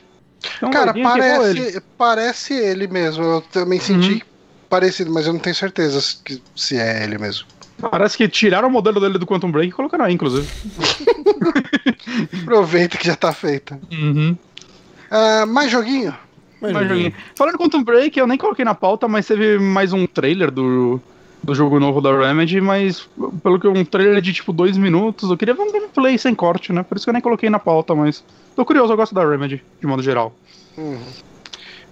Então, 0.56 0.70
Cara, 0.72 0.94
é 0.96 1.00
igual 1.02 1.18
ele. 1.18 1.60
parece, 1.60 1.82
parece 1.98 2.54
ele 2.54 2.88
mesmo. 2.88 3.22
Eu 3.26 3.42
também 3.42 3.78
senti 3.78 4.24
parecido, 4.70 5.12
mas 5.12 5.28
eu 5.28 5.34
não 5.34 5.40
tenho 5.42 5.54
certeza 5.54 6.02
que- 6.24 6.42
se 6.56 6.78
é 6.78 7.04
ele 7.04 7.18
mesmo. 7.18 7.46
Parece 7.92 8.16
que 8.16 8.26
tiraram 8.30 8.70
o 8.70 8.72
modelo 8.72 9.02
dele 9.02 9.18
do 9.18 9.26
Quantum 9.28 9.52
Break 9.52 9.68
e 9.68 9.72
colocaram 9.74 10.06
aí, 10.06 10.14
inclusive. 10.14 10.48
Aproveita 12.44 12.98
que 12.98 13.06
já 13.08 13.16
tá 13.16 13.34
feita. 13.34 13.80
Uhum. 13.92 14.38
Ah, 15.10 15.46
mais 15.46 15.72
joguinho? 15.72 16.16
Mas, 16.62 16.74
Mais 16.74 16.88
joguinho. 16.88 17.12
joguinho. 17.12 17.24
Falando 17.36 17.56
em 17.56 17.58
Quantum 17.58 17.84
Break, 17.84 18.18
eu 18.20 18.28
nem 18.28 18.38
coloquei 18.38 18.66
na 18.66 18.76
pauta, 18.76 19.08
mas 19.08 19.26
teve 19.28 19.58
mais 19.58 19.94
um 19.94 20.06
trailer 20.06 20.52
do, 20.52 21.00
do 21.42 21.56
jogo 21.56 21.80
novo 21.80 22.02
da 22.02 22.12
Remedy, 22.18 22.60
mas 22.60 23.08
pelo 23.42 23.60
que 23.60 23.68
um 23.68 23.86
trailer 23.86 24.22
de 24.22 24.34
tipo 24.34 24.52
dois 24.52 24.78
minutos, 24.78 25.30
eu 25.30 25.38
queria 25.38 25.54
ver 25.54 25.62
um 25.62 25.72
gameplay 25.72 26.18
sem 26.18 26.36
corte, 26.36 26.74
né? 26.74 26.84
Por 26.84 26.98
isso 26.98 27.06
que 27.06 27.10
eu 27.10 27.14
nem 27.14 27.22
coloquei 27.22 27.50
na 27.50 27.60
pauta, 27.60 27.96
mas 27.96 28.24
tô 28.56 28.66
curioso, 28.66 28.92
eu 28.92 28.98
gosto 28.98 29.16
da 29.16 29.28
Remedy, 29.28 29.64
de 29.80 29.88
modo 29.88 30.04
geral. 30.04 30.36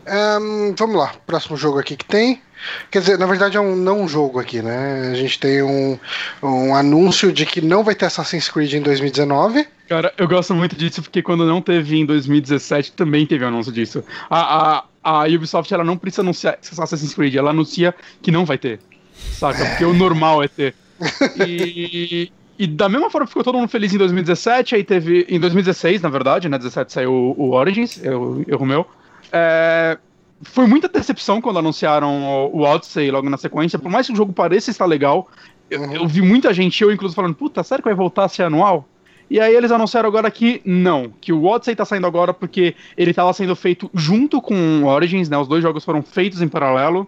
Ahn, 0.05 0.73
vamos 0.77 0.95
lá, 0.95 1.13
próximo 1.25 1.57
jogo 1.57 1.79
aqui 1.79 1.95
que 1.95 2.05
tem. 2.05 2.41
Quer 2.89 2.99
dizer, 2.99 3.17
na 3.17 3.25
verdade 3.25 3.57
é 3.57 3.61
um 3.61 3.75
não 3.75 4.07
jogo 4.07 4.39
aqui, 4.39 4.61
né? 4.61 5.09
A 5.11 5.15
gente 5.15 5.39
tem 5.39 5.61
um, 5.61 5.97
um 6.41 6.75
anúncio 6.75 7.31
de 7.31 7.45
que 7.45 7.61
não 7.61 7.83
vai 7.83 7.95
ter 7.95 8.05
Assassin's 8.05 8.49
Creed 8.49 8.73
em 8.73 8.81
2019. 8.81 9.67
Cara, 9.87 10.13
eu 10.17 10.27
gosto 10.27 10.53
muito 10.53 10.75
disso 10.75 11.01
porque 11.01 11.21
quando 11.21 11.45
não 11.45 11.61
teve 11.61 11.97
em 11.97 12.05
2017 12.05 12.91
também 12.93 13.25
teve 13.25 13.45
anúncio 13.45 13.71
disso. 13.71 14.03
A, 14.29 14.83
a, 15.03 15.21
a 15.21 15.27
Ubisoft 15.27 15.73
ela 15.73 15.83
não 15.83 15.97
precisa 15.97 16.21
anunciar 16.21 16.57
Assassin's 16.61 17.13
Creed, 17.13 17.35
ela 17.35 17.51
anuncia 17.51 17.95
que 18.21 18.31
não 18.31 18.45
vai 18.45 18.57
ter. 18.57 18.79
Saca? 19.13 19.65
Porque 19.65 19.85
o 19.85 19.93
normal 19.93 20.43
é 20.43 20.47
ter. 20.47 20.75
E, 21.45 22.31
e 22.57 22.65
da 22.65 22.89
mesma 22.89 23.11
forma 23.11 23.27
que 23.27 23.31
ficou 23.31 23.43
todo 23.43 23.57
mundo 23.57 23.69
feliz 23.69 23.93
em 23.93 23.97
2017, 23.99 24.75
aí 24.75 24.83
teve. 24.83 25.27
Em 25.29 25.39
2016, 25.39 26.01
na 26.01 26.09
verdade, 26.09 26.49
né? 26.49 26.57
17 26.57 26.91
saiu 26.91 27.11
o, 27.11 27.35
o 27.37 27.53
Origins, 27.53 28.01
erro 28.03 28.65
meu. 28.65 28.87
É, 29.31 29.97
foi 30.41 30.67
muita 30.67 30.87
decepção 30.87 31.41
quando 31.41 31.59
anunciaram 31.59 32.49
o, 32.51 32.57
o 32.57 32.61
Odyssey 32.61 33.09
logo 33.11 33.29
na 33.29 33.37
sequência. 33.37 33.79
Por 33.79 33.89
mais 33.91 34.07
que 34.07 34.13
o 34.13 34.15
jogo 34.15 34.33
pareça 34.33 34.69
estar 34.71 34.85
legal, 34.85 35.27
eu, 35.69 35.81
Uhum. 35.81 35.93
eu 35.95 36.07
vi 36.07 36.21
muita 36.21 36.53
gente, 36.53 36.81
eu 36.81 36.91
inclusive, 36.91 37.15
falando: 37.15 37.35
puta, 37.35 37.63
sério 37.63 37.83
que 37.83 37.89
vai 37.89 37.95
voltar 37.95 38.25
a 38.25 38.29
ser 38.29 38.43
anual? 38.43 38.87
E 39.29 39.41
aí 39.41 39.53
eles 39.53 39.71
anunciaram 39.71 40.07
agora 40.07 40.31
que 40.31 40.61
não, 40.63 41.11
que 41.19 41.33
o 41.33 41.43
Odyssey 41.43 41.75
tá 41.75 41.83
saindo 41.83 42.07
agora 42.07 42.33
porque 42.33 42.73
ele 42.95 43.13
tava 43.13 43.33
sendo 43.33 43.53
feito 43.57 43.91
junto 43.93 44.41
com 44.41 44.85
Origins, 44.85 45.27
né? 45.27 45.37
Os 45.37 45.49
dois 45.49 45.61
jogos 45.61 45.83
foram 45.83 46.01
feitos 46.01 46.41
em 46.41 46.47
paralelo. 46.47 47.05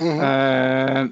Uhum. 0.00 0.18
É, 0.22 1.08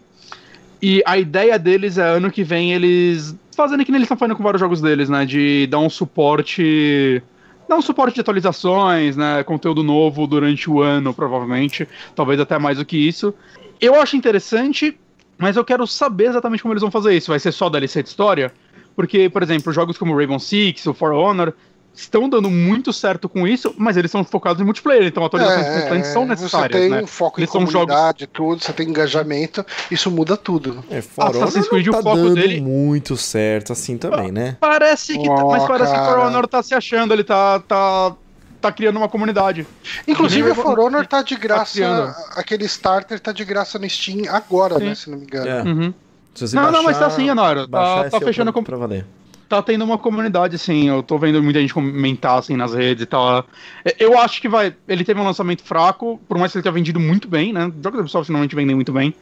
E 0.81 1.02
a 1.05 1.18
ideia 1.18 1.59
deles 1.59 1.98
é 1.98 2.09
ano 2.09 2.31
que 2.31 2.42
vem 2.42 2.72
eles 2.72 3.37
fazendo 3.55 3.85
que 3.85 3.90
nem 3.90 3.98
eles 3.98 4.07
estão 4.07 4.16
fazendo 4.16 4.37
com 4.37 4.42
vários 4.42 4.61
jogos 4.61 4.81
deles, 4.81 5.09
né? 5.11 5.26
De 5.26 5.66
dar 5.66 5.79
um 5.81 5.90
suporte. 5.90 7.22
Dar 7.68 7.76
um 7.76 7.83
suporte 7.83 8.14
de 8.14 8.20
atualizações, 8.20 9.16
né? 9.16 9.42
Conteúdo 9.42 9.83
novo 9.83 10.26
durante 10.26 10.70
o 10.70 10.81
ano, 10.81 11.12
provavelmente. 11.12 11.88
Talvez 12.14 12.38
até 12.38 12.59
mais 12.59 12.79
do 12.79 12.85
que 12.85 12.96
isso. 12.96 13.35
Eu 13.81 14.00
acho 14.00 14.16
interessante, 14.16 14.98
mas 15.37 15.57
eu 15.57 15.64
quero 15.64 15.87
saber 15.87 16.26
exatamente 16.29 16.62
como 16.62 16.72
eles 16.72 16.83
vão 16.83 16.90
fazer 16.90 17.14
isso. 17.14 17.31
Vai 17.31 17.40
ser 17.40 17.52
só 17.52 17.68
DLC 17.68 18.02
de 18.02 18.09
história? 18.09 18.52
Porque, 18.94 19.29
por 19.29 19.42
exemplo, 19.42 19.72
jogos 19.72 19.98
como 19.98 20.16
Rainbow 20.16 20.38
Six, 20.38 20.87
o 20.87 20.94
For 20.94 21.12
Honor, 21.12 21.52
estão 21.97 22.29
dando 22.29 22.51
muito 22.51 22.93
certo 22.93 23.29
com 23.29 23.49
isso, 23.49 23.75
mas 23.79 23.97
eles 23.97 24.11
são 24.11 24.23
focados 24.23 24.61
em 24.61 24.65
multiplayer, 24.65 25.05
então 25.07 25.25
atualizações 25.25 25.67
constantes 25.81 26.11
são 26.13 26.27
necessárias, 26.27 26.71
É, 26.79 26.85
Você 26.85 26.89
tem 26.91 26.97
né? 26.99 27.03
um 27.03 27.07
foco 27.07 27.41
Eles 27.41 27.49
em 27.49 27.53
são 27.53 27.61
jogos- 27.67 27.95
comunidade, 27.95 28.27
tudo, 28.27 28.63
você 28.63 28.73
tem 28.73 28.89
engajamento, 28.89 29.65
isso 29.91 30.11
muda 30.11 30.37
tudo. 30.37 30.85
É, 30.91 31.01
For 31.01 31.23
Assassin's 31.25 31.57
Honor 31.67 31.69
Creed, 31.71 31.87
não 31.87 31.93
o 31.93 31.97
tá 31.97 32.03
foco 32.11 32.17
dando 32.23 32.35
dele- 32.35 32.61
muito 32.61 33.17
certo 33.17 33.73
assim 33.73 33.97
também, 33.97 34.31
né? 34.31 34.57
Parece 34.61 35.19
que. 35.19 35.29
Ó, 35.29 35.51
mas 35.51 35.65
parece 35.67 35.93
que 35.93 35.99
o 35.99 36.05
For 36.05 36.15
cara. 36.17 36.27
Honor 36.29 36.47
tá 36.47 36.63
se 36.63 36.75
achando, 36.75 37.13
ele 37.15 37.25
tá. 37.25 37.59
tá, 37.61 38.13
tá 38.61 38.73
criando 38.73 38.97
uma 38.97 39.09
comunidade. 39.09 39.67
Inclusive, 40.07 40.51
o 40.51 40.55
For 40.55 40.79
Honor 40.79 41.07
tá 41.07 41.23
de 41.23 41.37
criando. 41.37 42.07
graça, 42.07 42.31
aquele 42.37 42.65
starter 42.67 43.19
tá 43.21 43.33
de 43.33 43.45
graça 43.45 43.79
no 43.79 43.89
Steam 43.89 44.23
agora, 44.29 44.79
Sim. 44.79 44.85
né, 44.87 44.95
se 44.95 45.11
não 45.11 45.19
me 45.19 45.25
engano. 45.25 45.49
É. 45.49 45.63
Uhum. 45.63 45.95
Se 46.35 46.47
você 46.49 46.57
Não, 46.57 46.71
não, 46.71 46.83
mas 46.83 46.99
tá 46.99 47.05
baixar- 47.05 47.07
assim, 47.07 47.31
Honor. 47.31 47.67
baixar 47.69 48.05
Tá, 48.05 48.11
tá 48.11 48.17
é 48.19 48.21
o 48.21 48.25
fechando 48.27 48.53
pra, 48.53 48.61
com. 48.61 48.65
pra 48.65 48.77
valer. 48.77 49.07
Tá 49.49 49.63
tendo 49.63 49.85
uma 49.85 49.97
comunidade, 49.97 50.57
assim. 50.57 50.89
Eu 50.89 51.03
tô 51.03 51.19
vendo 51.19 51.41
muita 51.43 51.61
gente 51.61 51.73
comentar, 51.73 52.39
assim, 52.39 52.57
nas 52.57 52.75
redes 52.75 53.05
e 53.05 53.07
tal. 53.07 53.47
É, 53.85 53.95
Eu 53.99 54.19
acho 54.19 54.41
que 54.41 54.49
vai. 54.49 54.75
Ele 54.89 55.05
teve 55.05 55.21
um 55.21 55.25
lançamento 55.25 55.63
fraco, 55.63 56.21
por 56.29 56.37
mais 56.37 56.51
que 56.51 56.59
ele 56.59 56.63
tenha 56.65 56.73
vendido 56.73 56.99
muito 56.99 57.29
bem, 57.29 57.53
né? 57.53 57.63
Jogos 57.83 57.93
da 57.93 58.01
Ubisoft 58.01 58.31
normalmente 58.31 58.57
vendem 58.57 58.75
muito 58.75 58.93
bem. 58.93 59.15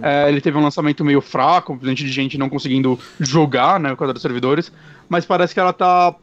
É, 0.00 0.28
ele 0.28 0.40
teve 0.40 0.56
um 0.56 0.62
lançamento 0.62 1.04
meio 1.04 1.20
fraco, 1.20 1.78
gente 1.82 2.04
de 2.04 2.12
gente 2.12 2.38
não 2.38 2.48
conseguindo 2.48 2.98
jogar, 3.18 3.80
né? 3.80 3.90
Por 3.90 3.98
causa 3.98 4.12
dos 4.12 4.22
servidores. 4.22 4.72
Mas 5.08 5.24
parece 5.24 5.52
que 5.52 5.60
ela 5.60 5.72
tá. 5.72 6.14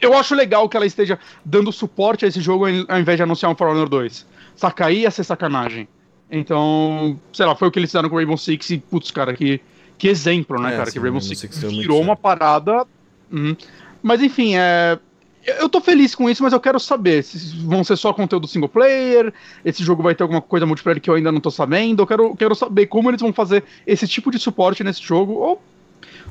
Eu 0.00 0.14
acho 0.14 0.34
legal 0.34 0.68
que 0.68 0.76
ela 0.76 0.86
esteja 0.86 1.18
dando 1.44 1.70
suporte 1.70 2.24
a 2.24 2.28
esse 2.28 2.40
jogo 2.40 2.66
ao 2.66 2.98
invés 2.98 3.16
de 3.16 3.22
anunciar 3.22 3.52
um 3.52 3.54
For 3.54 3.68
Honor 3.68 3.88
2. 3.88 4.26
Saca 4.56 4.86
aí 4.86 5.02
ia 5.02 5.10
ser 5.10 5.22
sacanagem. 5.22 5.86
Então, 6.30 7.20
sei 7.32 7.46
lá, 7.46 7.54
foi 7.54 7.68
o 7.68 7.70
que 7.70 7.78
eles 7.78 7.90
fizeram 7.90 8.08
com 8.08 8.16
o 8.16 8.18
Rainbow 8.18 8.36
Six 8.36 8.70
e, 8.70 8.78
putz, 8.78 9.10
cara, 9.10 9.34
que, 9.34 9.60
que 10.04 10.08
exemplo, 10.08 10.60
né, 10.60 10.74
É, 10.74 10.76
cara? 10.76 10.86
sim, 10.86 10.92
que 10.92 10.98
Rainbow 10.98 11.18
Rainbow 11.18 11.34
Six, 11.36 11.58
virou 11.58 11.98
uma 12.02 12.14
parada. 12.14 12.86
Uhum. 13.32 13.56
Mas 14.02 14.20
enfim, 14.20 14.54
é. 14.54 14.98
eu- 15.46 15.66
tô 15.66 15.80
feliz 15.80 16.14
com 16.14 16.28
isso, 16.28 16.42
mas 16.42 16.52
eu 16.52 16.60
quero 16.60 16.78
saber 16.78 17.24
se 17.24 17.56
vão 17.64 17.82
ser 17.82 17.96
só 17.96 18.12
conteúdo 18.12 18.46
single 18.46 18.68
player, 18.68 19.32
esse 19.64 19.82
jogo 19.82 20.02
vai 20.02 20.14
ter 20.14 20.22
alguma 20.22 20.42
coisa 20.42 20.66
multiplayer 20.66 21.00
que 21.00 21.08
eu 21.08 21.14
ainda 21.14 21.32
não 21.32 21.40
tô 21.40 21.50
sabendo. 21.50 22.02
Eu 22.02 22.06
quero, 22.06 22.36
quero 22.36 22.54
saber 22.54 22.84
como 22.86 23.08
eles 23.10 23.22
vão 23.22 23.32
fazer 23.32 23.64
esse 23.86 24.06
tipo 24.06 24.30
de 24.30 24.38
suporte 24.38 24.84
nesse 24.84 25.02
jogo, 25.02 25.32
ou, 25.32 25.62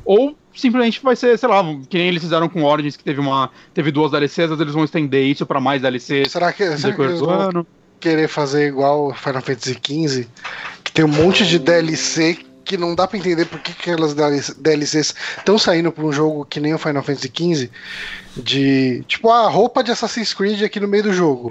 ou 0.06 0.38
simplesmente 0.56 1.02
vai 1.02 1.16
ser, 1.16 1.36
sei 1.40 1.50
lá, 1.50 1.64
que 1.90 1.98
nem 1.98 2.10
eles 2.10 2.22
fizeram 2.22 2.48
com 2.48 2.64
Origins, 2.64 2.96
que 2.96 3.04
teve, 3.04 3.20
uma, 3.20 3.50
teve 3.74 3.92
duas 3.92 4.12
DLCs, 4.12 4.40
às 4.44 4.50
vezes 4.50 4.62
eles 4.62 4.74
vão 4.76 4.84
estender 4.84 5.26
isso 5.26 5.48
pra 5.48 5.60
mais 5.60 5.82
DLCs 5.82 6.32
Será 6.32 6.54
que, 6.54 6.78
será 6.78 6.94
que 6.96 7.02
eles 7.02 7.20
vão 7.20 7.30
ano. 7.32 7.68
querer 8.00 8.28
fazer 8.28 8.68
igual 8.68 9.16
Final 9.16 9.42
Fantasy 9.42 9.74
XV? 9.84 10.28
Que 10.84 10.92
tem 10.92 11.04
um 11.06 11.08
monte 11.08 11.44
de 11.48 11.58
DLC 11.58 12.38
que 12.64 12.78
não 12.78 12.96
dá 12.96 13.08
pra 13.08 13.18
entender 13.18 13.46
por 13.46 13.60
que 13.60 13.74
que 13.74 13.92
aquelas 13.92 14.14
DLCs 14.14 15.14
estão 15.38 15.58
saindo 15.58 15.92
pra 15.92 16.04
um 16.06 16.12
jogo 16.12 16.46
que 16.46 16.60
nem 16.60 16.74
o 16.74 16.78
Final 16.78 17.04
Fantasy 17.04 17.32
XV. 17.34 17.70
De 18.36 19.04
tipo, 19.08 19.30
a 19.30 19.48
roupa 19.50 19.84
de 19.84 19.92
Assassin's 19.92 20.34
Creed 20.34 20.64
aqui 20.64 20.80
no 20.80 20.88
meio 20.88 21.04
do 21.04 21.14
jogo. 21.14 21.50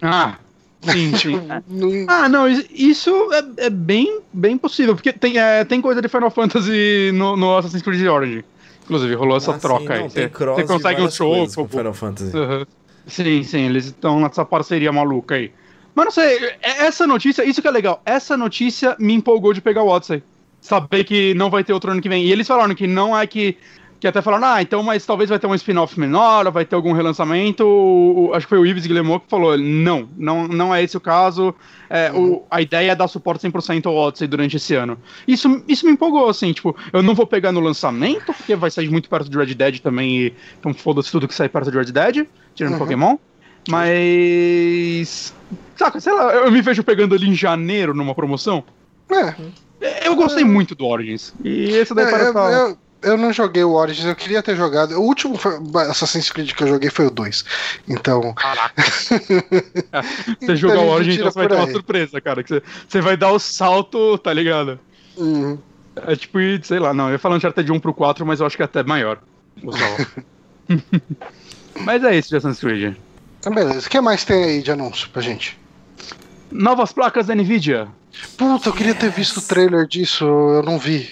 Ah, 0.00 0.36
sim, 0.82 1.14
sim. 1.18 1.40
Não- 1.66 2.06
Ah, 2.08 2.28
não, 2.28 2.48
is- 2.48 2.66
isso 2.70 3.10
é, 3.32 3.66
é 3.66 3.70
bem, 3.70 4.20
bem 4.32 4.56
possível, 4.56 4.94
porque 4.94 5.12
tem, 5.12 5.38
é, 5.38 5.64
tem 5.64 5.80
coisa 5.80 6.00
de 6.00 6.08
Final 6.08 6.30
Fantasy 6.30 7.10
no, 7.14 7.36
no 7.36 7.56
Assassin's 7.56 7.82
Creed 7.82 8.06
Origin. 8.06 8.44
Inclusive, 8.84 9.14
rolou 9.14 9.36
essa 9.38 9.52
Ah, 9.52 9.54
sim, 9.54 9.60
troca 9.60 9.84
não, 9.84 9.92
aí. 10.04 10.10
tem 10.10 10.24
Você 10.24 10.28
cross 10.28 10.56
você 10.56 10.62
de 10.62 10.68
consegue 10.68 10.94
várias 11.00 11.14
show. 11.16 11.48
com 11.56 11.68
Final 11.68 11.94
Fantasy. 11.94 12.36
Uhum. 12.36 12.66
Sim, 13.06 13.42
sim, 13.42 13.60
eles 13.66 13.86
estão 13.86 14.20
nessa 14.20 14.44
parceria 14.44 14.92
maluca 14.92 15.34
aí. 15.36 15.50
Mas 15.94 16.04
não 16.06 16.12
sei, 16.12 16.36
é- 16.62 16.84
essa 16.86 17.06
notícia, 17.06 17.44
isso 17.44 17.62
que 17.62 17.68
é 17.68 17.70
legal, 17.70 18.02
essa 18.04 18.36
notícia 18.36 18.94
me 18.98 19.14
empolgou 19.14 19.52
de 19.54 19.60
pegar 19.60 19.82
o 19.82 19.88
Odyssey. 19.88 20.22
Saber 20.64 21.04
que 21.04 21.34
não 21.34 21.50
vai 21.50 21.62
ter 21.62 21.74
outro 21.74 21.90
ano 21.92 22.00
que 22.00 22.08
vem. 22.08 22.24
E 22.24 22.32
eles 22.32 22.46
falaram 22.48 22.74
que 22.74 22.86
não 22.86 23.16
é 23.16 23.26
que. 23.26 23.54
Que 24.00 24.08
até 24.08 24.20
falaram, 24.22 24.46
ah, 24.46 24.60
então, 24.62 24.82
mas 24.82 25.04
talvez 25.06 25.28
vai 25.30 25.38
ter 25.38 25.46
um 25.46 25.54
spin-off 25.54 25.98
menor, 26.00 26.50
vai 26.50 26.64
ter 26.64 26.74
algum 26.74 26.92
relançamento. 26.92 27.64
O- 27.64 28.28
o- 28.30 28.34
acho 28.34 28.46
que 28.46 28.50
foi 28.50 28.58
o 28.58 28.66
Ives 28.66 28.86
Guillemot 28.86 29.20
que 29.24 29.30
falou, 29.30 29.56
não, 29.58 30.08
não, 30.16 30.48
não 30.48 30.74
é 30.74 30.82
esse 30.82 30.96
o 30.96 31.00
caso. 31.00 31.54
É, 31.88 32.10
o- 32.12 32.42
a 32.50 32.60
ideia 32.62 32.92
é 32.92 32.94
dar 32.94 33.08
suporte 33.08 33.42
100% 33.42 33.86
ao 33.86 33.94
Odyssey 33.94 34.26
durante 34.26 34.56
esse 34.56 34.74
ano. 34.74 34.98
Isso, 35.28 35.62
isso 35.68 35.84
me 35.86 35.92
empolgou, 35.92 36.28
assim, 36.30 36.52
tipo, 36.52 36.74
eu 36.94 37.02
não 37.02 37.14
vou 37.14 37.26
pegar 37.26 37.52
no 37.52 37.60
lançamento, 37.60 38.32
porque 38.32 38.54
vai 38.56 38.70
sair 38.70 38.90
muito 38.90 39.08
perto 39.08 39.28
de 39.30 39.36
Red 39.38 39.54
Dead 39.54 39.78
também, 39.80 40.16
e, 40.18 40.34
então 40.58 40.72
foda-se 40.74 41.10
tudo 41.10 41.26
que 41.28 41.34
sai 41.34 41.48
perto 41.48 41.70
de 41.70 41.76
Red 41.78 41.92
Dead, 41.92 42.26
tirando 42.54 42.72
Uhum. 42.74 42.78
Pokémon. 42.80 43.16
Mas. 43.68 45.34
Saca, 45.76 46.00
sei 46.00 46.12
lá, 46.12 46.32
eu 46.34 46.50
me 46.50 46.60
vejo 46.62 46.82
pegando 46.84 47.14
ele 47.14 47.26
em 47.28 47.34
janeiro 47.34 47.94
numa 47.94 48.14
promoção. 48.14 48.62
É, 49.10 49.34
Eu 50.04 50.16
gostei 50.16 50.44
muito 50.44 50.74
do 50.74 50.86
Origins. 50.86 51.34
E 51.42 51.70
esse 51.72 51.94
daí 51.94 52.06
É, 52.06 52.10
parece 52.10 52.36
eu, 52.36 52.42
eu, 52.42 52.78
eu 53.02 53.16
não 53.18 53.32
joguei 53.32 53.62
o 53.62 53.72
Origins, 53.72 54.06
eu 54.06 54.16
queria 54.16 54.42
ter 54.42 54.56
jogado. 54.56 54.92
O 54.94 55.02
último 55.02 55.38
Assassin's 55.90 56.30
Creed 56.30 56.52
que 56.52 56.62
eu 56.62 56.68
joguei 56.68 56.90
foi 56.90 57.06
o 57.06 57.10
2. 57.10 57.44
Então. 57.88 58.32
Caraca. 58.34 58.82
você 60.40 60.56
jogar 60.56 60.80
a 60.80 60.82
o 60.82 60.88
Origins, 60.88 61.16
então 61.16 61.30
você 61.30 61.38
vai 61.38 61.48
ter 61.48 61.54
uma 61.54 61.70
surpresa, 61.70 62.20
cara. 62.20 62.42
Que 62.42 62.48
você, 62.48 62.62
você 62.88 63.00
vai 63.00 63.16
dar 63.16 63.30
o 63.32 63.38
salto, 63.38 64.16
tá 64.18 64.32
ligado? 64.32 64.78
hum, 65.16 65.58
É 65.96 66.16
tipo, 66.16 66.38
sei 66.62 66.78
lá, 66.78 66.92
não, 66.94 67.06
eu 67.06 67.12
ia 67.12 67.18
falar 67.18 67.36
Uncharted 67.36 67.64
de 67.66 67.72
1 67.72 67.80
pro 67.80 67.94
4, 67.94 68.24
mas 68.26 68.40
eu 68.40 68.46
acho 68.46 68.56
que 68.56 68.62
é 68.62 68.66
até 68.66 68.82
maior. 68.82 69.18
o 69.62 69.70
mas 71.84 72.02
é 72.04 72.16
isso 72.16 72.30
de 72.30 72.36
Assassin's 72.36 72.60
Creed. 72.60 72.96
Então, 73.38 73.52
beleza. 73.54 73.86
O 73.86 73.90
que 73.90 74.00
mais 74.00 74.24
tem 74.24 74.44
aí 74.44 74.62
de 74.62 74.72
anúncio 74.72 75.08
pra 75.10 75.20
gente? 75.20 75.58
Novas 76.50 76.92
placas 76.92 77.26
da 77.26 77.34
Nvidia. 77.34 77.88
Puta, 78.36 78.68
eu 78.68 78.72
queria 78.72 78.94
ter 78.94 79.10
visto 79.10 79.38
o 79.38 79.42
trailer 79.42 79.86
disso, 79.86 80.24
eu 80.24 80.62
não 80.62 80.78
vi. 80.78 81.08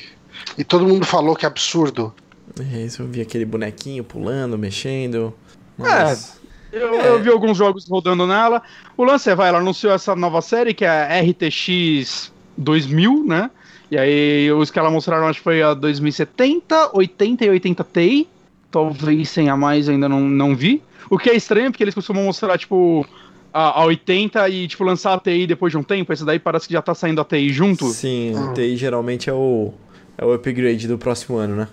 E 0.57 0.65
todo 0.65 0.87
mundo 0.87 1.07
falou 1.07 1.37
que 1.37 1.45
é 1.45 1.49
absurdo. 1.49 2.13
É 2.59 2.83
isso, 2.83 3.03
eu 3.03 3.07
vi 3.07 3.21
aquele 3.21 3.45
bonequinho 3.45 4.05
pulando, 4.05 4.59
mexendo. 4.59 5.35
Mas... 5.77 6.41
Eu, 6.73 6.95
É. 6.95 7.09
eu 7.09 7.23
vi 7.23 7.29
alguns 7.29 7.57
jogos 7.57 7.87
rodando 7.87 8.27
nela. 8.27 8.63
O 8.97 9.05
lance 9.05 9.29
é, 9.29 9.35
vai, 9.35 9.49
ela 9.49 9.59
anunciou 9.59 9.93
essa 9.93 10.17
nova 10.17 10.41
série 10.41 10.73
que 10.73 10.85
é 10.85 10.89
a 10.89 11.21
RTX 11.21 12.33
2000, 12.57 13.25
né? 13.27 13.51
E 13.91 13.99
aí 13.99 14.51
os 14.51 14.71
que 14.71 14.79
ela 14.79 14.91
mostraram 14.91 15.29
acho 15.29 15.39
que 15.39 15.45
foi 15.45 15.63
a 15.63 15.75
2070, 15.75 16.97
80 16.97 17.45
e 17.45 17.51
80 17.51 17.87
Ti. 17.93 18.29
Talvez 18.71 19.29
sem 19.29 19.51
a 19.51 19.57
mais 19.57 19.87
ainda 19.87 20.09
não, 20.09 20.21
não 20.21 20.57
vi. 20.57 20.83
O 21.11 21.19
que 21.19 21.29
é 21.29 21.35
estranho, 21.37 21.71
porque 21.71 21.85
eles 21.85 21.95
costumam 21.95 22.25
mostrar, 22.25 22.57
tipo, 22.57 23.07
a, 23.53 23.81
a 23.81 23.85
80 23.85 24.49
e, 24.49 24.67
tipo, 24.69 24.85
lançar 24.85 25.15
a 25.15 25.19
TI 25.19 25.47
depois 25.47 25.71
de 25.71 25.79
um 25.79 25.83
tempo. 25.83 26.13
Esse 26.13 26.25
daí 26.25 26.39
parece 26.39 26.67
que 26.67 26.73
já 26.75 26.83
tá 26.83 26.95
saindo 26.95 27.21
a 27.21 27.25
TI 27.25 27.51
junto. 27.51 27.87
Sim, 27.89 28.33
Hum. 28.35 28.51
o 28.51 28.55
TI 28.55 28.77
geralmente 28.77 29.29
é 29.29 29.33
o, 29.33 29.73
é 30.17 30.25
o 30.25 30.33
upgrade 30.33 30.87
do 30.89 30.97
próximo 30.99 31.37
ano, 31.39 31.57
né? 31.57 31.69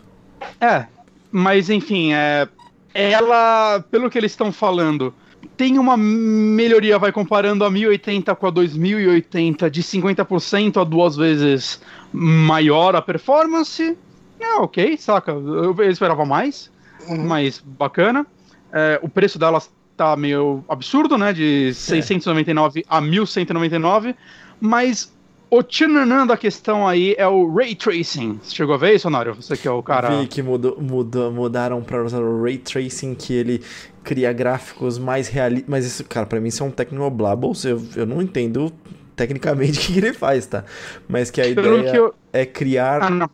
É, 0.59 0.85
mas 1.31 1.69
enfim, 1.69 2.13
é, 2.13 2.47
ela, 2.93 3.83
pelo 3.91 4.09
que 4.09 4.17
eles 4.17 4.31
estão 4.31 4.51
falando, 4.51 5.13
tem 5.55 5.77
uma 5.79 5.95
melhoria, 5.95 6.97
vai 6.99 7.11
comparando 7.11 7.63
a 7.63 7.69
1080 7.69 8.35
com 8.35 8.47
a 8.47 8.49
2080 8.49 9.69
de 9.69 9.81
50% 9.83 10.81
a 10.81 10.83
duas 10.83 11.15
vezes 11.15 11.81
maior 12.11 12.95
a 12.95 13.01
performance. 13.01 13.97
É, 14.39 14.53
ok, 14.55 14.97
saca? 14.97 15.31
Eu, 15.31 15.75
eu 15.77 15.91
esperava 15.91 16.25
mais, 16.25 16.69
Uhum. 17.07 17.25
mas 17.27 17.59
bacana. 17.59 18.25
É, 18.71 18.99
o 19.01 19.09
preço 19.09 19.39
delas 19.39 19.69
tá 19.99 20.15
meio 20.15 20.63
absurdo, 20.67 21.17
né? 21.17 21.33
De 21.33 21.73
699 21.73 22.85
a 22.87 23.01
1199, 23.01 24.15
mas 24.59 25.13
o 25.49 25.61
tchananã 25.61 26.25
da 26.25 26.37
questão 26.37 26.87
aí 26.87 27.15
é 27.17 27.27
o 27.27 27.53
Ray 27.53 27.75
Tracing. 27.75 28.39
Você 28.41 28.55
chegou 28.55 28.75
a 28.75 28.77
ver 28.77 28.95
isso, 28.95 29.07
Honário? 29.07 29.33
Você 29.35 29.57
que 29.57 29.67
é 29.67 29.71
o 29.71 29.83
cara... 29.83 30.21
Vi 30.21 30.27
que 30.27 30.41
mudou, 30.41 30.77
mudou, 30.79 31.31
mudaram 31.31 31.81
para 31.81 32.03
usar 32.03 32.21
o 32.21 32.41
Ray 32.41 32.59
Tracing, 32.59 33.15
que 33.15 33.33
ele 33.33 33.61
cria 34.03 34.31
gráficos 34.31 34.97
mais 34.97 35.27
realistas. 35.27 35.69
Mas 35.69 35.85
isso, 35.85 36.03
cara, 36.05 36.25
pra 36.25 36.39
mim 36.39 36.47
isso 36.47 36.63
é 36.63 36.65
um 36.65 36.71
Technoblabbles. 36.71 37.65
Eu, 37.65 37.81
eu 37.95 38.05
não 38.05 38.21
entendo 38.21 38.71
tecnicamente 39.15 39.79
o 39.89 39.93
que 39.93 39.97
ele 39.97 40.13
faz, 40.13 40.45
tá? 40.45 40.63
Mas 41.07 41.29
que 41.29 41.41
a 41.41 41.53
Pelo 41.53 41.79
ideia 41.79 41.91
que 41.91 41.97
eu... 41.97 42.13
é 42.31 42.45
criar, 42.45 43.01
Ah, 43.03 43.29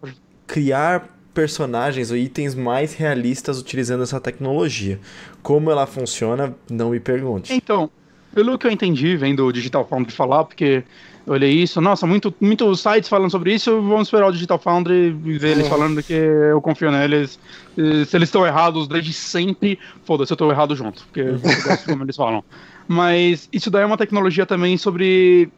criar 0.48 1.15
personagens 1.36 2.10
ou 2.10 2.18
itens 2.18 2.56
mais 2.56 2.94
realistas 2.96 3.60
utilizando 3.60 4.02
essa 4.02 4.20
tecnologia. 4.20 5.00
Como 5.44 5.70
ela 5.70 5.86
funciona, 5.86 6.56
não 6.72 6.90
me 6.92 7.00
pergunte. 7.00 7.54
Então, 7.54 7.90
pelo 8.34 8.58
que 8.58 8.66
eu 8.66 8.72
entendi, 8.72 9.16
vendo 9.16 9.46
o 9.46 9.52
Digital 9.52 9.86
Foundry 9.88 10.12
falar, 10.12 10.46
porque 10.46 10.84
eu 11.28 11.34
olhei 11.34 11.52
isso, 11.52 11.80
nossa, 11.82 12.08
muito, 12.08 12.34
muitos 12.40 12.82
sites 12.82 13.10
falando 13.10 13.30
sobre 13.32 13.54
isso, 13.54 13.70
vamos 13.82 14.08
esperar 14.08 14.28
o 14.28 14.32
Digital 14.32 14.58
Foundry 14.60 15.16
e 15.26 15.38
ver 15.38 15.52
eles 15.52 15.64
Uhum. 15.66 15.70
falando 15.70 16.04
que 16.04 16.14
eu 16.14 16.62
confio 16.62 16.90
neles. 16.92 17.38
Se 17.76 18.16
eles 18.16 18.30
estão 18.30 18.46
errados 18.46 18.88
desde 18.88 19.12
sempre, 19.12 19.78
foda-se, 20.06 20.32
eu 20.32 20.38
tô 20.38 20.50
errado 20.50 20.76
junto, 20.76 21.04
porque 21.06 21.20
eu 21.22 21.40
gosto 21.40 21.86
como 21.86 22.04
eles 22.04 22.16
falam. 22.16 22.44
Mas 22.88 23.50
isso 23.52 23.70
daí 23.70 23.84
é 23.84 23.86
uma 23.86 23.98
tecnologia 23.98 24.46
também 24.46 24.78
sobre 24.78 25.50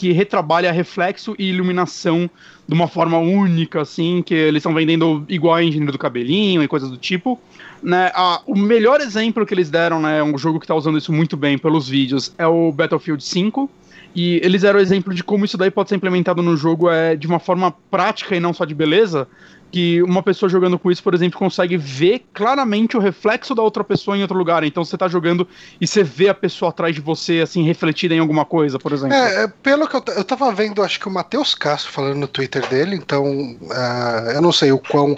que 0.00 0.12
retrabalha 0.12 0.72
reflexo 0.72 1.34
e 1.38 1.50
iluminação 1.50 2.30
de 2.66 2.72
uma 2.72 2.88
forma 2.88 3.18
única, 3.18 3.82
assim, 3.82 4.22
que 4.22 4.32
eles 4.32 4.60
estão 4.60 4.72
vendendo 4.72 5.26
igual 5.28 5.56
a 5.56 5.62
engine 5.62 5.84
do 5.84 5.98
cabelinho 5.98 6.62
e 6.62 6.68
coisas 6.68 6.88
do 6.88 6.96
tipo. 6.96 7.38
Né, 7.82 8.10
o 8.46 8.56
melhor 8.56 9.02
exemplo 9.02 9.44
que 9.44 9.52
eles 9.52 9.68
deram, 9.68 10.00
né, 10.00 10.22
um 10.22 10.38
jogo 10.38 10.58
que 10.58 10.64
está 10.64 10.74
usando 10.74 10.96
isso 10.96 11.12
muito 11.12 11.36
bem 11.36 11.58
pelos 11.58 11.86
vídeos, 11.86 12.32
é 12.38 12.46
o 12.46 12.72
Battlefield 12.72 13.22
5. 13.22 13.68
E 14.16 14.40
eles 14.42 14.62
deram 14.62 14.78
o 14.78 14.82
exemplo 14.82 15.12
de 15.12 15.22
como 15.22 15.44
isso 15.44 15.58
daí 15.58 15.70
pode 15.70 15.90
ser 15.90 15.96
implementado 15.96 16.42
no 16.42 16.56
jogo 16.56 16.88
é, 16.88 17.14
de 17.14 17.26
uma 17.26 17.38
forma 17.38 17.70
prática 17.90 18.34
e 18.34 18.40
não 18.40 18.54
só 18.54 18.64
de 18.64 18.74
beleza. 18.74 19.28
Que 19.70 20.02
uma 20.02 20.22
pessoa 20.22 20.48
jogando 20.48 20.78
com 20.78 20.90
isso, 20.90 21.02
por 21.02 21.14
exemplo, 21.14 21.38
consegue 21.38 21.76
ver 21.76 22.24
claramente 22.32 22.96
o 22.96 23.00
reflexo 23.00 23.54
da 23.54 23.62
outra 23.62 23.84
pessoa 23.84 24.16
em 24.16 24.22
outro 24.22 24.36
lugar. 24.36 24.64
Então 24.64 24.84
você 24.84 24.96
tá 24.96 25.08
jogando 25.08 25.46
e 25.80 25.86
você 25.86 26.02
vê 26.02 26.28
a 26.28 26.34
pessoa 26.34 26.70
atrás 26.70 26.94
de 26.94 27.00
você, 27.00 27.40
assim, 27.40 27.62
refletida 27.62 28.14
em 28.14 28.18
alguma 28.18 28.44
coisa, 28.44 28.78
por 28.78 28.92
exemplo. 28.92 29.16
É, 29.16 29.44
é, 29.44 29.48
pelo 29.48 29.86
que 29.86 29.96
eu, 29.96 30.02
eu 30.16 30.24
tava 30.24 30.52
vendo, 30.52 30.82
acho 30.82 30.98
que 30.98 31.08
o 31.08 31.10
Matheus 31.10 31.54
Castro 31.54 31.92
falando 31.92 32.16
no 32.16 32.28
Twitter 32.28 32.66
dele, 32.68 32.96
então 32.96 33.56
ah, 33.70 34.32
eu 34.34 34.42
não 34.42 34.52
sei 34.52 34.72
o 34.72 34.78
quão 34.78 35.16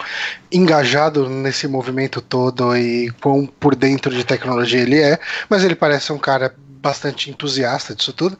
engajado 0.51 1.29
nesse 1.29 1.67
movimento 1.67 2.21
todo 2.21 2.77
e 2.77 3.11
quão 3.21 3.47
por 3.47 3.75
dentro 3.75 4.15
de 4.15 4.25
tecnologia 4.25 4.81
ele 4.81 5.01
é, 5.01 5.19
mas 5.49 5.65
ele 5.65 5.75
parece 5.75 6.13
um 6.13 6.19
cara 6.19 6.55
bastante 6.83 7.31
entusiasta 7.31 7.95
disso 7.95 8.13
tudo. 8.13 8.37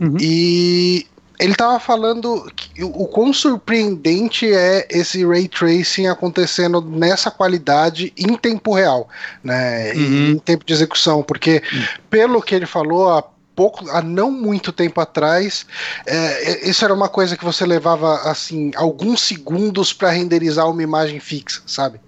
Uhum. 0.00 0.16
E 0.18 1.06
ele 1.44 1.54
tava 1.54 1.78
falando 1.78 2.50
que 2.56 2.82
o 2.82 3.04
o 3.04 3.06
quão 3.06 3.32
surpreendente 3.32 4.50
é 4.50 4.86
esse 4.90 5.24
ray 5.26 5.46
tracing 5.46 6.06
acontecendo 6.06 6.80
nessa 6.80 7.30
qualidade 7.30 8.12
em 8.16 8.34
tempo 8.36 8.74
real, 8.74 9.08
né? 9.42 9.92
Uhum. 9.92 10.30
em 10.32 10.38
tempo 10.38 10.64
de 10.64 10.72
execução, 10.72 11.22
porque 11.22 11.62
pelo 12.08 12.40
que 12.42 12.54
ele 12.54 12.66
falou 12.66 13.10
há 13.10 13.22
pouco, 13.54 13.88
há 13.90 14.02
não 14.02 14.30
muito 14.30 14.72
tempo 14.72 15.00
atrás, 15.00 15.64
é, 16.06 16.68
isso 16.68 16.84
era 16.84 16.92
uma 16.92 17.08
coisa 17.08 17.36
que 17.36 17.44
você 17.44 17.64
levava 17.64 18.14
assim 18.30 18.72
alguns 18.74 19.20
segundos 19.20 19.92
para 19.92 20.10
renderizar 20.10 20.68
uma 20.68 20.82
imagem 20.82 21.20
fixa, 21.20 21.62
sabe? 21.66 22.00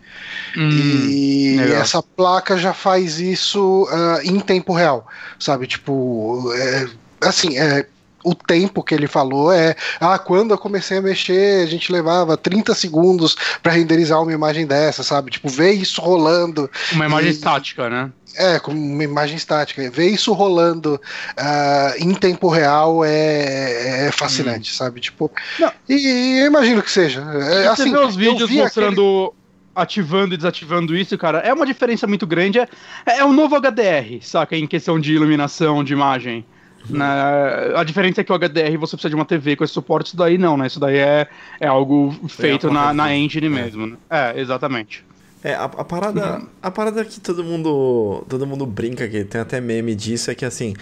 Hum, 0.57 0.71
E 1.09 1.57
legal. 1.59 1.83
essa 1.83 2.03
placa 2.03 2.57
já 2.57 2.73
faz 2.73 3.21
isso 3.21 3.87
ah, 3.91 4.21
em 4.25 4.41
tempo 4.41 4.73
real, 4.73 5.07
sabe? 5.39 5.67
Tipo, 5.67 6.53
é, 6.55 6.89
assim, 7.21 7.59
é, 7.59 7.87
o 8.27 8.35
tempo 8.35 8.83
que 8.83 8.93
ele 8.93 9.07
falou 9.07 9.53
é, 9.53 9.77
ah, 10.01 10.19
quando 10.19 10.51
eu 10.51 10.59
comecei 10.59 10.99
a 10.99 11.03
mexer, 11.03 11.63
a 11.63 11.67
gente 11.67 11.93
levava 11.93 12.37
30 12.37 12.75
segundos 12.75 13.37
para 13.63 13.73
renderizar 13.73 14.21
uma 14.21 14.33
imagem 14.33 14.67
dessa, 14.67 15.05
sabe? 15.05 15.31
Tipo, 15.31 15.49
ver 15.49 15.71
isso 15.71 16.01
rolando, 16.01 16.69
uma 16.93 17.07
imagem 17.07 17.31
e- 17.31 17.33
estática, 17.33 17.89
né? 17.89 18.11
é, 18.37 18.59
como 18.59 18.79
uma 18.79 19.05
imagem 19.05 19.37
estática, 19.37 19.89
ver 19.91 20.09
isso 20.09 20.33
rolando 20.33 21.01
ah, 21.37 21.95
em 21.99 22.13
tempo 22.15 22.49
real 22.49 23.05
é, 23.05 24.09
é 24.09 24.11
fascinante, 24.13 24.75
sabe? 24.75 25.01
Tipo, 25.01 25.31
Não. 25.59 25.71
e, 25.89 25.95
e 25.95 26.41
eu 26.41 26.47
imagino 26.47 26.83
que 26.83 26.91
seja. 26.91 27.21
É, 27.21 27.63
Você 27.69 27.83
assim, 27.83 27.93
vê 27.93 27.99
os 27.99 28.17
vídeos 28.17 28.51
vi 28.51 28.59
mostrando 28.59 29.33
ativando 29.75 30.33
e 30.33 30.37
desativando 30.39 30.97
isso, 30.97 31.17
cara, 31.19 31.39
é 31.41 31.53
uma 31.53 31.67
diferença 31.67 32.07
muito 32.07 32.27
grande. 32.27 32.59
É, 32.59 32.69
é 33.07 33.25
o 33.25 33.33
novo 33.33 33.55
HDR, 33.55 34.19
saca? 34.23 34.57
Em 34.57 34.67
questão 34.67 34.99
de 34.99 35.13
iluminação, 35.15 35.85
de 35.85 35.93
imagem. 35.93 36.45
Né? 36.91 37.05
A 37.75 37.85
diferença 37.85 38.21
é 38.21 38.25
que 38.25 38.33
o 38.33 38.39
HDR 38.39 38.77
você 38.79 38.97
precisa 38.97 39.09
de 39.09 39.15
uma 39.15 39.25
TV 39.25 39.57
com 39.57 39.65
esse 39.65 39.73
suporte, 39.73 40.09
isso 40.09 40.17
daí 40.17 40.39
não, 40.39 40.57
né? 40.57 40.67
Isso 40.67 40.81
daí 40.81 40.97
é, 40.97 41.27
é 41.61 41.67
algo 41.67 42.15
feito 42.29 42.71
na, 42.71 42.93
na 42.93 43.15
engine 43.15 43.49
mesmo. 43.49 43.87
Né? 43.87 43.97
É, 44.11 44.41
exatamente. 44.41 45.05
É, 45.43 45.55
a, 45.55 45.65
a 45.65 45.85
parada, 45.85 46.43
a 46.61 46.71
parada 46.71 47.05
que 47.05 47.21
todo 47.21 47.45
mundo, 47.45 48.25
todo 48.29 48.47
mundo 48.47 48.67
brinca, 48.67 49.07
que 49.07 49.25
tem 49.25 49.41
até 49.41 49.61
meme 49.61 49.95
disso, 49.95 50.31
é 50.31 50.35
que 50.35 50.45
assim, 50.45 50.75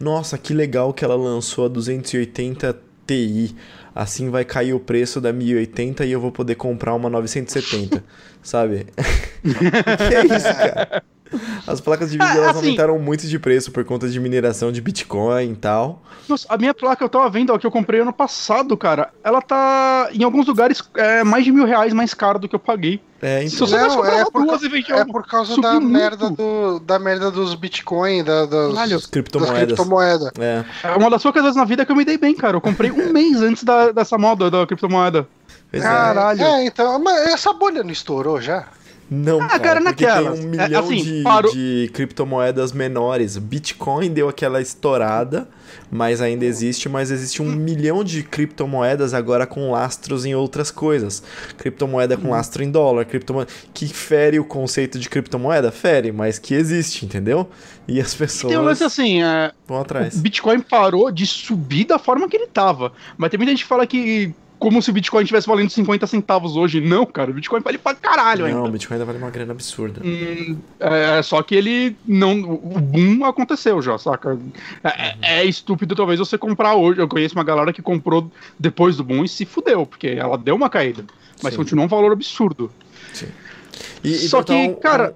nossa, 0.00 0.38
que 0.38 0.54
legal 0.54 0.92
que 0.92 1.04
ela 1.04 1.16
lançou 1.16 1.66
a 1.66 1.68
280 1.68 2.78
Ti. 3.06 3.54
Assim 3.94 4.28
vai 4.28 4.44
cair 4.44 4.74
o 4.74 4.80
preço 4.80 5.20
da 5.20 5.32
1080 5.32 6.04
e 6.04 6.12
eu 6.12 6.20
vou 6.20 6.30
poder 6.30 6.54
comprar 6.56 6.94
uma 6.94 7.08
970, 7.08 8.04
sabe? 8.42 8.86
que 9.42 10.14
é 10.14 10.36
isso, 10.36 10.44
cara? 10.44 11.02
As 11.66 11.80
placas 11.80 12.10
de 12.10 12.18
vídeo 12.18 12.30
É, 12.32 12.36
elas 12.36 12.50
assim- 12.56 12.58
aumentaram 12.66 12.98
muito 12.98 13.26
de 13.26 13.38
preço 13.38 13.70
por 13.70 13.84
conta 13.84 14.08
de 14.08 14.18
mineração 14.20 14.70
de 14.70 14.80
Bitcoin 14.80 15.52
e 15.52 15.56
tal. 15.56 16.02
Nossa, 16.28 16.46
a 16.48 16.56
minha 16.56 16.74
placa 16.74 17.04
eu 17.04 17.08
tava 17.08 17.28
vendo, 17.30 17.52
ó, 17.52 17.58
que 17.58 17.66
eu 17.66 17.70
comprei 17.70 18.00
ano 18.00 18.12
passado, 18.12 18.76
cara. 18.76 19.10
Ela 19.22 19.40
tá, 19.40 20.08
em 20.12 20.24
alguns 20.24 20.46
lugares, 20.46 20.82
é, 20.96 21.22
mais 21.22 21.44
de 21.44 21.52
mil 21.52 21.64
reais 21.64 21.92
mais 21.92 22.12
cara 22.14 22.38
do 22.38 22.48
que 22.48 22.54
eu 22.54 22.58
paguei. 22.58 23.00
É, 23.22 23.46
Se 23.46 23.54
então, 23.54 23.66
você 23.66 23.76
Não, 23.76 24.04
é 24.04 24.24
por 24.30 24.44
duas 24.44 24.60
vende 24.60 24.92
É 24.92 25.04
por 25.04 25.26
causa 25.26 25.58
da 25.60 25.74
muito. 25.74 25.88
merda, 25.88 26.28
do, 26.30 26.80
da 26.80 26.98
merda 26.98 27.30
dos 27.30 27.54
Bitcoin, 27.54 28.22
da, 28.24 28.44
das, 28.44 29.06
criptomoedas. 29.06 29.56
criptomoedas. 29.64 30.30
É. 30.38 30.64
É 30.82 30.96
uma 30.96 31.08
das 31.08 31.22
poucas 31.22 31.42
vezes 31.42 31.56
na 31.56 31.64
vida 31.64 31.86
que 31.86 31.92
eu 31.92 31.96
me 31.96 32.04
dei 32.04 32.18
bem, 32.18 32.34
cara. 32.34 32.56
Eu 32.56 32.60
comprei 32.60 32.90
um 32.90 33.10
mês 33.12 33.40
antes 33.40 33.62
da, 33.64 33.90
dessa 33.92 34.18
moda 34.18 34.50
da 34.50 34.66
criptomoeda. 34.66 35.26
Pois 35.70 35.82
é. 35.82 35.86
Caralho. 35.86 36.42
É, 36.42 36.66
então, 36.66 36.98
mas 36.98 37.26
essa 37.28 37.52
bolha 37.52 37.82
não 37.82 37.90
estourou 37.90 38.40
já? 38.40 38.66
Não, 39.08 39.40
Ah, 39.40 39.48
cara, 39.48 39.60
cara, 39.60 39.80
porque 39.82 40.04
naquelas. 40.04 40.38
tem 40.40 40.48
um 40.48 40.52
É, 40.54 40.64
milhão 40.66 40.84
assim, 40.84 41.02
de, 41.02 41.22
parou- 41.22 41.52
de 41.52 41.90
criptomoedas 41.94 42.72
menores. 42.72 43.36
Bitcoin 43.38 44.10
deu 44.12 44.28
aquela 44.28 44.60
estourada, 44.60 45.48
mas 45.90 46.20
ainda 46.20 46.44
existe, 46.44 46.88
mas 46.88 47.12
existe 47.12 47.40
um 47.40 47.46
milhão 47.46 48.02
de 48.02 48.24
criptomoedas 48.24 49.14
agora 49.14 49.46
com 49.46 49.70
lastros 49.70 50.24
em 50.24 50.34
outras 50.34 50.72
coisas. 50.72 51.22
Criptomoeda 51.56 52.16
Hum. 52.16 52.22
com 52.22 52.30
lastro 52.30 52.64
em 52.64 52.70
dólar, 52.70 53.04
criptomoeda 53.04 53.48
que 53.72 53.86
fere 53.86 54.40
o 54.40 54.44
conceito 54.44 54.98
de 54.98 55.08
criptomoeda, 55.08 55.70
fere, 55.70 56.10
mas 56.10 56.38
que 56.40 56.54
existe, 56.54 57.04
entendeu? 57.04 57.48
E 57.86 58.00
as 58.00 58.12
pessoas 58.14 58.50
Tem 58.52 58.60
um 58.60 58.64
lance 58.64 58.82
assim, 58.82 59.22
é, 59.22 59.52
vão 59.68 59.80
atrás. 59.80 60.16
o 60.16 60.18
Bitcoin 60.18 60.58
parou 60.60 61.12
de 61.12 61.24
subir 61.26 61.84
da 61.86 61.98
forma 61.98 62.28
que 62.28 62.36
ele 62.36 62.48
tava. 62.48 62.92
Mas 63.16 63.30
tem 63.30 63.38
muita 63.38 63.52
gente 63.52 63.62
que 63.62 63.68
fala 63.68 63.86
que 63.86 64.34
como 64.58 64.80
se 64.80 64.90
o 64.90 64.92
Bitcoin 64.92 65.22
estivesse 65.22 65.46
valendo 65.46 65.70
50 65.70 66.06
centavos 66.06 66.56
hoje. 66.56 66.80
Não, 66.80 67.04
cara, 67.04 67.30
o 67.30 67.34
Bitcoin 67.34 67.60
vale 67.60 67.78
pra 67.78 67.94
caralho 67.94 68.46
Não, 68.48 68.52
o 68.54 68.56
ainda. 68.58 68.70
Bitcoin 68.70 68.94
ainda 68.94 69.04
vale 69.04 69.18
uma 69.18 69.30
grana 69.30 69.52
absurda. 69.52 70.00
Hum, 70.04 70.56
é, 70.80 71.22
só 71.22 71.42
que 71.42 71.54
ele 71.54 71.96
não. 72.06 72.40
O 72.42 72.80
boom 72.80 73.24
aconteceu 73.24 73.80
já, 73.82 73.98
saca? 73.98 74.38
É, 74.82 74.88
é- 74.88 75.16
é 75.40 75.44
estúpido 75.44 75.94
talvez 75.94 76.18
você 76.18 76.38
comprar 76.38 76.74
hoje. 76.74 77.00
Eu 77.00 77.08
conheço 77.08 77.34
uma 77.34 77.44
galera 77.44 77.72
que 77.72 77.82
comprou 77.82 78.30
depois 78.58 78.96
do 78.96 79.04
boom 79.04 79.24
e 79.24 79.28
se 79.28 79.44
fudeu, 79.44 79.84
porque 79.86 80.08
ela 80.08 80.38
deu 80.38 80.54
uma 80.54 80.70
caída. 80.70 81.04
Mas 81.42 81.52
Sim. 81.52 81.58
continua 81.58 81.84
um 81.84 81.88
valor 81.88 82.12
absurdo. 82.12 82.70
E, 84.02 84.08
e 84.10 84.28
Só 84.28 84.42
que, 84.42 84.52
um- 84.52 84.74
cara. 84.74 85.14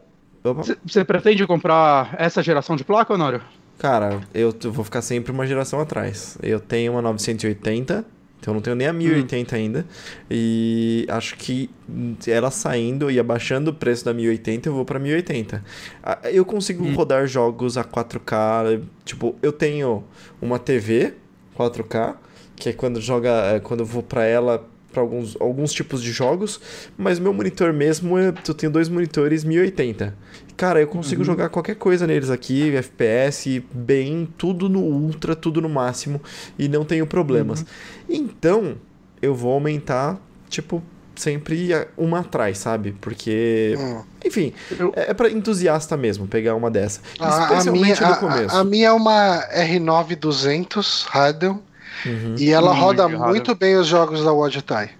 Você 0.86 1.04
pretende 1.04 1.46
comprar 1.46 2.14
essa 2.18 2.42
geração 2.42 2.74
de 2.74 2.82
placa, 2.82 3.12
Honório? 3.12 3.42
Cara, 3.78 4.20
eu 4.32 4.54
vou 4.70 4.84
ficar 4.84 5.02
sempre 5.02 5.30
uma 5.32 5.46
geração 5.46 5.80
atrás. 5.80 6.38
Eu 6.42 6.58
tenho 6.58 6.92
uma 6.92 7.02
980, 7.02 8.04
então 8.40 8.52
eu 8.52 8.54
não 8.54 8.62
tenho 8.62 8.74
nem 8.74 8.86
a 8.88 8.92
1080 8.92 9.54
ainda. 9.54 9.86
E 10.30 11.06
acho 11.08 11.36
que 11.36 11.68
hum, 11.88 12.14
ela 12.26 12.50
saindo 12.50 13.10
e 13.10 13.18
abaixando 13.20 13.70
o 13.70 13.74
preço 13.74 14.04
da 14.04 14.14
1080, 14.14 14.68
eu 14.68 14.72
vou 14.74 14.84
pra 14.84 14.98
1080. 14.98 15.62
Ah, 16.02 16.18
Eu 16.24 16.44
consigo 16.44 16.84
Hum. 16.84 16.94
rodar 16.94 17.26
jogos 17.26 17.76
a 17.76 17.84
4K. 17.84 18.80
Tipo, 19.04 19.36
eu 19.42 19.52
tenho 19.52 20.02
uma 20.40 20.58
TV 20.58 21.14
4K, 21.56 22.14
que 22.56 22.70
é 22.70 22.72
quando 22.72 23.00
joga, 23.00 23.30
é, 23.54 23.60
quando 23.60 23.80
eu 23.80 23.86
vou 23.86 24.02
pra 24.02 24.24
ela 24.24 24.66
para 24.92 25.02
alguns, 25.02 25.36
alguns 25.40 25.72
tipos 25.72 26.02
de 26.02 26.10
jogos, 26.10 26.60
mas 26.98 27.20
meu 27.20 27.32
monitor 27.32 27.72
mesmo, 27.72 28.18
é, 28.18 28.34
eu 28.48 28.54
tenho 28.54 28.72
dois 28.72 28.88
monitores 28.88 29.44
1080. 29.44 30.16
Cara, 30.60 30.78
eu 30.78 30.86
consigo 30.86 31.24
jogar 31.24 31.48
qualquer 31.48 31.74
coisa 31.76 32.06
neles 32.06 32.28
aqui, 32.28 32.76
FPS, 32.76 33.62
bem, 33.72 34.28
tudo 34.36 34.68
no 34.68 34.80
ultra, 34.80 35.34
tudo 35.34 35.58
no 35.58 35.70
máximo, 35.70 36.20
e 36.58 36.68
não 36.68 36.84
tenho 36.84 37.06
problemas. 37.06 37.64
Então, 38.06 38.74
eu 39.22 39.34
vou 39.34 39.54
aumentar, 39.54 40.18
tipo, 40.50 40.82
sempre 41.16 41.70
uma 41.96 42.20
atrás, 42.20 42.58
sabe? 42.58 42.94
Porque, 43.00 43.74
Hum. 43.78 44.02
enfim, 44.22 44.52
Eu- 44.78 44.92
é, 44.94 45.12
é 45.12 45.14
para 45.14 45.30
entusiasta 45.30 45.96
mesmo 45.96 46.26
pegar 46.26 46.54
uma 46.54 46.70
dessa. 46.70 47.00
A, 47.18 47.24
a 47.24 47.30
minha, 47.30 47.92
Especialmente 47.94 48.00
no 48.02 48.06
a- 48.12 48.16
começo. 48.16 48.54
a- 48.56 48.60
a 48.60 48.64
minha 48.64 48.88
é 48.88 48.92
uma 48.92 49.42
R9200 49.54 51.04
Radeon 51.08 51.56
Uhum. 52.04 52.34
e 52.38 52.50
ela 52.50 52.74
roda 52.74 53.04
Radeon. 53.06 53.28
muito 53.28 53.54
bem 53.54 53.76
os 53.76 53.86
jogos 53.86 54.22
da 54.22 54.30
Logitech. 54.32 54.92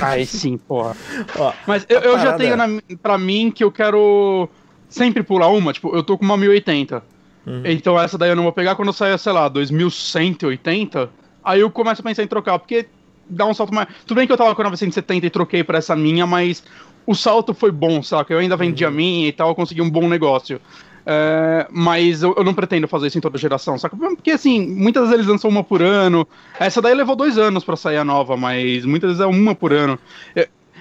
Aí 0.00 0.26
sim, 0.26 0.58
porra. 0.58 0.94
Ó, 1.38 1.52
Mas 1.66 1.86
eu, 1.88 2.00
eu 2.00 2.18
já 2.18 2.34
tenho 2.34 2.54
na, 2.56 2.66
pra 3.02 3.16
mim 3.16 3.50
que 3.50 3.64
eu 3.64 3.72
quero 3.72 4.48
sempre 4.88 5.22
pular 5.22 5.48
uma. 5.48 5.72
Tipo, 5.72 5.94
eu 5.94 6.02
tô 6.02 6.16
com 6.18 6.24
uma 6.24 6.36
1080. 6.36 7.02
Uhum. 7.46 7.62
Então 7.64 7.98
essa 7.98 8.18
daí 8.18 8.30
eu 8.30 8.36
não 8.36 8.42
vou 8.42 8.52
pegar 8.52 8.74
quando 8.74 8.92
sair, 8.92 9.18
sei 9.18 9.32
lá, 9.32 9.48
2180. 9.48 11.10
Aí 11.44 11.60
eu 11.60 11.70
começo 11.70 12.00
a 12.00 12.04
pensar 12.04 12.22
em 12.22 12.26
trocar, 12.26 12.58
porque 12.58 12.86
dá 13.28 13.46
um 13.46 13.54
salto 13.54 13.72
mais. 13.72 13.88
Tudo 14.06 14.16
bem 14.16 14.26
que 14.26 14.32
eu 14.32 14.36
tava 14.36 14.54
com 14.54 14.62
a 14.62 14.64
970 14.64 15.26
e 15.26 15.30
troquei 15.30 15.62
pra 15.62 15.78
essa 15.78 15.94
minha, 15.94 16.26
mas 16.26 16.64
o 17.06 17.14
salto 17.14 17.54
foi 17.54 17.70
bom, 17.70 18.02
saca? 18.02 18.34
Eu 18.34 18.38
ainda 18.38 18.56
vendi 18.56 18.84
a 18.84 18.90
minha 18.90 19.28
e 19.28 19.32
tal, 19.32 19.48
eu 19.48 19.54
consegui 19.54 19.80
um 19.80 19.90
bom 19.90 20.08
negócio. 20.08 20.60
É, 21.08 21.68
mas 21.70 22.24
eu, 22.24 22.34
eu 22.36 22.42
não 22.42 22.52
pretendo 22.52 22.88
fazer 22.88 23.06
isso 23.06 23.16
em 23.16 23.20
toda 23.20 23.38
geração, 23.38 23.78
saca? 23.78 23.96
Porque 23.96 24.32
assim, 24.32 24.66
muitas 24.66 25.04
vezes 25.04 25.14
eles 25.14 25.26
lançam 25.26 25.48
uma 25.48 25.62
por 25.62 25.80
ano. 25.80 26.26
Essa 26.58 26.82
daí 26.82 26.94
levou 26.94 27.14
dois 27.14 27.38
anos 27.38 27.62
pra 27.62 27.76
sair 27.76 27.98
a 27.98 28.04
nova, 28.04 28.36
mas 28.36 28.84
muitas 28.84 29.10
vezes 29.10 29.22
é 29.22 29.26
uma 29.26 29.54
por 29.54 29.72
ano. 29.72 29.96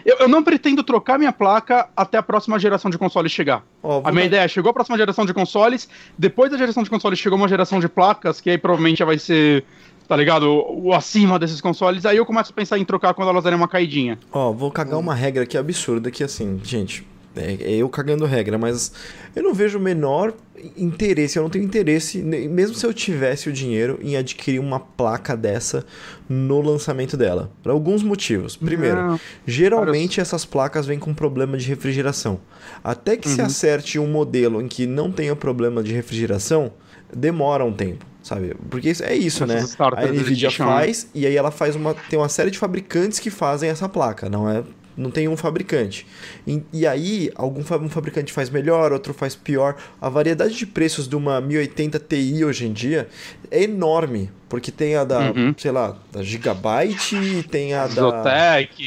Eu, 0.05 0.17
eu- 0.19 0.27
não 0.27 0.43
pretendo 0.43 0.83
trocar 0.83 1.17
minha 1.17 1.31
placa 1.33 1.87
até 1.97 2.17
a 2.17 2.23
próxima 2.23 2.59
geração 2.59 2.91
de 2.91 2.97
consoles 2.97 3.31
chegar. 3.31 3.63
A 3.83 4.11
minha 4.11 4.21
dar- 4.23 4.25
ideia 4.27 4.41
é, 4.41 4.47
chegou 4.47 4.69
a 4.69 4.73
próxima 4.73 4.97
geração 4.97 5.25
de 5.25 5.33
consoles, 5.33 5.89
depois 6.17 6.51
da 6.51 6.57
geração 6.57 6.83
de 6.83 6.89
consoles 6.89 7.17
chegou 7.17 7.37
uma 7.37 7.47
geração 7.47 7.79
de 7.79 7.87
placas, 7.89 8.39
que 8.39 8.49
aí 8.51 8.57
provavelmente 8.57 8.99
já 8.99 9.05
vai 9.05 9.17
ser, 9.17 9.63
tá 10.07 10.15
ligado, 10.15 10.43
o, 10.47 10.87
o 10.89 10.93
acima 10.93 11.39
desses 11.39 11.59
consoles, 11.59 12.05
aí 12.05 12.17
eu 12.17 12.25
começo 12.25 12.51
a 12.51 12.53
pensar 12.55 12.77
em 12.77 12.85
trocar 12.85 13.13
quando 13.15 13.29
elas 13.29 13.43
derem 13.43 13.57
uma 13.57 13.67
caidinha. 13.67 14.19
Ó, 14.31 14.51
vou 14.51 14.69
cagar 14.71 14.99
uma 14.99 15.15
regra 15.15 15.41
aqui 15.43 15.57
absurda 15.57 16.11
que 16.11 16.23
assim, 16.23 16.59
gente, 16.63 17.05
é, 17.35 17.53
é 17.53 17.75
eu 17.75 17.89
cagando 17.89 18.25
regra, 18.25 18.57
mas 18.57 18.91
eu 19.35 19.43
não 19.43 19.53
vejo 19.53 19.77
o 19.77 19.81
menor 19.81 20.33
interesse, 20.77 21.37
eu 21.37 21.43
não 21.43 21.49
tenho 21.49 21.65
interesse, 21.65 22.19
mesmo 22.21 22.75
se 22.75 22.85
eu 22.85 22.93
tivesse 22.93 23.49
o 23.49 23.53
dinheiro, 23.53 23.99
em 24.01 24.15
adquirir 24.15 24.59
uma 24.59 24.79
placa 24.79 25.35
dessa 25.35 25.85
no 26.27 26.61
lançamento 26.61 27.15
dela. 27.15 27.51
Por 27.61 27.71
alguns 27.71 28.01
motivos. 28.01 28.55
Primeiro, 28.55 28.95
Não. 28.95 29.19
geralmente 29.45 30.19
essas 30.19 30.45
placas 30.45 30.85
vêm 30.85 30.97
com 30.97 31.13
problema 31.13 31.57
de 31.57 31.67
refrigeração. 31.67 32.39
Até 32.83 33.15
que 33.17 33.29
se 33.29 33.41
Uhum. 33.41 33.47
acerte 33.47 33.99
um 33.99 34.07
modelo 34.07 34.61
em 34.61 34.67
que 34.67 34.87
não 34.87 35.11
tenha 35.11 35.35
problema 35.35 35.83
de 35.83 35.93
refrigeração, 35.93 36.71
demora 37.13 37.63
um 37.63 37.73
tempo. 37.73 38.05
Sabe? 38.23 38.55
Porque 38.71 38.91
é 39.03 39.15
isso, 39.15 39.45
né? 39.45 39.57
Essas 39.57 39.79
A 39.79 40.07
Nvidia 40.07 40.49
né? 40.49 40.55
faz 40.55 41.07
e 41.13 41.27
aí 41.27 41.37
ela 41.37 41.51
faz 41.51 41.75
uma. 41.75 41.93
Tem 41.93 42.17
uma 42.17 42.27
série 42.27 42.49
de 42.49 42.57
fabricantes 42.57 43.19
que 43.19 43.29
fazem 43.29 43.69
essa 43.69 43.87
placa, 43.87 44.27
não 44.27 44.49
é? 44.49 44.63
Não 44.97 45.11
tem 45.11 45.27
um 45.27 45.35
fabricante. 45.35 46.07
E, 46.47 46.61
e 46.71 46.87
aí, 46.87 47.31
algum 47.35 47.61
um 47.61 47.89
fabricante 47.89 48.31
faz 48.31 48.49
melhor, 48.49 48.93
outro 48.93 49.13
faz 49.13 49.35
pior. 49.35 49.75
A 49.99 50.09
variedade 50.09 50.55
de 50.55 50.65
preços 50.65 51.07
de 51.07 51.15
uma 51.15 51.41
1080 51.41 51.99
Ti 51.99 52.45
hoje 52.45 52.65
em 52.65 52.73
dia 52.73 53.07
é 53.51 53.63
enorme. 53.63 54.31
Porque 54.47 54.71
tem 54.71 54.95
a 54.95 55.03
da, 55.03 55.31
Uhum. 55.31 55.53
sei 55.57 55.71
lá, 55.71 55.97
da 56.11 56.23
Gigabyte, 56.23 57.45
tem 57.49 57.73
a 57.73 57.87
da. 57.87 57.93
Zotec, 57.93 58.81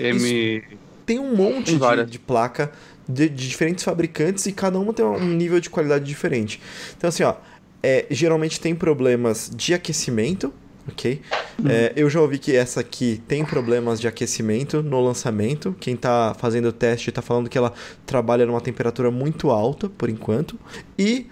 M... 0.00 0.62
Tem 1.06 1.18
um 1.18 1.34
monte 1.34 1.78
Tem 1.78 1.96
de, 1.96 2.10
de 2.10 2.18
placa 2.18 2.70
de, 3.08 3.28
de 3.28 3.48
diferentes 3.48 3.84
fabricantes 3.84 4.46
e 4.46 4.52
cada 4.52 4.78
uma 4.78 4.92
tem 4.92 5.04
um 5.04 5.28
nível 5.28 5.60
de 5.60 5.70
qualidade 5.70 6.04
diferente. 6.04 6.60
Então, 6.96 7.08
assim, 7.08 7.22
ó, 7.22 7.34
é, 7.82 8.06
geralmente 8.10 8.60
tem 8.60 8.74
problemas 8.74 9.50
de 9.54 9.74
aquecimento, 9.74 10.52
ok? 10.88 11.20
É, 11.64 11.92
eu 11.94 12.08
já 12.10 12.20
ouvi 12.20 12.38
que 12.38 12.54
essa 12.56 12.80
aqui 12.80 13.22
tem 13.28 13.44
problemas 13.44 14.00
de 14.00 14.08
aquecimento 14.08 14.82
no 14.82 15.00
lançamento. 15.00 15.74
Quem 15.78 15.96
tá 15.96 16.34
fazendo 16.38 16.68
o 16.68 16.72
teste 16.72 17.12
tá 17.12 17.22
falando 17.22 17.48
que 17.48 17.56
ela 17.56 17.72
trabalha 18.04 18.46
numa 18.46 18.60
temperatura 18.60 19.10
muito 19.10 19.50
alta, 19.50 19.88
por 19.88 20.08
enquanto. 20.08 20.58
E. 20.98 21.26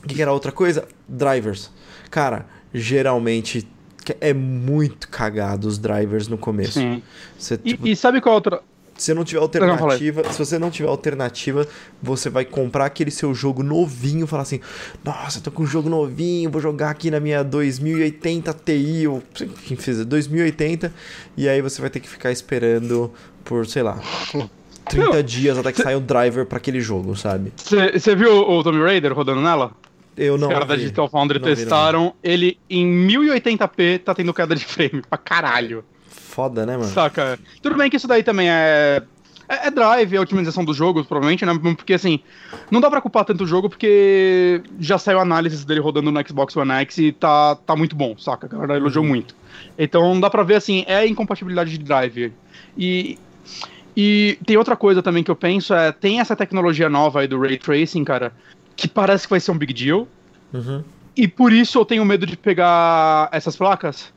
O 0.00 0.02
que, 0.06 0.14
que 0.14 0.22
era 0.22 0.32
outra 0.32 0.50
coisa? 0.50 0.88
Drivers. 1.08 1.70
Cara, 2.10 2.46
geralmente 2.72 3.68
é 4.20 4.32
muito 4.32 5.08
cagado 5.08 5.68
os 5.68 5.78
drivers 5.78 6.26
no 6.26 6.36
começo. 6.36 6.72
Sim. 6.72 7.02
Você, 7.38 7.54
E, 7.64 7.70
tipo, 7.70 7.86
e 7.86 7.94
sabe 7.94 8.20
qual 8.20 8.32
é 8.32 8.36
outra... 8.36 8.62
se 9.02 9.06
você 9.06 9.14
não 9.14 9.24
tiver 9.24 9.40
alternativa, 9.40 10.32
se 10.32 10.38
você 10.38 10.58
não 10.58 10.70
tiver 10.70 10.88
alternativa, 10.88 11.66
você 12.00 12.30
vai 12.30 12.44
comprar 12.44 12.86
aquele 12.86 13.10
seu 13.10 13.34
jogo 13.34 13.62
novinho, 13.62 14.26
falar 14.26 14.42
assim: 14.44 14.60
"Nossa, 15.04 15.40
tô 15.40 15.50
com 15.50 15.64
um 15.64 15.66
jogo 15.66 15.88
novinho, 15.88 16.48
vou 16.50 16.60
jogar 16.60 16.90
aqui 16.90 17.10
na 17.10 17.18
minha 17.18 17.42
2080 17.42 18.52
Ti 18.64 19.06
ou 19.08 19.22
quem 19.66 19.76
fez 19.76 20.04
2080", 20.04 20.92
e 21.36 21.48
aí 21.48 21.60
você 21.60 21.80
vai 21.80 21.90
ter 21.90 21.98
que 21.98 22.08
ficar 22.08 22.30
esperando 22.30 23.12
por, 23.44 23.66
sei 23.66 23.82
lá, 23.82 23.98
30 24.88 25.10
Não, 25.10 25.22
dias 25.22 25.58
até 25.58 25.72
que 25.72 25.82
saia 25.82 25.98
o 25.98 26.00
driver 26.00 26.46
pra 26.46 26.58
aquele 26.58 26.80
jogo, 26.80 27.16
sabe? 27.16 27.52
Você 27.56 28.14
viu 28.14 28.48
o 28.48 28.62
Tomb 28.62 28.80
Raider 28.82 29.12
rodando 29.12 29.40
nela? 29.40 29.72
Eu 30.16 30.36
não 30.36 30.48
Os 30.48 30.52
caras 30.54 30.68
da. 30.68 30.76
Digital 30.76 31.08
Foundry 31.08 31.38
Não 31.38 31.48
vi, 31.48 31.56
testaram, 31.56 32.14
ele 32.22 32.58
em 32.68 32.86
1080p 33.08 34.00
tá 34.04 34.14
tendo 34.14 34.32
queda 34.34 34.54
de 34.54 34.64
frame, 34.64 35.02
pra 35.08 35.18
caralho. 35.18 35.84
Foda, 36.32 36.64
né, 36.64 36.78
mano? 36.78 36.88
Saca? 36.88 37.38
Tudo 37.60 37.76
bem 37.76 37.90
que 37.90 37.96
isso 37.96 38.08
daí 38.08 38.22
também 38.22 38.48
é. 38.50 39.02
É, 39.46 39.66
é 39.66 39.70
drive, 39.70 40.16
é 40.16 40.20
otimização 40.20 40.64
dos 40.64 40.74
jogos, 40.74 41.06
provavelmente, 41.06 41.44
né? 41.44 41.52
Porque 41.76 41.92
assim, 41.92 42.20
não 42.70 42.80
dá 42.80 42.88
pra 42.88 43.02
culpar 43.02 43.26
tanto 43.26 43.44
o 43.44 43.46
jogo 43.46 43.68
porque 43.68 44.62
já 44.80 44.96
saiu 44.96 45.20
análises 45.20 45.62
dele 45.62 45.80
rodando 45.80 46.10
no 46.10 46.26
Xbox 46.26 46.56
One 46.56 46.70
X 46.70 46.96
e 46.96 47.12
tá, 47.12 47.54
tá 47.56 47.76
muito 47.76 47.94
bom, 47.94 48.16
saca? 48.16 48.46
A 48.46 48.48
galera 48.48 48.76
elogiou 48.76 49.04
muito. 49.04 49.36
Então 49.78 50.18
dá 50.18 50.30
pra 50.30 50.42
ver 50.42 50.54
assim, 50.54 50.84
é 50.86 51.06
incompatibilidade 51.06 51.70
de 51.70 51.78
drive. 51.78 52.32
E. 52.76 53.18
E 53.94 54.38
tem 54.46 54.56
outra 54.56 54.74
coisa 54.74 55.02
também 55.02 55.22
que 55.22 55.30
eu 55.30 55.36
penso, 55.36 55.74
é, 55.74 55.92
tem 55.92 56.18
essa 56.18 56.34
tecnologia 56.34 56.88
nova 56.88 57.20
aí 57.20 57.28
do 57.28 57.38
Ray 57.38 57.58
Tracing, 57.58 58.04
cara, 58.04 58.32
que 58.74 58.88
parece 58.88 59.24
que 59.24 59.30
vai 59.30 59.38
ser 59.38 59.50
um 59.50 59.58
big 59.58 59.74
deal. 59.74 60.08
Uhum. 60.50 60.82
E 61.14 61.28
por 61.28 61.52
isso 61.52 61.78
eu 61.78 61.84
tenho 61.84 62.02
medo 62.02 62.24
de 62.24 62.38
pegar 62.38 63.28
essas 63.30 63.54
placas. 63.54 64.10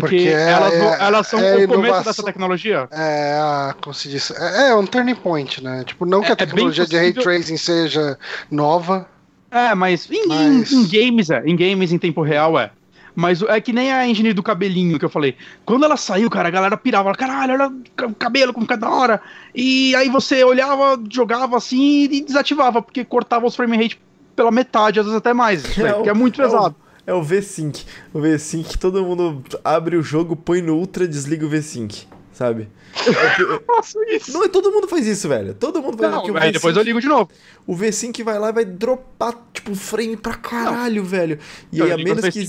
Porque, 0.00 0.06
Porque 0.16 0.28
é- 0.28 0.50
elas, 0.50 0.72
é- 0.72 0.96
elas 1.04 1.26
são 1.26 1.38
é 1.38 1.42
o 1.42 1.68
começo 1.68 1.74
inovação. 1.84 2.04
dessa 2.04 2.22
tecnologia. 2.22 2.88
É, 2.90 3.38
a, 3.38 3.74
como 3.78 3.92
se 3.92 4.08
diz? 4.08 4.30
É, 4.30 4.70
é 4.70 4.74
um 4.74 4.86
turning 4.86 5.14
point, 5.14 5.62
né? 5.62 5.84
Tipo, 5.84 6.06
não 6.06 6.20
que 6.22 6.28
É- 6.28 6.30
a 6.30 6.32
é 6.32 6.36
bem 6.36 6.46
tecnologia 6.46 6.86
de 6.86 6.96
ray 6.96 7.12
tracing 7.12 7.58
seja 7.58 8.18
nova. 8.50 9.06
É, 9.50 9.74
mas 9.74 10.08
em, 10.10 10.26
Mas- 10.26 10.72
em- 10.72 10.76
em 10.80 10.88
games 10.88 11.28
é. 11.28 11.42
Em 11.44 11.54
games 11.54 11.92
em 11.92 11.98
tempo 11.98 12.22
real 12.22 12.58
é. 12.58 12.70
Mas 13.14 13.42
é 13.42 13.60
que 13.60 13.74
nem 13.74 13.92
a 13.92 14.08
engine 14.08 14.32
do 14.32 14.42
cabelinho 14.42 14.98
que 14.98 15.04
eu 15.04 15.10
falei. 15.10 15.36
Quando 15.66 15.84
ela 15.84 15.98
saiu, 15.98 16.30
cara, 16.30 16.48
a 16.48 16.50
galera 16.50 16.78
pirava. 16.78 17.12
Caralho, 17.14 17.52
olha 17.52 17.70
o 18.08 18.14
cabelo 18.14 18.54
como 18.54 18.66
cada 18.66 18.88
hora. 18.88 19.20
E 19.54 19.94
aí 19.94 20.08
você 20.08 20.42
olhava, 20.42 20.98
jogava 21.10 21.58
assim 21.58 22.08
e 22.10 22.22
desativava, 22.22 22.80
porque 22.80 23.04
cortava 23.04 23.46
os 23.46 23.54
frame 23.54 23.76
rate 23.76 24.00
pela 24.34 24.50
metade, 24.50 24.98
às 24.98 25.04
vezes 25.04 25.18
até 25.18 25.34
mais. 25.34 25.62
Isso 25.62 25.84
aí, 25.84 25.92
o- 25.92 26.02
que 26.02 26.08
é 26.08 26.14
muito 26.14 26.40
pesado. 26.40 26.74
É 27.06 27.12
o 27.12 27.22
V-Sync. 27.22 27.84
O 28.12 28.20
V-Sync, 28.20 28.78
todo 28.78 29.04
mundo 29.04 29.42
abre 29.64 29.96
o 29.96 30.02
jogo, 30.02 30.36
põe 30.36 30.62
no 30.62 30.76
Ultra, 30.76 31.06
desliga 31.08 31.44
o 31.44 31.48
V-Sync, 31.48 32.06
sabe? 32.32 32.68
Eu 33.40 33.60
faço 33.66 33.98
isso. 34.04 34.32
Não, 34.32 34.46
todo 34.48 34.70
mundo 34.70 34.86
faz 34.86 35.06
isso, 35.06 35.28
velho. 35.28 35.54
Todo 35.54 35.82
mundo 35.82 35.96
faz 35.98 36.10
Não, 36.12 36.20
aqui 36.20 36.30
o 36.30 36.36
aí 36.36 36.52
depois 36.52 36.76
eu 36.76 36.82
ligo 36.82 37.00
de 37.00 37.08
novo. 37.08 37.30
O 37.66 37.74
V-Sync 37.74 38.22
vai 38.22 38.38
lá 38.38 38.50
e 38.50 38.52
vai 38.52 38.64
dropar, 38.66 39.34
tipo, 39.52 39.74
frame 39.74 40.16
pra 40.16 40.34
caralho, 40.34 41.02
velho. 41.02 41.38
E 41.72 41.78
Eu 41.78 41.86
aí, 41.86 41.92
a 41.92 41.96
menos 41.96 42.28
que 42.28 42.46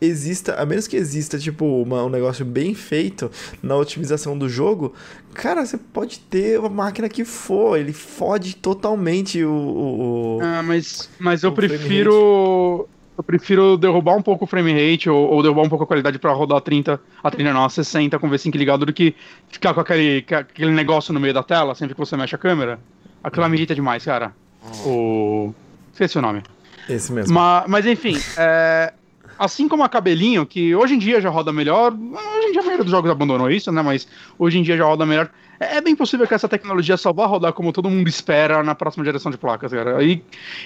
exista, 0.00 0.54
a 0.54 0.64
menos 0.66 0.86
que 0.88 0.96
exista, 0.96 1.38
tipo, 1.38 1.64
uma- 1.82 2.04
um 2.04 2.08
negócio 2.08 2.44
bem 2.44 2.74
feito 2.74 3.30
na 3.62 3.76
otimização 3.76 4.36
do 4.36 4.48
jogo, 4.48 4.94
cara, 5.34 5.64
você 5.64 5.76
pode 5.76 6.18
ter 6.20 6.58
a 6.58 6.68
máquina 6.68 7.08
que 7.08 7.24
for, 7.24 7.78
ele 7.78 7.92
fode 7.92 8.56
totalmente 8.56 9.44
o. 9.44 9.50
o- 9.52 10.36
o- 10.38 10.40
Ah, 10.42 10.62
mas, 10.62 11.08
mas 11.18 11.42
eu 11.42 11.52
prefiro. 11.52 12.88
Eu 13.16 13.24
prefiro 13.24 13.76
derrubar 13.78 14.14
um 14.16 14.22
pouco 14.22 14.44
o 14.44 14.46
frame 14.46 14.72
rate 14.72 15.08
ou, 15.08 15.30
ou 15.30 15.42
derrubar 15.42 15.62
um 15.62 15.68
pouco 15.68 15.84
a 15.84 15.86
qualidade 15.86 16.18
pra 16.18 16.32
rodar 16.32 16.60
30, 16.60 17.00
a 17.22 17.30
30 17.30 17.52
não, 17.52 17.64
a 17.64 17.68
60 17.70 18.18
com 18.18 18.26
o 18.26 18.30
V5 18.30 18.54
ligado 18.56 18.84
do 18.84 18.92
que 18.92 19.14
ficar 19.48 19.72
com 19.72 19.80
aquele, 19.80 20.24
aquele 20.30 20.70
negócio 20.70 21.14
no 21.14 21.20
meio 21.20 21.32
da 21.32 21.42
tela 21.42 21.74
sempre 21.74 21.94
que 21.94 21.98
você 22.00 22.16
mexe 22.16 22.34
a 22.34 22.38
câmera. 22.38 22.78
Aquilo 23.24 23.48
me 23.48 23.56
irrita 23.56 23.74
demais, 23.74 24.04
cara. 24.04 24.32
O. 24.84 25.52
Esqueci 25.92 26.18
o 26.18 26.22
nome. 26.22 26.42
Esse 26.88 27.10
mesmo. 27.12 27.34
Ma- 27.34 27.64
Mas, 27.66 27.86
enfim, 27.86 28.16
é, 28.36 28.92
assim 29.38 29.66
como 29.68 29.82
a 29.82 29.88
cabelinho, 29.88 30.44
que 30.44 30.74
hoje 30.74 30.94
em 30.94 30.98
dia 30.98 31.20
já 31.20 31.30
roda 31.30 31.52
melhor, 31.52 31.92
hoje 31.92 32.46
em 32.48 32.52
dia 32.52 32.60
a 32.60 32.64
maioria 32.64 32.84
dos 32.84 32.90
jogos 32.90 33.10
abandonou 33.10 33.50
isso, 33.50 33.72
né? 33.72 33.80
Mas 33.82 34.06
hoje 34.38 34.58
em 34.58 34.62
dia 34.62 34.76
já 34.76 34.84
roda 34.84 35.06
melhor. 35.06 35.30
É 35.58 35.76
é 35.76 35.80
bem 35.80 35.94
possível 35.96 36.26
que 36.26 36.34
essa 36.34 36.48
tecnologia 36.48 36.96
só 36.96 37.12
vá 37.12 37.26
rodar 37.26 37.52
como 37.52 37.72
todo 37.72 37.88
mundo 37.90 38.08
espera 38.08 38.62
na 38.62 38.74
próxima 38.74 39.04
geração 39.04 39.30
de 39.30 39.38
placas, 39.38 39.72
cara. 39.72 40.02
E, 40.02 40.22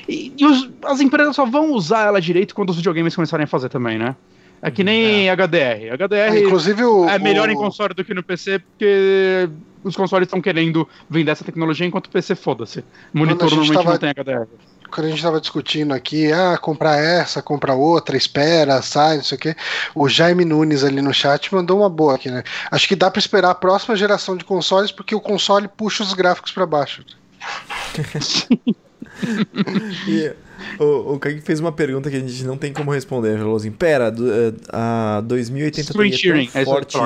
e- 0.09 0.33
e 0.37 0.45
os- 0.47 0.71
as 0.85 1.01
empresas 1.01 1.35
só 1.37 1.45
vão 1.47 1.73
usar 1.73 2.07
ela 2.07 2.21
direito 2.21 2.55
quando 2.55 2.71
os 2.71 2.77
videogames 2.77 3.15
começarem 3.15 3.45
a 3.45 3.47
fazer 3.47 3.69
também, 3.69 3.99
né? 3.99 4.17
É 4.63 4.71
que 4.71 4.85
nem 4.85 5.31
HDR. 5.31 5.91
HDR 5.95 6.37
É, 6.37 6.41
inclusive 6.41 6.85
o. 6.85 7.09
é 7.09 7.19
melhor 7.19 7.49
o- 7.49 7.53
em 7.53 7.55
console 7.57 7.95
do 7.95 8.05
que 8.05 8.13
no 8.13 8.23
PC, 8.23 8.59
porque 8.59 9.49
os 9.83 9.97
consoles 9.97 10.27
estão 10.27 10.41
querendo 10.41 10.87
vender 11.09 11.31
essa 11.31 11.45
tecnologia 11.45 11.87
enquanto 11.87 12.07
o 12.07 12.11
PC 12.11 12.35
foda-se. 12.35 12.85
Monitor 13.15 13.49
normalmente 13.49 13.73
tava- 13.75 13.91
não 13.93 13.99
tem 13.99 14.11
HDR. 14.11 14.47
Quando 14.91 15.07
a 15.07 15.11
gente 15.11 15.23
tava 15.23 15.41
discutindo 15.41 15.95
aqui, 15.95 16.33
ah, 16.33 16.59
comprar 16.59 16.99
essa, 16.99 17.41
comprar 17.41 17.75
outra, 17.75 18.17
espera, 18.17 18.83
sai, 18.83 19.17
não 19.17 19.25
sei 19.25 19.37
o 19.37 19.41
quê. 19.41 19.57
O 19.95 20.09
Jaime 20.09 20.45
Nunes 20.45 20.85
ali 20.85 21.01
no 21.01 21.15
chat 21.15 21.53
mandou 21.55 21.79
uma 21.79 21.89
boa 21.89 22.15
aqui, 22.17 22.31
né? 22.31 22.43
Acho 22.71 22.87
que 22.89 22.97
dá 22.97 23.11
pra 23.11 23.19
esperar 23.19 23.51
a 23.51 23.55
próxima 23.55 23.97
geração 23.97 24.37
de 24.37 24.45
consoles, 24.45 24.93
porque 24.93 25.15
o 25.15 25.21
console 25.21 25.69
puxa 25.69 26.03
os 26.03 26.13
gráficos 26.13 26.53
pra 26.53 26.67
baixo. 26.67 27.05
E 30.09 30.33
o, 30.79 31.15
o 31.15 31.19
Kaique 31.19 31.41
fez 31.41 31.61
uma 31.61 31.73
pergunta 31.73 32.11
que 32.11 32.17
a 32.17 32.21
gente 32.21 32.45
não 32.45 32.57
tem 32.57 32.73
como 32.73 32.91
responder. 32.91 33.31
Ele 33.31 33.39
falou 33.39 33.57
assim: 33.57 33.71
Pera, 33.71 34.11
do- 34.11 34.31
eh, 34.31 34.53
a 34.73 35.21
2080 35.25 35.93
Screen 35.93 36.11
Ti 36.11 36.31
é 36.31 36.43
é 36.45 36.47
tão 36.47 36.61
eu 36.61 36.65
forte 36.65 36.99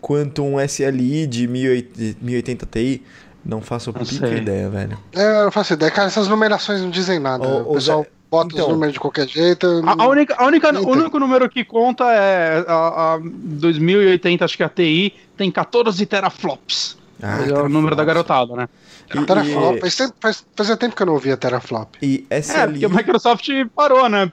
quanto 0.00 0.42
um 0.42 0.60
SLI 0.60 1.26
de 1.26 1.46
1080 1.46 2.16
1080 2.20 2.66
Ti? 2.66 3.02
Não 3.44 3.60
faço 3.60 3.90
a 3.90 3.92
Não 3.92 4.04
pica 4.06 4.26
sei. 4.28 4.38
ideia, 4.38 4.68
velho. 4.68 4.98
É, 5.14 5.40
eu 5.40 5.44
não 5.44 5.50
faço 5.52 5.72
ideia. 5.72 5.90
Cara, 5.90 6.06
essas 6.08 6.28
numerações 6.28 6.80
não 6.80 6.90
dizem 6.90 7.18
nada. 7.18 7.46
O 7.46 7.70
ô, 7.70 7.74
pessoal 7.74 8.02
Zé, 8.02 8.08
bota 8.30 8.54
então- 8.54 8.66
os 8.66 8.72
números 8.72 8.92
de 8.94 9.00
qualquer 9.00 9.26
jeito. 9.28 9.66
A, 9.84 10.02
a 10.04 10.06
única, 10.08 10.34
a 10.38 10.46
única, 10.46 10.72
o 10.80 10.88
único 10.90 11.18
número 11.18 11.48
que 11.50 11.64
conta 11.64 12.04
é 12.12 12.64
a, 12.68 13.14
a 13.14 13.20
2080, 13.22 14.44
acho 14.44 14.56
que 14.56 14.62
a 14.62 14.68
TI 14.68 15.14
tem 15.36 15.50
14 15.50 16.04
teraflops. 16.06 16.96
Ah, 17.24 17.38
é 17.48 17.52
o 17.52 17.68
número 17.68 17.94
da 17.94 18.04
garotada, 18.04 18.54
né? 18.56 18.68
E- 19.14 19.24
Teraflop. 19.26 19.76
e- 19.84 19.90
Faz, 20.20 20.44
fazia 20.56 20.76
tempo 20.76 20.96
que 20.96 21.02
eu 21.02 21.06
não 21.06 21.12
ouvia 21.12 21.36
Teraflop. 21.36 21.94
E 22.02 22.26
É, 22.30 22.38
SLI. 22.38 22.72
porque 22.80 22.84
a 22.86 22.88
Microsoft 22.88 23.46
parou, 23.76 24.08
né? 24.08 24.32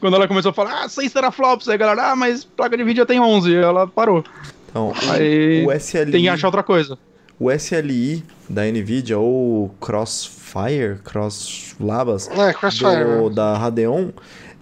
Quando 0.00 0.14
ela 0.16 0.28
começou 0.28 0.50
a 0.50 0.54
falar, 0.54 0.84
ah, 0.84 0.88
6 0.88 1.12
teraflops, 1.12 1.68
aí 1.68 1.74
a 1.74 1.78
galera, 1.78 2.12
ah, 2.12 2.16
mas 2.16 2.44
placa 2.44 2.76
de 2.76 2.84
vídeo 2.84 2.98
já 3.02 3.06
tem 3.06 3.18
11, 3.20 3.54
ela 3.54 3.86
parou. 3.86 4.24
Então, 4.70 4.88
o- 4.90 5.10
Aí 5.12 5.66
o 5.66 5.72
SLI. 5.72 6.12
Tem 6.12 6.22
que 6.22 6.28
achar 6.28 6.46
outra 6.48 6.62
coisa. 6.62 6.96
O 7.38 7.50
SLI 7.50 8.24
da 8.48 8.64
Nvidia 8.64 9.18
ou 9.18 9.68
Crossfire, 9.80 10.98
Cross 11.02 11.74
Labas 11.80 12.28
É, 12.28 12.52
Crossfire. 12.52 13.04
do, 13.04 13.30
da 13.30 13.56
Radeon, 13.58 14.10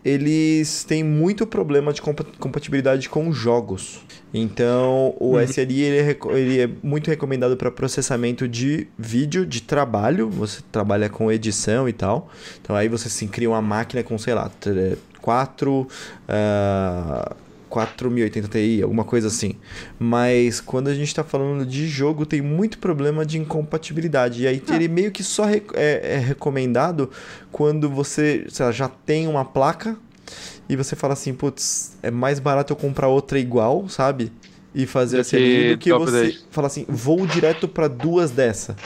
eles 0.03 0.83
têm 0.85 1.05
muito 1.05 1.47
problema 1.47 1.93
de 1.93 2.01
compa- 2.01 2.25
compatibilidade 2.39 3.09
com 3.09 3.31
jogos. 3.33 4.01
Então, 4.33 5.15
o 5.19 5.35
Uhum. 5.35 5.41
SLI 5.43 5.81
ele 5.83 6.11
é, 6.13 6.19
ele 6.39 6.61
é 6.61 6.71
muito 6.83 7.09
recomendado 7.11 7.57
para 7.57 7.71
processamento 7.71 8.49
de 8.49 8.87
vídeo 8.99 9.45
de 9.45 9.61
trabalho. 9.61 10.31
Você 10.31 10.63
trabalha 10.73 11.09
com 11.11 11.31
edição 11.31 11.87
e 11.89 11.93
tal. 11.93 12.31
Então, 12.63 12.75
aí 12.75 12.89
você 12.89 13.11
sim 13.11 13.27
cria 13.29 13.51
uma 13.51 13.61
máquina 13.61 14.03
com, 14.03 14.17
sei 14.17 14.33
lá, 14.33 14.51
4. 15.21 15.87
4080 17.71 18.49
Ti, 18.49 18.83
alguma 18.83 19.05
coisa 19.05 19.29
assim. 19.29 19.55
Mas 19.99 20.61
quando 20.61 20.89
a 20.89 20.95
gente 20.95 21.15
tá 21.15 21.25
falando 21.25 21.65
de 21.65 21.89
jogo, 21.89 22.27
tem 22.27 22.43
muito 22.43 22.79
problema 22.79 23.25
de 23.25 23.39
incompatibilidade. 23.39 24.43
E 24.43 24.47
aí 24.49 24.63
ele 24.69 24.89
meio 24.89 25.13
que 25.13 25.25
só 25.25 25.49
é, 25.49 25.63
é 25.75 26.19
recomendado 26.19 27.11
quando 27.53 27.89
você 27.89 28.47
sei 28.51 28.67
lá, 28.67 28.73
já 28.73 28.89
tem 28.89 29.29
uma 29.29 29.45
placa 29.45 29.97
e 30.69 30.77
você 30.77 30.95
fala 30.97 31.15
assim, 31.15 31.35
putz, 31.35 31.97
é 32.03 32.11
mais 32.11 32.39
barato 32.39 32.73
eu 32.73 32.77
comprar 32.77 33.09
outra 33.09 33.39
igual, 33.39 33.89
sabe? 33.89 34.33
E 34.75 34.87
fazer 34.87 35.19
Do 35.19 35.19
assim 35.19 35.65
do 35.65 35.77
que 35.77 35.93
você 35.93 36.33
10. 36.33 36.49
falar 36.51 36.69
assim, 36.69 36.87
vou 36.89 37.27
direto 37.27 37.67
pra 37.69 37.89
duas 37.89 38.31
dessa. 38.31 38.79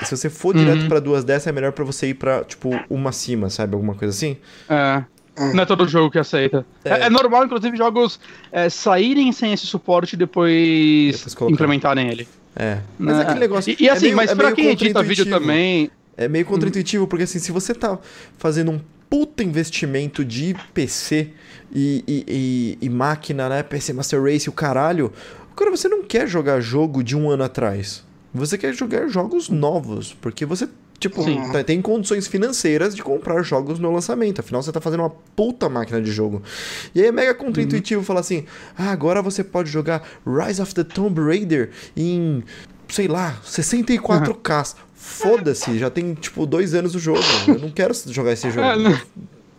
E 0.00 0.04
se 0.04 0.16
você 0.16 0.30
for 0.30 0.54
Uhum. 0.54 0.54
direto 0.54 0.86
pra 0.86 1.00
duas 1.00 1.24
dessa, 1.24 1.50
é 1.50 1.52
melhor 1.52 1.72
pra 1.72 1.84
você 1.84 2.08
ir 2.08 2.14
pra, 2.14 2.44
tipo, 2.44 2.84
uma 2.88 3.10
acima, 3.10 3.50
sabe? 3.50 3.74
Alguma 3.74 3.94
coisa 3.94 4.14
assim? 4.14 4.36
É. 4.68 5.06
Não 5.54 5.62
é 5.62 5.66
todo 5.66 5.86
jogo 5.88 6.10
que 6.10 6.18
aceita. 6.18 6.64
É, 6.84 6.90
É. 6.90 7.00
é 7.06 7.10
normal, 7.10 7.44
inclusive, 7.44 7.76
jogos 7.76 8.18
é, 8.50 8.68
saírem 8.68 9.30
sem 9.32 9.52
esse 9.52 9.66
suporte 9.66 10.14
e 10.14 10.16
depois, 10.16 11.24
Depois 11.24 11.52
implementarem 11.52 12.08
ele. 12.08 12.26
É. 12.54 12.78
Mas 12.98 13.18
é 13.18 13.22
aquele 13.22 13.40
negócio. 13.40 13.70
E, 13.78 13.84
e 13.84 13.88
assim, 13.90 14.06
é 14.06 14.08
meio- 14.08 14.16
mas 14.16 14.30
é 14.30 14.34
pra 14.34 14.52
quem 14.52 14.68
edita 14.68 15.02
vídeo 15.02 15.26
também. 15.28 15.90
É 16.16 16.26
meio 16.28 16.46
contraintuitivo, 16.46 17.06
porque 17.06 17.24
assim, 17.24 17.38
se 17.38 17.52
você 17.52 17.74
tá 17.74 17.98
fazendo 18.38 18.70
um 18.70 18.80
puta 19.10 19.44
investimento 19.44 20.24
de 20.24 20.56
PC 20.72 21.30
e, 21.72 22.02
e, 22.08 22.24
e- 22.80 22.86
e 22.86 22.88
máquina, 22.88 23.48
né? 23.48 23.62
PC 23.62 23.92
Master 23.92 24.22
Race, 24.22 24.48
o 24.48 24.52
caralho. 24.52 25.12
Cara, 25.54 25.70
você 25.70 25.88
não 25.88 26.02
quer 26.02 26.26
jogar 26.26 26.60
jogo 26.60 27.04
de 27.04 27.14
um 27.16 27.28
ano 27.30 27.44
atrás. 27.44 28.02
Você 28.34 28.56
quer 28.58 28.72
jogar 28.74 29.06
jogos 29.08 29.48
novos, 29.48 30.14
porque 30.20 30.44
você, 30.46 30.68
tipo, 30.98 31.22
tá- 31.52 31.62
tem 31.64 31.80
condições 31.82 32.26
financeiras 32.26 32.94
de 32.94 33.02
comprar 33.02 33.42
jogos 33.42 33.78
no 33.78 33.92
lançamento. 33.92 34.40
Afinal, 34.40 34.62
você 34.62 34.72
tá 34.72 34.80
fazendo 34.80 35.00
uma 35.00 35.10
puta 35.10 35.68
máquina 35.68 36.00
de 36.00 36.10
jogo. 36.10 36.42
E 36.94 37.00
aí 37.00 37.06
é 37.06 37.12
mega 37.12 37.34
contraintuitivo 37.34 38.02
falar 38.02 38.20
assim: 38.20 38.44
ah, 38.76 38.90
agora 38.90 39.20
você 39.22 39.42
pode 39.44 39.70
jogar 39.70 40.02
Rise 40.26 40.60
of 40.62 40.74
the 40.74 40.84
Tomb 40.84 41.20
Raider 41.20 41.70
em, 41.96 42.42
sei 42.88 43.08
lá, 43.08 43.36
64K. 43.44 44.74
Foda-se, 44.94 45.78
já 45.78 45.88
tem, 45.88 46.14
tipo, 46.14 46.44
dois 46.46 46.74
anos 46.74 46.94
o 46.94 46.98
jogo. 46.98 47.20
Eu 47.46 47.58
não 47.60 47.70
quero 47.70 47.94
jogar 48.08 48.32
esse 48.32 48.50
jogo. 48.50 48.66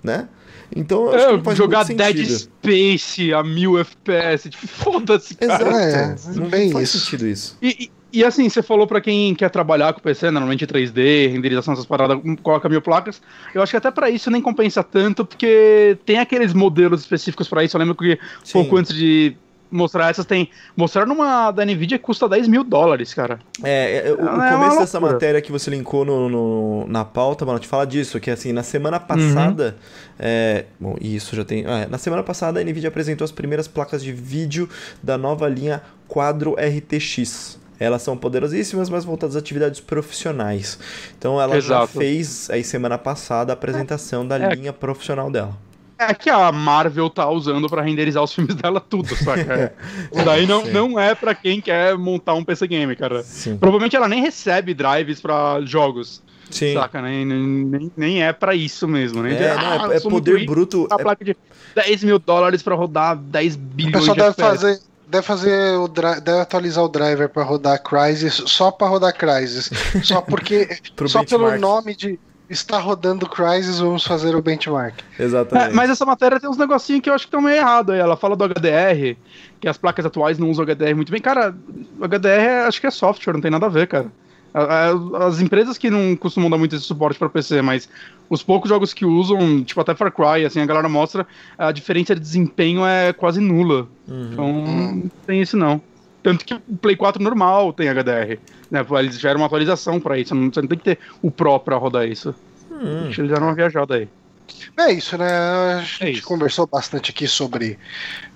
É, 0.04 0.08
né? 0.08 0.28
Então, 0.76 1.06
eu 1.06 1.14
acho 1.16 1.26
que 1.26 1.32
não 1.34 1.40
É, 1.40 1.44
faz 1.44 1.58
jogar 1.58 1.86
muito 1.86 1.98
Dead 1.98 2.18
sentido. 2.18 2.38
Space 2.40 3.34
a 3.34 3.44
1000 3.44 3.80
FPS. 3.80 4.50
Tipo, 4.50 4.68
foda-se, 4.68 5.36
cara. 5.36 5.64
Exato. 5.64 6.30
É, 6.30 6.36
não 6.40 6.50
bem 6.50 6.72
faz 6.72 6.90
isso. 6.90 7.00
sentido 7.00 7.28
isso. 7.28 7.58
E, 7.62 7.86
e- 7.86 7.92
e 8.12 8.24
assim, 8.24 8.48
você 8.50 8.62
falou 8.62 8.88
pra 8.88 9.02
quem 9.02 9.34
quer 9.36 9.50
trabalhar 9.50 9.94
com 9.94 10.00
PC, 10.00 10.32
normalmente 10.32 10.66
3D, 10.66 11.30
renderização, 11.32 11.74
essas 11.74 11.86
paradas, 11.86 12.18
coloca 12.42 12.68
mil 12.70 12.82
placas. 12.82 13.22
Eu 13.54 13.62
acho 13.62 13.72
que 13.72 13.78
até 13.78 13.92
pra 13.92 14.10
isso 14.10 14.32
nem 14.32 14.42
compensa 14.42 14.84
tanto, 14.84 15.26
porque 15.26 15.98
tem 16.06 16.20
aqueles 16.20 16.54
modelos 16.54 17.02
específicos 17.02 17.48
pra 17.48 17.64
isso. 17.64 17.76
Eu 17.76 17.80
lembro 17.80 17.96
que 17.96 18.18
Sim. 18.44 18.54
pouco 18.54 18.78
antes 18.78 18.94
de 18.96 19.36
mostrar 19.70 20.10
essas, 20.10 20.26
tem. 20.26 20.50
Mostraram 20.78 21.14
uma 21.14 21.52
da 21.52 21.66
Nvidia 21.66 21.98
que 21.98 22.04
custa 22.06 22.30
10 22.30 22.48
mil 22.48 22.64
dólares, 22.64 23.14
cara. 23.14 23.40
É, 23.62 24.08
é, 24.08 24.14
o, 24.14 24.16
o 24.16 24.28
É 24.28 24.32
uma 24.32 24.50
começo 24.50 24.80
dessa 24.80 24.98
matéria 25.00 25.42
que 25.42 25.52
você 25.52 25.70
linkou 25.70 26.06
no, 26.06 26.30
no- 26.30 26.88
na 26.88 27.04
pauta, 27.04 27.46
mano, 27.46 27.60
te 27.60 27.68
fala 27.68 27.86
disso, 27.86 28.18
que 28.20 28.32
assim, 28.32 28.54
na 28.54 28.64
semana 28.64 28.98
passada, 28.98 29.76
é, 30.18 30.64
bom, 30.80 30.96
isso 31.02 31.36
já 31.36 31.44
tem, 31.44 31.66
ah, 31.66 31.80
é, 31.80 31.88
na 31.88 31.98
semana 31.98 32.24
passada 32.24 32.62
a 32.62 32.64
Nvidia 32.64 32.88
apresentou 32.88 33.26
as 33.26 33.32
primeiras 33.34 33.68
placas 33.68 34.02
de 34.02 34.14
vídeo 34.14 34.70
da 35.04 35.18
nova 35.18 35.50
linha 35.50 35.82
Quadro 36.08 36.56
RTX. 36.58 37.60
Elas 37.80 38.02
são 38.02 38.18
poderosíssimas, 38.18 38.90
mas 38.90 39.06
voltadas 39.06 39.36
às 39.36 39.42
atividades 39.42 39.80
profissionais. 39.80 40.80
Então 41.18 41.40
ela 41.42 41.60
já 41.62 41.78
Exato. 41.84 42.00
fez 42.00 42.50
aí 42.50 42.64
semana 42.64 42.98
passada 42.98 43.52
a 43.52 43.56
apresentação 43.56 44.28
da 44.28 44.38
É. 44.38 44.56
linha 44.56 44.74
profissional 44.74 45.30
dela. 45.32 45.58
É 46.00 46.14
que 46.14 46.30
a 46.30 46.52
Marvel 46.52 47.10
tá 47.10 47.28
usando 47.28 47.68
pra 47.68 47.82
renderizar 47.82 48.24
os 48.24 48.32
filmes 48.32 48.54
dela 48.56 48.80
tudo, 48.80 49.16
saca? 49.16 49.74
Isso 50.14 50.24
daí 50.24 50.46
não, 50.46 50.64
Sim. 50.64 50.72
não 50.72 51.00
é 51.00 51.16
pra 51.16 51.34
quem 51.34 51.60
quer 51.60 51.98
montar 51.98 52.36
um 52.36 52.44
PC 52.44 52.68
game, 52.68 52.96
cara. 52.96 53.24
Sim. 53.24 53.58
Provavelmente 53.58 53.96
ela 53.96 54.08
nem 54.08 54.22
recebe 54.22 54.76
drives 54.76 55.20
pra 55.20 55.60
jogos, 55.64 56.22
Sim. 56.52 56.76
saca? 56.76 57.02
Nem, 57.02 57.26
nem, 57.26 57.92
nem 57.98 58.24
é 58.24 58.32
pra 58.32 58.54
isso 58.54 58.88
mesmo, 58.88 59.24
né? 59.24 59.34
É, 59.42 59.56
não, 59.56 59.92
é- 59.92 59.96
é, 59.96 60.00
sou 60.00 60.12
muito 60.12 60.26
poder 60.30 60.46
bruto. 60.46 60.88
A 60.92 60.96
é- 60.96 61.04
placa 61.04 61.26
de 61.26 61.36
10 61.74 62.04
mil 62.04 62.20
dólares 62.20 62.62
pra 62.62 62.76
rodar 62.76 63.16
10 63.18 63.56
O 63.56 63.58
bilhões 63.58 64.04
de 64.06 64.14
deve 64.14 64.30
FPS. 64.30 64.50
fazer, 64.50 64.80
deve 65.10 65.26
fazer 65.26 65.78
o 65.78 65.88
deve 65.88 66.40
atualizar 66.40 66.84
o 66.84 66.90
driver 66.90 67.30
pra 67.30 67.44
rodar 67.44 67.82
Crysis 67.82 68.34
só 68.46 68.72
pra 68.72 68.88
rodar 68.88 69.16
Crysis. 69.16 69.70
Só 70.04 70.22
porque 70.22 70.68
só 71.08 71.24
pelo 71.24 71.46
benchmark. 71.50 71.62
nome 71.62 71.96
de 71.96 72.20
está 72.50 72.80
rodando 72.80 73.28
Crysis, 73.28 73.80
vamos 73.80 74.06
fazer 74.06 74.36
o 74.36 74.42
benchmark. 74.42 74.96
Exatamente. 75.20 75.70
É, 75.70 75.74
mas 75.74 75.90
essa 75.90 76.06
matéria 76.06 76.40
tem 76.40 76.50
uns 76.50 76.58
negocinhos 76.58 77.02
que 77.02 77.10
eu 77.10 77.14
acho 77.14 77.26
que 77.26 77.28
estão 77.28 77.42
meio 77.42 77.58
errados 77.58 77.94
aí. 77.94 78.00
Ela 78.00 78.16
fala 78.16 78.36
do 78.38 78.44
HDR, 78.46 79.18
que 79.60 79.68
as 79.68 79.78
placas 79.78 80.06
atuais 80.06 80.38
não 80.38 80.50
usam 80.50 80.66
HDR 80.66 80.96
muito 80.96 81.12
bem. 81.12 81.22
Cara, 81.22 81.54
o 82.00 82.06
HDR 82.06 82.42
é- 82.42 82.66
acho 82.66 82.80
que 82.80 82.88
é 82.88 82.92
software, 82.92 83.34
não 83.34 83.42
tem 83.42 83.52
nada 83.52 83.66
a 83.66 83.70
ver, 83.70 83.88
cara. 83.88 84.10
As 85.20 85.40
empresas 85.40 85.78
que 85.78 85.90
não 85.90 86.16
costumam 86.16 86.50
dar 86.50 86.58
muito 86.58 86.76
esse 86.76 86.86
suporte 86.86 87.20
para 87.20 87.30
PC, 87.30 87.62
mas 87.62 87.88
os 88.30 88.42
poucos 88.42 88.70
jogos 88.70 88.94
que 88.94 89.06
usam, 89.06 89.64
tipo 89.64 89.80
até 89.80 89.94
Far 89.94 90.12
Cry, 90.12 90.46
assim, 90.46 90.60
a 90.62 90.66
galera 90.66 90.90
mostra 90.90 91.28
a 91.58 91.72
diferença 91.72 92.16
de 92.16 92.22
desempenho 92.22 92.86
é 92.86 93.14
quase 93.14 93.40
nula. 93.40 93.88
Uhum. 94.08 94.30
Então, 94.32 94.54
não 94.54 95.12
tem 95.26 95.42
isso 95.42 95.56
não. 95.56 95.82
Tanto 96.24 96.44
que 96.44 96.54
o 96.54 96.60
Play 96.82 96.96
4 96.96 97.22
normal 97.24 97.72
tem 97.72 97.88
HDR. 97.90 98.40
Né? 98.72 98.86
Eles 99.00 99.20
geram 99.20 99.40
uma 99.42 99.46
atualização 99.46 100.00
para 100.00 100.18
isso. 100.18 100.34
Não, 100.36 100.52
você 100.52 100.62
não 100.62 100.68
tem 100.68 100.78
que 100.78 100.84
ter 100.84 101.00
o 101.22 101.32
Pro 101.32 101.60
pra 101.60 101.78
rodar 101.78 102.08
isso. 102.08 102.34
Hum. 102.72 103.06
Acho 103.08 103.16
que 103.16 103.22
eles 103.22 103.32
deram 103.32 103.48
uma 103.48 103.56
viajada 103.56 103.96
aí. 103.96 104.10
É 104.78 104.92
isso, 104.92 105.18
né? 105.18 105.30
A 105.30 105.80
gente 105.82 106.04
É 106.04 106.10
isso. 106.12 106.24
conversou 106.24 106.66
bastante 106.68 107.12
aqui 107.12 107.28
sobre, 107.28 107.78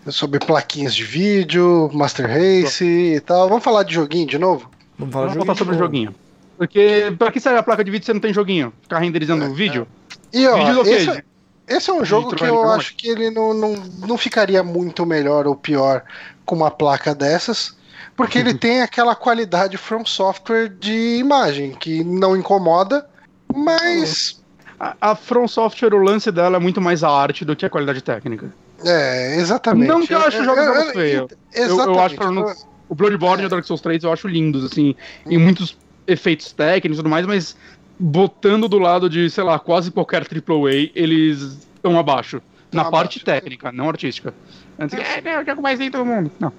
sobre 0.07 0.39
plaquinhas 0.39 0.93
de 0.95 1.03
vídeo, 1.03 1.89
Master 1.93 2.27
Race 2.27 2.83
e 2.85 3.19
tal. 3.21 3.49
Vamos 3.49 3.63
falar 3.63 3.83
de 3.83 3.93
joguinho 3.93 4.27
de 4.27 4.37
novo? 4.37 4.69
Vamos 5.01 5.13
falar 5.13 5.27
Vamos 5.33 5.57
sobre 5.57 5.75
o 5.75 5.77
joguinho. 5.77 6.15
Porque 6.57 7.13
pra 7.17 7.31
que 7.31 7.39
serve 7.39 7.57
a 7.59 7.63
placa 7.63 7.83
de 7.83 7.89
vídeo 7.91 8.05
se 8.05 8.13
não 8.13 8.19
tem 8.19 8.33
joguinho? 8.33 8.71
Ficar 8.83 8.99
renderizando 8.99 9.43
um 9.45 9.53
vídeo? 9.53 9.87
E 10.31 10.47
ó, 10.47 10.55
Vídeo 10.57 10.75
do 10.75 10.83
quê? 10.83 10.89
esse, 10.91 11.23
esse 11.67 11.89
é 11.89 11.93
um 11.93 12.05
jogo 12.05 12.35
que 12.35 12.43
eu 12.43 12.61
de 12.63 12.69
acho 12.69 12.95
que 12.95 13.09
ele 13.09 13.31
não, 13.31 13.53
não, 13.53 13.73
não 14.07 14.17
ficaria 14.17 14.61
muito 14.63 15.05
melhor 15.05 15.47
ou 15.47 15.55
pior 15.55 16.03
com 16.45 16.55
uma 16.55 16.69
placa 16.69 17.15
dessas, 17.15 17.75
porque 18.15 18.37
ele 18.37 18.53
tem 18.57 18.81
aquela 18.81 19.15
qualidade 19.15 19.75
from 19.77 20.05
software 20.05 20.69
de 20.69 21.17
imagem 21.17 21.71
que 21.71 22.03
não 22.03 22.37
incomoda, 22.37 23.07
mas 23.53 24.39
A, 24.79 24.95
a 25.01 25.15
From 25.15 25.47
Software, 25.47 25.93
o 25.93 26.01
lance 26.03 26.31
dela 26.31 26.57
é 26.57 26.59
muito 26.59 26.79
mais 26.81 27.03
a 27.03 27.09
arte 27.09 27.43
do 27.45 27.55
que 27.55 27.65
a 27.65 27.69
qualidade 27.69 28.01
técnica. 28.01 28.51
é 28.85 29.35
exatamente. 29.37 29.87
Não 29.87 30.05
que 30.05 30.13
eu 30.13 30.19
acho 30.21 30.37
É, 30.37 30.43
jogos 30.43 30.63
é, 30.63 30.65
jogos 30.65 30.89
é, 30.89 30.93
feios. 30.93 31.31
Exatamente. 31.53 31.87
Eu, 31.87 31.93
eu 31.95 31.99
acho, 31.99 32.15
pra 32.15 32.31
não- 32.31 32.70
o 32.91 32.95
Bloodborne 32.95 33.43
e 33.43 33.45
o 33.45 33.49
Dark 33.49 33.63
Souls 33.63 33.79
3 33.81 34.03
eu 34.03 34.11
acho 34.11 34.27
lindos, 34.27 34.65
assim, 34.65 34.93
em 35.25 35.37
muitos 35.37 35.77
efeitos 36.05 36.51
técnicos 36.51 36.97
e 36.97 36.99
tudo 36.99 37.09
mais, 37.09 37.25
mas 37.25 37.55
botando 37.97 38.67
do 38.67 38.77
lado 38.77 39.09
de, 39.09 39.29
sei 39.29 39.43
lá, 39.45 39.57
quase 39.57 39.91
qualquer 39.91 40.23
AAA, 40.23 40.91
eles 40.93 41.41
estão 41.75 41.97
abaixo. 41.97 42.41
Na 42.71 42.81
Estão 42.81 42.91
parte 42.91 43.19
abaixo. 43.21 43.25
técnica, 43.25 43.71
não 43.71 43.87
artística. 43.89 44.33
Antes, 44.77 44.97
é, 44.99 45.21
é 45.23 45.39
o 45.41 45.45
jogo 45.45 45.61
mais 45.61 45.79
lindo 45.79 45.97
do 45.99 46.05
mundo. 46.05 46.31
Não. 46.39 46.51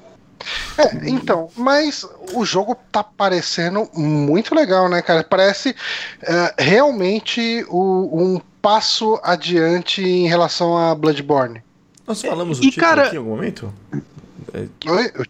É, 0.78 1.08
então, 1.08 1.48
mas 1.56 2.08
o 2.34 2.44
jogo 2.44 2.76
tá 2.90 3.04
parecendo 3.04 3.88
muito 3.94 4.54
legal, 4.54 4.88
né, 4.88 5.00
cara? 5.02 5.22
Parece 5.22 5.74
é, 6.22 6.54
realmente 6.62 7.64
o- 7.68 8.08
um 8.22 8.40
passo 8.62 9.20
adiante 9.22 10.02
em 10.02 10.26
relação 10.28 10.76
a 10.78 10.94
Bloodborne. 10.94 11.62
Nós 12.06 12.20
falamos 12.22 12.58
o 12.58 12.62
E, 12.62 12.70
título 12.70 12.86
cara- 12.86 13.06
aqui 13.06 13.14
em 13.16 13.18
algum 13.18 13.30
momento? 13.30 13.72
É, 14.54 14.58
Oi? 14.60 14.68
Que 14.80 14.88
gente 14.88 15.28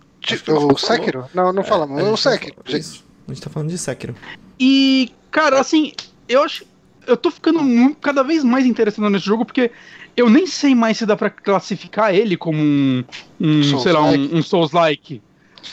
o. 0.49 0.79
Sekiro? 0.79 1.25
Não, 1.35 1.53
não 1.53 1.63
falamos. 1.65 1.99
a 2.01 2.05
O 2.05 2.11
tá 2.13 2.17
Sekiro. 2.17 2.57
falando- 2.65 2.81
Isso. 2.81 3.05
A 3.29 3.33
gente 3.33 3.43
tá 3.43 3.51
falando 3.51 3.69
de 3.71 3.79
Sekiro. 3.79 4.15
E, 4.59 5.11
cara, 5.31 5.61
assim, 5.61 5.93
eu 6.29 6.43
acho. 6.43 6.65
Eu 7.07 7.17
tô 7.17 7.31
ficando 7.31 7.61
cada 8.01 8.23
vez 8.23 8.45
mais 8.45 8.65
interessado 8.65 9.11
nesse 9.11 9.27
jogo, 9.27 9.45
porque 9.45 9.73
eu 10.17 10.31
nem 10.31 10.47
sei 10.47 10.75
mais 10.75 10.99
se 10.99 11.05
dá 11.07 11.17
pra 11.17 11.31
classificar 11.31 12.15
ele 12.15 12.37
como 12.37 12.59
um. 12.59 13.03
um 13.41 13.79
sei 13.81 13.93
lá, 13.93 14.03
um, 14.03 14.37
um 14.39 14.43
Souls-like. 14.43 15.21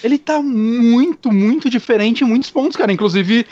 Ele 0.04 0.18
tá 0.18 0.42
muito, 0.42 1.32
muito 1.32 1.70
diferente 1.70 2.24
em 2.24 2.28
muitos 2.28 2.50
pontos, 2.50 2.78
cara. 2.78 2.92
Inclusive, 2.92 3.46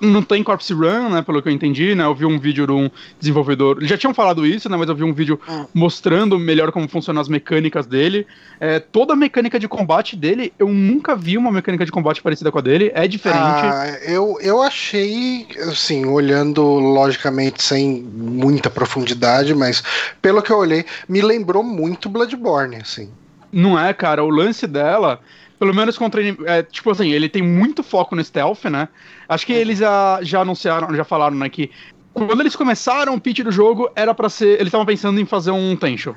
não 0.00 0.22
tem 0.22 0.42
Corpse 0.42 0.72
Run, 0.72 1.08
né? 1.10 1.22
Pelo 1.22 1.42
que 1.42 1.48
eu 1.48 1.52
entendi, 1.52 1.94
né? 1.94 2.04
Eu 2.04 2.14
vi 2.14 2.24
um 2.24 2.38
vídeo 2.38 2.66
de 2.66 2.72
um 2.72 2.90
desenvolvedor. 3.18 3.76
Eles 3.78 3.88
já 3.90 3.98
tinham 3.98 4.14
falado 4.14 4.46
isso, 4.46 4.68
né? 4.68 4.76
Mas 4.76 4.88
eu 4.88 4.94
vi 4.94 5.04
um 5.04 5.12
vídeo 5.12 5.38
Hum. 5.48 5.66
mostrando 5.74 6.38
melhor 6.38 6.72
como 6.72 6.88
funcionam 6.88 7.20
as 7.20 7.28
mecânicas 7.28 7.86
dele. 7.86 8.26
É, 8.60 8.78
toda 8.78 9.12
a 9.12 9.16
mecânica 9.16 9.58
de 9.58 9.68
combate 9.68 10.16
dele, 10.16 10.52
eu 10.58 10.68
nunca 10.68 11.14
vi 11.16 11.36
uma 11.36 11.50
mecânica 11.52 11.84
de 11.84 11.92
combate 11.92 12.22
parecida 12.22 12.50
com 12.50 12.58
a 12.58 12.62
dele. 12.62 12.90
É 12.94 13.06
diferente. 13.08 13.42
Ah, 13.64 13.98
eu, 14.06 14.38
eu 14.40 14.62
achei, 14.62 15.46
assim, 15.68 16.06
olhando 16.06 16.62
logicamente 16.62 17.62
sem 17.62 18.02
muita 18.02 18.70
profundidade, 18.70 19.54
mas 19.54 19.82
pelo 20.22 20.42
que 20.42 20.50
eu 20.50 20.58
olhei, 20.58 20.84
me 21.08 21.20
lembrou 21.20 21.62
muito 21.62 22.08
Bloodborne, 22.08 22.76
assim. 22.76 23.10
Não 23.52 23.78
é, 23.78 23.92
cara. 23.92 24.24
O 24.24 24.28
lance 24.30 24.66
dela, 24.66 25.20
pelo 25.64 25.74
menos 25.74 25.96
contra. 25.96 26.20
É, 26.44 26.62
tipo 26.62 26.90
assim, 26.90 27.10
ele 27.10 27.26
tem 27.26 27.40
muito 27.40 27.82
foco 27.82 28.14
no 28.14 28.22
stealth, 28.22 28.64
né? 28.66 28.86
Acho 29.26 29.46
que 29.46 29.52
eles 29.54 29.78
já, 29.78 30.18
já 30.20 30.40
anunciaram, 30.42 30.94
já 30.94 31.04
falaram, 31.04 31.34
né? 31.36 31.48
Que 31.48 31.70
quando 32.12 32.40
eles 32.42 32.54
começaram 32.54 33.14
o 33.14 33.20
pitch 33.20 33.40
do 33.40 33.50
jogo, 33.50 33.90
era 33.96 34.12
pra 34.14 34.28
ser. 34.28 34.56
Eles 34.56 34.66
estavam 34.66 34.84
pensando 34.84 35.18
em 35.18 35.24
fazer 35.24 35.52
um 35.52 35.74
Tencho. 35.74 36.14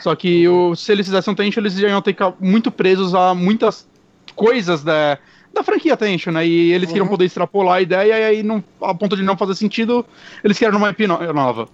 Só 0.00 0.14
que 0.14 0.46
o, 0.46 0.76
se 0.76 0.92
eles 0.92 1.06
fizessem 1.06 1.32
um 1.32 1.34
Tencho, 1.34 1.58
eles 1.58 1.72
já 1.72 1.88
iam 1.88 2.02
ter 2.02 2.12
que 2.12 2.22
ficar 2.22 2.36
muito 2.38 2.70
presos 2.70 3.14
a 3.14 3.34
muitas 3.34 3.88
coisas 4.36 4.84
da. 4.84 5.18
Da 5.52 5.64
franquia 5.64 5.96
Tencho, 5.96 6.30
né? 6.30 6.46
E 6.46 6.72
eles 6.72 6.86
queriam 6.90 7.06
Uhum. 7.06 7.10
poder 7.10 7.24
extrapolar 7.24 7.78
a 7.78 7.82
ideia, 7.82 8.16
e 8.20 8.24
aí, 8.24 8.42
não, 8.44 8.62
a 8.80 8.94
ponto 8.94 9.16
de 9.16 9.22
não 9.24 9.36
fazer 9.36 9.56
sentido, 9.56 10.06
eles 10.44 10.56
queriam 10.56 10.78
uma 10.78 10.90
IP 10.90 11.08
no- 11.08 11.32
nova. 11.32 11.68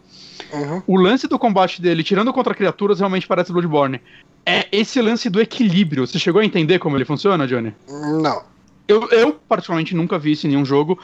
Uhum. 0.53 0.83
O 0.87 0.97
lance 0.97 1.27
do 1.27 1.39
combate 1.39 1.81
dele, 1.81 2.03
tirando 2.03 2.33
contra 2.33 2.55
criaturas, 2.55 2.99
realmente 2.99 3.27
parece 3.27 3.53
Bloodborne. 3.53 4.01
É 4.45 4.67
esse 4.71 5.01
lance 5.01 5.29
do 5.29 5.41
equilíbrio. 5.41 6.07
Você 6.07 6.19
chegou 6.19 6.41
a 6.41 6.45
entender 6.45 6.79
como 6.79 6.97
ele 6.97 7.05
funciona, 7.05 7.47
Johnny? 7.47 7.75
Não. 7.89 8.43
Eu, 8.87 9.09
eu, 9.11 9.33
particularmente, 9.49 9.95
nunca 9.95 10.19
vi 10.19 10.33
isso 10.33 10.47
em 10.47 10.51
nenhum 10.51 10.65
jogo. 10.65 10.99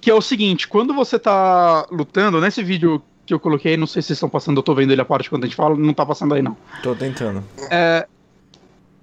Que 0.00 0.10
é 0.10 0.14
o 0.14 0.20
seguinte: 0.20 0.68
quando 0.68 0.92
você 0.92 1.18
tá 1.18 1.86
lutando, 1.90 2.40
nesse 2.40 2.62
vídeo 2.62 3.02
que 3.24 3.32
eu 3.32 3.40
coloquei, 3.40 3.76
não 3.76 3.86
sei 3.86 4.02
se 4.02 4.08
vocês 4.08 4.16
estão 4.16 4.28
passando, 4.28 4.58
eu 4.58 4.62
tô 4.62 4.74
vendo 4.74 4.92
ele 4.92 5.00
a 5.00 5.04
parte 5.04 5.30
quando 5.30 5.44
a 5.44 5.46
gente 5.46 5.56
fala, 5.56 5.76
não 5.76 5.94
tá 5.94 6.04
passando 6.04 6.34
aí 6.34 6.42
não. 6.42 6.56
Tô 6.82 6.94
tentando. 6.94 7.42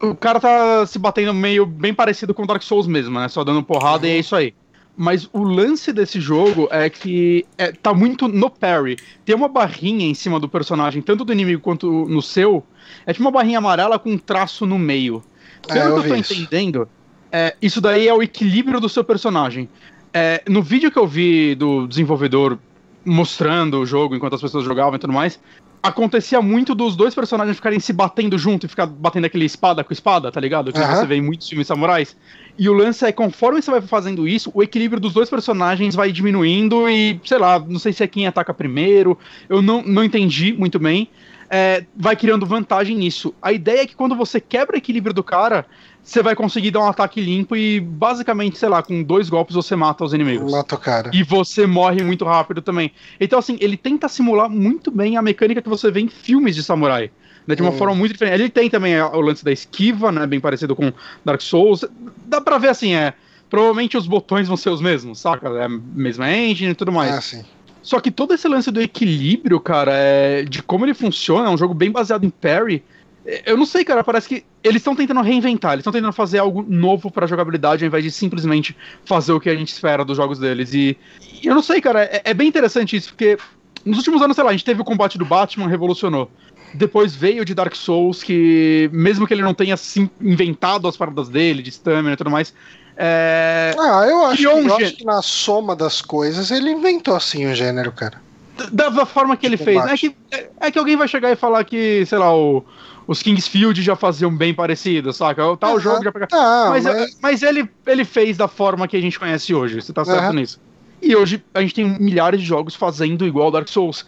O 0.01 0.15
cara 0.15 0.39
tá 0.39 0.85
se 0.85 0.97
batendo 0.97 1.33
meio 1.33 1.65
bem 1.65 1.93
parecido 1.93 2.33
com 2.33 2.45
Dark 2.45 2.61
Souls 2.61 2.87
mesmo, 2.87 3.19
né? 3.19 3.27
Só 3.27 3.43
dando 3.43 3.63
porrada 3.63 4.07
e 4.07 4.11
é 4.11 4.17
isso 4.19 4.35
aí. 4.35 4.53
Mas 5.01 5.29
o 5.31 5.43
lance 5.43 5.93
desse 5.93 6.19
jogo 6.19 6.67
é 6.69 6.89
que 6.89 7.45
é, 7.57 7.71
tá 7.71 7.93
muito 7.93 8.27
no 8.27 8.49
parry. 8.49 8.97
Tem 9.23 9.33
uma 9.33 9.47
barrinha 9.47 10.05
em 10.05 10.13
cima 10.13 10.41
do 10.41 10.49
personagem, 10.49 11.01
tanto 11.01 11.23
do 11.23 11.31
inimigo 11.31 11.61
quanto 11.61 12.05
no 12.09 12.21
seu. 12.21 12.65
É 13.05 13.13
tipo 13.13 13.23
uma 13.23 13.31
barrinha 13.31 13.59
amarela 13.59 13.97
com 13.97 14.11
um 14.11 14.17
traço 14.17 14.65
no 14.65 14.77
meio. 14.77 15.23
É, 15.69 15.73
Pelo 15.73 15.85
eu 15.85 15.93
que 15.93 15.99
eu 15.99 16.03
tô 16.03 16.13
vi 16.15 16.19
isso. 16.19 16.33
entendendo, 16.33 16.89
é, 17.31 17.55
isso 17.61 17.79
daí 17.79 18.09
é 18.09 18.13
o 18.13 18.21
equilíbrio 18.21 18.81
do 18.81 18.89
seu 18.89 19.01
personagem. 19.01 19.69
É, 20.13 20.43
no 20.49 20.61
vídeo 20.61 20.91
que 20.91 20.99
eu 20.99 21.07
vi 21.07 21.55
do 21.55 21.87
desenvolvedor 21.87 22.59
mostrando 23.05 23.79
o 23.79 23.85
jogo 23.85 24.17
enquanto 24.17 24.35
as 24.35 24.41
pessoas 24.41 24.65
jogavam 24.65 24.95
e 24.95 24.99
tudo 24.99 25.13
mais, 25.13 25.39
acontecia 25.81 26.41
muito 26.41 26.75
dos 26.75 26.95
dois 26.95 27.15
personagens 27.15 27.55
ficarem 27.55 27.79
se 27.79 27.93
batendo 27.93 28.37
junto 28.37 28.65
e 28.65 28.69
ficar 28.69 28.85
batendo 28.85 29.25
aquele 29.25 29.45
espada 29.45 29.83
com 29.83 29.93
espada, 29.93 30.31
tá 30.31 30.39
ligado? 30.39 30.71
Que 30.71 30.79
Aham. 30.79 30.95
você 30.95 31.05
vê 31.05 31.15
em 31.15 31.21
muitos 31.21 31.47
filmes 31.47 31.67
samurais. 31.67 32.15
E 32.57 32.67
o 32.67 32.73
lance 32.73 33.05
é, 33.05 33.11
conforme 33.11 33.61
você 33.61 33.71
vai 33.71 33.81
fazendo 33.81 34.27
isso, 34.27 34.51
o 34.53 34.61
equilíbrio 34.61 34.99
dos 34.99 35.13
dois 35.13 35.29
personagens 35.29 35.95
vai 35.95 36.11
diminuindo 36.11 36.89
e, 36.89 37.19
sei 37.23 37.37
lá, 37.37 37.59
não 37.59 37.79
sei 37.79 37.93
se 37.93 38.03
é 38.03 38.07
quem 38.07 38.27
ataca 38.27 38.53
primeiro, 38.53 39.17
eu 39.47 39.61
não, 39.61 39.81
não 39.81 40.03
entendi 40.03 40.53
muito 40.53 40.77
bem. 40.77 41.09
É, 41.49 41.85
vai 41.95 42.15
criando 42.15 42.45
vantagem 42.45 42.95
nisso. 42.95 43.33
A 43.41 43.51
ideia 43.51 43.81
é 43.81 43.87
que 43.87 43.95
quando 43.95 44.15
você 44.15 44.39
quebra 44.39 44.75
o 44.75 44.77
equilíbrio 44.77 45.15
do 45.15 45.23
cara, 45.23 45.65
você 46.03 46.23
vai 46.23 46.35
conseguir 46.35 46.71
dar 46.71 46.79
um 46.81 46.87
ataque 46.87 47.21
limpo 47.21 47.55
e, 47.55 47.79
basicamente, 47.79 48.57
sei 48.57 48.69
lá, 48.69 48.81
com 48.81 49.03
dois 49.03 49.29
golpes 49.29 49.55
você 49.55 49.75
mata 49.75 50.03
os 50.03 50.13
inimigos. 50.13 50.51
Mata 50.51 50.75
o 50.75 50.79
cara. 50.79 51.11
E 51.13 51.23
você 51.23 51.67
morre 51.67 52.01
muito 52.03 52.25
rápido 52.25 52.61
também. 52.61 52.91
Então, 53.19 53.37
assim, 53.37 53.57
ele 53.61 53.77
tenta 53.77 54.07
simular 54.07 54.49
muito 54.49 54.89
bem 54.91 55.17
a 55.17 55.21
mecânica 55.21 55.61
que 55.61 55.69
você 55.69 55.91
vê 55.91 55.99
em 56.01 56.07
filmes 56.07 56.55
de 56.55 56.63
samurai. 56.63 57.11
Né, 57.47 57.55
de 57.55 57.63
uma 57.63 57.71
Hum. 57.71 57.77
forma 57.77 57.95
muito 57.95 58.11
diferente. 58.11 58.35
Ele 58.35 58.49
tem 58.49 58.69
também 58.69 58.95
a- 58.97 59.07
o 59.09 59.21
lance 59.21 59.43
da 59.43 59.51
esquiva, 59.51 60.11
né? 60.11 60.27
Bem 60.27 60.39
parecido 60.39 60.75
com 60.75 60.91
Dark 61.25 61.41
Souls. 61.41 61.83
Dá 62.27 62.39
pra 62.39 62.59
ver 62.59 62.69
assim, 62.69 62.93
é. 62.93 63.13
Provavelmente 63.49 63.97
os 63.97 64.05
botões 64.05 64.47
vão 64.47 64.55
ser 64.55 64.69
os 64.69 64.79
mesmos, 64.81 65.19
saca? 65.19 65.47
É 65.49 65.63
a 65.65 65.69
mesma 65.69 66.31
engine 66.31 66.71
e 66.71 66.75
tudo 66.75 66.91
mais. 66.91 67.11
Ah, 67.15 67.21
sim. 67.21 67.43
Só 67.81 67.99
que 67.99 68.11
todo 68.11 68.33
esse 68.35 68.47
lance 68.47 68.69
do 68.69 68.79
equilíbrio, 68.81 69.59
cara, 69.59 69.93
é, 69.95 70.43
de 70.43 70.61
como 70.61 70.85
ele 70.85 70.93
funciona, 70.93 71.47
é 71.47 71.51
um 71.51 71.57
jogo 71.57 71.73
bem 71.73 71.89
baseado 71.91 72.23
em 72.23 72.29
parry. 72.29 72.83
Eu 73.45 73.57
não 73.57 73.65
sei, 73.65 73.83
cara, 73.83 74.03
parece 74.03 74.27
que 74.27 74.43
eles 74.63 74.77
estão 74.77 74.95
tentando 74.95 75.21
reinventar, 75.21 75.73
eles 75.73 75.81
estão 75.81 75.93
tentando 75.93 76.13
fazer 76.13 76.39
algo 76.39 76.65
novo 76.67 77.11
pra 77.11 77.27
jogabilidade 77.27 77.83
ao 77.83 77.87
invés 77.87 78.03
de 78.03 78.11
simplesmente 78.11 78.75
fazer 79.05 79.33
o 79.33 79.39
que 79.39 79.49
a 79.49 79.55
gente 79.55 79.71
espera 79.71 80.03
dos 80.03 80.17
jogos 80.17 80.39
deles. 80.39 80.73
E, 80.73 80.97
e 81.41 81.47
eu 81.47 81.53
não 81.53 81.61
sei, 81.61 81.81
cara, 81.81 82.03
é, 82.03 82.21
é, 82.25 82.33
bem 82.33 82.47
interessante 82.47 82.95
isso, 82.95 83.09
porque 83.09 83.37
nos 83.85 83.97
últimos 83.97 84.21
anos, 84.21 84.35
sei 84.35 84.43
lá, 84.43 84.49
a 84.49 84.53
gente 84.53 84.65
teve 84.65 84.81
o 84.81 84.85
combate 84.85 85.17
do 85.17 85.25
Batman, 85.25 85.67
revolucionou. 85.67 86.29
Depois 86.73 87.15
veio 87.15 87.43
de 87.43 87.53
Dark 87.53 87.75
Souls, 87.75 88.23
que 88.23 88.89
mesmo 88.93 89.25
que 89.27 89.33
ele 89.33 89.41
não 89.41 89.53
tenha 89.53 89.75
sim, 89.75 90.09
inventado 90.21 90.87
as 90.87 90.95
paradas 90.95 91.27
dele, 91.29 91.63
de 91.63 91.69
stamina 91.69 92.13
e 92.13 92.17
tudo 92.17 92.29
mais. 92.29 92.53
É... 92.95 93.73
Ah, 93.79 94.05
eu 94.07 94.25
acho, 94.25 94.37
que, 94.37 94.43
eu 94.45 94.75
acho 94.75 94.95
que 94.97 95.05
na 95.05 95.21
soma 95.21 95.75
das 95.75 96.01
coisas 96.01 96.51
ele 96.51 96.69
inventou 96.69 97.15
assim 97.15 97.47
o 97.47 97.55
gênero, 97.55 97.91
cara. 97.91 98.21
Da, 98.71 98.89
da 98.89 99.05
forma 99.05 99.37
que 99.37 99.45
ele 99.45 99.55
fez. 99.55 99.83
É 99.85 99.95
que, 99.95 100.15
é, 100.31 100.49
é, 100.59 100.71
que 100.71 100.77
alguém 100.77 100.97
vai 100.97 101.07
chegar 101.07 101.31
e 101.31 101.35
falar 101.35 101.63
que, 101.63 102.05
sei 102.05 102.17
lá, 102.17 102.35
o, 102.35 102.63
os 103.09 103.23
Kingsfield 103.23 103.81
já 103.81 103.95
faziam 103.95 104.29
bem 104.29 104.53
parecido, 104.53 105.11
saca? 105.11 105.43
O 105.43 105.57
tal 105.57 105.79
jogo 105.79 106.03
já 106.03 106.11
Tá, 106.11 106.67
mas, 106.69 106.83
mas... 106.83 107.17
mas 107.19 107.41
ele, 107.41 107.67
ele 107.87 108.05
fez 108.05 108.37
da 108.37 108.47
forma 108.47 108.87
que 108.87 108.95
a 108.95 109.01
gente 109.01 109.17
conhece 109.17 109.51
hoje, 109.51 109.81
você 109.81 109.91
tá 109.91 110.05
certo 110.05 110.31
nisso. 110.31 110.61
E 111.01 111.15
hoje 111.15 111.43
a 111.51 111.59
gente 111.59 111.73
tem 111.73 111.97
milhares 111.99 112.39
de 112.39 112.45
jogos 112.45 112.75
fazendo 112.75 113.25
igual 113.25 113.49
Dark 113.49 113.67
Souls. 113.67 114.05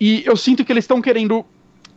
E 0.00 0.24
eu 0.26 0.36
sinto 0.36 0.64
que 0.64 0.72
eles 0.72 0.82
estão 0.82 1.00
querendo 1.00 1.44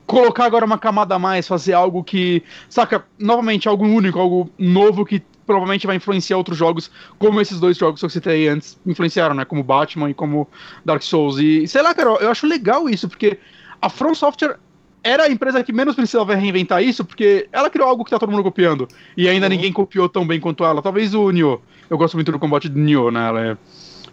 colocar 0.06 0.46
agora 0.46 0.64
uma 0.64 0.78
camada 0.78 1.16
a 1.16 1.20
mais, 1.20 1.48
fazer 1.48 1.74
algo 1.74 2.04
que, 2.04 2.44
saca, 2.70 3.04
novamente, 3.18 3.68
algo 3.68 3.84
único, 3.84 4.20
algo 4.20 4.48
novo 4.56 5.04
que 5.04 5.24
provavelmente 5.48 5.88
vai 5.88 5.96
influenciar 5.96 6.38
outros 6.38 6.60
jogos, 6.60 6.92
como 7.18 7.42
esses 7.42 7.60
dois 7.60 7.76
jogos 7.76 8.02
que 8.02 8.06
eu 8.06 8.10
citei 8.12 8.48
antes 8.48 8.78
influenciaram, 8.86 9.34
né? 9.34 9.46
Como 9.46 9.64
Batman 9.64 10.12
e 10.12 10.14
como 10.14 10.48
Dark 10.86 11.02
Souls. 11.02 11.40
E 11.40 11.68
sei 11.68 11.82
lá, 11.82 11.92
cara, 11.96 12.12
eu 12.22 12.30
acho 12.30 12.46
legal 12.46 12.88
isso, 12.88 13.10
porque 13.10 13.40
a 13.82 13.90
From 13.90 14.14
Software 14.14 14.60
era 15.06 15.26
a 15.26 15.30
empresa 15.30 15.64
que 15.64 15.72
menos 15.72 15.96
precisava 15.96 16.34
reinventar 16.34 16.84
isso, 16.84 17.06
porque 17.06 17.48
ela 17.52 17.70
criou 17.70 17.88
algo 17.88 18.04
que 18.04 18.10
tá 18.10 18.18
todo 18.18 18.32
mundo 18.32 18.42
copiando. 18.42 18.88
E 19.16 19.30
ainda 19.30 19.46
uhum. 19.46 19.52
ninguém 19.52 19.72
copiou 19.72 20.10
tão 20.10 20.26
bem 20.26 20.40
quanto 20.40 20.66
ela. 20.66 20.82
Talvez 20.82 21.14
o 21.14 21.30
Nioh. 21.30 21.62
Eu 21.88 21.96
gosto 21.96 22.16
muito 22.16 22.32
do 22.32 22.40
combate 22.40 22.68
do 22.68 22.80
Nioh, 22.80 23.12
né? 23.12 23.28
Ela 23.28 23.48
é, 23.52 23.58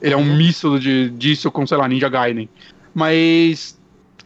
ele 0.02 0.14
é 0.14 0.16
um 0.16 0.20
uhum. 0.20 0.36
misto 0.36 0.78
de, 0.78 1.08
disso 1.08 1.50
com, 1.50 1.66
sei 1.66 1.78
lá, 1.78 1.88
Ninja 1.88 2.10
Gaiden. 2.10 2.46
Mas. 2.94 3.80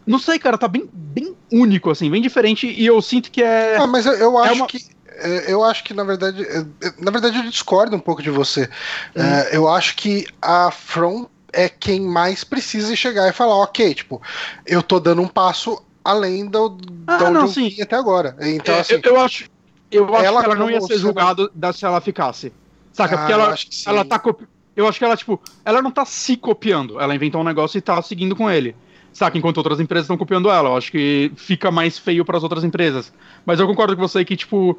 Não 0.05 0.19
sei, 0.19 0.41
cara, 0.41 0.59
tá 0.59 0.67
bem, 0.67 0.89
bem 0.93 1.37
único, 1.53 1.91
assim, 1.91 2.11
bem 2.11 2.23
diferente, 2.23 2.67
e 2.67 2.87
eu 2.87 3.01
sinto 3.01 3.31
que 3.31 3.43
é. 3.43 3.77
Ah, 3.77 3.87
mas 3.87 4.07
eu, 4.07 4.13
eu 4.15 4.39
é 4.39 4.49
acho 4.49 4.61
uma... 4.61 4.67
que 4.67 4.79
é, 5.19 5.53
eu 5.53 5.65
acho 5.65 5.83
que, 5.83 5.95
na 5.95 6.05
verdade, 6.05 6.43
é, 6.43 6.65
na 7.01 7.11
verdade, 7.11 7.39
eu 7.39 7.43
discordo 7.45 7.97
um 7.97 8.01
pouco 8.01 8.23
de 8.23 8.31
você. 8.31 8.69
Hum. 9.17 9.23
eu 9.53 9.69
acho 9.69 9.97
que 9.97 10.27
a 10.41 10.71
From 10.71 11.27
é 11.53 11.69
quem 11.69 12.01
mais 12.01 12.45
precisa 12.45 12.95
chegar 12.95 13.29
e 13.29 13.33
falar, 13.33 13.57
ok, 13.57 13.95
tipo, 13.95 14.21
eu 14.65 14.83
tô 14.83 15.01
dando 15.01 15.23
um 15.23 15.29
passo 15.29 15.83
além 16.07 16.47
do, 16.47 16.79
ah, 17.07 17.17
da 17.17 17.31
onde 17.31 17.79
eu 17.79 17.85
até 17.85 17.97
agora. 17.97 18.37
Então, 18.41 18.75
é, 18.75 18.81
assim, 18.81 18.95
eu, 18.95 19.01
eu, 19.05 19.21
acho, 19.21 19.49
eu 19.91 20.15
acho 20.15 20.25
ela 20.25 20.41
que 20.41 20.47
ela 20.47 20.55
não 20.55 20.71
ia 20.71 20.81
ser 20.81 20.99
julgada 20.99 21.51
se 21.73 21.85
ela 21.85 22.01
ficasse. 22.01 22.53
Saca? 22.93 23.15
Ah, 23.15 23.19
Porque 23.19 23.33
ela, 23.33 23.55
ela 23.87 24.05
tá 24.05 24.19
copi... 24.19 24.47
Eu 24.75 24.87
acho 24.87 24.99
que 24.99 25.05
ela, 25.05 25.17
tipo, 25.17 25.41
ela 25.65 25.81
não 25.81 25.91
tá 25.91 26.05
se 26.05 26.37
copiando. 26.37 27.01
Ela 27.01 27.15
inventou 27.15 27.41
um 27.41 27.45
negócio 27.45 27.79
e 27.79 27.81
tá 27.81 28.01
seguindo 28.03 28.37
com 28.37 28.51
ele 28.51 28.77
saca? 29.17 29.39
Enquanto 29.39 29.57
outras 29.57 29.81
empresas 29.81 30.05
estão 30.05 30.17
copiando 30.17 30.51
ela. 30.51 30.69
Eu 30.69 30.77
acho 30.77 30.93
que 30.93 31.33
fica 31.37 31.71
mais 31.71 31.99
feio 31.99 32.25
para 32.25 32.37
as 32.37 32.43
outras 32.43 32.63
empresas. 32.63 33.13
Mas 33.45 33.59
eu 33.59 33.67
concordo 33.67 33.97
com 33.97 34.07
você 34.07 34.25
que, 34.25 34.37
tipo, 34.37 34.79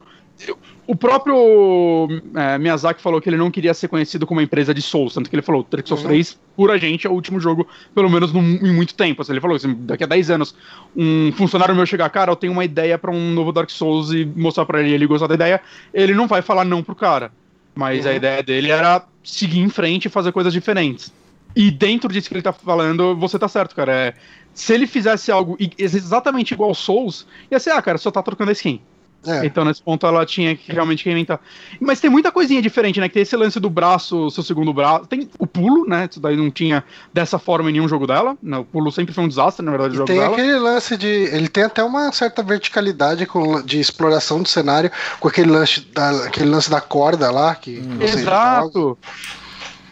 o 0.85 0.95
próprio 0.95 2.07
é, 2.35 2.57
Miyazaki 2.57 3.01
falou 3.01 3.19
que 3.19 3.29
ele 3.29 3.38
não 3.38 3.51
queria 3.51 3.73
ser 3.73 3.88
conhecido 3.88 4.25
como 4.25 4.39
uma 4.39 4.43
empresa 4.43 4.73
de 4.73 4.81
Souls, 4.81 5.13
tanto 5.13 5.29
que 5.29 5.35
ele 5.35 5.41
falou, 5.41 5.65
Dark 5.69 5.85
Souls 5.85 6.03
uhum. 6.03 6.09
3, 6.09 6.39
por 6.55 6.71
a 6.71 6.77
gente, 6.77 7.05
é 7.05 7.09
o 7.09 7.13
último 7.13 7.39
jogo, 7.39 7.67
pelo 7.93 8.09
menos 8.09 8.31
no, 8.31 8.39
em 8.39 8.73
muito 8.73 8.93
tempo. 8.93 9.21
Assim, 9.21 9.33
ele 9.33 9.41
falou 9.41 9.57
assim, 9.57 9.75
daqui 9.79 10.03
a 10.03 10.07
10 10.07 10.29
anos, 10.31 10.55
um 10.95 11.31
funcionário 11.33 11.75
meu 11.75 11.85
chegar, 11.85 12.09
cara, 12.09 12.31
eu 12.31 12.35
tenho 12.35 12.53
uma 12.53 12.63
ideia 12.63 12.97
para 12.97 13.11
um 13.11 13.31
novo 13.31 13.51
Dark 13.51 13.69
Souls 13.69 14.11
e 14.11 14.25
mostrar 14.25 14.65
para 14.65 14.81
ele 14.81 14.93
ele 14.93 15.07
gostar 15.07 15.27
da 15.27 15.35
ideia, 15.35 15.61
ele 15.93 16.13
não 16.13 16.27
vai 16.27 16.41
falar 16.41 16.63
não 16.63 16.81
pro 16.81 16.95
cara. 16.95 17.31
Mas 17.75 18.05
uhum. 18.05 18.11
a 18.11 18.15
ideia 18.15 18.41
dele 18.41 18.71
era 18.71 19.03
seguir 19.23 19.59
em 19.59 19.69
frente 19.69 20.05
e 20.05 20.09
fazer 20.09 20.31
coisas 20.31 20.53
diferentes. 20.53 21.11
E 21.55 21.71
dentro 21.71 22.11
disso 22.11 22.29
que 22.29 22.35
ele 22.35 22.41
tá 22.41 22.53
falando, 22.53 23.15
você 23.15 23.38
tá 23.38 23.47
certo, 23.47 23.75
cara. 23.75 23.91
É, 23.91 24.13
se 24.53 24.73
ele 24.73 24.88
fizesse 24.88 25.31
algo 25.31 25.57
exatamente 25.77 26.53
igual 26.53 26.73
Souls, 26.73 27.27
ia 27.51 27.59
ser, 27.59 27.71
ah, 27.71 27.81
cara, 27.81 27.97
só 27.97 28.09
tá 28.09 28.23
trocando 28.23 28.49
a 28.49 28.53
skin. 28.53 28.81
É. 29.26 29.45
Então, 29.45 29.65
nesse 29.65 29.82
ponto, 29.82 30.05
ela 30.05 30.26
tinha 30.26 30.55
que 30.55 30.72
realmente 30.72 31.03
reinventar. 31.03 31.39
Mas 31.80 31.99
tem 31.99 32.09
muita 32.09 32.32
coisinha 32.32 32.61
diferente, 32.61 32.99
né? 32.99 33.07
Que 33.07 33.15
tem 33.15 33.24
esse 33.24 33.36
lance 33.36 33.59
do 33.59 33.70
braço, 33.70 34.30
seu 34.30 34.43
segundo 34.43 34.74
braço. 34.74 35.05
Tem 35.07 35.30
o 35.38 35.45
pulo, 35.45 35.88
né? 35.88 36.07
Isso 36.09 36.20
daí 36.20 36.38
não 36.38 36.49
tinha 36.49 36.84
dessa 37.13 37.38
forma 37.38 37.70
em 37.70 37.74
nenhum 37.74 37.88
jogo 37.88 38.07
dela. 38.07 38.38
Né? 38.41 38.57
O 38.57 38.63
pulo 38.63 38.91
sempre 38.91 39.13
foi 39.13 39.24
um 39.24 39.28
desastre, 39.28 39.65
na 39.65 39.72
verdade, 39.72 39.93
o 39.93 39.97
jogo 39.97 40.07
tem 40.07 40.20
dela. 40.20 40.34
aquele 40.34 40.57
lance 40.57 40.95
de. 40.95 41.07
Ele 41.07 41.49
tem 41.49 41.63
até 41.63 41.84
uma 41.84 42.11
certa 42.11 42.41
verticalidade 42.41 43.26
com, 43.26 43.61
de 43.61 43.80
exploração 43.80 44.41
do 44.41 44.47
cenário, 44.47 44.91
com 45.20 45.28
aquele 45.28 45.51
lance 45.51 45.82
da, 45.93 46.26
aquele 46.26 46.49
lance 46.49 46.70
da 46.70 46.80
corda 46.80 47.30
lá. 47.30 47.53
Que 47.55 47.80
hum. 47.80 48.01
Exato. 48.01 48.97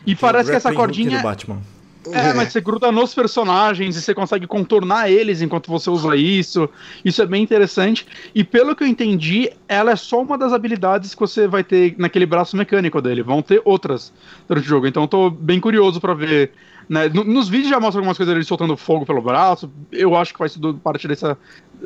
E 0.06 0.16
parece 0.16 0.50
que 0.50 0.56
essa 0.56 0.74
cordinha. 0.74 1.22
Batman. 1.22 1.75
É, 2.12 2.34
mas 2.34 2.52
você 2.52 2.62
gruda 2.62 2.92
nos 2.92 3.14
personagens 3.14 3.96
e 3.96 4.02
você 4.02 4.14
consegue 4.14 4.46
contornar 4.48 5.10
eles 5.10 5.42
enquanto 5.42 5.70
você 5.70 5.90
usa 5.90 6.16
isso. 6.16 6.70
Isso 7.04 7.22
é 7.22 7.26
bem 7.26 7.44
interessante. 7.44 8.06
E 8.34 8.44
pelo 8.44 8.76
que 8.76 8.84
eu 8.84 8.88
entendi, 8.88 9.52
ela 9.68 9.92
é 9.92 9.96
só 9.96 10.22
uma 10.22 10.38
das 10.38 10.54
habilidades 10.54 11.14
que 11.14 11.22
você 11.22 11.48
vai 11.48 11.64
ter 11.64 11.96
naquele 11.98 12.26
braço 12.26 12.56
mecânico 12.56 13.02
dele. 13.02 13.24
Vão 13.24 13.42
ter 13.42 13.62
outras 13.66 14.12
durante 14.48 14.66
o 14.66 14.70
jogo. 14.70 14.88
Então 14.88 15.04
eu 15.04 15.08
tô 15.08 15.30
bem 15.30 15.60
curioso 15.60 16.00
para 16.00 16.14
ver. 16.14 16.52
Né? 16.88 17.10
Nos 17.10 17.50
vídeos 17.50 17.70
já 17.70 17.80
mostra 17.80 18.00
algumas 18.00 18.18
coisas 18.18 18.34
dele 18.34 18.46
soltando 18.46 18.78
fogo 18.78 19.06
pelo 19.06 19.22
braço. 19.22 19.72
Eu 19.92 20.16
acho 20.16 20.34
que 20.34 20.40
vai 20.40 20.50
ser 20.50 20.60
parte 20.84 21.08
dessa, 21.08 21.38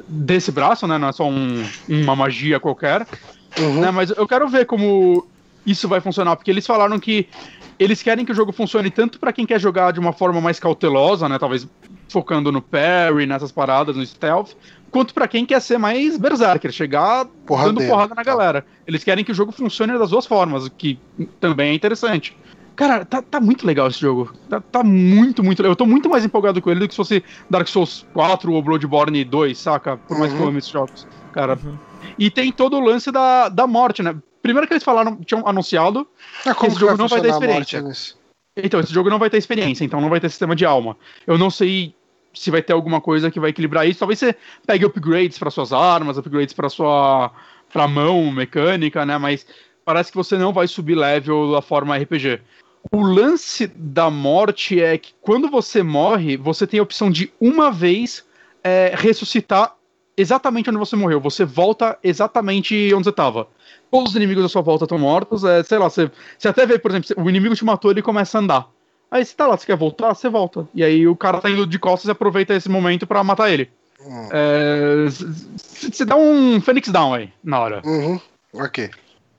desse 0.08 0.52
braço, 0.52 0.86
né? 0.88 0.98
Não 0.98 1.08
é 1.08 1.12
só 1.12 1.28
um, 1.28 1.64
uma 1.88 2.16
magia 2.16 2.60
qualquer. 2.60 3.08
Uhum. 3.58 3.82
Né? 3.82 3.92
Mas 3.92 4.10
eu 4.10 4.28
quero 4.28 4.48
ver 4.48 4.66
como 4.66 5.26
isso 5.66 5.88
vai 5.88 6.02
funcionar, 6.02 6.36
porque 6.36 6.50
eles 6.50 6.66
falaram 6.66 7.00
que 7.00 7.28
eles 7.80 8.04
querem 8.04 8.26
que 8.26 8.32
o 8.32 8.36
jogo 8.36 8.52
funcione 8.52 8.92
tanto 8.92 9.20
para 9.20 9.32
quem 9.32 9.46
quer 9.46 9.60
jogar 9.60 9.94
de 9.94 10.00
uma 10.00 10.12
forma 10.12 10.42
mais 10.42 10.60
cautelosa, 10.60 11.30
né, 11.30 11.40
talvez 11.40 11.68
focando 12.10 12.52
no 12.52 12.62
parry, 12.62 13.26
nessas 13.26 13.52
paradas, 13.52 13.96
no 13.96 14.06
stealth, 14.06 14.52
quanto 14.92 15.14
para 15.14 15.28
quem 15.28 15.46
quer 15.46 15.62
ser 15.62 15.78
mais 15.78 16.18
berserker, 16.18 16.72
chegar 16.72 17.26
dando 17.48 17.82
porrada 17.88 18.14
na 18.14 18.24
galera. 18.24 18.66
Eles 18.86 19.04
querem 19.04 19.24
que 19.24 19.32
o 19.32 19.36
jogo 19.36 19.52
funcione 19.52 19.98
das 19.98 20.10
duas 20.10 20.26
formas, 20.26 20.66
o 20.66 20.72
que 20.72 21.00
também 21.40 21.70
é 21.70 21.74
interessante. 21.74 22.36
Cara, 22.76 23.04
tá, 23.04 23.22
tá 23.22 23.42
muito 23.42 23.68
legal 23.68 23.88
esse 23.88 24.00
jogo. 24.00 24.34
Tá, 24.50 24.62
tá, 24.62 24.84
muito, 24.84 25.44
muito 25.44 25.60
legal. 25.60 25.74
Eu 25.74 25.76
tô 25.76 25.86
muito 25.86 26.10
mais 26.10 26.24
empolgado 26.24 26.62
com 26.62 26.72
ele 26.72 26.80
do 26.80 26.88
que 26.88 26.94
se 26.94 26.98
fosse 26.98 27.24
Dark 27.50 27.68
Souls 27.68 28.08
4 28.14 28.54
ou 28.54 28.62
Bloodborne 28.62 29.24
2, 29.26 29.58
saca? 29.58 29.98
Por 29.98 30.18
mais 30.18 30.32
uhum. 30.32 30.38
que 30.38 30.44
eu 30.44 30.48
ame 30.48 30.58
esses 30.60 30.72
jogos. 30.72 31.06
Cara. 31.34 31.60
Uhum. 31.62 31.78
E 32.18 32.30
tem 32.30 32.54
todo 32.54 32.78
o 32.78 32.80
lance 32.80 33.12
da, 33.12 33.50
da 33.50 33.68
morte, 33.68 34.02
né? 34.02 34.16
Primeiro 34.50 34.68
que 34.68 34.74
eles 34.74 34.84
falaram, 34.84 35.16
tinham 35.18 35.48
anunciado 35.48 36.08
ah, 36.44 36.56
que 36.56 36.66
esse 36.66 36.80
jogo 36.80 36.88
vai 36.88 36.98
não 36.98 37.08
vai 37.08 37.22
ter 37.22 37.30
experiência. 37.30 37.84
Então, 38.58 38.80
esse 38.80 38.92
jogo 38.92 39.08
não 39.08 39.20
vai 39.20 39.30
ter 39.30 39.38
experiência, 39.38 39.86
então 39.86 40.02
não 40.02 40.10
vai 40.10 40.20
ter 40.20 40.28
sistema 40.28 40.56
de 40.56 40.66
alma. 40.66 40.98
Eu 41.28 41.38
não 41.38 41.52
sei 41.52 41.94
se 42.34 42.50
vai 42.50 42.64
ter 42.64 42.74
alguma 42.74 43.00
coisa 43.00 43.30
que 43.30 43.40
vai 43.40 43.52
equilibrar 43.52 43.88
isso. 43.88 44.00
Talvez 44.00 44.18
você 44.18 44.36
pegue 44.66 44.86
upgrades 44.86 45.38
para 45.38 45.52
suas 45.52 45.72
armas, 45.72 46.18
upgrades 46.18 46.52
para 46.52 46.68
sua 46.68 47.32
pra 47.72 47.88
mão 47.88 48.32
mecânica, 48.32 49.06
né? 49.06 49.20
Mas 49.20 49.46
parece 49.86 50.10
que 50.10 50.18
você 50.18 50.36
não 50.36 50.52
vai 50.52 50.68
subir 50.68 50.96
level 50.96 51.52
da 51.52 51.62
forma 51.62 51.96
RPG. 51.96 52.42
O 52.92 53.04
lance 53.04 53.68
da 53.68 54.10
morte 54.10 54.82
é 54.82 54.98
que 54.98 55.14
quando 55.22 55.48
você 55.48 55.84
morre, 55.84 56.38
você 56.38 56.66
tem 56.66 56.80
a 56.80 56.84
opção 56.84 57.12
de 57.12 57.32
uma 57.40 57.72
vez 57.72 58.26
é, 58.64 58.96
ressuscitar 58.96 59.76
exatamente 60.18 60.72
onde 60.72 60.80
você 60.80 60.96
morreu. 60.96 61.22
Você 61.22 61.46
volta 61.46 62.00
exatamente 62.04 62.92
onde 62.96 63.04
você 63.04 63.12
estava 63.12 63.48
todos 63.92 64.12
os 64.12 64.16
inimigos 64.16 64.44
à 64.44 64.50
sua 64.50 64.62
volta 64.62 64.86
estão 64.86 64.98
mortos. 64.98 65.44
É, 65.44 65.64
sei 65.64 65.78
lá, 65.78 65.90
você, 65.90 66.10
você 66.38 66.48
até 66.48 66.66
vê, 66.66 66.78
por 66.78 66.92
exemplo, 66.92 67.24
o 67.24 67.30
inimigo 67.30 67.56
te 67.56 67.66
matou, 67.66 67.92
ele 67.92 68.02
começa 68.02 68.38
a 68.38 68.42
andar. 68.42 68.68
Aí 69.12 69.26
você 69.26 69.36
tá 69.36 69.48
lá, 69.48 69.58
você 69.58 69.66
quer 69.66 69.76
voltar? 69.76 70.14
Você 70.14 70.30
volta. 70.30 70.68
E 70.74 70.84
aí 70.84 71.08
o 71.08 71.16
cara 71.16 71.42
tá 71.42 71.50
indo 71.50 71.66
de 71.66 71.80
costas 71.80 72.08
e 72.08 72.12
aproveita 72.12 72.54
esse 72.54 72.70
momento 72.70 73.08
para 73.08 73.24
matar 73.24 73.50
ele. 73.50 73.70
Hum. 74.02 74.30
É, 74.32 75.06
você 75.08 76.06
dá 76.06 76.16
um 76.16 76.62
Phoenix 76.62 76.90
Down 76.90 77.14
aí, 77.14 77.30
na 77.44 77.60
hora. 77.60 77.82
Uhum. 77.84 78.20
Ok. 78.54 78.90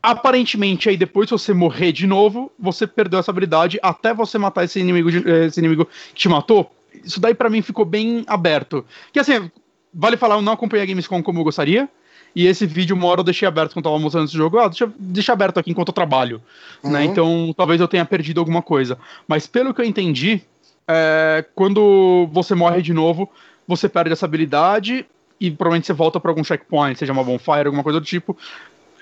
Aparentemente, 0.02 0.88
aí 0.88 0.96
depois 0.96 1.28
se 1.28 1.32
você 1.32 1.52
morrer 1.52 1.92
de 1.92 2.06
novo, 2.06 2.50
você 2.58 2.86
perdeu 2.86 3.20
essa 3.20 3.30
habilidade 3.30 3.78
até 3.82 4.14
você 4.14 4.38
matar 4.38 4.64
esse 4.64 4.80
inimigo, 4.80 5.10
esse 5.10 5.60
inimigo 5.60 5.86
que 5.86 6.14
te 6.14 6.28
matou. 6.28 6.70
Isso 7.04 7.20
daí 7.20 7.34
para 7.34 7.50
mim 7.50 7.62
ficou 7.62 7.84
bem 7.84 8.24
aberto. 8.26 8.84
Que 9.12 9.20
assim, 9.20 9.50
vale 9.92 10.16
falar, 10.16 10.36
eu 10.36 10.42
não 10.42 10.54
acompanhei 10.54 10.84
a 10.84 10.86
Gamescom 10.86 11.22
como 11.22 11.40
eu 11.40 11.44
gostaria. 11.44 11.88
E 12.34 12.46
esse 12.46 12.66
vídeo, 12.66 12.94
uma 12.94 13.06
hora 13.08 13.20
eu 13.20 13.24
deixei 13.24 13.46
aberto 13.46 13.72
quando 13.72 13.84
tava 13.84 13.98
mostrando 13.98 14.26
esse 14.26 14.36
jogo. 14.36 14.58
Ah, 14.58 14.68
deixa, 14.68 14.90
deixa 14.98 15.32
aberto 15.32 15.58
aqui 15.58 15.70
enquanto 15.70 15.88
eu 15.88 15.94
trabalho. 15.94 16.40
Né? 16.82 16.84
Uhum. 16.84 16.90
Né? 16.92 17.04
Então, 17.04 17.54
talvez 17.56 17.80
eu 17.80 17.88
tenha 17.88 18.04
perdido 18.04 18.38
alguma 18.38 18.62
coisa. 18.62 18.98
Mas 19.26 19.46
pelo 19.46 19.74
que 19.74 19.80
eu 19.80 19.84
entendi, 19.84 20.42
é, 20.86 21.44
quando 21.54 22.28
você 22.32 22.54
morre 22.54 22.82
de 22.82 22.92
novo, 22.92 23.28
você 23.66 23.88
perde 23.88 24.12
essa 24.12 24.26
habilidade 24.26 25.06
e 25.40 25.50
provavelmente 25.50 25.86
você 25.86 25.92
volta 25.92 26.20
para 26.20 26.30
algum 26.30 26.44
checkpoint, 26.44 26.98
seja 26.98 27.12
uma 27.12 27.24
bonfire, 27.24 27.66
alguma 27.66 27.82
coisa 27.82 28.00
do 28.00 28.06
tipo. 28.06 28.36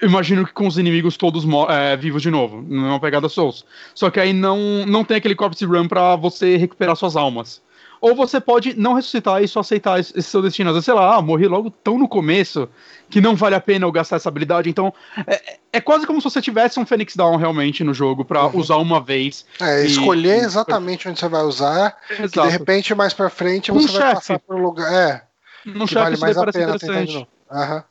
Imagino 0.01 0.47
que 0.47 0.53
com 0.53 0.67
os 0.67 0.79
inimigos 0.79 1.17
todos 1.17 1.45
é, 1.69 1.97
vivos 1.97 2.23
de 2.23 2.31
novo, 2.31 2.65
não 2.69 2.87
é 2.87 2.91
uma 2.91 3.01
pegada 3.01 3.29
Souls. 3.29 3.65
Só 3.95 4.11
que 4.11 4.21
aí 4.21 4.33
não, 4.33 4.87
não 4.87 5.03
tem 5.03 5.17
aquele 5.17 5.35
corpse 5.35 5.65
run 5.65 5.89
pra 5.89 6.15
você 6.15 6.57
recuperar 6.57 6.95
suas 6.95 7.17
almas. 7.17 7.61
Ou 8.01 8.15
você 8.15 8.41
pode 8.41 8.79
não 8.79 8.95
ressuscitar 8.95 9.43
e 9.43 9.49
só 9.49 9.61
aceitar 9.61 9.99
esse, 10.01 10.21
seu 10.23 10.41
destino. 10.43 10.71
Às 10.71 10.75
vezes, 10.77 10.85
sei 10.85 10.95
lá, 10.95 11.17
ah, 11.17 11.23
morri 11.23 11.47
logo 11.47 11.71
tão 11.71 11.99
no 11.99 12.09
começo 12.09 12.69
que 13.11 13.21
não 13.21 13.35
vale 13.35 13.55
a 13.55 13.61
pena 13.61 13.87
eu 13.87 13.93
gastar 13.93 14.17
essa 14.17 14.29
habilidade. 14.29 14.69
Então, 14.69 14.93
é, 15.27 15.59
é 15.73 15.81
quase 15.81 16.07
como 16.07 16.21
se 16.21 16.25
você 16.31 16.41
tivesse 16.43 16.79
um 16.79 16.87
Phoenix 16.87 17.17
Down 17.17 17.37
realmente 17.37 17.83
no 17.83 17.95
jogo 17.95 18.25
para 18.25 18.45
Uhum. 18.47 18.59
usar 18.59 18.77
uma 18.77 19.01
vez. 19.01 19.47
É, 19.61 19.83
E- 19.83 19.87
escolher 19.87 20.37
e- 20.43 20.45
exatamente 20.45 21.09
onde 21.09 21.19
você 21.19 21.29
vai 21.29 21.43
usar, 21.43 21.97
que 22.07 22.23
Exato. 22.23 22.43
de 22.49 22.53
repente 22.53 22.95
mais 22.95 23.15
pra 23.15 23.31
frente 23.31 23.73
Um 23.73 23.81
você 23.81 23.93
vai 23.93 24.01
chefe. 24.03 24.15
passar 24.15 24.39
por 24.41 24.57
um 24.57 24.63
lugar. 24.63 24.93
É, 24.93 25.23
que 25.65 25.87
chefe 25.87 25.95
vale 25.95 26.17
mais 26.19 26.37
a 26.37 26.41
parece 26.41 26.59
pena 26.59 26.75
interessante. 26.77 27.15
novo. 27.51 27.85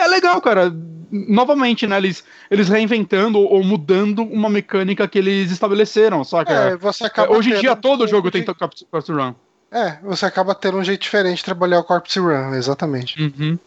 É, 0.00 0.04
é 0.04 0.08
legal, 0.08 0.40
cara. 0.40 0.74
Novamente, 1.12 1.86
né? 1.86 1.96
Eles, 1.96 2.22
eles 2.50 2.68
reinventando 2.68 3.38
ou 3.40 3.64
mudando 3.64 4.22
uma 4.22 4.48
mecânica 4.48 5.08
que 5.08 5.18
eles 5.18 5.50
estabeleceram, 5.50 6.22
saca? 6.22 6.52
É, 6.52 6.76
você 6.76 7.04
acaba 7.04 7.32
Hoje 7.36 7.52
em 7.52 7.58
dia 7.58 7.72
um 7.72 7.76
todo 7.76 8.06
jogo 8.06 8.30
pouco 8.30 8.44
tem 8.44 8.54
Corpse 8.54 8.86
Corpse 8.88 9.10
Run. 9.12 9.30
de- 9.32 9.36
É, 9.72 9.98
você 10.02 10.26
acaba 10.26 10.54
tendo 10.54 10.78
um 10.78 10.84
jeito 10.84 11.02
diferente 11.02 11.38
de 11.38 11.44
trabalhar 11.44 11.80
o 11.80 11.84
Corpse 11.84 12.18
Run, 12.20 12.54
exatamente. 12.54 13.20
Uhum. 13.20 13.58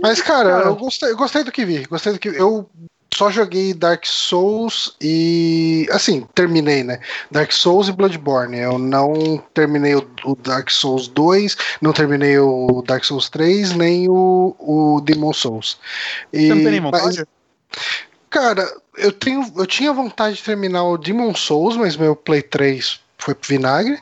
Mas, 0.00 0.20
cara, 0.22 0.50
Cara. 0.50 0.64
eu 0.66 0.76
gostei, 0.76 1.10
eu 1.10 1.16
gostei 1.16 1.42
do 1.42 1.50
que 1.50 1.64
vi. 1.64 1.84
Gostei 1.86 2.12
do 2.12 2.18
que 2.18 2.28
Eu 2.28 2.68
só 3.18 3.30
joguei 3.32 3.74
Dark 3.74 4.06
Souls 4.06 4.94
e. 5.00 5.88
Assim, 5.90 6.24
terminei, 6.36 6.84
né? 6.84 7.00
Dark 7.28 7.50
Souls 7.50 7.88
e 7.88 7.92
Bloodborne. 7.92 8.56
Eu 8.56 8.78
não 8.78 9.42
terminei 9.52 9.96
o, 9.96 10.08
o 10.24 10.36
Dark 10.36 10.70
Souls 10.70 11.08
2, 11.08 11.56
não 11.82 11.92
terminei 11.92 12.38
o 12.38 12.80
Dark 12.86 13.02
Souls 13.02 13.28
3, 13.28 13.72
nem 13.72 14.08
o, 14.08 14.54
o 14.60 15.00
Demon 15.00 15.32
Souls. 15.32 15.80
E, 16.32 16.46
Você 16.46 16.54
não 16.54 16.56
tem 16.62 16.70
nem 16.70 16.80
mas, 16.80 17.02
vontade? 17.02 17.24
cara, 18.30 18.72
eu, 18.96 19.10
tenho, 19.10 19.52
eu 19.56 19.66
tinha 19.66 19.92
vontade 19.92 20.36
de 20.36 20.44
terminar 20.44 20.84
o 20.84 20.96
Demon 20.96 21.34
Souls, 21.34 21.76
mas 21.76 21.96
meu 21.96 22.14
Play 22.14 22.42
3 22.42 23.00
foi 23.18 23.34
pro 23.34 23.48
vinagre. 23.48 23.98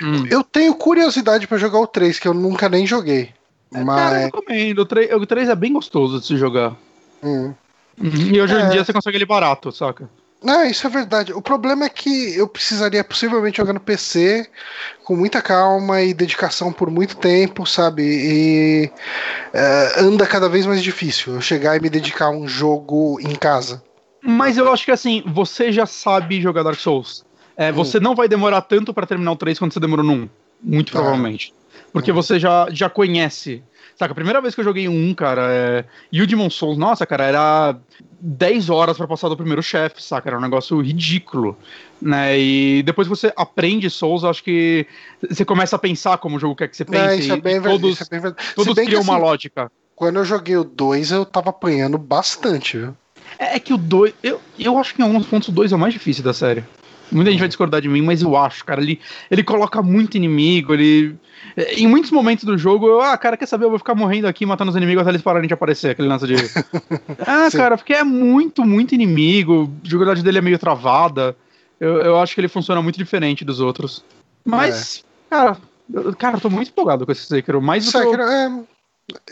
Hum. 0.00 0.26
Eu 0.30 0.44
tenho 0.44 0.76
curiosidade 0.76 1.48
pra 1.48 1.58
jogar 1.58 1.80
o 1.80 1.88
3, 1.88 2.20
que 2.20 2.28
eu 2.28 2.34
nunca 2.34 2.68
nem 2.68 2.86
joguei. 2.86 3.34
Cara, 3.72 3.84
Mas. 3.84 4.14
eu 4.14 4.20
recomendo. 4.26 4.78
O 4.78 4.86
3, 4.86 5.12
o 5.12 5.26
3 5.26 5.48
é 5.48 5.56
bem 5.56 5.72
gostoso 5.72 6.20
de 6.20 6.26
se 6.26 6.36
jogar. 6.36 6.76
hum. 7.20 7.52
Uhum. 8.00 8.34
E 8.34 8.40
hoje 8.40 8.54
em 8.54 8.58
É. 8.62 8.68
dia 8.70 8.84
você 8.84 8.92
consegue 8.92 9.16
ele 9.16 9.26
barato, 9.26 9.70
saca? 9.72 10.08
Não, 10.42 10.62
isso 10.66 10.86
é 10.86 10.90
verdade. 10.90 11.32
O 11.32 11.40
problema 11.40 11.86
é 11.86 11.88
que 11.88 12.36
eu 12.36 12.46
precisaria 12.46 13.02
possivelmente 13.02 13.56
jogar 13.56 13.72
no 13.72 13.80
PC 13.80 14.46
com 15.02 15.16
muita 15.16 15.40
calma 15.40 16.02
e 16.02 16.12
dedicação 16.12 16.70
por 16.70 16.90
muito 16.90 17.16
tempo, 17.16 17.64
sabe? 17.64 18.02
E 18.02 18.90
é, 19.54 20.00
anda 20.00 20.26
cada 20.26 20.46
vez 20.48 20.66
mais 20.66 20.82
difícil 20.82 21.34
eu 21.34 21.40
chegar 21.40 21.76
e 21.76 21.80
me 21.80 21.88
dedicar 21.88 22.26
a 22.26 22.30
um 22.30 22.46
jogo 22.46 23.18
em 23.22 23.34
casa. 23.34 23.82
Mas 24.22 24.58
eu 24.58 24.70
acho 24.70 24.84
que 24.84 24.90
assim, 24.90 25.22
você 25.26 25.72
já 25.72 25.86
sabe 25.86 26.40
jogar 26.42 26.62
Dark 26.62 26.78
Souls. 26.78 27.24
É, 27.56 27.70
Hum. 27.70 27.74
Você 27.76 27.98
não 28.00 28.14
vai 28.14 28.28
demorar 28.28 28.60
tanto 28.62 28.92
pra 28.92 29.06
terminar 29.06 29.32
o 29.32 29.36
3 29.36 29.58
quanto 29.58 29.72
você 29.72 29.80
demorou 29.80 30.04
no 30.04 30.12
1. 30.12 30.28
Muito 30.62 30.90
Ah. 30.90 31.00
provavelmente. 31.00 31.54
Porque 31.92 32.10
Hum. 32.12 32.14
você 32.14 32.38
já, 32.38 32.66
já 32.70 32.90
conhece. 32.90 33.62
Saca, 33.96 34.12
a 34.12 34.14
primeira 34.14 34.40
vez 34.40 34.54
que 34.54 34.60
eu 34.60 34.64
joguei 34.64 34.88
um, 34.88 35.14
cara, 35.14 35.42
é... 35.50 35.84
e 36.10 36.20
o 36.20 36.26
Demon 36.26 36.50
Souls, 36.50 36.76
nossa, 36.76 37.06
cara, 37.06 37.24
era 37.24 37.76
10 38.20 38.68
horas 38.68 38.96
pra 38.96 39.06
passar 39.06 39.28
do 39.28 39.36
primeiro 39.36 39.62
chefe, 39.62 40.02
saca? 40.02 40.28
Era 40.28 40.38
um 40.38 40.42
negócio 40.42 40.80
ridículo. 40.80 41.56
Né? 42.02 42.38
E 42.38 42.82
depois 42.82 43.06
que 43.06 43.14
você 43.14 43.32
aprende 43.36 43.88
Souls, 43.88 44.24
eu 44.24 44.30
acho 44.30 44.42
que 44.42 44.86
você 45.28 45.44
começa 45.44 45.76
a 45.76 45.78
pensar 45.78 46.18
como 46.18 46.36
o 46.36 46.40
jogo 46.40 46.56
quer 46.56 46.68
que 46.68 46.76
você 46.76 46.84
pense. 46.84 46.98
Não, 47.04 47.14
isso 47.14 47.32
é 47.32 47.36
e- 47.36 47.40
bem 47.40 47.62
todos, 47.62 47.92
isso 47.92 48.02
é 48.02 48.20
bem 48.20 48.34
todos 48.54 48.74
criam 48.74 49.02
uma 49.02 49.14
assim, 49.14 49.22
lógica. 49.22 49.70
Quando 49.94 50.16
eu 50.16 50.24
joguei 50.24 50.56
o 50.56 50.64
2, 50.64 51.12
eu 51.12 51.24
tava 51.24 51.50
apanhando 51.50 51.96
bastante, 51.96 52.78
viu? 52.78 52.96
É, 53.38 53.56
é 53.56 53.60
que 53.60 53.72
o 53.72 53.78
2. 53.78 54.12
Eu, 54.22 54.40
eu 54.58 54.76
acho 54.76 54.94
que 54.94 55.00
em 55.00 55.04
alguns 55.04 55.26
pontos 55.26 55.48
o 55.48 55.52
2 55.52 55.70
é 55.70 55.76
o 55.76 55.78
mais 55.78 55.92
difícil 55.92 56.24
da 56.24 56.34
série. 56.34 56.64
Muita 57.12 57.30
gente 57.30 57.40
vai 57.40 57.48
discordar 57.48 57.80
de 57.80 57.88
mim, 57.88 58.02
mas 58.02 58.22
eu 58.22 58.36
acho, 58.36 58.64
cara. 58.64 58.80
Ele, 58.80 59.00
ele 59.30 59.42
coloca 59.42 59.80
muito 59.82 60.16
inimigo, 60.16 60.72
ele. 60.74 61.16
é, 61.56 61.74
Em 61.74 61.86
muitos 61.86 62.10
momentos 62.10 62.44
do 62.44 62.56
jogo, 62.58 62.86
eu, 62.88 63.00
ah, 63.00 63.16
cara, 63.16 63.36
quer 63.36 63.46
saber? 63.46 63.64
Eu 63.66 63.70
vou 63.70 63.78
ficar 63.78 63.94
morrendo 63.94 64.26
aqui, 64.26 64.44
matando 64.46 64.70
os 64.70 64.76
inimigos 64.76 65.02
até 65.02 65.10
eles 65.10 65.22
pararem 65.22 65.46
de 65.48 65.54
aparecer, 65.54 65.90
aquele 65.90 66.08
lance 66.08 66.26
de. 66.26 66.34
ah, 67.26 67.48
Sim. 67.50 67.56
cara, 67.56 67.76
porque 67.76 67.92
é 67.94 68.02
muito, 68.04 68.64
muito 68.64 68.94
inimigo. 68.94 69.72
A 69.84 69.88
jogabilidade 69.88 70.24
dele 70.24 70.38
é 70.38 70.42
meio 70.42 70.58
travada. 70.58 71.36
Eu, 71.80 71.96
eu 71.98 72.20
acho 72.20 72.34
que 72.34 72.40
ele 72.40 72.48
funciona 72.48 72.80
muito 72.80 72.96
diferente 72.96 73.44
dos 73.44 73.60
outros. 73.60 74.04
Mas, 74.44 75.04
cara, 75.28 75.56
eu, 75.92 76.14
cara, 76.16 76.36
eu 76.36 76.40
tô 76.40 76.50
muito 76.50 76.68
empolgado 76.68 77.04
com 77.04 77.12
esse 77.12 77.26
Sekiro. 77.26 77.60
Mais 77.60 77.84
do 77.84 77.90
que 77.90 77.96
eu- 77.96 78.02
Sekiro, 78.02 78.22
é, 78.22 78.46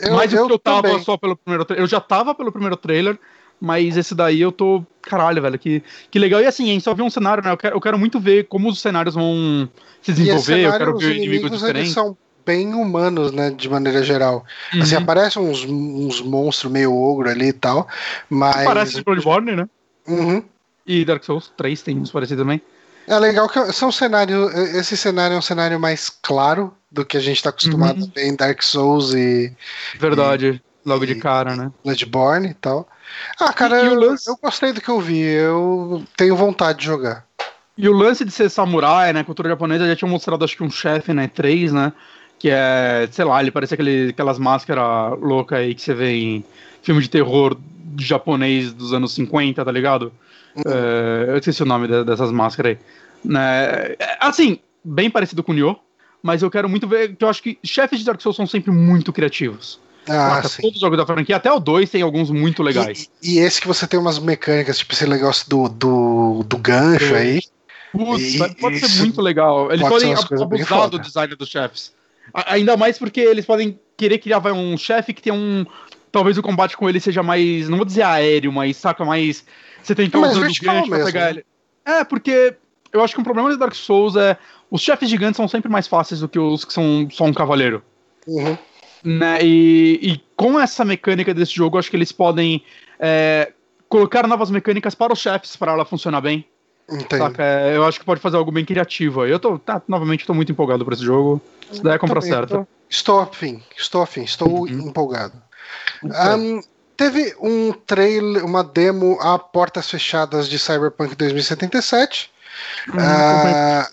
eu, 0.01 0.13
mais 0.13 0.31
do 0.31 0.45
que 0.47 0.53
eu 0.53 0.59
tava 0.59 0.81
também. 0.83 1.03
só 1.03 1.17
pelo 1.17 1.35
primeiro 1.35 1.65
trailer. 1.65 1.83
Eu 1.83 1.87
já 1.87 1.99
tava 1.99 2.35
pelo 2.35 2.51
primeiro 2.51 2.75
trailer, 2.77 3.17
mas 3.59 3.97
esse 3.97 4.13
daí 4.15 4.41
eu 4.41 4.51
tô. 4.51 4.83
Caralho, 5.01 5.41
velho, 5.41 5.59
que, 5.59 5.83
que 6.09 6.17
legal. 6.17 6.41
E 6.41 6.45
assim, 6.45 6.63
a 6.69 6.73
gente 6.73 6.83
só 6.83 6.93
viu 6.93 7.03
um 7.05 7.09
cenário, 7.09 7.43
né? 7.43 7.51
Eu 7.51 7.57
quero, 7.57 7.75
eu 7.75 7.81
quero 7.81 7.99
muito 7.99 8.19
ver 8.19 8.47
como 8.47 8.69
os 8.69 8.79
cenários 8.81 9.15
vão 9.15 9.69
se 10.01 10.11
E 10.11 10.13
desenvolver. 10.13 10.53
Eu 10.53 10.71
cenário, 10.71 10.77
quero 10.85 10.97
os 10.97 11.03
ver 11.03 11.15
inimigos 11.15 11.35
inimigos 11.35 11.59
diferentes. 11.59 11.93
são 11.93 12.17
bem 12.45 12.73
humanos, 12.73 13.31
né, 13.31 13.51
de 13.51 13.69
maneira 13.69 14.03
geral. 14.03 14.45
Assim, 14.81 14.95
Uhum. 14.95 15.01
aparecem 15.01 15.41
uns, 15.41 15.63
uns 15.65 16.21
monstros 16.21 16.71
meio 16.71 16.93
ogro 16.93 17.29
ali 17.29 17.47
e 17.47 17.53
tal, 17.53 17.87
mas... 18.29 18.65
Parece 18.65 18.95
de 18.95 19.03
Bloodborne, 19.03 19.55
né? 19.55 19.69
Uhum. 20.05 20.43
E 20.85 21.05
Dark 21.05 21.23
Souls 21.23 21.53
3 21.55 21.81
tem 21.81 21.97
uns 21.97 22.11
parecidos 22.11 22.43
também. 22.43 22.61
É 23.07 23.17
legal 23.17 23.47
que 23.47 23.71
são 23.71 23.91
cenários. 23.91 24.53
Esse 24.75 24.97
cenário 24.97 25.35
é 25.35 25.37
um 25.37 25.41
cenário 25.41 25.79
mais 25.79 26.09
claro 26.09 26.73
do 26.91 27.05
que 27.05 27.15
a 27.15 27.19
gente 27.21 27.37
está 27.37 27.49
acostumado 27.49 27.99
Uhum. 28.01 28.09
a 28.11 28.13
ver 28.19 28.27
em 28.27 28.35
Dark 28.35 28.61
Souls 28.61 29.13
e 29.13 29.53
Verdade. 29.97 30.61
Logo 30.85 31.05
de 31.05 31.15
cara, 31.15 31.55
né? 31.55 31.71
Bloodborne 31.83 32.49
e 32.49 32.53
tal. 32.53 32.87
Ah, 33.39 33.53
cara, 33.53 33.81
E- 33.81 33.85
e 33.85 33.89
o 33.89 33.93
eu, 33.93 33.99
lance- 33.99 34.29
eu 34.29 34.37
gostei 34.41 34.73
do 34.73 34.81
que 34.81 34.89
eu 34.89 34.99
vi. 34.99 35.19
Eu 35.21 36.03
tenho 36.17 36.35
vontade 36.35 36.79
de 36.79 36.85
jogar. 36.85 37.25
E 37.77 37.87
o 37.89 37.93
lance 37.93 38.23
de 38.25 38.31
ser 38.31 38.49
samurai, 38.49 39.13
né? 39.13 39.23
Cultura 39.23 39.49
japonesa 39.49 39.87
já 39.87 39.95
tinha 39.95 40.09
mostrado, 40.09 40.43
acho 40.45 40.55
que 40.57 40.63
um 40.63 40.69
chefe, 40.69 41.13
né? 41.13 41.27
3, 41.27 41.71
né? 41.71 41.93
Que 42.37 42.49
é, 42.51 43.07
sei 43.11 43.23
lá, 43.25 43.41
ele 43.41 43.51
parece 43.51 43.73
aquele, 43.73 44.09
aquelas 44.09 44.37
máscaras 44.37 45.17
loucas 45.19 45.59
aí 45.59 45.73
que 45.73 45.81
você 45.81 45.93
vê 45.93 46.11
em 46.15 46.45
filme 46.81 47.01
de 47.01 47.09
terror 47.09 47.57
japonês 47.97 48.73
dos 48.73 48.93
anos 48.93 49.13
50, 49.13 49.63
tá 49.63 49.71
ligado? 49.71 50.11
É, 50.65 51.25
eu 51.29 51.37
esqueci 51.37 51.63
o 51.63 51.65
nome 51.65 51.87
de- 51.87 52.03
dessas 52.03 52.31
máscaras 52.31 52.73
aí. 52.73 52.77
Né? 53.23 53.95
é, 53.99 54.17
Assim, 54.19 54.59
bem 54.83 55.09
parecido 55.09 55.41
com 55.41 55.51
o 55.51 55.55
Nioh, 55.55 55.77
mas 56.21 56.41
eu 56.43 56.51
quero 56.51 56.67
muito 56.69 56.87
ver, 56.87 57.15
que 57.15 57.23
eu 57.23 57.29
acho 57.29 57.41
que 57.41 57.57
chefes 57.63 57.99
de 57.99 58.05
Dark 58.05 58.19
Souls 58.21 58.35
são 58.35 58.45
sempre 58.45 58.71
muito 58.71 59.11
criativos. 59.13 59.79
Ah. 60.09 60.41
Todos 60.59 60.75
os 60.75 60.81
jogos 60.81 60.97
da 60.97 61.05
franquia, 61.05 61.35
até 61.37 61.51
o 61.51 61.59
2 61.59 61.89
tem 61.89 62.01
alguns 62.01 62.29
muito 62.29 62.61
legais. 62.61 63.09
E, 63.21 63.35
e 63.35 63.39
esse 63.39 63.61
que 63.61 63.67
você 63.67 63.87
tem 63.87 63.99
umas 63.99 64.19
mecânicas, 64.19 64.77
tipo 64.77 64.93
esse 64.93 65.07
negócio 65.07 65.49
do, 65.49 65.69
do, 65.69 66.43
do 66.45 66.57
gancho 66.57 67.09
Do- 67.09 67.15
aí. 67.15 67.41
Putz, 67.91 68.35
E- 68.35 68.55
pode 68.55 68.79
ser 68.79 68.99
muito 68.99 69.21
legal. 69.21 69.71
Eles 69.71 69.87
podem 69.87 70.13
abusar 70.13 70.89
do 70.89 70.99
design 70.99 71.35
dos 71.35 71.47
chefes. 71.47 71.93
Ainda 72.33 72.75
mais 72.75 72.97
porque 72.97 73.19
eles 73.21 73.45
podem 73.45 73.79
querer 73.95 74.17
criar 74.17 74.39
vai, 74.39 74.51
um 74.51 74.77
chefe 74.77 75.13
que 75.13 75.21
tem 75.21 75.31
um. 75.31 75.65
Talvez 76.11 76.37
o 76.37 76.41
combate 76.41 76.75
com 76.75 76.89
ele 76.89 76.99
seja 76.99 77.21
mais. 77.21 77.69
Não 77.69 77.77
vou 77.77 77.85
dizer 77.85 78.03
aéreo, 78.03 78.51
mas 78.51 78.77
saca 78.77 79.05
mais. 79.05 79.45
Você 79.81 79.93
tem 79.93 80.09
que 80.09 80.15
É 80.15 80.19
usando 80.19 80.37
o 80.37 80.41
gancho 80.41 80.63
pra 80.89 81.05
pegar 81.05 81.21
né? 81.25 81.29
ele. 81.29 81.45
É, 81.85 82.03
porque 82.03 82.55
eu 82.91 83.03
acho 83.03 83.13
que 83.13 83.21
um 83.21 83.23
problema 83.23 83.51
de 83.51 83.57
Dark 83.57 83.75
Souls 83.75 84.15
é. 84.15 84.37
Os 84.71 84.81
chefes 84.81 85.07
gigantes 85.07 85.37
são 85.37 85.47
sempre 85.47 85.69
mais 85.71 85.85
fáceis 85.87 86.21
do 86.21 86.27
que 86.27 86.39
os 86.39 86.65
que 86.65 86.73
são 86.73 87.07
só 87.11 87.25
um 87.25 87.33
cavaleiro. 87.33 87.83
Uhum. 88.25 88.57
Né? 89.03 89.39
E, 89.43 89.99
e 90.13 90.21
com 90.35 90.59
essa 90.59 90.85
mecânica 90.85 91.33
desse 91.33 91.53
jogo, 91.53 91.77
acho 91.77 91.89
que 91.89 91.97
eles 91.97 92.11
podem 92.11 92.63
é, 92.99 93.51
colocar 93.89 94.27
novas 94.27 94.49
mecânicas 94.49 94.95
para 94.95 95.11
os 95.13 95.19
chefes 95.19 95.55
para 95.55 95.71
ela 95.73 95.85
funcionar 95.85 96.21
bem. 96.21 96.45
É, 97.39 97.75
Eu 97.75 97.85
acho 97.85 97.99
que 97.99 98.05
pode 98.05 98.19
fazer 98.21 98.37
algo 98.37 98.51
bem 98.51 98.65
criativo. 98.65 99.25
Eu 99.25 99.39
tô, 99.39 99.57
tá, 99.57 99.81
novamente, 99.87 100.25
tô 100.25 100.33
muito 100.33 100.51
empolgado 100.51 100.83
por 100.83 100.93
esse 100.93 101.03
jogo. 101.03 101.41
Isso 101.71 101.81
daí 101.83 101.95
é 101.95 101.97
compra 101.97 102.21
certa. 102.21 102.59
tô- 102.59 102.67
Estou 102.89 103.19
afim, 103.21 103.63
estou 103.75 104.03
afim, 104.03 104.23
estou 104.23 104.49
Uhum. 104.49 104.67
empolgado. 104.89 105.33
Ahn, 106.11 106.61
teve 106.95 107.33
um 107.41 107.71
trailer, 107.71 108.45
uma 108.45 108.63
demo 108.63 109.17
a 109.19 109.39
portas 109.39 109.89
fechadas 109.89 110.47
de 110.47 110.59
Cyberpunk 110.59 111.15
2077. 111.15 112.29
Hum, 112.89 112.99
Ah, 112.99 113.87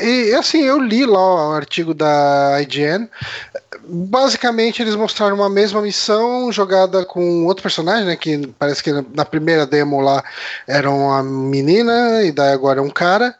e 0.00 0.32
assim, 0.34 0.62
eu 0.62 0.78
li 0.78 1.04
lá 1.04 1.50
o 1.50 1.52
artigo 1.52 1.92
da 1.92 2.58
IGN. 2.62 3.08
Basicamente, 3.88 4.82
eles 4.82 4.96
mostraram 4.96 5.36
uma 5.36 5.48
mesma 5.48 5.80
missão 5.80 6.50
jogada 6.50 7.04
com 7.04 7.46
outro 7.46 7.62
personagem, 7.62 8.04
né? 8.04 8.16
Que 8.16 8.46
parece 8.58 8.82
que 8.82 8.90
na 9.14 9.24
primeira 9.24 9.66
demo 9.66 10.00
lá 10.00 10.24
era 10.66 10.90
uma 10.90 11.22
menina, 11.22 12.22
e 12.24 12.32
daí 12.32 12.52
agora 12.52 12.80
é 12.80 12.82
um 12.82 12.90
cara. 12.90 13.34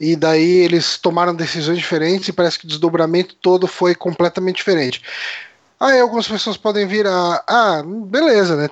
E 0.00 0.14
daí 0.14 0.58
eles 0.58 0.96
tomaram 0.96 1.34
decisões 1.34 1.78
diferentes 1.78 2.28
e 2.28 2.32
parece 2.32 2.58
que 2.58 2.64
o 2.64 2.68
desdobramento 2.68 3.34
todo 3.34 3.66
foi 3.66 3.94
completamente 3.94 4.56
diferente. 4.56 5.02
Aí 5.80 5.98
algumas 6.00 6.28
pessoas 6.28 6.56
podem 6.56 6.86
vir 6.86 7.06
a. 7.06 7.42
Ah, 7.46 7.82
beleza, 7.84 8.56
né? 8.56 8.68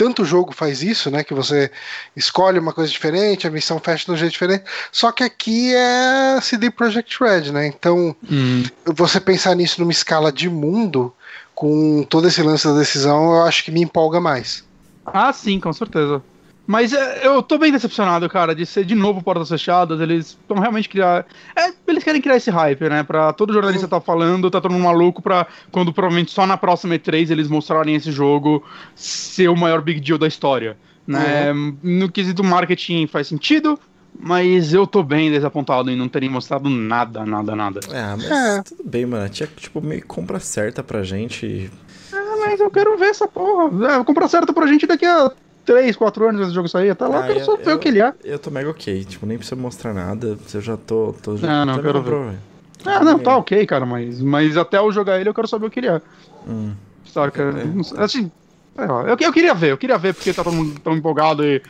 Tanto 0.00 0.24
jogo 0.24 0.54
faz 0.54 0.82
isso, 0.82 1.10
né? 1.10 1.22
Que 1.22 1.34
você 1.34 1.70
escolhe 2.16 2.58
uma 2.58 2.72
coisa 2.72 2.90
diferente, 2.90 3.46
a 3.46 3.50
missão 3.50 3.78
fecha 3.78 4.06
de 4.06 4.12
um 4.12 4.16
jeito 4.16 4.32
diferente. 4.32 4.64
Só 4.90 5.12
que 5.12 5.22
aqui 5.22 5.74
é 5.74 6.40
CD 6.40 6.70
Projekt 6.70 7.22
Red, 7.22 7.52
né? 7.52 7.66
Então, 7.66 8.16
hum. 8.32 8.62
você 8.86 9.20
pensar 9.20 9.54
nisso 9.54 9.78
numa 9.78 9.92
escala 9.92 10.32
de 10.32 10.48
mundo, 10.48 11.12
com 11.54 12.02
todo 12.04 12.26
esse 12.26 12.42
lance 12.42 12.66
da 12.66 12.78
decisão, 12.78 13.34
eu 13.34 13.42
acho 13.42 13.62
que 13.62 13.70
me 13.70 13.82
empolga 13.82 14.18
mais. 14.18 14.64
Ah, 15.04 15.34
sim, 15.34 15.60
com 15.60 15.70
certeza. 15.70 16.22
Mas 16.70 16.92
é, 16.92 17.26
eu 17.26 17.42
tô 17.42 17.58
bem 17.58 17.72
decepcionado, 17.72 18.28
cara, 18.28 18.54
de 18.54 18.64
ser 18.64 18.84
de 18.84 18.94
novo 18.94 19.20
portas 19.20 19.48
fechadas. 19.48 20.00
Eles 20.00 20.38
estão 20.40 20.56
realmente 20.56 20.88
criar. 20.88 21.26
É, 21.56 21.72
eles 21.88 22.04
querem 22.04 22.20
criar 22.20 22.36
esse 22.36 22.48
hype, 22.48 22.88
né? 22.88 23.02
Pra 23.02 23.32
todo 23.32 23.52
jornalista 23.52 23.88
tá 23.88 24.00
falando, 24.00 24.48
tá 24.48 24.60
todo 24.60 24.70
mundo 24.70 24.84
maluco 24.84 25.20
pra 25.20 25.48
quando 25.72 25.92
provavelmente 25.92 26.30
só 26.30 26.46
na 26.46 26.56
próxima 26.56 26.94
E3 26.94 27.28
eles 27.32 27.48
mostrarem 27.48 27.96
esse 27.96 28.12
jogo 28.12 28.62
ser 28.94 29.48
o 29.48 29.56
maior 29.56 29.80
big 29.82 29.98
deal 29.98 30.16
da 30.16 30.28
história. 30.28 30.76
Né? 31.04 31.52
No 31.82 32.08
quesito 32.08 32.44
marketing 32.44 33.08
faz 33.08 33.26
sentido, 33.26 33.76
mas 34.16 34.72
eu 34.72 34.86
tô 34.86 35.02
bem 35.02 35.28
desapontado 35.28 35.90
em 35.90 35.96
não 35.96 36.08
terem 36.08 36.28
mostrado 36.28 36.70
nada, 36.70 37.26
nada, 37.26 37.56
nada. 37.56 37.80
É, 37.90 38.14
mas 38.14 38.30
É. 38.30 38.62
tudo 38.62 38.84
bem, 38.84 39.06
mano. 39.06 39.28
Tinha, 39.28 39.48
tipo, 39.56 39.80
meio 39.80 40.02
que 40.02 40.06
compra 40.06 40.38
certa 40.38 40.84
pra 40.84 41.02
gente. 41.02 41.68
Ah, 42.12 42.36
mas 42.38 42.60
eu 42.60 42.70
quero 42.70 42.96
ver 42.96 43.06
essa 43.06 43.26
porra. 43.26 43.96
É, 43.96 44.04
comprar 44.04 44.28
certo 44.28 44.54
pra 44.54 44.68
gente 44.68 44.86
daqui 44.86 45.04
a 45.04 45.32
3, 45.70 45.94
4 45.96 46.28
anos 46.28 46.40
esse 46.42 46.52
jogo 46.52 46.66
sair. 46.68 46.90
Até 46.90 47.06
lá 47.06 47.18
eu 47.18 47.22
Ah, 47.22 47.26
quero 47.28 47.44
só 47.44 47.52
eu- 47.54 47.64
ver 47.64 47.74
o 47.74 47.78
que 47.78 47.86
ele 47.88 48.02
é. 48.02 48.12
Eu 48.24 48.40
tô 48.40 48.50
mega 48.50 48.68
ok. 48.68 49.04
Tipo, 49.04 49.24
nem 49.24 49.38
precisa 49.38 49.54
mostrar 49.54 49.94
nada. 49.94 50.36
Eu 50.52 50.60
já 50.60 50.76
tô. 50.76 51.14
tô 51.22 51.36
já, 51.36 51.62
Ah, 51.62 51.64
não, 51.64 51.76
me 51.76 51.82
quero 51.82 52.02
velho. 52.02 52.38
Ah, 52.84 53.04
não, 53.04 53.18
tá 53.20 53.36
ok, 53.36 53.64
cara, 53.66 53.86
mas, 53.86 54.20
mas 54.20 54.56
até 54.56 54.78
eu 54.78 54.90
jogar 54.90 55.20
ele 55.20 55.28
eu 55.28 55.34
quero 55.34 55.46
saber 55.46 55.66
o 55.66 55.70
que 55.70 55.78
ele 55.78 55.86
é. 55.88 56.00
Hum. 56.48 56.72
Saca? 57.04 57.42
É. 57.42 58.02
Assim, 58.02 58.32
é, 58.76 58.84
eu, 58.84 59.16
eu 59.20 59.32
queria 59.32 59.54
ver, 59.54 59.70
eu 59.72 59.78
queria 59.78 59.96
ver 59.98 60.12
porque 60.14 60.32
tá 60.32 60.42
todo 60.42 60.54
mundo 60.56 60.80
tão 60.80 60.96
empolgado 60.96 61.44
e. 61.44 61.62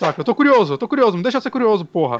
Saca? 0.00 0.20
Eu 0.20 0.24
tô 0.24 0.34
curioso, 0.34 0.72
eu 0.72 0.78
tô 0.78 0.88
curioso, 0.88 1.16
me 1.16 1.22
deixa 1.22 1.40
ser 1.42 1.50
curioso, 1.50 1.84
porra. 1.84 2.18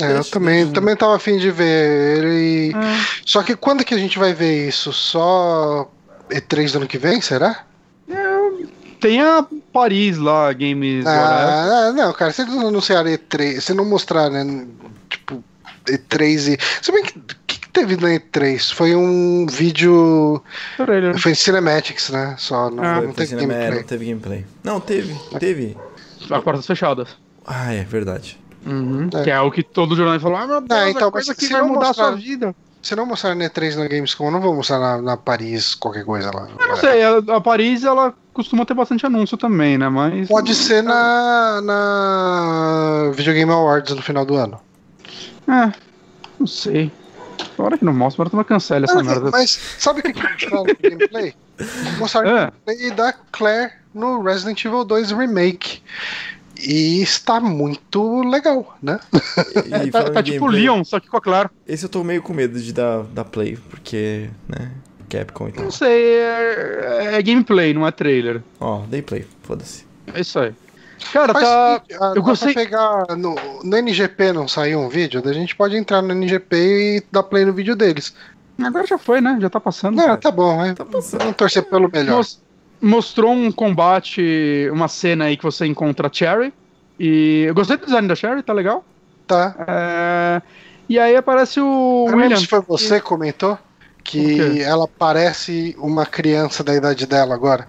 É, 0.00 0.16
eu 0.16 0.24
também, 0.24 0.70
também 0.72 0.96
tava 0.96 1.16
afim 1.16 1.36
de 1.36 1.50
ver 1.50 2.18
ele. 2.18 2.70
É. 2.74 2.78
Só 3.26 3.42
que 3.42 3.54
quando 3.56 3.84
que 3.84 3.92
a 3.94 3.98
gente 3.98 4.18
vai 4.18 4.32
ver 4.32 4.68
isso? 4.68 4.90
Só 4.92 5.90
E3 6.30 6.72
do 6.72 6.78
ano 6.78 6.86
que 6.86 6.96
vem, 6.96 7.20
será? 7.20 7.64
Tem 9.02 9.20
a 9.20 9.44
Paris 9.72 10.16
lá, 10.16 10.52
Games. 10.52 11.04
Ah, 11.06 11.92
não, 11.94 12.12
cara, 12.12 12.32
se 12.32 12.40
eles 12.42 12.54
não 12.54 12.68
anunciarem 12.68 13.14
E3, 13.18 13.60
se 13.60 13.74
não 13.74 13.84
mostrar, 13.84 14.30
né? 14.30 14.66
Tipo, 15.10 15.42
E3 15.86 16.54
e. 16.54 16.58
Se 16.84 16.90
bem 16.92 17.02
que. 17.02 17.18
O 17.18 17.22
que, 17.46 17.58
que 17.60 17.68
teve 17.68 17.96
na 17.96 18.08
E3? 18.08 18.72
Foi 18.72 18.94
um 18.94 19.44
vídeo. 19.46 20.42
Trailer. 20.76 21.18
Foi 21.18 21.32
em 21.32 21.34
Cinematics, 21.34 22.08
né? 22.10 22.34
Só, 22.38 22.70
não, 22.70 22.82
Ah, 22.82 23.00
não 23.00 23.10
é, 23.10 23.26
gameplay. 23.26 23.70
não 23.70 23.82
teve 23.82 24.06
gameplay. 24.06 24.46
Não, 24.64 24.80
teve. 24.80 25.14
Teve. 25.38 25.76
A 26.30 26.40
portas 26.40 26.66
fechadas. 26.66 27.08
Ah, 27.44 27.74
é 27.74 27.82
verdade. 27.84 28.38
Uhum. 28.64 29.10
É. 29.12 29.22
Que 29.24 29.30
é 29.30 29.40
o 29.40 29.50
que 29.50 29.62
todo 29.64 29.96
jornalista 29.96 30.22
falou, 30.30 30.38
ah, 30.42 30.46
meu 30.46 30.60
Deus, 30.60 30.80
Ah, 30.80 30.86
é 30.86 30.90
então, 30.90 31.10
coisa 31.10 31.34
que 31.34 31.48
vai 31.48 31.62
mudar 31.62 31.86
a 31.86 31.88
mostrar- 31.88 32.04
sua 32.06 32.16
vida. 32.16 32.54
Se 32.80 32.94
não 32.96 33.04
mostrar 33.06 33.34
na 33.34 33.44
E3 33.46 33.76
na 33.76 33.86
Gamescom, 33.88 34.26
eu 34.26 34.30
não 34.30 34.40
vou 34.40 34.54
mostrar 34.54 34.78
na, 34.78 35.02
na 35.02 35.16
Paris 35.16 35.74
qualquer 35.74 36.04
coisa 36.04 36.30
lá. 36.34 36.48
Eu 36.58 36.68
não 36.68 36.76
sei, 36.76 37.02
a, 37.02 37.18
a 37.36 37.40
Paris, 37.40 37.84
ela 37.84 38.14
costuma 38.32 38.64
ter 38.64 38.74
bastante 38.74 39.04
anúncio 39.06 39.36
também, 39.36 39.76
né, 39.78 39.88
mas... 39.88 40.28
Pode 40.28 40.54
ser 40.54 40.82
na, 40.82 41.60
na 41.62 43.10
Video 43.14 43.34
Game 43.34 43.50
Awards 43.50 43.94
no 43.94 44.02
final 44.02 44.24
do 44.24 44.34
ano. 44.36 44.60
É, 45.48 45.72
não 46.38 46.46
sei. 46.46 46.90
Hora 47.58 47.76
que 47.76 47.84
não 47.84 47.92
mostra, 47.92 48.22
agora 48.22 48.44
tu 48.44 48.48
cancela 48.48 48.84
essa 48.84 49.02
merda. 49.02 49.30
Mas 49.30 49.50
sabe 49.78 50.00
o 50.00 50.02
que 50.02 50.12
que 50.12 50.22
mostraram 50.22 50.64
no 50.64 50.76
gameplay? 50.90 51.34
Mostraram 51.98 52.28
É. 52.28 52.32
o 52.32 52.52
gameplay 52.66 52.90
da 52.92 53.12
Claire 53.12 53.72
no 53.94 54.22
Resident 54.22 54.64
Evil 54.64 54.84
2 54.84 55.12
Remake. 55.12 55.82
E 56.64 57.02
está 57.02 57.40
muito 57.40 58.22
legal, 58.22 58.76
né? 58.80 59.00
E 59.84 59.90
Tá, 59.90 60.10
tá 60.10 60.22
tipo 60.22 60.46
Leon, 60.46 60.84
só 60.84 61.00
que 61.00 61.08
com 61.08 61.16
a 61.16 61.20
Claro. 61.20 61.50
Esse 61.66 61.84
eu 61.84 61.88
tô 61.88 62.04
meio 62.04 62.22
com 62.22 62.32
medo 62.32 62.60
de 62.60 62.72
dar, 62.72 63.02
dar 63.04 63.24
play, 63.24 63.58
porque, 63.68 64.30
né? 64.48 64.70
Capcom 65.18 65.48
e 65.48 65.52
tal. 65.52 65.64
Não 65.64 65.70
sei, 65.70 66.14
é, 66.16 67.10
é 67.14 67.22
gameplay, 67.22 67.74
não 67.74 67.86
é 67.86 67.90
trailer. 67.90 68.42
Ó, 68.60 68.80
dei 68.88 69.02
play, 69.02 69.26
foda-se. 69.42 69.84
É 70.14 70.20
isso 70.20 70.38
aí. 70.38 70.52
Cara, 71.12 71.32
Mas, 71.32 71.42
tá. 71.42 71.82
ah, 72.00 72.12
eu 72.14 72.22
gostei- 72.22 72.54
pegar. 72.54 73.04
No, 73.16 73.34
no 73.64 73.76
NGP 73.76 74.32
não 74.32 74.46
saiu 74.46 74.78
um 74.80 74.88
vídeo? 74.88 75.20
A 75.24 75.32
gente 75.32 75.54
pode 75.56 75.76
entrar 75.76 76.00
no 76.00 76.12
NGP 76.12 76.56
e 76.56 77.02
dar 77.10 77.24
play 77.24 77.44
no 77.44 77.52
vídeo 77.52 77.74
deles. 77.74 78.14
Agora 78.62 78.86
já 78.86 78.96
foi, 78.98 79.20
né? 79.20 79.36
Já 79.40 79.50
tá 79.50 79.58
passando. 79.58 79.96
Não, 79.96 80.04
cara. 80.04 80.16
tá 80.16 80.30
bom, 80.30 80.56
mas 80.56 80.74
Tá 80.74 80.84
passando. 80.84 81.20
vamos 81.20 81.36
torcer 81.36 81.64
pelo 81.64 81.90
melhor. 81.92 82.18
Mos- 82.18 82.40
mostrou 82.80 83.32
um 83.32 83.50
combate, 83.50 84.68
uma 84.72 84.86
cena 84.86 85.24
aí 85.24 85.36
que 85.36 85.42
você 85.42 85.66
encontra 85.66 86.06
a 86.06 86.12
Cherry. 86.12 86.52
E 87.00 87.44
eu 87.48 87.54
gostei 87.54 87.76
do 87.76 87.84
design 87.86 88.06
da 88.06 88.14
Cherry, 88.14 88.42
tá 88.42 88.52
legal. 88.52 88.84
Tá. 89.26 89.54
É, 89.66 90.42
E 90.88 90.98
aí 90.98 91.16
aparece 91.16 91.58
o 91.60 92.04
William. 92.12 92.36
se 92.36 92.46
foi 92.46 92.60
você 92.60 93.00
que 93.00 93.06
comentou 93.06 93.54
O 93.54 93.58
que 94.02 94.60
ela 94.62 94.86
parece 94.86 95.74
uma 95.78 96.04
criança 96.06 96.62
da 96.64 96.74
idade 96.74 97.06
dela 97.06 97.34
agora. 97.34 97.68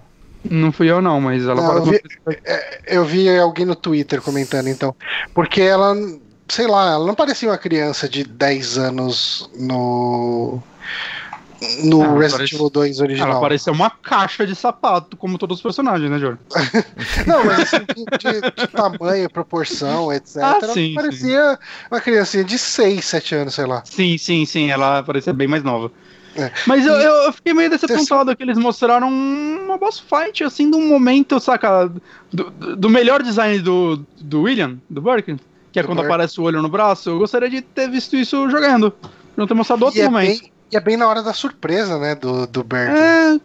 Não 0.50 0.70
fui 0.70 0.90
eu, 0.90 1.00
não, 1.00 1.20
mas 1.20 1.42
ela 1.44 1.54
Não, 1.62 1.82
parece 1.82 2.02
eu 2.26 2.32
uma- 2.32 2.60
Eu 2.86 3.04
vi 3.04 3.28
alguém 3.38 3.64
no 3.64 3.74
Twitter 3.74 4.20
comentando, 4.20 4.68
então. 4.68 4.94
Porque 5.32 5.62
ela, 5.62 5.94
sei 6.48 6.66
lá, 6.66 6.92
ela 6.92 7.06
não 7.06 7.14
parecia 7.14 7.48
uma 7.48 7.56
criança 7.56 8.08
de 8.08 8.24
10 8.24 8.76
anos 8.76 9.48
no. 9.58 10.62
No 11.82 12.02
Ah, 12.02 12.18
Resident 12.18 12.52
Evil 12.52 12.68
2 12.68 13.00
original. 13.00 13.30
Ela 13.30 13.40
parecia 13.40 13.72
uma 13.72 13.88
caixa 13.88 14.46
de 14.46 14.54
sapato, 14.54 15.16
como 15.16 15.38
todos 15.38 15.56
os 15.58 15.62
personagens, 15.62 16.10
né, 16.10 16.18
Jorge? 16.18 16.38
Não, 17.26 17.42
mas 17.42 17.60
assim, 17.72 17.86
de, 18.18 18.40
de- 18.66 18.66
tamanho, 18.68 19.30
proporção, 19.30 20.12
etc. 20.12 20.36
Ah, 20.42 20.58
ela 20.62 20.74
sim, 20.74 20.92
parecia 20.94 21.58
uma 21.90 22.00
criancinha 22.02 22.44
de 22.44 22.58
6, 22.58 23.02
7 23.06 23.34
anos, 23.36 23.54
sei 23.54 23.64
lá. 23.64 23.82
Sim, 23.86 24.18
sim, 24.18 24.44
sim, 24.44 24.70
ela 24.70 25.02
parecia 25.02 25.32
bem 25.32 25.48
mais 25.48 25.62
nova. 25.62 25.90
É. 26.36 26.50
Mas 26.66 26.84
eu, 26.84 26.94
eu, 26.94 27.32
fiquei 27.32 27.54
meio 27.54 27.70
decepcionado 27.70 28.34
que 28.36 28.42
eles 28.42 28.58
mostraram 28.58 29.08
uma 29.08 29.78
boss 29.78 30.00
fight, 30.00 30.42
assim, 30.42 30.70
de 30.70 30.76
um 30.76 30.88
momento, 30.88 31.38
saca? 31.38 31.90
Do, 32.32 32.50
do- 32.50 32.90
melhor 32.90 33.22
design 33.22 33.58
do, 33.60 34.04
do 34.20 34.42
William, 34.42 34.78
do 34.90 35.00
Birkin, 35.00 35.38
que 35.72 35.78
é 35.78 35.82
Do 35.82 35.88
quando 35.88 35.98
Birkin. 35.98 36.12
aparece 36.12 36.40
o 36.40 36.44
olho 36.44 36.60
no 36.60 36.68
braço. 36.68 37.10
Eu 37.10 37.18
gostaria 37.18 37.48
de 37.48 37.60
ter 37.62 37.88
visto 37.88 38.16
isso 38.16 38.48
jogando. 38.50 38.92
Não 39.36 39.46
ter 39.46 39.54
mostrado 39.54 39.84
outro 39.84 39.98
E 40.00 40.02
é, 40.02 40.08
momento. 40.08 40.40
bem, 40.40 40.52
e 40.72 40.76
é 40.76 40.80
bem 40.80 40.96
na 40.96 41.06
hora 41.08 41.22
da 41.22 41.32
surpresa, 41.32 41.98
né, 41.98 42.14
do, 42.14 42.46
do 42.46 42.64
Bert. 42.64 42.96
É, 42.96 43.40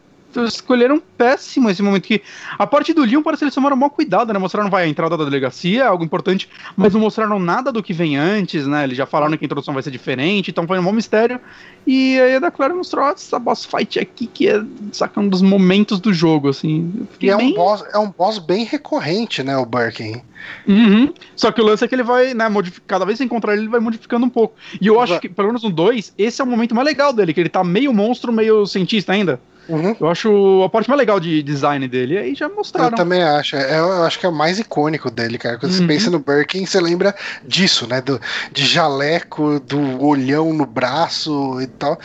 escolheram 0.46 1.02
péssimo 1.18 1.70
esse 1.70 1.82
momento 1.82 2.04
que 2.04 2.22
a 2.58 2.66
parte 2.68 2.94
do 2.94 3.04
Leon 3.04 3.22
parece 3.22 3.40
que 3.40 3.46
eles 3.46 3.56
tomaram 3.56 3.76
maior 3.76 3.90
cuidado, 3.90 4.32
né? 4.32 4.40
Mostraram 4.40 4.70
vai 4.70 4.84
a 4.84 4.88
entrada 4.88 5.18
da 5.18 5.24
delegacia, 5.26 5.88
algo 5.88 6.04
importante, 6.04 6.50
mas 6.76 6.94
não 6.94 7.02
mostraram 7.02 7.40
nada 7.40 7.72
do 7.72 7.82
que 7.84 7.94
vem 7.94 8.16
antes, 8.18 8.66
né? 8.68 8.84
Eles 8.84 8.98
já 8.98 9.06
falaram 9.06 9.38
que 9.38 9.44
a 9.44 9.48
introdução 9.48 9.74
vai 9.74 9.84
ser 9.84 9.92
diferente, 9.92 10.52
então 10.52 10.66
foi 10.68 10.80
um 10.80 10.84
bom 10.84 10.92
mistério. 10.92 11.40
E 11.88 12.20
aí 12.20 12.36
a 12.36 12.40
da 12.40 12.52
Clara 12.52 12.74
mostrou 12.74 13.04
ó, 13.04 13.12
essa 13.12 13.40
boss 13.40 13.66
fight 13.66 14.00
aqui 14.00 14.28
que 14.28 14.48
é 14.48 14.62
sacando 14.92 15.28
um 15.28 15.30
dos 15.30 15.42
momentos 15.42 16.00
do 16.00 16.14
jogo, 16.14 16.50
assim. 16.50 17.08
E 17.20 17.30
é 17.30 17.36
um, 17.36 17.40
bem- 17.40 17.54
boss, 17.56 17.84
é 17.94 17.98
um 17.98 18.12
boss 18.12 18.38
bem 18.38 18.66
recorrente, 18.66 19.42
né, 19.44 19.58
o 19.58 19.66
Birkin. 19.66 20.22
Uhum. 20.68 21.14
Só 21.36 21.52
que 21.52 21.62
o 21.62 21.66
lance 21.66 21.84
é 21.84 21.88
que 21.88 21.96
ele 21.96 22.04
vai, 22.04 22.34
né, 22.34 22.48
modificar, 22.48 22.86
cada 22.88 23.06
vez 23.06 23.18
que 23.18 23.26
encontrar 23.26 23.54
ele, 23.54 23.64
ele 23.64 23.70
vai 23.70 23.80
modificando 23.80 24.26
um 24.26 24.30
pouco. 24.30 24.56
E 24.80 24.88
eu 24.88 25.00
acho 25.00 25.20
que, 25.20 25.28
pelo 25.28 25.50
menos 25.50 25.64
no 25.64 25.70
2, 25.70 26.14
esse 26.18 26.42
é 26.42 26.44
o 26.44 26.48
momento 26.48 26.74
mais 26.74 26.86
legal 26.86 27.12
dele, 27.12 27.34
que 27.34 27.40
ele 27.40 27.50
tá 27.50 27.64
meio 27.64 27.94
monstro, 27.94 28.32
meio 28.32 28.66
cientista 28.66 29.14
ainda. 29.14 29.40
Uhum. 29.70 29.96
Eu 30.00 30.10
acho 30.10 30.64
a 30.66 30.70
parte 30.70 30.90
mais 30.90 30.98
legal 31.00 31.20
de 31.20 31.44
design 31.44 31.88
dele. 31.88 32.18
Aí 32.18 32.36
já 32.36 32.48
Eu 32.48 32.56
mostraram. 32.56 32.98
também 32.98 33.22
acho. 33.24 33.56
É, 33.56 33.80
eu 33.80 34.04
acho 34.04 34.20
que 34.20 34.26
é 34.26 34.30
o 34.30 34.34
mais 34.34 34.58
icônico 34.60 35.12
dele, 35.12 35.38
cara. 35.38 35.58
Quando 35.58 35.72
você 35.72 35.82
Uhum. 35.82 35.88
pensa 35.88 36.10
no 36.10 36.20
Birkin, 36.20 36.66
você 36.66 36.80
lembra 36.82 37.16
disso, 37.46 37.88
né? 37.88 38.02
Do, 38.02 38.20
de 38.52 38.66
jaleco, 38.66 39.60
do 39.60 40.04
olhão 40.04 40.52
no 40.54 40.66
braço 40.66 41.62
e 41.62 41.68
tal. 41.68 42.00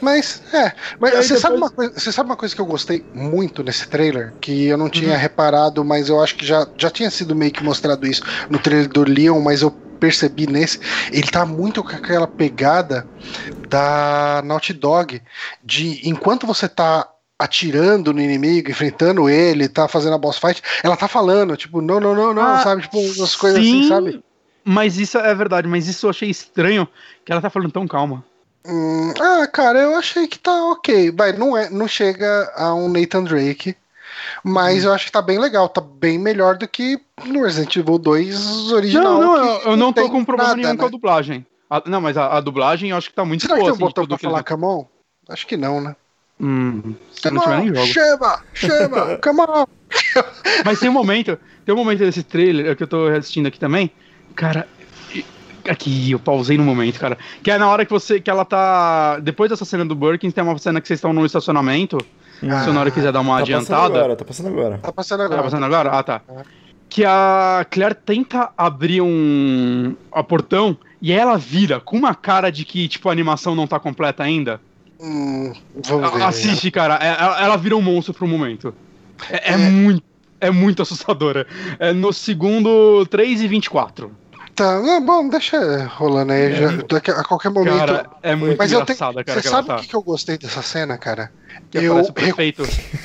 Mas, 0.00 0.42
é. 0.52 0.72
Mas 0.98 1.14
você, 1.14 1.38
sabe 1.38 1.54
depois- 1.54 1.60
uma 1.60 1.70
coisa, 1.70 1.92
você 2.00 2.12
sabe 2.12 2.28
uma 2.28 2.36
coisa 2.36 2.54
que 2.54 2.60
eu 2.60 2.66
gostei 2.66 3.04
muito 3.14 3.62
nesse 3.62 3.88
trailer? 3.88 4.34
Que 4.40 4.66
eu 4.66 4.76
não 4.76 4.86
Uhum. 4.86 4.90
tinha 4.90 5.16
reparado, 5.16 5.84
mas 5.84 6.08
eu 6.08 6.20
acho 6.20 6.36
que 6.36 6.44
já, 6.44 6.66
já 6.76 6.90
tinha 6.90 7.08
sido 7.10 7.34
meio 7.36 7.52
que 7.52 7.62
mostrado 7.62 8.06
isso 8.06 8.22
no 8.50 8.58
trailer 8.58 8.88
do 8.88 9.04
Leon, 9.08 9.40
mas 9.40 9.62
eu 9.62 9.72
percebi 10.02 10.48
nesse. 10.48 10.80
Ele 11.12 11.28
tá 11.28 11.46
muito 11.46 11.80
com 11.84 11.90
aquela 11.90 12.26
pegada 12.26 13.06
da 13.68 14.42
Naughty 14.44 14.72
Dog. 14.72 15.22
De 15.62 16.08
enquanto 16.08 16.44
você 16.44 16.68
tá 16.68 17.08
atirando 17.38 18.12
no 18.12 18.20
inimigo, 18.20 18.68
enfrentando 18.68 19.30
ele, 19.30 19.68
tá 19.68 19.86
fazendo 19.86 20.14
a 20.14 20.18
boss 20.18 20.38
fight, 20.38 20.60
ela 20.82 20.96
tá 20.96 21.06
falando, 21.06 21.56
tipo, 21.56 21.80
não, 21.80 22.00
não, 22.00 22.16
não, 22.16 22.34
não, 22.34 22.42
Ah, 22.42 22.62
sabe? 22.62 22.82
Tipo, 22.82 22.98
umas 22.98 23.36
coisas 23.36 23.62
Sim, 23.62 23.80
assim, 23.80 23.88
sabe? 23.88 24.24
Mas 24.64 24.98
isso 24.98 25.18
é 25.18 25.34
verdade, 25.34 25.68
mas 25.68 25.86
isso 25.86 26.06
eu 26.06 26.10
achei 26.10 26.28
estranho 26.28 26.86
que 27.24 27.30
ela 27.30 27.40
tá 27.40 27.50
falando 27.50 27.72
tão 27.72 27.86
calma. 27.86 28.24
Hum, 28.66 29.12
ah, 29.20 29.46
cara, 29.46 29.80
eu 29.80 29.96
achei 29.96 30.26
que 30.26 30.38
tá 30.38 30.52
ok. 30.70 31.12
Vai, 31.12 31.32
não, 31.32 31.56
é, 31.56 31.68
não 31.70 31.86
chega 31.86 32.52
a 32.56 32.74
um 32.74 32.88
Nathan 32.88 33.24
Drake, 33.24 33.76
mas 34.44 34.84
eu 34.84 34.92
acho 34.92 35.06
que 35.06 35.12
tá 35.12 35.22
bem 35.22 35.38
legal, 35.38 35.68
tá 35.68 35.80
bem 35.80 36.18
melhor 36.18 36.56
do 36.56 36.66
que 36.68 36.98
no 37.24 37.42
Resident 37.42 37.76
Evil 37.76 37.98
2 37.98 38.72
original. 38.72 39.20
não, 39.20 39.20
não, 39.20 39.58
que 39.60 39.66
eu, 39.66 39.70
eu 39.72 39.76
não 39.76 39.92
tô 39.92 40.02
tem 40.02 40.10
com 40.10 40.24
problema 40.24 40.50
nada, 40.50 40.62
nenhum 40.62 40.76
com 40.76 40.82
a 40.82 40.86
né? 40.86 40.90
dublagem. 40.90 41.46
A- 41.70 41.82
não, 41.86 42.00
mas 42.00 42.16
a, 42.16 42.36
a 42.36 42.40
dublagem 42.40 42.90
eu 42.90 42.96
acho 42.96 43.08
que 43.08 43.14
tá 43.16 43.24
muito 43.24 43.42
Será 43.42 43.54
que 43.54 43.60
boa. 43.60 43.72
tem 43.72 43.72
um 43.72 43.74
assim, 43.74 43.84
botão 43.84 44.06
pra 44.06 44.16
que 44.18 44.24
falar 44.24 44.42
com 44.42 44.54
a 44.54 44.56
mão? 44.56 44.88
Acho 45.28 45.46
que 45.46 45.56
não, 45.56 45.80
né? 45.80 45.96
Hum, 46.40 46.94
se 47.12 47.30
não 47.30 47.40
tiver 47.40 47.58
nem 47.58 47.68
jogo. 47.68 47.86
Chama, 47.86 48.40
chama, 48.52 49.18
come 49.22 49.40
on. 49.42 49.66
Mas 50.64 50.80
tem 50.80 50.88
um 50.90 50.92
momento, 50.92 51.38
tem 51.64 51.74
um 51.74 51.78
momento 51.78 52.00
desse 52.00 52.22
trailer 52.22 52.76
que 52.76 52.82
eu 52.82 52.88
tô 52.88 53.06
assistindo 53.06 53.46
aqui 53.46 53.58
também. 53.60 53.90
Cara, 54.34 54.66
aqui 55.68 56.10
eu 56.10 56.18
pausei 56.18 56.58
no 56.58 56.64
momento, 56.64 56.98
cara. 56.98 57.16
Que 57.42 57.50
é 57.50 57.58
na 57.58 57.68
hora 57.68 57.84
que 57.84 57.90
você 57.92 58.20
que 58.20 58.30
ela 58.30 58.44
tá 58.44 59.18
depois 59.20 59.50
dessa 59.50 59.64
cena 59.64 59.84
do 59.84 59.94
Birkin, 59.94 60.30
tem 60.30 60.42
uma 60.42 60.58
cena 60.58 60.80
que 60.80 60.88
vocês 60.88 60.98
estão 60.98 61.12
no 61.12 61.24
estacionamento. 61.24 61.98
Ah, 62.50 62.64
se 62.64 62.70
o 62.70 62.72
Nora 62.72 62.90
quiser 62.90 63.12
dar 63.12 63.20
uma 63.20 63.34
Tá 63.34 63.40
passando 63.40 63.56
adiantada. 63.56 63.98
agora, 63.98 64.16
tá 64.16 64.24
passando 64.24 64.48
agora. 64.48 64.78
Tá 64.78 64.92
passando 64.92 65.20
agora. 65.22 65.36
Tá 65.36 65.42
passando 65.44 65.64
agora? 65.64 65.90
Ah, 65.90 66.02
tá. 66.02 66.20
que 66.88 67.04
a 67.06 67.64
Claire 67.70 67.94
tenta 67.94 68.50
abrir 68.56 69.00
um 69.00 69.94
a 70.12 70.22
portão 70.22 70.76
e 71.00 71.10
ela 71.10 71.38
vira 71.38 71.80
com 71.80 71.96
uma 71.96 72.14
cara 72.14 72.50
de 72.52 72.64
que, 72.66 72.86
tipo, 72.86 73.08
a 73.08 73.12
animação 73.12 73.54
não 73.54 73.66
tá 73.66 73.80
completa 73.80 74.22
ainda. 74.22 74.60
Hum, 75.00 75.52
vamos 75.88 76.12
ver. 76.12 76.22
Assiste, 76.22 76.70
cara. 76.70 76.98
É- 77.00 77.16
Ela, 77.18 77.44
ela 77.44 77.56
vira 77.56 77.76
um 77.76 77.80
monstro 77.80 78.12
por 78.12 78.24
um 78.24 78.28
momento. 78.28 78.74
É, 79.30 79.52
é 79.54 79.56
muito. 79.56 80.02
É 80.40 80.50
muito 80.50 80.82
assustadora. 80.82 81.46
É 81.78 81.92
no 81.92 82.12
segundo 82.12 83.06
3 83.06 83.40
e 83.42 83.48
24. 83.48 84.10
Tá, 84.54 84.80
não, 84.80 85.00
bom, 85.04 85.28
deixa 85.28 85.86
rolando 85.96 86.32
aí. 86.32 86.54
já- 86.54 86.70
daqui 86.88 87.10
a 87.10 87.24
qualquer 87.24 87.48
momento. 87.50 87.78
Cara, 87.78 88.06
é 88.22 88.34
muito 88.34 88.58
Mas 88.58 88.70
eu 88.70 88.84
tenho. 88.84 88.94
engraçada, 88.96 89.24
cara, 89.24 89.40
Você 89.40 89.48
sabe 89.48 89.68
tá. 89.68 89.76
o 89.76 89.80
que, 89.80 89.88
que 89.88 89.96
eu 89.96 90.02
gostei 90.02 90.36
dessa 90.36 90.60
cena, 90.60 90.98
cara? 90.98 91.32
Que 91.70 91.78
eu, 91.78 91.92
aparece 91.92 92.10
o 92.10 92.14
re- 92.14 92.20
prefeito. 92.32 92.62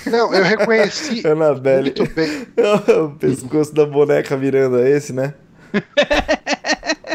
não, 0.08 0.34
eu 0.34 0.44
reconheci 0.44 1.24
Annabelle. 1.28 1.84
muito 1.84 2.14
bem. 2.14 2.48
o 3.06 3.10
pescoço 3.12 3.74
da 3.74 3.86
boneca 3.86 4.36
virando 4.36 4.78
é 4.80 4.90
esse, 4.92 5.14
né? 5.14 5.34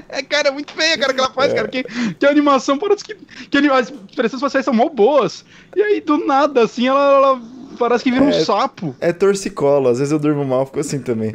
É, 0.09 0.23
cara, 0.29 0.49
é 0.49 0.51
muito 0.51 0.73
feia, 0.73 0.97
cara, 0.97 1.13
que 1.13 1.21
ela 1.21 1.31
faz, 1.31 1.53
cara. 1.53 1.69
Que, 1.69 1.85
que 2.15 2.25
a 2.27 2.31
animação 2.31 2.79
parece 2.79 3.05
que. 3.05 3.15
que 3.15 3.59
anima- 3.59 3.79
as 3.79 3.91
expressões 4.09 4.41
faciais 4.41 4.65
são 4.65 4.73
mó 4.73 4.89
boas. 4.89 5.45
E 5.77 5.83
aí, 5.83 6.01
do 6.01 6.25
nada, 6.25 6.63
assim, 6.65 6.89
ela, 6.89 7.01
ela 7.17 7.43
parece 7.79 8.03
que 8.05 8.11
vira 8.11 8.25
um 8.25 8.31
É. 8.31 8.45
sapo. 8.45 8.97
É 8.99 9.13
torcicolo, 9.13 9.89
às 9.91 9.99
vezes 9.99 10.11
eu 10.13 10.19
durmo 10.19 10.43
mal, 10.45 10.65
fico 10.65 10.81
assim 10.81 11.01
também. 11.01 11.33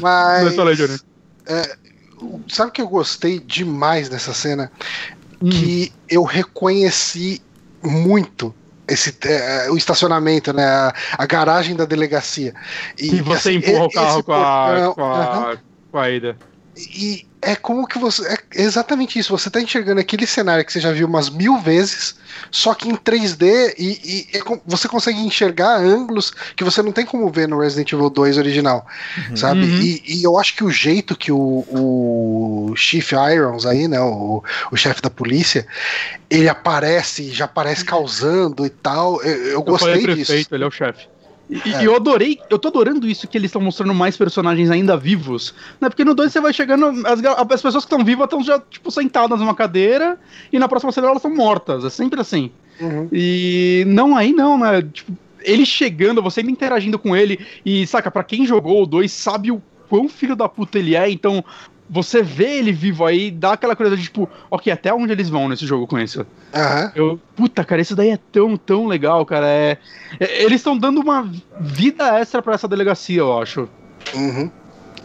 Mas. 0.00 0.56
Mas 0.56 0.58
aí, 0.58 0.76
Johnny. 0.76 0.98
Sabe 2.48 2.70
o 2.70 2.72
que 2.72 2.82
eu 2.82 2.88
gostei 2.88 3.40
demais 3.40 4.08
nessa 4.08 4.32
cena? 4.32 4.70
Hum. 5.40 5.50
Que 5.50 5.92
eu 6.08 6.22
reconheci 6.22 7.42
muito 7.82 8.54
esse 8.86 9.16
é, 9.24 9.70
o 9.70 9.76
estacionamento, 9.76 10.52
né? 10.52 10.64
A, 10.64 10.94
a 11.18 11.26
garagem 11.26 11.74
da 11.74 11.84
delegacia. 11.84 12.54
E 12.98 13.20
você 13.20 13.50
assim, 13.50 13.58
empurra 13.58 13.84
o 13.84 13.90
carro 13.90 14.22
com 14.22 14.32
a, 14.32 14.92
com, 14.94 15.04
a, 15.04 15.24
aham. 15.24 15.58
com 15.90 15.98
a 15.98 16.10
Ida. 16.10 16.36
E 16.76 17.26
é 17.42 17.56
como 17.56 17.86
que 17.86 17.98
você. 17.98 18.26
É 18.32 18.38
exatamente 18.62 19.18
isso. 19.18 19.36
Você 19.36 19.50
tá 19.50 19.60
enxergando 19.60 20.00
aquele 20.00 20.26
cenário 20.26 20.64
que 20.64 20.72
você 20.72 20.80
já 20.80 20.92
viu 20.92 21.06
umas 21.06 21.28
mil 21.28 21.58
vezes, 21.58 22.14
só 22.50 22.72
que 22.74 22.88
em 22.88 22.94
3D 22.96 23.74
e, 23.76 24.28
e 24.32 24.36
é 24.36 24.40
com- 24.40 24.60
você 24.64 24.86
consegue 24.88 25.18
enxergar 25.20 25.76
ângulos 25.76 26.32
que 26.56 26.62
você 26.64 26.80
não 26.82 26.92
tem 26.92 27.04
como 27.04 27.28
ver 27.30 27.48
no 27.48 27.58
Resident 27.60 27.92
Evil 27.92 28.08
2 28.08 28.38
original, 28.38 28.86
sabe? 29.34 29.60
Uhum. 29.64 29.80
E, 29.80 30.02
e 30.06 30.22
eu 30.22 30.38
acho 30.38 30.54
que 30.54 30.62
o 30.64 30.70
jeito 30.70 31.16
que 31.16 31.32
o, 31.32 31.64
o 31.68 32.74
Chief 32.76 33.10
Irons 33.12 33.66
aí, 33.66 33.88
né, 33.88 34.00
o, 34.00 34.42
o 34.70 34.76
chefe 34.76 35.02
da 35.02 35.10
polícia, 35.10 35.66
ele 36.30 36.48
aparece, 36.48 37.30
já 37.32 37.44
aparece 37.46 37.84
causando 37.84 38.64
e 38.64 38.70
tal. 38.70 39.22
Eu, 39.22 39.36
eu 39.36 39.50
Eu 39.52 39.62
gostei 39.62 40.00
falei 40.00 40.14
disso. 40.14 40.26
prefeito, 40.32 40.54
ele 40.54 40.64
é 40.64 40.66
o 40.66 40.70
chefe. 40.70 41.06
E, 41.66 41.74
É. 41.74 41.86
eu 41.86 41.94
adorei, 41.94 42.38
eu 42.48 42.58
tô 42.58 42.68
adorando 42.68 43.06
isso 43.06 43.28
que 43.28 43.36
eles 43.36 43.48
estão 43.50 43.60
mostrando 43.60 43.92
mais 43.94 44.16
personagens 44.16 44.70
ainda 44.70 44.96
vivos. 44.96 45.54
Né? 45.80 45.88
Porque 45.90 46.04
no 46.04 46.14
2 46.14 46.32
você 46.32 46.40
vai 46.40 46.52
chegando, 46.52 46.86
as, 47.06 47.22
as 47.22 47.62
pessoas 47.62 47.84
que 47.84 47.92
estão 47.92 48.04
vivas 48.04 48.24
estão 48.24 48.42
já, 48.42 48.58
tipo, 48.58 48.90
sentadas 48.90 49.38
numa 49.38 49.54
cadeira 49.54 50.18
e 50.50 50.58
na 50.58 50.66
próxima 50.68 50.92
cena 50.92 51.08
elas 51.08 51.18
estão 51.18 51.34
mortas. 51.34 51.84
É 51.84 51.90
sempre 51.90 52.20
assim. 52.20 52.50
Uhum. 52.80 53.08
E 53.12 53.84
não 53.86 54.16
aí 54.16 54.32
não, 54.32 54.58
né? 54.58 54.80
Tipo, 54.80 55.12
ele 55.44 55.66
chegando, 55.66 56.22
você 56.22 56.40
ainda 56.40 56.52
interagindo 56.52 56.98
com 56.98 57.16
ele, 57.16 57.38
e 57.66 57.86
saca, 57.86 58.10
pra 58.10 58.24
quem 58.24 58.46
jogou 58.46 58.82
o 58.82 58.86
2 58.86 59.10
sabe 59.10 59.50
o 59.50 59.60
quão 59.88 60.08
filho 60.08 60.34
da 60.34 60.48
puta 60.48 60.78
ele 60.78 60.96
é, 60.96 61.10
então 61.10 61.44
você 61.88 62.22
vê 62.22 62.58
ele 62.58 62.72
vivo 62.72 63.04
aí, 63.04 63.30
dá 63.30 63.52
aquela 63.52 63.76
coisa 63.76 63.96
de 63.96 64.04
tipo, 64.04 64.28
ok, 64.50 64.72
até 64.72 64.92
onde 64.94 65.12
eles 65.12 65.28
vão 65.28 65.48
nesse 65.48 65.66
jogo 65.66 65.86
com 65.86 65.98
isso? 65.98 66.26
Aham. 66.54 66.92
Eu, 66.94 67.20
puta, 67.36 67.64
cara, 67.64 67.82
isso 67.82 67.94
daí 67.94 68.10
é 68.10 68.18
tão, 68.30 68.56
tão 68.56 68.86
legal, 68.86 69.24
cara. 69.26 69.46
É, 69.46 69.78
é- 70.18 70.42
eles 70.42 70.60
estão 70.60 70.76
dando 70.76 71.00
uma 71.00 71.30
vida 71.60 72.18
extra 72.18 72.40
pra 72.42 72.54
essa 72.54 72.68
delegacia, 72.68 73.18
eu 73.20 73.38
acho. 73.38 73.68
Uhum. 74.14 74.50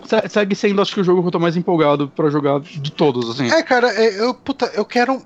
Se- 0.07 0.29
Segue 0.29 0.55
sendo, 0.55 0.81
acho 0.81 0.93
que 0.93 1.01
o 1.01 1.03
jogo 1.03 1.21
que 1.21 1.27
eu 1.27 1.31
tô 1.31 1.39
mais 1.39 1.55
empolgado 1.57 2.07
pra 2.15 2.29
jogar 2.29 2.59
de 2.61 2.91
todos, 2.91 3.29
assim. 3.29 3.51
É, 3.51 3.61
cara, 3.61 3.89
é, 3.93 4.19
eu, 4.21 4.33
puta, 4.33 4.71
eu 4.73 4.85
quero. 4.85 5.21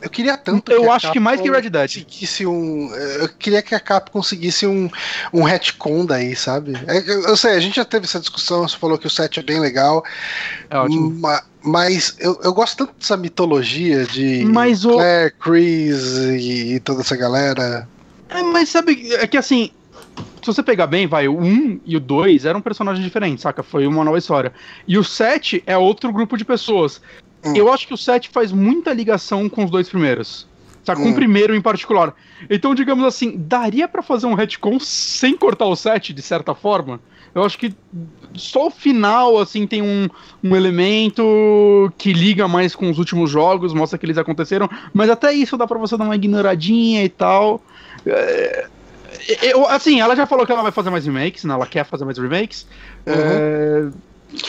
Eu 0.00 0.10
queria 0.10 0.36
tanto. 0.36 0.70
eu 0.70 0.92
a 0.92 0.96
acho 0.96 1.10
que 1.10 1.18
mais 1.18 1.40
que 1.40 1.50
Red 1.50 1.70
Dead. 1.70 1.90
conseguisse 2.04 2.46
um. 2.46 2.94
Eu 2.94 3.28
queria 3.30 3.62
que 3.62 3.74
a 3.74 3.80
Cap 3.80 4.10
conseguisse 4.10 4.66
um, 4.66 4.88
um 5.32 5.42
retcon 5.42 6.04
daí, 6.04 6.36
sabe? 6.36 6.74
É, 6.86 6.98
eu, 6.98 7.22
eu 7.28 7.36
sei, 7.36 7.52
a 7.52 7.60
gente 7.60 7.76
já 7.76 7.84
teve 7.84 8.04
essa 8.04 8.20
discussão, 8.20 8.68
você 8.68 8.76
falou 8.76 8.98
que 8.98 9.06
o 9.06 9.10
set 9.10 9.40
é 9.40 9.42
bem 9.42 9.58
legal. 9.58 10.04
É 10.70 10.76
ótimo. 10.78 11.10
ma- 11.10 11.42
mas 11.62 12.14
eu, 12.20 12.38
eu 12.44 12.52
gosto 12.52 12.76
tanto 12.76 12.94
dessa 13.00 13.16
mitologia 13.16 14.04
de 14.06 14.44
Mas 14.44 14.84
o- 14.84 14.92
Claire, 14.92 15.34
Chris 15.40 16.04
e, 16.38 16.74
e 16.74 16.80
toda 16.80 17.00
essa 17.00 17.16
galera. 17.16 17.88
É, 18.28 18.42
mas 18.42 18.68
sabe, 18.68 19.12
é 19.14 19.26
que 19.26 19.36
assim, 19.36 19.70
se 20.46 20.54
você 20.54 20.62
pegar 20.62 20.86
bem, 20.86 21.08
vai, 21.08 21.26
o 21.26 21.36
1 21.36 21.80
e 21.84 21.96
o 21.96 22.00
2 22.00 22.44
eram 22.44 22.60
personagens 22.60 23.04
diferentes, 23.04 23.42
saca? 23.42 23.64
Foi 23.64 23.84
uma 23.84 24.04
nova 24.04 24.16
história. 24.16 24.52
E 24.86 24.96
o 24.96 25.02
7 25.02 25.64
é 25.66 25.76
outro 25.76 26.12
grupo 26.12 26.36
de 26.36 26.44
pessoas. 26.44 27.02
Hum. 27.44 27.52
Eu 27.56 27.72
acho 27.72 27.84
que 27.84 27.92
o 27.92 27.96
7 27.96 28.28
faz 28.28 28.52
muita 28.52 28.92
ligação 28.92 29.48
com 29.48 29.64
os 29.64 29.70
dois 29.72 29.88
primeiros. 29.88 30.46
Saca? 30.84 31.02
Com 31.02 31.08
Hum. 31.08 31.12
o 31.12 31.14
primeiro 31.16 31.52
em 31.52 31.60
particular. 31.60 32.14
Então, 32.48 32.76
digamos 32.76 33.04
assim, 33.04 33.34
daria 33.36 33.88
pra 33.88 34.02
fazer 34.02 34.26
um 34.26 34.34
retcon 34.34 34.78
sem 34.78 35.36
cortar 35.36 35.66
o 35.66 35.74
7, 35.74 36.12
de 36.12 36.22
certa 36.22 36.54
forma? 36.54 37.00
Eu 37.34 37.44
acho 37.44 37.58
que 37.58 37.74
só 38.34 38.68
o 38.68 38.70
final, 38.70 39.38
assim, 39.40 39.66
tem 39.66 39.82
um, 39.82 40.08
um 40.44 40.54
elemento 40.54 41.92
que 41.98 42.12
liga 42.12 42.46
mais 42.46 42.76
com 42.76 42.88
os 42.88 42.98
últimos 43.00 43.30
jogos, 43.30 43.74
mostra 43.74 43.98
que 43.98 44.06
eles 44.06 44.16
aconteceram, 44.16 44.70
mas 44.94 45.10
até 45.10 45.32
isso 45.32 45.56
dá 45.56 45.66
pra 45.66 45.76
você 45.76 45.96
dar 45.96 46.04
uma 46.04 46.14
ignoradinha 46.14 47.04
e 47.04 47.08
tal. 47.08 47.60
É, 48.06 48.68
eu, 49.42 49.66
assim, 49.68 50.00
ela 50.00 50.14
já 50.16 50.26
falou 50.26 50.46
que 50.46 50.52
ela 50.52 50.62
vai 50.62 50.72
fazer 50.72 50.90
mais 50.90 51.04
remakes, 51.06 51.44
né? 51.44 51.54
Ela 51.54 51.66
quer 51.66 51.84
fazer 51.84 52.04
mais 52.04 52.18
remakes. 52.18 52.66
É, 53.06 53.88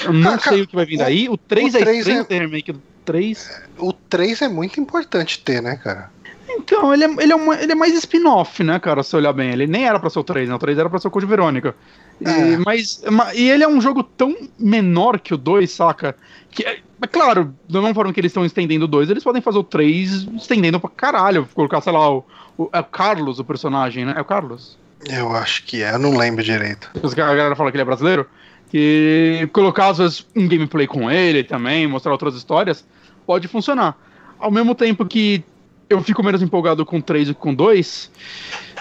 eu 0.06 0.14
não 0.14 0.32
Ah, 0.34 0.40
sei 0.40 0.52
cara, 0.52 0.64
o 0.64 0.68
que 0.68 0.76
vai 0.76 0.86
vir 0.86 0.98
daí. 0.98 1.30
O 1.30 1.38
3 1.38 1.74
o 1.74 1.78
é 1.78 1.82
três 1.82 2.08
estranho 2.08 2.26
é- 2.30 2.46
remake 2.46 2.72
do 2.72 2.82
3. 3.06 3.62
O 3.78 3.94
3 3.94 4.42
é 4.42 4.48
muito 4.48 4.80
importante 4.80 5.40
ter, 5.40 5.62
né, 5.62 5.76
cara? 5.78 6.10
Então, 6.50 6.94
ele 6.94 7.04
é, 7.04 7.10
ele, 7.20 7.32
é 7.32 7.36
uma- 7.36 7.56
ele 7.62 7.72
é 7.72 7.76
mais 7.76 7.94
spin-off, 7.94 8.64
né, 8.64 8.80
cara, 8.80 9.04
se 9.04 9.16
olhar 9.16 9.34
bem. 9.34 9.52
Ele 9.52 9.68
nem 9.68 9.86
era 9.86 10.00
pra 10.00 10.10
ser 10.10 10.20
o 10.20 10.24
3, 10.24 10.48
né? 10.50 10.56
O 10.56 10.60
3 10.60 10.78
era 10.78 10.90
pra 10.90 10.98
ser 11.00 11.08
o 11.08 11.12
Code 11.12 11.26
Verônica. 11.26 11.76
E, 12.20 12.28
É. 12.28 12.58
mas, 12.58 13.04
ma- 13.12 13.34
e 13.34 13.50
ele 13.50 13.64
é 13.64 13.68
um 13.68 13.80
jogo 13.80 14.02
tão 14.04 14.36
menor 14.58 15.20
que 15.20 15.34
o 15.34 15.38
2, 15.38 15.70
saca? 15.72 16.16
Que, 16.50 16.64
é, 16.66 16.80
é 17.02 17.08
claro, 17.08 17.54
da 17.70 17.80
mesma 17.80 17.94
forma 17.94 18.12
que 18.14 18.20
eles 18.20 18.32
estão 18.32 18.44
estendendo 18.46 18.86
o 18.86 18.88
2, 18.88 19.10
eles 19.10 19.24
podem 19.24 19.42
fazer 19.42 19.60
o 19.60 19.64
3 19.64 20.28
estendendo 20.36 20.80
pra 20.80 20.90
caralho. 20.90 21.48
Colocar, 21.54 21.80
sei 21.82 21.94
lá, 21.94 22.12
o, 22.12 22.24
o- 22.58 22.70
é 22.74 22.80
o 22.80 22.84
Carlos, 22.84 23.38
o 23.40 23.44
personagem, 23.44 24.06
né? 24.06 24.14
É 24.18 24.22
o 24.22 24.26
Carlos? 24.26 24.78
Eu 25.08 25.32
acho 25.36 25.64
que 25.64 25.84
é, 25.84 25.94
eu 25.94 26.00
não 26.00 26.18
lembro 26.18 26.44
direito. 26.44 26.90
A 27.04 27.16
galera 27.16 27.56
fala 27.56 27.70
que 27.72 27.78
ele 27.78 27.84
é 27.84 27.86
brasileiro. 27.86 28.26
Que 28.70 29.48
colocar, 29.54 29.90
às 29.90 29.98
vezes, 30.00 30.28
um 30.36 30.48
gameplay 30.48 30.88
com 30.88 31.10
ele 31.10 31.44
também, 31.44 31.88
mostrar 31.88 32.12
outras 32.12 32.36
histórias, 32.36 32.84
pode 33.26 33.48
funcionar. 33.48 33.96
Ao 34.40 34.52
mesmo 34.52 34.76
tempo 34.76 35.06
que 35.06 35.42
eu 35.90 36.02
fico 36.02 36.22
menos 36.22 36.42
empolgado 36.42 36.86
com 36.86 37.00
3 37.00 37.28
do 37.30 37.36
que 37.36 37.40
com 37.40 37.54
2. 37.54 38.12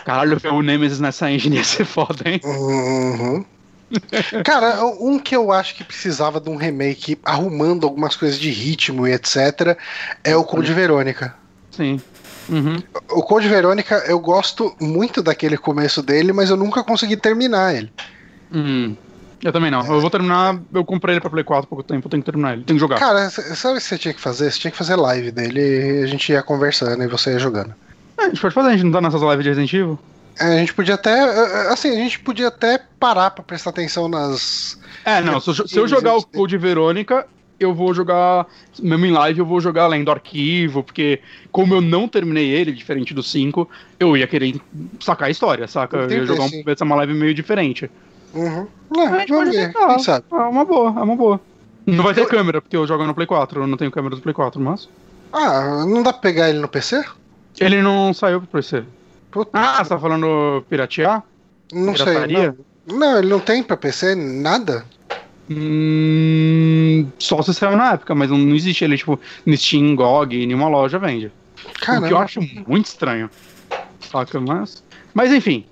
Caralho, 0.07 0.39
ver 0.39 0.53
o 0.53 0.63
Nemesis 0.63 1.01
nessa 1.01 1.29
engine 1.29 1.57
ia 1.59 1.65
ser 1.65 1.85
foda, 1.85 2.31
hein? 2.31 2.41
Uhum. 2.45 3.45
Cara, 4.45 4.85
um 5.01 5.19
que 5.19 5.35
eu 5.35 5.51
acho 5.51 5.75
que 5.75 5.83
precisava 5.83 6.41
de 6.41 6.49
um 6.49 6.55
remake 6.55 7.19
arrumando 7.25 7.85
algumas 7.85 8.15
coisas 8.15 8.39
de 8.39 8.49
ritmo 8.49 9.07
e 9.07 9.13
etc. 9.13 9.77
é 10.23 10.37
o 10.37 10.45
Code 10.45 10.73
Verônica. 10.73 11.35
Sim. 11.73 12.01
Uhum. 12.49 12.77
O 13.11 13.23
Code 13.23 13.49
Verônica, 13.49 13.97
eu 14.07 14.21
gosto 14.21 14.73
muito 14.81 15.21
daquele 15.21 15.57
começo 15.57 16.01
dele, 16.01 16.33
mas 16.33 16.51
eu 16.51 16.57
nunca 16.57 16.85
consegui 16.85 17.17
terminar 17.17 17.75
ele. 17.75 17.93
Hum. 18.53 18.95
Eu 19.43 19.53
também 19.53 19.73
não. 19.73 19.85
Eu 19.85 20.01
vou 20.01 20.11
terminar. 20.11 20.57
Eu 20.73 20.85
comprei 20.85 21.15
ele 21.15 21.21
pra 21.21 21.31
Play 21.31 21.43
4 21.43 21.65
há 21.65 21.69
pouco 21.69 21.83
tempo, 21.83 22.07
eu 22.07 22.11
tenho 22.11 22.23
que 22.23 22.31
terminar 22.31 22.53
ele. 22.53 22.63
Tenho 22.63 22.77
que 22.77 22.81
jogar. 22.81 22.97
Cara, 22.97 23.29
sabe 23.29 23.79
o 23.79 23.81
que 23.81 23.89
você 23.89 23.99
tinha 23.99 24.15
que 24.15 24.21
fazer? 24.21 24.53
Você 24.53 24.61
tinha 24.61 24.71
que 24.71 24.77
fazer 24.77 24.95
live 24.95 25.33
dele 25.33 25.61
e 25.61 26.05
a 26.05 26.07
gente 26.07 26.31
ia 26.31 26.45
conversando 26.45 27.03
e 27.03 27.09
você 27.09 27.33
ia 27.33 27.41
jogando. 27.41 27.75
É, 28.27 28.29
a 28.29 28.31
gente 28.31 28.41
pode 28.41 28.55
fazer, 28.55 28.69
a 28.69 28.73
gente 28.73 28.85
não 28.85 28.93
tá 28.93 29.01
nessas 29.01 29.23
lives 29.23 29.43
de 29.43 29.49
Resident 29.49 29.73
Evil. 29.73 29.99
É, 30.39 30.45
A 30.45 30.59
gente 30.59 30.75
podia 30.75 30.95
até. 30.95 31.11
eh, 31.13 31.73
Assim, 31.73 31.91
a 31.91 31.95
gente 31.95 32.19
podia 32.21 32.49
até 32.49 32.79
parar 33.01 33.31
pra 33.31 33.43
prestar 33.43 33.71
atenção 33.71 34.09
nas. 34.09 34.79
É, 35.05 35.21
não, 35.21 35.41
se 35.41 35.49
eu, 35.51 35.69
se 35.69 35.79
eu 35.79 35.89
jogar 35.89 36.15
o 36.17 36.27
Code 36.27 36.59
Verônica, 36.59 37.27
eu 37.59 37.73
vou 37.73 37.95
jogar, 37.95 38.47
mesmo 38.79 39.07
em 39.07 39.13
live, 39.13 39.39
eu 39.39 39.47
vou 39.47 39.61
jogar 39.61 39.85
além 39.85 40.05
do 40.05 40.11
arquivo, 40.11 40.83
porque 40.83 41.21
como 41.51 41.75
eu 41.75 41.81
não 41.81 42.07
terminei 42.07 42.51
ele, 42.51 42.73
diferente 42.73 43.15
do 43.15 43.23
5, 43.23 43.69
eu 43.99 44.15
ia 44.17 44.27
querer 44.27 44.61
sacar 45.01 45.29
a 45.29 45.31
história, 45.31 45.67
saca? 45.67 45.97
Eu 45.97 46.01
ia 46.03 46.07
Entendi, 46.19 46.27
jogar 46.27 46.45
um, 46.45 46.87
uma 46.87 46.97
live 46.97 47.15
meio 47.15 47.33
diferente. 47.33 47.91
Uhum. 48.35 48.67
A 48.95 49.01
É, 49.01 49.19
gente 49.21 49.29
vamos 49.31 49.45
pode 49.45 49.51
ver, 49.57 49.73
tentar. 49.73 49.87
quem 49.87 49.99
sabe? 50.01 50.25
É 50.31 50.35
uma 50.37 50.65
boa, 50.67 50.89
é 50.89 51.03
uma 51.03 51.17
boa. 51.17 51.41
Não 51.87 52.05
vai 52.05 52.13
ter 52.13 52.23
Eu- 52.23 52.27
câmera, 52.29 52.61
porque 52.61 52.77
eu 52.77 52.87
jogo 52.87 53.05
no 53.07 53.15
Play 53.15 53.27
4, 53.27 53.63
eu 53.63 53.67
não 53.67 53.77
tenho 53.79 53.91
câmera 53.91 54.17
do 54.17 54.21
Play 54.21 54.35
4, 54.35 54.61
mas... 54.61 54.87
Ah, 55.33 55.85
não 55.89 56.03
dá 56.03 56.13
pra 56.13 56.21
pegar 56.21 56.51
ele 56.51 56.59
no 56.59 56.69
PC? 56.69 57.03
Ele 57.61 57.83
não 57.83 58.13
saiu 58.13 58.41
pro 58.41 58.49
PC. 58.49 58.85
Puta, 59.31 59.51
Ah, 59.53 59.83
você 59.83 59.91
tá 59.91 59.99
falando 59.99 60.65
piratear? 60.69 61.23
não 61.73 61.97
sei. 61.97 62.07
pirataria? 62.07 62.57
Não. 62.87 62.99
não, 62.99 63.19
ele 63.19 63.29
não 63.29 63.41
tem 63.41 63.63
pra 63.63 63.77
PC 63.77 64.15
nada? 64.15 64.85
Hum, 65.49 67.07
só 67.19 67.41
se 67.43 67.55
saiu 67.55 67.77
na 67.77 67.93
época, 67.93 68.15
mas 68.15 68.31
não, 68.31 68.39
não 68.39 68.55
existe 68.55 68.85
ele, 68.85 68.97
tipo, 68.97 69.19
no 69.45 69.57
Steam, 69.57 69.95
GOG, 69.95 70.47
nenhuma 70.47 70.69
loja 70.69 70.99
vende. 70.99 71.27
O 71.27 71.31
que 71.69 71.91
eu 71.91 72.01
Caramba. 72.01 72.19
acho 72.19 72.41
muito 72.67 72.87
estranho. 72.87 73.31
Saca, 74.01 74.41
mas. 74.41 74.83
Mas 75.15 75.33
enfim. 75.33 75.65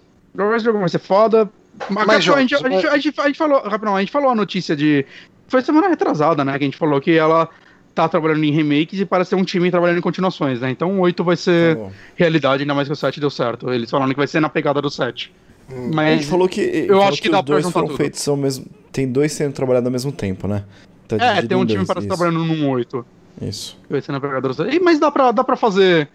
Esse 0.56 0.64
jogo 0.64 0.78
vai 0.78 0.88
ser 0.88 0.98
foda. 0.98 1.48
Mas, 1.90 2.08
a, 2.08 2.20
gente, 2.20 2.54
a, 2.54 2.68
gente, 2.68 2.86
a, 2.86 3.26
gente, 3.26 3.36
falou, 3.36 3.60
Capitão, 3.62 3.96
a 3.96 4.00
gente 4.00 4.12
falou 4.12 4.30
a 4.30 4.34
notícia 4.34 4.76
de. 4.76 5.04
Foi 5.48 5.60
semana 5.62 5.88
retrasada, 5.88 6.44
né? 6.44 6.52
Que 6.56 6.64
a 6.64 6.66
gente 6.66 6.76
falou 6.76 7.00
que 7.00 7.12
ela 7.12 7.48
tá 7.94 8.08
trabalhando 8.08 8.42
em 8.44 8.50
remakes 8.50 8.98
e 8.98 9.04
parece 9.04 9.30
ser 9.30 9.36
um 9.36 9.44
time 9.44 9.70
trabalhando 9.70 9.98
em 9.98 10.02
continuações, 10.02 10.60
né? 10.60 10.70
Então 10.70 10.98
o 10.98 11.00
8 11.00 11.22
vai 11.22 11.36
ser 11.36 11.76
Tá 11.76 11.88
realidade, 12.16 12.62
ainda 12.62 12.74
mais 12.74 12.88
que 12.88 12.92
o 12.92 12.96
7 12.96 13.20
deu 13.20 13.30
certo. 13.30 13.72
Eles 13.72 13.88
falaram 13.90 14.10
que 14.10 14.16
vai 14.16 14.26
ser 14.26 14.40
na 14.40 14.48
pegada 14.48 14.82
do 14.82 14.90
7. 14.90 15.32
A 15.68 15.74
gente 15.74 15.94
Mas. 15.94 16.26
falou 16.26 16.48
que, 16.48 16.60
eu 16.60 16.88
falou 16.88 17.02
acho 17.04 17.22
que 17.22 17.28
dá 17.30 17.38
os 17.38 17.44
pra 17.44 17.54
dois 17.54 17.70
foram 17.70 17.86
tudo. 17.86 17.96
feitos 17.96 18.26
ao 18.28 18.36
mesmo. 18.36 18.66
Tem 18.92 19.10
dois 19.10 19.32
sendo 19.32 19.52
trabalhados 19.52 19.86
ao 19.86 19.92
mesmo 19.92 20.12
tempo, 20.12 20.46
né? 20.46 20.64
Tá 21.08 21.16
É, 21.16 21.42
tem 21.42 21.56
um 21.56 21.64
time 21.64 21.76
dois, 21.78 21.86
parece 21.88 22.06
isso, 22.06 22.16
trabalhando 22.16 22.44
num 22.44 22.68
8. 22.68 23.06
Isso. 23.42 23.78
que 23.86 23.92
Vai 23.92 24.00
ser 24.00 24.12
na 24.12 24.20
pegada 24.20 24.46
do 24.48 24.54
7. 24.54 24.78
Mas 24.80 24.98
dá 24.98 25.10
pra, 25.10 25.32
dá 25.32 25.42
pra 25.44 25.56
fazer. 25.56 26.08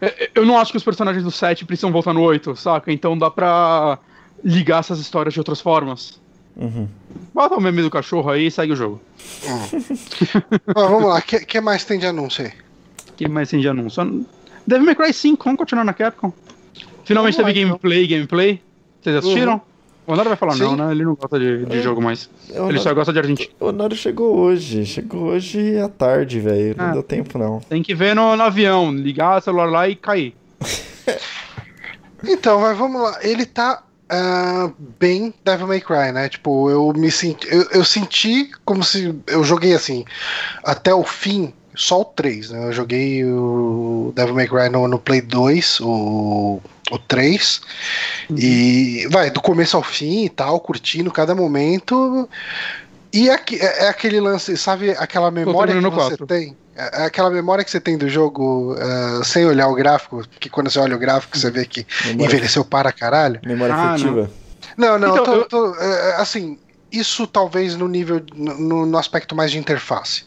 é, 0.00 0.30
Eu 0.34 0.44
não 0.44 0.58
acho 0.58 0.70
que 0.72 0.76
os 0.76 0.84
personagens 0.84 1.22
do 1.24 1.30
7 1.30 1.64
precisam 1.64 1.92
voltar 1.92 2.12
no 2.12 2.22
8, 2.22 2.56
saca? 2.56 2.92
Então 2.92 3.16
dá 3.16 3.30
pra 3.30 3.98
ligar 4.44 4.80
essas 4.80 4.98
histórias 4.98 5.32
de 5.34 5.40
outras 5.40 5.60
formas. 5.60 6.19
Uhum. 6.60 6.86
Bota 7.34 7.56
o 7.56 7.60
meme 7.60 7.80
do 7.82 7.90
cachorro 7.90 8.30
aí 8.30 8.46
e 8.46 8.50
segue 8.50 8.72
o 8.72 8.76
jogo. 8.76 9.00
Ó, 10.74 10.88
vamos 10.88 11.08
lá, 11.08 11.18
o 11.18 11.22
que, 11.22 11.40
que 11.40 11.60
mais 11.60 11.84
tem 11.84 11.98
de 11.98 12.06
anúncio 12.06 12.44
aí? 12.44 12.52
que 13.16 13.26
mais 13.28 13.48
tem 13.50 13.60
de 13.60 13.68
anúncio? 13.68 14.24
Devil 14.66 14.86
May 14.86 14.94
Cry 14.94 15.12
5, 15.12 15.42
vamos 15.44 15.58
continuar 15.58 15.84
na 15.84 15.92
Capcom. 15.92 16.32
Finalmente 17.04 17.34
Vamos 17.36 17.38
lá, 17.38 17.44
teve 17.46 17.60
então. 17.60 17.68
gameplay, 17.70 18.06
gameplay. 18.06 18.62
Vocês 19.02 19.16
assistiram? 19.16 19.60
O 20.06 20.12
Honor 20.12 20.24
vai 20.28 20.36
falar 20.36 20.52
Sim. 20.54 20.60
não, 20.62 20.76
né? 20.76 20.90
Ele 20.92 21.04
não 21.04 21.14
gosta 21.14 21.38
de, 21.38 21.64
de 21.66 21.78
É. 21.78 21.82
jogo 21.82 22.00
mais. 22.02 22.28
Eu 22.48 22.64
Ele 22.66 22.74
não- 22.76 22.82
só 22.82 22.92
gosta 22.94 23.12
de 23.12 23.18
Argentina. 23.18 23.50
O 23.60 23.66
Honório 23.66 23.96
chegou 23.96 24.36
hoje. 24.38 24.84
Chegou 24.86 25.24
hoje 25.28 25.78
à 25.78 25.88
tarde, 25.88 26.40
velho. 26.40 26.74
Não 26.76 26.84
Ah. 26.86 26.90
deu 26.92 27.02
tempo, 27.02 27.38
não. 27.38 27.60
Tem 27.60 27.82
que 27.82 27.94
ver 27.94 28.14
no, 28.14 28.36
no 28.36 28.42
avião, 28.42 28.92
ligar 28.92 29.38
o 29.38 29.40
celular 29.40 29.66
lá 29.70 29.88
e 29.88 29.94
cair. 29.96 30.34
Então, 32.22 32.60
mas 32.60 32.76
vamos 32.76 33.00
lá. 33.00 33.18
Ele 33.22 33.46
tá 33.46 33.82
ah, 34.10 34.72
bem 34.98 35.32
Devil 35.44 35.68
May 35.68 35.80
Cry, 35.80 36.10
né? 36.12 36.28
Tipo, 36.28 36.68
eu 36.68 36.92
me 36.92 37.12
senti. 37.12 37.46
Eu, 37.48 37.62
eu 37.70 37.84
senti 37.84 38.50
como 38.64 38.82
se. 38.82 39.14
Eu 39.26 39.44
joguei 39.44 39.72
assim, 39.72 40.04
até 40.64 40.92
o 40.92 41.04
fim, 41.04 41.54
só 41.76 42.00
o 42.00 42.04
3, 42.04 42.50
né? 42.50 42.66
Eu 42.66 42.72
joguei 42.72 43.24
o 43.24 44.12
Devil 44.16 44.34
May 44.34 44.48
Cry 44.48 44.68
no, 44.68 44.88
no 44.88 44.98
Play 44.98 45.20
2, 45.20 45.80
o, 45.80 46.60
o 46.90 46.98
3. 46.98 47.60
E 48.36 49.06
vai, 49.10 49.30
do 49.30 49.40
começo 49.40 49.76
ao 49.76 49.82
fim 49.84 50.24
e 50.24 50.28
tal, 50.28 50.58
curtindo 50.58 51.12
cada 51.12 51.32
momento. 51.32 52.28
E 53.12 53.28
aqui, 53.30 53.56
é, 53.60 53.84
é 53.84 53.88
aquele 53.88 54.20
lance, 54.20 54.56
sabe, 54.56 54.90
aquela 54.92 55.30
memória 55.30 55.74
que 55.74 55.80
você 55.80 55.86
o 55.88 55.92
quatro. 55.92 56.26
tem? 56.26 56.56
É 56.76 57.02
é 57.02 57.04
aquela 57.06 57.28
memória 57.30 57.64
que 57.64 57.70
você 57.70 57.80
tem 57.80 57.98
do 57.98 58.08
jogo 58.08 58.74
ah, 58.78 59.20
sem 59.24 59.44
olhar 59.44 59.68
o 59.68 59.74
gráfico, 59.74 60.22
que 60.38 60.48
quando 60.48 60.70
você 60.70 60.78
olha 60.78 60.94
o 60.96 60.98
gráfico 60.98 61.36
você 61.36 61.50
vê 61.50 61.64
que 61.66 61.86
Memória, 62.06 62.24
envelheceu 62.26 62.64
para 62.64 62.92
caralho. 62.92 63.40
memória 63.44 63.74
Ah, 63.74 63.90
afetiva. 63.94 64.30
Não, 64.76 64.98
não, 64.98 65.10
Então, 65.12 65.24
tô- 65.24 65.34
eu- 65.34 65.44
tô, 65.48 65.74
assim, 66.16 66.58
isso 66.90 67.26
talvez 67.26 67.74
no 67.76 67.88
nível, 67.88 68.22
no, 68.34 68.86
no 68.86 68.96
aspecto 68.98 69.34
mais 69.34 69.50
de 69.50 69.58
interface. 69.58 70.24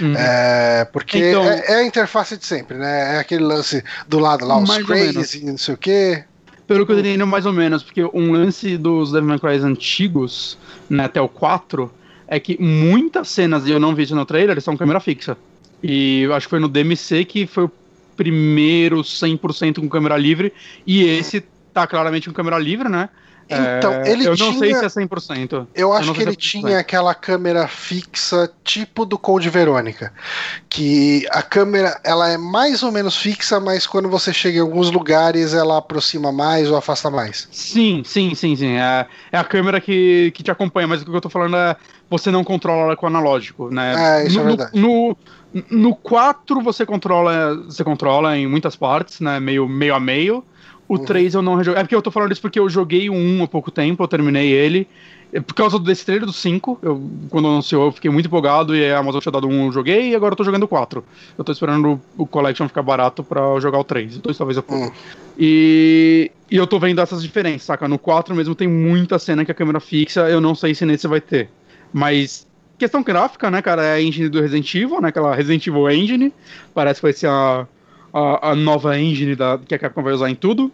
Uhum. 0.00 0.14
É, 0.16 0.86
porque 0.92 1.18
Então- 1.18 1.44
é, 1.44 1.64
é 1.66 1.74
a 1.76 1.84
interface 1.84 2.36
de 2.36 2.46
sempre, 2.46 2.78
né? 2.78 3.16
É 3.16 3.18
aquele 3.18 3.42
lance 3.44 3.82
do 4.08 4.18
lado 4.18 4.46
lá, 4.46 4.56
os 4.58 4.78
crazy, 4.78 5.44
não 5.44 5.58
sei 5.58 5.74
o 5.74 5.76
quê. 5.76 6.24
Pelo 6.66 6.86
que 6.86 6.92
eu 6.92 6.98
entendo, 7.00 7.26
mais 7.26 7.44
ou 7.44 7.52
menos, 7.52 7.82
porque 7.82 8.02
um 8.14 8.32
lance 8.32 8.78
dos 8.78 9.12
Devil 9.12 9.28
May 9.28 9.38
Cry 9.38 9.56
antigos, 9.58 10.56
né, 10.88 11.04
até 11.04 11.20
o 11.20 11.28
4, 11.28 11.92
é 12.34 12.40
que 12.40 12.56
muitas 12.60 13.28
cenas, 13.28 13.66
e 13.66 13.70
eu 13.70 13.78
não 13.78 13.94
vi 13.94 14.04
isso 14.04 14.14
no 14.14 14.24
trailer, 14.24 14.60
são 14.60 14.76
câmera 14.76 15.00
fixa. 15.00 15.36
E 15.82 16.22
eu 16.22 16.34
acho 16.34 16.46
que 16.46 16.50
foi 16.50 16.60
no 16.60 16.68
DMC 16.68 17.24
que 17.24 17.46
foi 17.46 17.64
o 17.64 17.72
primeiro 18.16 19.04
100% 19.04 19.80
com 19.80 19.88
câmera 19.88 20.16
livre, 20.16 20.52
e 20.86 21.04
esse 21.04 21.44
tá 21.74 21.86
claramente 21.86 22.28
com 22.28 22.34
câmera 22.34 22.58
livre, 22.58 22.88
né? 22.88 23.08
Então, 23.50 23.92
É, 23.92 24.12
ele 24.12 24.24
eu 24.24 24.30
não 24.36 24.52
sei 24.52 24.68
tinha- 24.68 24.78
se 24.78 24.84
é 24.84 24.88
100%. 24.88 25.68
Eu 25.74 25.92
acho 25.92 26.14
que 26.14 26.22
ele 26.22 26.32
é 26.32 26.36
tinha 26.36 26.78
aquela 26.78 27.14
câmera 27.14 27.66
fixa 27.68 28.50
tipo 28.64 29.04
do 29.04 29.18
Code 29.18 29.50
Verônica, 29.50 30.12
que 30.70 31.26
a 31.30 31.42
câmera 31.42 32.00
ela 32.04 32.28
é 32.30 32.38
mais 32.38 32.82
ou 32.82 32.90
menos 32.92 33.16
fixa, 33.16 33.60
mas 33.60 33.86
quando 33.86 34.08
você 34.08 34.32
chega 34.32 34.58
em 34.58 34.60
alguns 34.60 34.90
lugares 34.90 35.54
ela 35.54 35.78
aproxima 35.78 36.32
mais 36.32 36.70
ou 36.70 36.76
afasta 36.76 37.10
mais. 37.10 37.48
Sim, 37.50 38.02
sim, 38.04 38.34
sim, 38.34 38.56
sim. 38.56 38.76
É, 38.76 39.06
é 39.32 39.38
a 39.38 39.44
câmera 39.44 39.80
que, 39.80 40.30
que 40.34 40.42
te 40.42 40.50
acompanha, 40.50 40.86
mas 40.86 41.02
o 41.02 41.04
que 41.04 41.10
eu 41.10 41.20
tô 41.20 41.28
falando 41.30 41.56
é 41.56 41.76
você 42.12 42.30
não 42.30 42.44
controla 42.44 42.82
ela 42.82 42.96
com 42.96 43.06
o 43.06 43.08
analógico, 43.08 43.70
né? 43.70 44.20
É, 44.20 44.26
isso 44.26 44.36
no, 44.36 44.42
é 44.42 44.46
verdade. 44.46 44.78
No, 44.78 45.16
no, 45.52 45.64
no 45.70 45.94
4 45.94 46.60
você 46.60 46.84
controla, 46.84 47.56
você 47.64 47.82
controla 47.82 48.36
em 48.36 48.46
muitas 48.46 48.76
partes, 48.76 49.20
né? 49.20 49.40
Meio, 49.40 49.66
meio 49.68 49.94
a 49.94 50.00
meio. 50.00 50.44
O 50.86 50.96
Uhum. 50.98 51.04
3 51.04 51.34
eu 51.34 51.42
não 51.42 51.54
rejoguei. 51.54 51.80
É 51.80 51.84
porque 51.84 51.94
eu 51.94 52.02
tô 52.02 52.10
falando 52.10 52.32
isso 52.32 52.42
porque 52.42 52.58
eu 52.60 52.68
joguei 52.68 53.08
o 53.08 53.14
1 53.14 53.44
há 53.44 53.48
pouco 53.48 53.70
tempo, 53.70 54.02
eu 54.02 54.08
terminei 54.08 54.50
ele. 54.50 54.86
É 55.32 55.40
Por 55.40 55.54
causa 55.54 55.78
desse 55.78 56.04
trailer 56.04 56.26
do 56.26 56.32
5, 56.32 56.78
eu, 56.82 57.10
quando 57.30 57.48
anunciou, 57.48 57.86
eu 57.86 57.92
fiquei 57.92 58.10
muito 58.10 58.26
empolgado 58.26 58.76
e 58.76 58.92
a 58.92 58.98
Amazon 58.98 59.18
tinha 59.18 59.32
dado 59.32 59.48
um, 59.48 59.64
eu 59.64 59.72
joguei 59.72 60.10
e 60.10 60.14
agora 60.14 60.32
eu 60.32 60.36
tô 60.36 60.44
jogando 60.44 60.64
o 60.64 60.68
4. 60.68 61.02
Eu 61.38 61.42
tô 61.42 61.50
esperando 61.50 61.98
o, 62.18 62.26
Collection 62.26 62.68
ficar 62.68 62.82
barato 62.82 63.24
pra 63.24 63.40
eu 63.40 63.58
jogar 63.58 63.78
o 63.78 63.84
3. 63.84 64.16
O 64.18 64.20
2 64.20 64.36
talvez 64.36 64.58
eu 64.58 64.64
Hum. 64.68 64.90
e, 65.38 66.30
e 66.50 66.56
eu 66.58 66.66
tô 66.66 66.78
vendo 66.78 67.00
essas 67.00 67.22
diferenças, 67.22 67.62
saca? 67.62 67.88
No 67.88 67.98
4 67.98 68.34
mesmo 68.34 68.54
tem 68.54 68.68
muita 68.68 69.18
cena 69.18 69.42
que 69.42 69.50
a 69.50 69.54
câmera 69.54 69.80
fixa, 69.80 70.28
eu 70.28 70.38
não 70.40 70.54
sei 70.54 70.74
se 70.74 70.84
nesse 70.84 71.08
vai 71.08 71.22
ter. 71.22 71.48
Mas, 71.92 72.46
questão 72.78 73.02
gráfica, 73.02 73.50
né, 73.50 73.60
cara, 73.62 73.84
é 73.84 73.94
a 73.94 74.02
engine 74.02 74.28
do 74.28 74.40
Resident 74.40 74.74
Evil, 74.74 75.00
né, 75.00 75.08
aquela 75.08 75.34
Resident 75.34 75.66
Evil 75.66 75.90
Engine, 75.90 76.32
parece 76.74 77.00
que 77.00 77.06
vai 77.06 77.12
ser 77.12 77.28
a, 77.28 77.66
a, 78.12 78.50
a 78.50 78.54
nova 78.54 78.98
engine 78.98 79.36
da, 79.36 79.58
que 79.58 79.74
a 79.74 79.78
Capcom 79.78 80.02
vai 80.02 80.12
usar 80.12 80.30
em 80.30 80.34
tudo. 80.34 80.70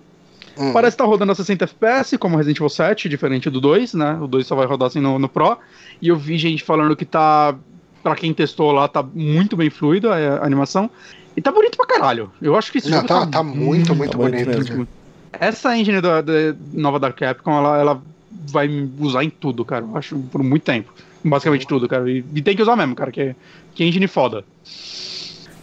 Hum. 0.56 0.72
Parece 0.72 0.96
que 0.96 1.02
tá 1.02 1.08
rodando 1.08 1.32
a 1.32 1.34
60 1.34 1.64
FPS, 1.64 2.18
como 2.18 2.36
Resident 2.36 2.58
Evil 2.58 2.68
7, 2.68 3.08
diferente 3.08 3.50
do 3.50 3.60
2, 3.60 3.94
né, 3.94 4.18
o 4.20 4.26
2 4.26 4.46
só 4.46 4.54
vai 4.56 4.66
rodar 4.66 4.88
assim 4.88 5.00
no, 5.00 5.18
no 5.18 5.28
Pro. 5.28 5.58
E 6.00 6.08
eu 6.08 6.16
vi 6.16 6.38
gente 6.38 6.62
falando 6.64 6.94
que 6.96 7.04
tá, 7.04 7.54
pra 8.02 8.14
quem 8.16 8.32
testou 8.32 8.72
lá, 8.72 8.86
tá 8.88 9.02
muito 9.02 9.56
bem 9.56 9.70
fluido 9.70 10.10
a, 10.10 10.16
a 10.16 10.44
animação. 10.46 10.90
E 11.36 11.40
tá 11.40 11.52
bonito 11.52 11.76
pra 11.76 11.86
caralho. 11.86 12.32
Eu 12.42 12.56
acho 12.56 12.72
que 12.72 12.80
Não, 12.88 12.96
jogo 12.96 13.06
tá, 13.06 13.26
tá 13.26 13.42
muito, 13.44 13.94
muito 13.94 14.10
tá 14.12 14.18
muito 14.18 14.18
bonito. 14.18 14.48
mesmo. 14.48 14.88
essa 15.32 15.76
engine 15.76 16.00
da, 16.00 16.20
da- 16.20 16.32
nova 16.72 16.98
da 16.98 17.12
Capcom, 17.12 17.56
ela, 17.56 17.78
ela 17.78 18.02
vai 18.50 18.68
usar 18.98 19.22
em 19.22 19.30
tudo, 19.30 19.64
cara. 19.64 19.84
Eu 19.84 19.96
acho 19.96 20.18
por 20.32 20.42
muito 20.42 20.64
tempo. 20.64 20.92
Basicamente 21.24 21.66
tudo, 21.66 21.88
cara. 21.88 22.08
E, 22.10 22.24
e 22.34 22.42
tem 22.42 22.54
que 22.56 22.62
usar 22.62 22.76
mesmo, 22.76 22.94
cara, 22.94 23.10
que, 23.10 23.34
que 23.74 23.84
engine 23.84 24.06
foda. 24.06 24.44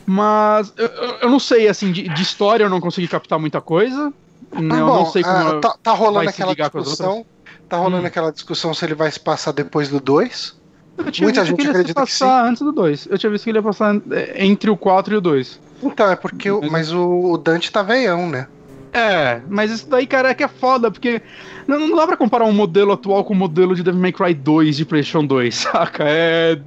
Mas 0.06 0.72
eu, 0.78 0.88
eu- 1.22 1.30
não 1.30 1.40
sei, 1.40 1.68
assim, 1.68 1.92
de, 1.92 2.04
de 2.08 2.22
história 2.22 2.64
eu 2.66 2.70
não 2.70 2.80
consegui 2.80 3.08
captar 3.08 3.40
muita 3.40 3.60
coisa. 3.60 4.14
eu 4.54 4.62
Bom, 4.62 4.70
não 4.86 5.06
sei 5.08 5.24
como. 5.24 5.36
ah, 5.36 5.60
tá, 5.60 5.76
tá 5.82 5.92
rolando 5.94 6.30
aquela 6.30 6.54
discussão. 6.56 7.26
Tá 7.68 7.78
rolando 7.78 8.04
Hum. 8.04 8.08
aquela 8.08 8.32
discussão 8.32 8.74
se 8.74 8.86
ele 8.86 8.94
vai 8.94 9.10
se 9.12 9.20
passar 9.20 9.52
depois 9.52 9.90
do 9.90 10.00
2. 10.00 10.56
eu 11.00 11.12
tinha 11.12 11.26
muita 11.26 11.44
gente 11.44 11.56
que 11.56 11.62
ele 11.64 11.70
ia 11.70 11.74
se 11.74 11.80
acredita 11.80 12.02
que 12.06 12.12
passar 12.12 12.46
antes 12.46 12.62
do 12.62 12.72
2. 12.72 13.08
Eu 13.10 13.18
tinha 13.18 13.32
visto 13.32 13.44
que 13.46 13.50
ele 13.50 13.58
ia 13.58 13.64
passar 13.64 13.96
é, 14.12 14.46
entre 14.46 14.70
o 14.70 14.78
4 14.78 15.16
e 15.16 15.18
o 15.18 15.22
2. 15.22 15.60
Então, 15.82 16.12
é 16.12 16.16
porque. 16.16 16.52
o- 16.52 16.62
Mas- 16.62 16.72
Mas 16.72 16.92
o, 16.94 17.32
o 17.32 17.38
Dante 17.38 17.72
tá 17.72 17.82
veião, 17.82 18.30
né? 18.30 18.48
É, 18.98 19.42
mas 19.50 19.72
isso 19.72 19.90
daí, 19.90 20.08
cara, 20.08 20.30
é 20.30 20.34
que 20.34 20.44
é 20.44 20.48
foda, 20.48 20.90
porque 20.90 21.22
não, 21.68 21.80
não 21.88 21.98
dá 21.98 22.08
pra 22.08 22.16
comparar 22.18 22.46
um 22.46 22.54
modelo 22.54 22.92
atual 22.94 23.24
com 23.26 23.34
o 23.34 23.38
modelo 23.38 23.76
de 23.76 23.84
Devil 23.84 24.00
May 24.00 24.14
Cry 24.14 24.34
2 24.34 24.78
de 24.78 24.86
PlayStation 24.86 25.26
2, 25.26 25.54
saca? 25.56 26.04
É. 26.08 26.60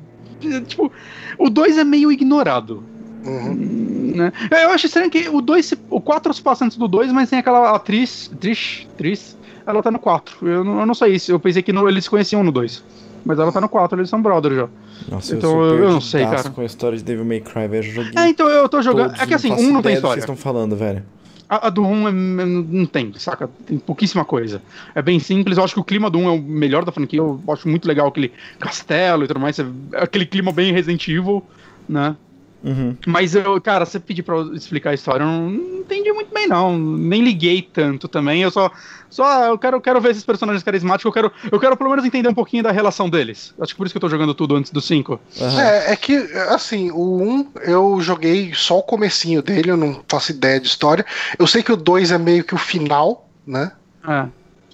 é, 0.44 0.60
Tipo, 0.60 0.92
o 1.38 1.48
2 1.48 1.78
é 1.78 1.84
meio 1.84 2.12
ignorado. 2.12 2.82
Uhum. 3.24 4.12
né? 4.14 4.32
Eu 4.62 4.70
acho 4.70 4.86
estranho 4.86 5.10
que 5.10 5.28
o 5.28 5.40
2, 5.40 5.66
se- 5.66 5.78
o 5.90 6.00
4 6.00 6.32
se 6.34 6.40
passa 6.42 6.64
antes 6.64 6.76
do 6.76 6.86
2, 6.88 7.12
mas 7.12 7.28
tem 7.30 7.38
aquela 7.38 7.74
atriz, 7.74 8.30
Trish, 8.40 8.86
Trish, 8.96 9.36
ela 9.66 9.82
tá 9.82 9.90
no 9.90 9.98
4. 9.98 10.46
Eu 10.48 10.64
não, 10.64 10.80
eu 10.80 10.86
não 10.86 10.94
sei 10.94 11.14
isso, 11.14 11.32
eu 11.32 11.40
pensei 11.40 11.62
que 11.62 11.72
no- 11.72 11.88
eles 11.88 12.04
se 12.04 12.10
conheciam 12.10 12.42
no 12.44 12.52
2. 12.52 12.84
Mas 13.24 13.38
ela 13.38 13.50
tá 13.52 13.60
no 13.60 13.68
4, 13.68 13.98
eles 13.98 14.08
são 14.08 14.22
brothers 14.22 14.54
já. 14.56 14.68
Nossa, 15.10 15.34
Então, 15.34 15.50
sou 15.50 15.64
eu- 15.66 15.78
eu 15.84 15.90
não 15.92 16.00
sei, 16.00 16.24
cara. 16.24 16.48
com 16.50 16.60
a 16.60 16.64
história 16.64 16.96
de 16.96 17.04
Devil 17.04 17.24
May 17.24 17.40
Cry, 17.40 17.66
velho. 17.68 17.88
Eu 17.88 17.92
joguei. 17.92 18.12
É, 18.16 18.28
então 18.28 18.48
eu 18.48 18.68
tô 18.68 18.80
jogando. 18.80 19.08
todos, 19.08 19.20
É 19.22 19.26
que 19.26 19.34
assim, 19.34 19.52
um 19.52 19.72
não 19.72 19.82
tem 19.82 19.94
história. 19.94 20.14
Vocês 20.14 20.24
estão 20.24 20.36
falando, 20.36 20.76
velho. 20.76 21.02
A, 21.48 21.68
a 21.68 21.70
do 21.70 21.82
1 21.82 22.08
é- 22.08 22.10
é- 22.10 22.14
não 22.46 22.84
tem, 22.86 23.12
saca? 23.14 23.48
Tem 23.66 23.78
pouquíssima 23.78 24.24
coisa. 24.24 24.60
É 24.94 25.00
bem 25.00 25.18
simples. 25.18 25.56
Eu 25.56 25.64
acho 25.64 25.74
que 25.74 25.80
o 25.80 25.84
clima 25.84 26.10
do 26.10 26.18
1 26.18 26.28
é 26.28 26.32
o 26.32 26.42
melhor 26.42 26.84
da 26.84 26.92
franquia. 26.92 27.20
Eu 27.20 27.42
acho 27.48 27.66
muito 27.68 27.86
legal 27.88 28.08
aquele 28.08 28.32
castelo 28.58 29.24
e 29.24 29.28
tudo 29.28 29.40
mais. 29.40 29.58
é- 29.58 29.64
Aquele 29.94 30.26
clima 30.26 30.52
bem 30.52 30.72
Resident 30.72 31.08
Evil, 31.08 31.42
né? 31.88 32.14
Uhum. 32.62 32.96
Mas 33.06 33.34
eu, 33.34 33.60
cara, 33.60 33.84
você 33.84 34.00
pedir 34.00 34.22
pra 34.22 34.36
eu 34.36 34.54
explicar 34.54 34.90
a 34.90 34.94
história, 34.94 35.22
eu 35.22 35.28
não, 35.28 35.50
não 35.50 35.78
entendi 35.78 36.12
muito 36.12 36.32
bem, 36.34 36.46
não. 36.46 36.78
Nem 36.78 37.22
liguei 37.22 37.62
tanto 37.62 38.08
também. 38.08 38.42
Eu 38.42 38.50
só. 38.50 38.70
Só 39.10 39.46
eu 39.46 39.58
quero, 39.58 39.78
eu 39.78 39.80
quero 39.80 40.00
ver 40.00 40.10
esses 40.10 40.24
personagens 40.24 40.62
carismáticos. 40.62 41.06
Eu 41.06 41.12
quero, 41.12 41.32
eu 41.50 41.58
quero 41.58 41.76
pelo 41.76 41.88
menos 41.88 42.04
entender 42.04 42.28
um 42.28 42.34
pouquinho 42.34 42.62
da 42.62 42.70
relação 42.70 43.08
deles. 43.08 43.54
Acho 43.58 43.72
que 43.72 43.78
por 43.78 43.86
isso 43.86 43.94
que 43.94 43.96
eu 43.96 44.02
tô 44.02 44.08
jogando 44.08 44.34
tudo 44.34 44.54
antes 44.54 44.70
do 44.70 44.82
5. 44.82 45.18
Aham. 45.40 45.60
É, 45.62 45.92
é 45.92 45.96
que, 45.96 46.14
assim, 46.50 46.90
o 46.90 47.22
1 47.22 47.48
eu 47.62 48.00
joguei 48.02 48.52
só 48.54 48.78
o 48.78 48.82
comecinho 48.82 49.40
dele, 49.40 49.70
eu 49.70 49.76
não 49.78 50.02
faço 50.06 50.32
ideia 50.32 50.60
de 50.60 50.66
história. 50.66 51.06
Eu 51.38 51.46
sei 51.46 51.62
que 51.62 51.72
o 51.72 51.76
2 51.76 52.12
é 52.12 52.18
meio 52.18 52.44
que 52.44 52.54
o 52.54 52.58
final, 52.58 53.28
né? 53.46 53.72
É. 54.06 54.26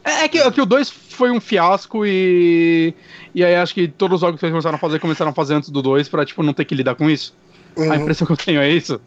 É, 0.04 0.24
é 0.24 0.28
que, 0.28 0.38
é 0.38 0.50
que 0.50 0.60
o 0.60 0.66
2 0.66 0.90
foi 0.90 1.30
um 1.30 1.40
fiasco 1.40 2.04
e. 2.04 2.92
E 3.34 3.44
aí 3.44 3.54
acho 3.56 3.72
que 3.72 3.88
todos 3.88 4.16
os 4.16 4.20
jogos 4.20 4.38
que 4.38 4.46
eles 4.46 4.52
começaram 4.52 4.76
a 4.76 4.80
fazer 4.80 4.98
começaram 4.98 5.30
a 5.30 5.34
fazer 5.34 5.54
antes 5.54 5.70
do 5.70 5.80
2 5.80 6.08
pra, 6.08 6.24
tipo, 6.26 6.42
não 6.42 6.52
ter 6.52 6.64
que 6.64 6.74
lidar 6.74 6.94
com 6.94 7.08
isso. 7.08 7.34
Uhum. 7.76 7.92
A 7.92 7.96
impressão 7.96 8.26
que 8.26 8.32
eu 8.32 8.36
tenho 8.36 8.60
é 8.60 8.70
isso. 8.70 9.00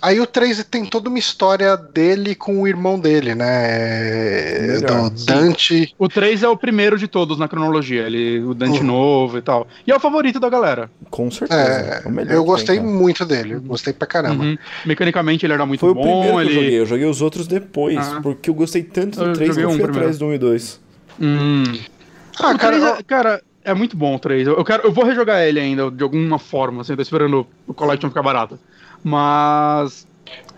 Aí 0.00 0.20
o 0.20 0.26
3 0.26 0.64
tem 0.64 0.84
toda 0.84 1.08
uma 1.08 1.18
história 1.18 1.76
dele 1.76 2.34
com 2.34 2.60
o 2.60 2.66
irmão 2.66 2.98
dele, 2.98 3.34
né? 3.34 4.80
Melhor, 4.80 5.10
do 5.10 5.18
sim. 5.18 5.26
Dante. 5.26 5.94
O 5.96 6.08
3 6.08 6.42
é 6.42 6.48
o 6.48 6.56
primeiro 6.56 6.98
de 6.98 7.06
todos 7.06 7.38
na 7.38 7.46
cronologia. 7.46 8.02
Ele, 8.02 8.40
o 8.40 8.52
Dante 8.52 8.80
uhum. 8.80 8.86
novo 8.86 9.38
e 9.38 9.42
tal. 9.42 9.66
E 9.86 9.92
é 9.92 9.96
o 9.96 10.00
favorito 10.00 10.40
da 10.40 10.50
galera. 10.50 10.90
Com 11.08 11.30
certeza. 11.30 11.60
É, 11.60 12.02
é 12.04 12.34
eu 12.36 12.44
gostei 12.44 12.78
tem, 12.78 12.86
muito 12.86 13.24
dele. 13.24 13.60
Gostei 13.60 13.92
pra 13.92 14.06
caramba. 14.06 14.42
Uhum. 14.42 14.58
Mecanicamente 14.84 15.46
ele 15.46 15.52
era 15.52 15.64
muito 15.64 15.80
Foi 15.80 15.94
bom. 15.94 16.02
Foi 16.02 16.10
o 16.10 16.20
primeiro 16.20 16.40
ele... 16.40 16.48
que 16.48 16.56
eu 16.56 16.62
joguei. 16.62 16.80
Eu 16.80 16.86
joguei 16.86 17.06
os 17.06 17.22
outros 17.22 17.46
depois. 17.46 17.96
Ah. 17.96 18.20
Porque 18.20 18.50
eu 18.50 18.54
gostei 18.54 18.82
tanto 18.82 19.18
do 19.18 19.26
eu 19.26 19.32
3 19.34 19.56
que 19.56 19.62
eu 19.62 19.70
fui 19.70 19.82
um 19.82 19.84
atrás 19.84 20.18
do 20.18 20.26
1 20.26 20.34
e 20.34 20.38
2. 20.38 20.80
Hum. 21.20 21.62
Ah, 22.40 22.58
cara, 22.58 22.76
3 22.76 22.82
é, 22.82 23.02
cara, 23.04 23.42
é 23.64 23.74
muito 23.74 23.96
bom 23.96 24.14
o 24.14 24.18
3. 24.18 24.48
Eu, 24.48 24.64
quero, 24.64 24.84
eu 24.84 24.92
vou 24.92 25.04
rejogar 25.04 25.42
ele 25.42 25.60
ainda, 25.60 25.90
de 25.90 26.02
alguma 26.02 26.38
forma, 26.38 26.82
assim, 26.82 26.96
tô 26.96 27.02
esperando 27.02 27.46
o 27.66 27.74
Collection 27.74 28.08
ficar 28.08 28.22
barato. 28.22 28.58
Mas. 29.02 30.06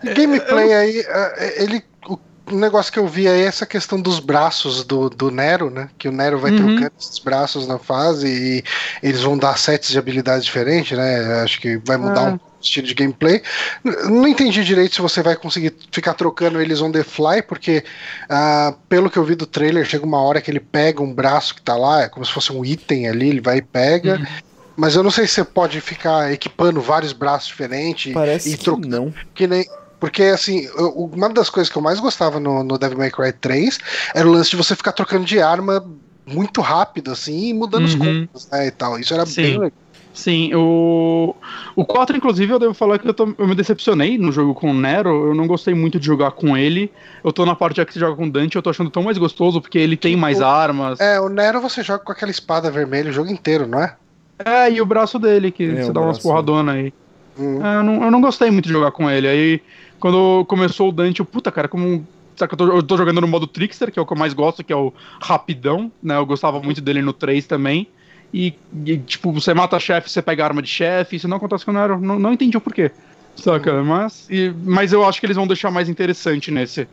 Gameplay 0.03 0.73
eu... 0.73 0.77
aí, 0.77 0.99
é, 1.07 1.63
ele. 1.63 1.83
O 2.07 2.19
negócio 2.51 2.91
que 2.91 2.99
eu 2.99 3.07
vi 3.07 3.27
aí 3.27 3.41
é 3.41 3.45
essa 3.45 3.65
questão 3.65 3.99
dos 3.99 4.19
braços 4.19 4.83
do, 4.83 5.09
do 5.09 5.31
Nero, 5.31 5.69
né? 5.69 5.89
Que 5.97 6.07
o 6.07 6.11
Nero 6.11 6.39
vai 6.39 6.51
uhum. 6.51 6.57
trocando 6.57 6.91
esses 6.99 7.19
braços 7.19 7.67
na 7.67 7.79
fase 7.79 8.27
e 8.27 8.63
eles 9.01 9.21
vão 9.21 9.37
dar 9.37 9.57
sets 9.57 9.89
de 9.89 9.97
habilidades 9.97 10.45
diferentes, 10.45 10.97
né? 10.97 11.41
Acho 11.41 11.59
que 11.59 11.77
vai 11.77 11.97
mudar 11.97 12.27
é. 12.27 12.33
um 12.33 12.39
estilo 12.61 12.87
de 12.87 12.93
gameplay. 12.93 13.41
Não 13.83 14.27
entendi 14.27 14.63
direito 14.63 14.95
se 14.95 15.01
você 15.01 15.23
vai 15.23 15.35
conseguir 15.35 15.75
ficar 15.91 16.13
trocando 16.13 16.61
eles 16.61 16.81
on 16.81 16.91
the 16.91 17.03
fly, 17.03 17.41
porque 17.41 17.83
uh, 18.29 18.75
pelo 18.89 19.09
que 19.09 19.17
eu 19.17 19.23
vi 19.23 19.35
do 19.35 19.45
trailer, 19.45 19.85
chega 19.85 20.05
uma 20.05 20.21
hora 20.21 20.41
que 20.41 20.51
ele 20.51 20.59
pega 20.59 21.01
um 21.01 21.13
braço 21.13 21.55
que 21.55 21.61
tá 21.61 21.75
lá, 21.75 22.03
é 22.03 22.09
como 22.09 22.25
se 22.25 22.31
fosse 22.31 22.51
um 22.51 22.63
item 22.63 23.07
ali, 23.07 23.29
ele 23.29 23.41
vai 23.41 23.57
e 23.57 23.61
pega. 23.61 24.17
Uhum. 24.17 24.55
Mas 24.75 24.95
eu 24.95 25.03
não 25.03 25.11
sei 25.11 25.25
se 25.25 25.35
você 25.35 25.43
pode 25.43 25.79
ficar 25.79 26.31
equipando 26.33 26.81
vários 26.81 27.13
braços 27.13 27.47
diferentes 27.47 28.13
Parece 28.13 28.53
e 28.53 28.57
trocando. 28.57 28.87
não. 28.87 29.13
Que 29.33 29.47
nem. 29.47 29.65
Porque, 29.99 30.23
assim, 30.23 30.67
eu, 30.77 31.09
uma 31.13 31.29
das 31.29 31.49
coisas 31.49 31.71
que 31.71 31.77
eu 31.77 31.81
mais 31.81 31.99
gostava 31.99 32.39
no, 32.39 32.63
no 32.63 32.77
Devil 32.77 32.97
May 32.97 33.11
Cry 33.11 33.31
3 33.33 33.79
era 34.13 34.27
o 34.27 34.31
lance 34.31 34.49
de 34.49 34.55
você 34.55 34.75
ficar 34.75 34.91
trocando 34.91 35.25
de 35.25 35.39
arma 35.39 35.85
muito 36.25 36.61
rápido, 36.61 37.11
assim, 37.11 37.49
e 37.49 37.53
mudando 37.53 37.83
uhum. 37.83 37.87
os 37.87 37.95
combos, 37.95 38.49
né, 38.51 38.67
e 38.67 38.71
tal. 38.71 38.99
Isso 38.99 39.13
era 39.13 39.25
Sim. 39.25 39.41
bem 39.41 39.59
legal. 39.59 39.85
Sim, 40.15 40.55
o, 40.55 41.35
o 41.75 41.83
4, 41.83 42.15
inclusive, 42.15 42.51
eu 42.51 42.57
devo 42.57 42.73
falar 42.73 42.97
que 42.97 43.07
eu, 43.07 43.13
tô, 43.13 43.35
eu 43.37 43.47
me 43.47 43.53
decepcionei 43.53 44.17
no 44.17 44.31
jogo 44.31 44.53
com 44.55 44.71
o 44.71 44.73
Nero. 44.73 45.27
Eu 45.27 45.35
não 45.35 45.45
gostei 45.45 45.73
muito 45.73 45.99
de 45.99 46.05
jogar 46.05 46.31
com 46.31 46.55
ele. 46.55 46.89
Eu 47.21 47.33
tô 47.33 47.45
na 47.45 47.53
parte 47.53 47.83
que 47.83 47.93
você 47.93 47.99
joga 47.99 48.15
com 48.15 48.25
o 48.25 48.31
Dante, 48.31 48.55
eu 48.55 48.61
tô 48.61 48.69
achando 48.69 48.89
tão 48.89 49.03
mais 49.03 49.17
gostoso 49.17 49.59
porque 49.59 49.77
ele 49.77 49.97
tem 49.97 50.15
mais 50.15 50.39
o, 50.39 50.45
armas. 50.45 51.01
É, 51.01 51.19
o 51.19 51.27
Nero 51.27 51.59
você 51.59 51.83
joga 51.83 51.99
com 51.99 52.13
aquela 52.13 52.31
espada 52.31 52.71
vermelha 52.71 53.09
o 53.09 53.13
jogo 53.13 53.29
inteiro, 53.29 53.67
não 53.67 53.81
é? 53.81 53.93
É, 54.39 54.71
e 54.71 54.81
o 54.81 54.85
braço 54.85 55.19
dele, 55.19 55.51
que 55.51 55.63
é, 55.65 55.83
você 55.83 55.91
dá 55.91 55.99
umas 55.99 56.19
porradonas 56.19 56.75
aí. 56.75 56.93
Hum. 57.37 57.65
É, 57.65 57.75
eu, 57.75 57.83
não, 57.83 58.03
eu 58.05 58.11
não 58.11 58.21
gostei 58.21 58.49
muito 58.49 58.67
de 58.67 58.71
jogar 58.71 58.91
com 58.91 59.09
ele. 59.09 59.27
Aí, 59.27 59.61
quando 59.99 60.45
começou 60.45 60.89
o 60.89 60.91
Dante, 60.91 61.19
eu, 61.19 61.25
puta, 61.25 61.51
cara, 61.51 61.67
como 61.67 62.05
que 62.35 62.43
eu 62.43 62.57
tô, 62.57 62.67
eu 62.67 62.83
tô, 62.83 62.97
jogando 62.97 63.21
no 63.21 63.27
modo 63.27 63.47
Trickster, 63.47 63.91
que 63.91 63.97
é 63.97 64.01
o 64.01 64.05
que 64.05 64.11
eu 64.11 64.17
mais 64.17 64.33
gosto, 64.33 64.63
que 64.63 64.73
é 64.73 64.75
o 64.75 64.93
rapidão, 65.21 65.91
né? 66.03 66.17
Eu 66.17 66.25
gostava 66.25 66.59
muito 66.59 66.81
dele 66.81 67.01
no 67.01 67.13
3 67.13 67.45
também. 67.47 67.87
E, 68.33 68.53
e, 68.85 68.97
tipo, 68.97 69.31
você 69.31 69.53
mata 69.53 69.79
chefe, 69.79 70.09
você 70.09 70.21
pega 70.21 70.43
arma 70.43 70.61
de 70.61 70.67
chefe, 70.67 71.15
isso 71.15 71.27
não 71.27 71.37
acontece 71.37 71.63
com 71.63 71.71
o 71.71 71.73
Nero. 71.73 71.99
Não, 71.99 72.19
não 72.19 72.33
entendi 72.33 72.57
o 72.57 72.61
porquê. 72.61 72.91
Saca? 73.37 73.73
Uhum. 73.73 73.85
Mas, 73.85 74.27
e, 74.29 74.53
mas 74.63 74.91
eu 74.91 75.05
acho 75.05 75.19
que 75.19 75.25
eles 75.25 75.37
vão 75.37 75.47
deixar 75.47 75.71
mais 75.71 75.87
interessante 75.87 76.51
nesse. 76.51 76.87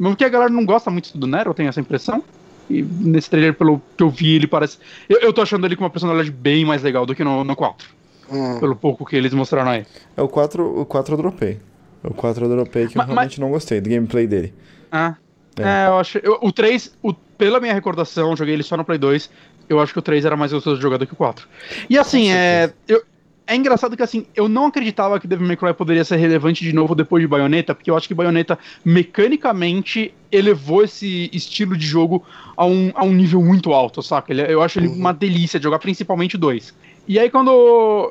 Porque 0.00 0.24
a 0.24 0.28
galera 0.28 0.50
não 0.50 0.64
gosta 0.64 0.90
muito 0.90 1.16
do 1.16 1.26
Nero, 1.26 1.50
eu 1.50 1.54
tenho 1.54 1.68
essa 1.68 1.80
impressão. 1.80 2.22
E 2.70 2.82
nesse 2.82 3.28
trailer, 3.28 3.54
pelo 3.54 3.82
que 3.96 4.02
eu 4.02 4.10
vi, 4.10 4.36
ele 4.36 4.46
parece. 4.46 4.78
Eu, 5.08 5.18
eu 5.18 5.32
tô 5.32 5.42
achando 5.42 5.66
ele 5.66 5.76
com 5.76 5.84
uma 5.84 5.90
personalidade 5.90 6.30
bem 6.30 6.64
mais 6.64 6.82
legal 6.82 7.04
do 7.04 7.14
que 7.14 7.24
no, 7.24 7.42
no 7.42 7.56
4. 7.56 7.88
Hum. 8.30 8.58
Pelo 8.58 8.74
pouco 8.74 9.04
que 9.04 9.16
eles 9.16 9.34
mostraram 9.34 9.70
aí. 9.70 9.86
É 10.16 10.22
o 10.22 10.28
4, 10.28 10.80
o 10.80 10.86
4 10.86 11.14
eu 11.14 11.18
dropei. 11.18 11.58
O 12.04 12.14
4 12.14 12.44
eu 12.44 12.48
dropei 12.48 12.86
que 12.86 12.96
mas, 12.96 13.08
eu 13.08 13.14
realmente 13.14 13.38
mas... 13.40 13.46
não 13.46 13.50
gostei 13.50 13.80
do 13.80 13.88
gameplay 13.88 14.26
dele. 14.26 14.54
Ah. 14.92 15.16
É, 15.58 15.62
é 15.62 15.88
eu 15.88 15.98
acho. 15.98 16.18
Eu, 16.18 16.38
o 16.42 16.52
3, 16.52 16.96
o, 17.02 17.14
pela 17.14 17.60
minha 17.60 17.72
recordação, 17.72 18.36
joguei 18.36 18.54
ele 18.54 18.62
só 18.62 18.76
no 18.76 18.84
Play 18.84 18.98
2 18.98 19.30
eu 19.68 19.80
acho 19.80 19.92
que 19.92 19.98
o 19.98 20.02
3 20.02 20.24
era 20.24 20.36
mais 20.36 20.52
gostoso 20.52 20.76
de 20.76 20.82
jogar 20.82 20.98
do 20.98 21.06
que 21.06 21.12
o 21.12 21.16
4. 21.16 21.46
E 21.88 21.98
assim, 21.98 22.30
é. 22.30 22.72
Eu, 22.86 23.02
é 23.46 23.54
engraçado 23.54 23.94
que 23.96 24.02
assim, 24.02 24.26
eu 24.34 24.48
não 24.48 24.66
acreditava 24.66 25.20
que 25.20 25.26
Devil 25.26 25.46
May 25.46 25.56
Cry 25.56 25.74
poderia 25.74 26.04
ser 26.04 26.16
relevante 26.16 26.64
de 26.64 26.72
novo 26.72 26.94
depois 26.94 27.22
de 27.22 27.28
Bayonetta, 27.28 27.74
porque 27.74 27.90
eu 27.90 27.96
acho 27.96 28.08
que 28.08 28.14
Bayonetta 28.14 28.58
mecanicamente 28.82 30.14
elevou 30.32 30.82
esse 30.82 31.28
estilo 31.30 31.76
de 31.76 31.86
jogo 31.86 32.24
a 32.56 32.64
um, 32.64 32.90
a 32.94 33.04
um 33.04 33.12
nível 33.12 33.42
muito 33.42 33.72
alto, 33.74 34.02
saca? 34.02 34.32
Eu 34.32 34.62
acho 34.62 34.78
ele 34.78 34.88
uhum. 34.88 34.94
uma 34.94 35.12
delícia 35.12 35.60
de 35.60 35.64
jogar, 35.64 35.78
principalmente 35.78 36.36
o 36.36 36.38
2. 36.38 36.74
E 37.06 37.18
aí 37.18 37.30
quando. 37.30 37.50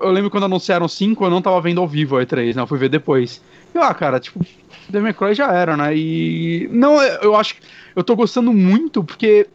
Eu 0.02 0.12
lembro 0.12 0.30
quando 0.30 0.46
anunciaram 0.46 0.88
5, 0.88 1.26
eu 1.26 1.30
não 1.30 1.42
tava 1.42 1.60
vendo 1.62 1.82
ao 1.82 1.88
vivo 1.88 2.18
o 2.18 2.20
E3, 2.20 2.56
né? 2.56 2.62
Eu 2.62 2.68
fui 2.68 2.78
ver 2.78 2.90
depois. 2.90 3.42
E 3.74 3.78
ah, 3.78 3.94
cara, 3.94 4.20
tipo, 4.20 4.46
Devil 4.88 5.16
May 5.20 5.34
já 5.34 5.52
era, 5.52 5.76
né? 5.76 5.96
E. 5.96 6.70
Não, 6.72 7.02
eu 7.02 7.36
acho. 7.36 7.56
Eu 7.96 8.04
tô 8.04 8.16
gostando 8.16 8.54
muito, 8.54 9.04
porque 9.04 9.48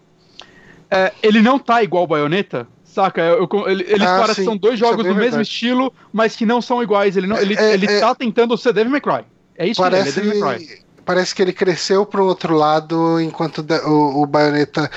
é, 0.91 1.13
ele 1.23 1.41
não 1.41 1.59
tá 1.59 1.83
igual 1.83 2.05
o 2.05 2.07
Bayonetta, 2.07 2.67
saca? 2.85 3.21
Eu, 3.21 3.49
eu, 3.51 3.69
ele, 3.69 3.85
eles 3.89 4.07
ah, 4.07 4.21
parecem 4.21 4.45
são 4.45 4.57
dois 4.57 4.79
jogos 4.79 5.05
é 5.05 5.09
do 5.09 5.15
mesmo 5.15 5.41
estilo, 5.41 5.93
mas 6.13 6.35
que 6.35 6.47
não 6.47 6.61
são 6.61 6.83
iguais. 6.83 7.17
Ele, 7.17 7.27
não, 7.27 7.37
ele, 7.37 7.55
é, 7.57 7.75
ele 7.75 7.87
é, 7.87 8.01
tá 8.01 8.15
tentando 8.15 8.57
ser 8.57 8.73
Devil 8.73 8.91
May 8.91 9.01
Cry. 9.01 9.25
É 9.57 9.67
isso 9.67 9.81
parece, 9.81 10.15
que 10.15 10.21
ele 10.21 10.29
é, 10.29 10.33
Devil 10.33 10.47
May 10.47 10.59
Cry. 10.59 10.88
Parece 11.09 11.35
que 11.35 11.41
ele 11.41 11.55
cresceu 11.55 12.05
pro 12.05 12.27
outro 12.27 12.55
lado, 12.55 13.19
enquanto 13.19 13.65
o, 13.87 14.23
o 14.23 14.27
Bayonetta. 14.27 14.91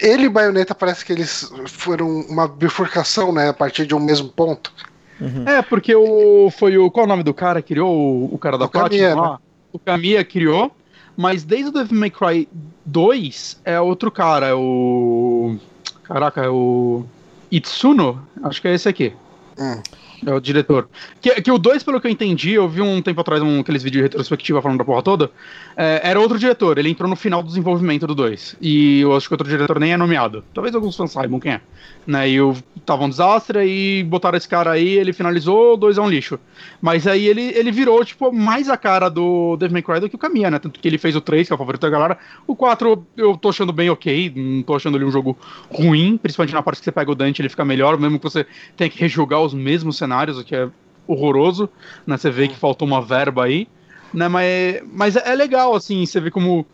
Ele 0.00 0.24
e 0.24 0.28
Bayonetta 0.28 0.74
parece 0.74 1.04
que 1.04 1.12
eles 1.12 1.48
foram 1.68 2.08
uma 2.22 2.48
bifurcação, 2.48 3.32
né? 3.32 3.50
A 3.50 3.52
partir 3.52 3.86
de 3.86 3.94
um 3.94 4.00
mesmo 4.00 4.30
ponto. 4.30 4.72
Uhum. 5.20 5.48
É, 5.48 5.62
porque 5.62 5.94
o. 5.94 6.50
Foi 6.50 6.76
o. 6.76 6.90
Qual 6.90 7.04
é 7.04 7.06
o 7.06 7.08
nome 7.08 7.22
do 7.22 7.32
cara? 7.32 7.62
Criou 7.62 7.88
o, 7.88 8.34
o 8.34 8.36
cara 8.36 8.58
da 8.58 8.66
Platinum 8.66 9.14
lá? 9.14 9.32
Né? 9.34 9.38
O 9.72 9.78
Kamiya 9.78 10.24
criou. 10.24 10.72
Mas 11.16 11.44
desde 11.44 11.68
o 11.68 11.72
Devil 11.72 11.96
May 11.96 12.10
Cry 12.10 12.48
2 12.84 13.60
é 13.64 13.80
outro 13.80 14.10
cara, 14.10 14.48
é 14.48 14.54
o. 14.54 15.56
Caraca, 16.02 16.42
é 16.42 16.48
o. 16.48 17.04
Itsuno? 17.48 18.26
Acho 18.42 18.60
que 18.60 18.66
é 18.66 18.74
esse 18.74 18.88
aqui. 18.88 19.12
Hum. 19.56 19.80
É 20.26 20.34
o 20.34 20.40
diretor. 20.40 20.88
Que, 21.20 21.40
que 21.40 21.50
o 21.50 21.58
2, 21.58 21.82
pelo 21.82 22.00
que 22.00 22.06
eu 22.06 22.10
entendi, 22.10 22.52
eu 22.52 22.68
vi 22.68 22.80
um 22.80 23.00
tempo 23.00 23.20
atrás 23.20 23.42
um, 23.42 23.60
aqueles 23.60 23.82
vídeos 23.82 24.00
de 24.00 24.02
retrospectiva 24.02 24.60
falando 24.60 24.78
da 24.78 24.84
porra 24.84 25.02
toda. 25.02 25.30
É, 25.76 26.00
era 26.02 26.20
outro 26.20 26.38
diretor, 26.38 26.76
ele 26.78 26.90
entrou 26.90 27.08
no 27.08 27.14
final 27.14 27.42
do 27.42 27.48
desenvolvimento 27.48 28.06
do 28.06 28.14
2. 28.14 28.56
E 28.60 29.00
eu 29.00 29.16
acho 29.16 29.28
que 29.28 29.34
outro 29.34 29.48
diretor 29.48 29.78
nem 29.78 29.92
é 29.92 29.96
nomeado. 29.96 30.44
Talvez 30.52 30.74
alguns 30.74 30.96
fãs 30.96 31.12
saibam 31.12 31.38
quem 31.38 31.52
é. 31.52 31.60
Né, 32.06 32.30
e 32.30 32.34
eu, 32.34 32.56
tava 32.86 33.04
um 33.04 33.08
desastre, 33.08 33.58
e 33.64 34.02
botaram 34.02 34.38
esse 34.38 34.48
cara 34.48 34.72
aí, 34.72 34.88
ele 34.88 35.12
finalizou, 35.12 35.74
o 35.74 35.76
2 35.76 35.98
é 35.98 36.00
um 36.00 36.08
lixo. 36.08 36.38
Mas 36.80 37.06
aí 37.06 37.26
ele, 37.26 37.52
ele 37.54 37.70
virou, 37.70 38.02
tipo, 38.04 38.32
mais 38.32 38.68
a 38.68 38.76
cara 38.76 39.08
do 39.08 39.56
Devil 39.56 39.74
May 39.74 39.82
Cry 39.82 40.00
do 40.00 40.08
que 40.08 40.16
o 40.16 40.18
Caminha, 40.18 40.50
né? 40.50 40.58
Tanto 40.58 40.80
que 40.80 40.88
ele 40.88 40.96
fez 40.96 41.14
o 41.14 41.20
3, 41.20 41.46
que 41.46 41.52
é 41.52 41.54
o 41.54 41.58
favorito 41.58 41.82
da 41.82 41.90
galera. 41.90 42.18
O 42.46 42.56
4 42.56 43.06
eu 43.16 43.36
tô 43.36 43.50
achando 43.50 43.72
bem 43.72 43.90
ok, 43.90 44.32
não 44.34 44.62
tô 44.62 44.74
achando 44.74 44.96
ele 44.96 45.04
um 45.04 45.10
jogo 45.10 45.36
ruim, 45.70 46.16
principalmente 46.16 46.54
na 46.54 46.62
parte 46.62 46.78
que 46.78 46.84
você 46.84 46.92
pega 46.92 47.10
o 47.10 47.14
Dante, 47.14 47.42
ele 47.42 47.48
fica 47.48 47.64
melhor, 47.64 47.98
mesmo 47.98 48.18
que 48.18 48.24
você 48.24 48.46
tenha 48.76 48.88
que 48.88 48.98
rejogar 48.98 49.42
os 49.42 49.52
mesmos 49.52 49.98
cenários, 50.08 50.38
o 50.38 50.44
que 50.44 50.56
é 50.56 50.68
horroroso, 51.06 51.68
né? 52.06 52.16
Você 52.16 52.30
vê 52.30 52.48
que 52.48 52.56
faltou 52.56 52.88
uma 52.88 53.02
verba 53.02 53.44
aí, 53.44 53.68
né? 54.12 54.28
Mas, 54.28 54.82
mas 54.92 55.16
é 55.16 55.34
legal, 55.34 55.74
assim, 55.74 56.04
você 56.04 56.20
vê 56.20 56.30
como 56.30 56.66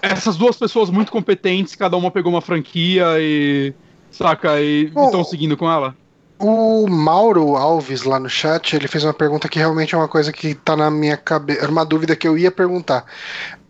essas 0.00 0.36
duas 0.36 0.56
pessoas 0.56 0.90
muito 0.90 1.10
competentes, 1.10 1.74
cada 1.74 1.96
uma 1.96 2.10
pegou 2.10 2.32
uma 2.32 2.40
franquia 2.40 3.04
e 3.18 3.74
Saca? 4.14 4.60
E 4.60 4.84
estão 4.84 5.24
seguindo 5.24 5.56
com 5.56 5.70
ela? 5.70 5.96
O 6.38 6.86
Mauro 6.86 7.56
Alves 7.56 8.02
lá 8.04 8.18
no 8.18 8.28
chat, 8.28 8.74
ele 8.74 8.86
fez 8.86 9.02
uma 9.04 9.14
pergunta 9.14 9.48
que 9.48 9.58
realmente 9.58 9.94
é 9.94 9.98
uma 9.98 10.08
coisa 10.08 10.32
que 10.32 10.54
tá 10.54 10.76
na 10.76 10.90
minha 10.90 11.16
cabeça, 11.16 11.62
era 11.62 11.70
uma 11.70 11.84
dúvida 11.84 12.14
que 12.14 12.26
eu 12.26 12.38
ia 12.38 12.50
perguntar. 12.50 13.04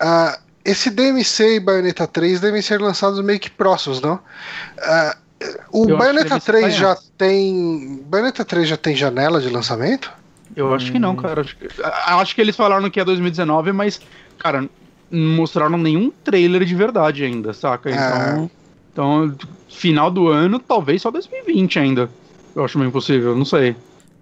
Uh, 0.02 0.38
esse 0.64 0.90
DMC 0.90 1.56
e 1.56 1.60
Bayonetta 1.60 2.06
3 2.06 2.40
devem 2.40 2.60
ser 2.60 2.80
lançados 2.80 3.20
meio 3.20 3.40
que 3.40 3.50
próximos, 3.50 4.00
não? 4.00 4.14
Uh, 4.16 5.23
o 5.70 5.88
eu 5.88 5.96
Bayonetta 5.96 6.40
3 6.40 6.74
já 6.74 6.96
tem. 7.16 8.02
Bayonetta 8.06 8.44
3 8.44 8.68
já 8.68 8.76
tem 8.76 8.96
janela 8.96 9.40
de 9.40 9.48
lançamento? 9.48 10.12
Eu 10.56 10.72
acho 10.72 10.92
que 10.92 10.98
não, 10.98 11.16
cara. 11.16 11.40
Acho 11.40 11.56
que, 11.56 11.68
acho 11.82 12.34
que 12.34 12.40
eles 12.40 12.54
falaram 12.54 12.88
que 12.88 13.00
é 13.00 13.04
2019, 13.04 13.72
mas, 13.72 14.00
cara, 14.38 14.68
não 15.10 15.36
mostraram 15.36 15.76
nenhum 15.76 16.12
trailer 16.22 16.64
de 16.64 16.74
verdade 16.74 17.24
ainda, 17.24 17.52
saca? 17.52 17.90
É. 17.90 17.92
Então. 17.92 18.44
É. 18.44 18.64
Então, 18.94 19.34
final 19.68 20.08
do 20.08 20.28
ano, 20.28 20.60
talvez 20.60 21.02
só 21.02 21.10
2020 21.10 21.80
ainda. 21.80 22.08
Eu 22.54 22.64
acho 22.64 22.78
meio 22.78 22.88
impossível, 22.88 23.34
não 23.34 23.44
sei. 23.44 23.74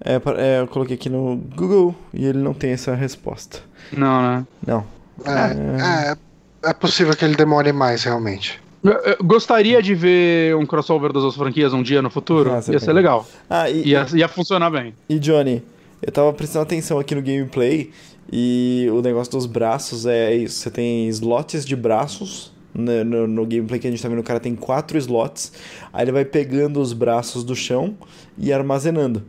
É, 0.03 0.15
é, 0.15 0.61
eu 0.61 0.67
coloquei 0.67 0.97
aqui 0.97 1.11
no 1.11 1.37
Google 1.55 1.95
e 2.15 2.25
ele 2.25 2.39
não 2.39 2.55
tem 2.55 2.71
essa 2.71 2.95
resposta. 2.95 3.61
Não, 3.93 4.23
né? 4.23 4.47
Não. 4.67 4.87
É, 5.27 6.13
é, 6.13 6.71
é 6.71 6.73
possível 6.73 7.15
que 7.15 7.23
ele 7.23 7.37
demore 7.37 7.71
mais, 7.71 8.03
realmente. 8.03 8.61
Eu, 8.83 9.25
gostaria 9.25 9.81
de 9.81 9.95
ver 9.95 10.57
um 10.57 10.67
crossover 10.67 11.13
das 11.13 11.23
duas 11.23 11.37
franquias 11.37 11.73
um 11.73 11.83
dia 11.83 12.03
no 12.03 12.11
futuro. 12.11 12.51
Ah, 12.51 12.61
ia 12.71 12.81
ser 12.81 12.93
legal. 12.93 13.27
Ah, 13.49 13.71
e, 13.71 13.89
ia, 13.89 14.07
ia 14.15 14.29
funcionar 14.29 14.71
bem. 14.71 14.95
E 15.09 15.19
Johnny, 15.19 15.63
eu 16.01 16.11
tava 16.11 16.33
prestando 16.33 16.65
atenção 16.65 16.99
aqui 16.99 17.15
no 17.15 17.23
gameplay 17.23 17.91
e 18.31 18.89
o 18.93 19.01
negócio 19.01 19.33
dos 19.33 19.47
braços 19.47 20.05
é 20.05 20.35
isso. 20.35 20.59
Você 20.59 20.71
tem 20.71 21.09
slots 21.09 21.65
de 21.65 21.77
braços 21.77 22.53
no, 22.75 23.05
no, 23.05 23.27
no, 23.29 23.47
gameplay 23.47 23.79
que 23.79 23.87
a 23.87 23.91
gente 23.91 24.03
tá 24.03 24.09
vendo, 24.09 24.21
o 24.21 24.25
cara 24.25 24.41
tem 24.41 24.57
quatro 24.57 24.99
slots. 24.99 25.53
Aí 25.93 26.05
ele 26.05 26.13
vai 26.13 26.25
pegando 26.25 26.81
os 26.81 26.93
braços 26.93 27.45
do 27.45 27.55
chão 27.55 27.97
e 28.37 28.53
armazenando. 28.53 29.23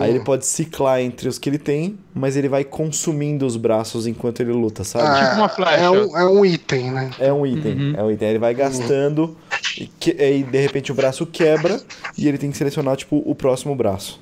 Uhum. 0.00 0.06
Aí 0.06 0.10
ele 0.16 0.20
pode 0.24 0.46
ciclar 0.46 1.00
entre 1.00 1.28
os 1.28 1.38
que 1.38 1.48
ele 1.48 1.58
tem, 1.58 1.98
mas 2.14 2.36
ele 2.36 2.48
vai 2.48 2.64
consumindo 2.64 3.44
os 3.46 3.56
braços 3.56 4.06
enquanto 4.06 4.40
ele 4.40 4.52
luta, 4.52 4.82
sabe? 4.84 5.06
Ah, 5.06 5.24
Tipo 5.24 5.36
uma 5.40 5.48
flecha. 5.48 5.84
É 5.84 5.90
um, 5.90 6.16
é 6.18 6.24
um 6.26 6.44
item, 6.44 6.90
né? 6.90 7.10
É 7.18 7.32
um 7.32 7.46
item, 7.46 7.72
Uhum. 7.74 7.94
é 7.96 8.02
um 8.04 8.10
item. 8.10 8.28
Aí 8.28 8.32
Ele 8.32 8.38
vai 8.38 8.54
gastando 8.54 9.36
e 9.78 9.86
que- 9.86 10.16
aí 10.22 10.42
de 10.42 10.58
repente 10.60 10.90
o 10.90 10.94
braço 10.94 11.26
quebra 11.26 11.80
e 12.16 12.26
ele 12.28 12.38
tem 12.38 12.50
que 12.50 12.56
selecionar 12.56 12.96
tipo 12.96 13.22
o 13.24 13.34
próximo 13.34 13.74
braço. 13.74 14.20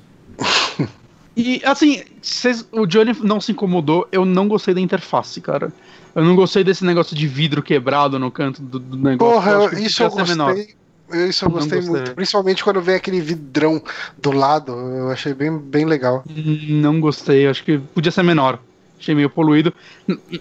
E 1.35 1.61
assim, 1.63 2.01
vocês- 2.21 2.65
o 2.71 2.85
Johnny 2.85 3.15
não 3.21 3.39
se 3.39 3.51
incomodou, 3.53 4.07
eu 4.11 4.25
não 4.25 4.47
gostei 4.47 4.73
da 4.73 4.81
interface, 4.81 5.39
cara. 5.39 5.71
Eu 6.13 6.25
não 6.25 6.35
gostei 6.35 6.63
desse 6.63 6.83
negócio 6.83 7.15
de 7.15 7.27
vidro 7.27 7.61
quebrado 7.61 8.19
no 8.19 8.29
canto 8.31 8.61
do, 8.61 8.79
do 8.79 8.97
negócio. 8.97 9.33
Porra, 9.35 9.51
Eu 9.51 9.73
isso 9.79 10.03
eu 10.03 10.09
ser 10.11 10.27
menor. 10.27 10.55
Isso 11.11 11.45
eu 11.45 11.49
gostei 11.49 11.79
gostei. 11.79 11.95
muito. 11.95 12.15
Principalmente 12.15 12.63
quando 12.63 12.81
vem 12.81 12.95
aquele 12.95 13.19
vidrão 13.21 13.81
do 14.17 14.31
lado. 14.31 14.71
Eu 14.73 15.09
achei 15.11 15.33
bem, 15.33 15.57
bem 15.57 15.85
legal. 15.85 16.23
Não 16.27 16.99
gostei, 16.99 17.47
acho 17.47 17.63
que 17.63 17.77
podia 17.77 18.11
ser 18.11 18.23
menor. 18.23 18.59
Achei 18.99 19.15
meio 19.15 19.29
poluído. 19.29 19.73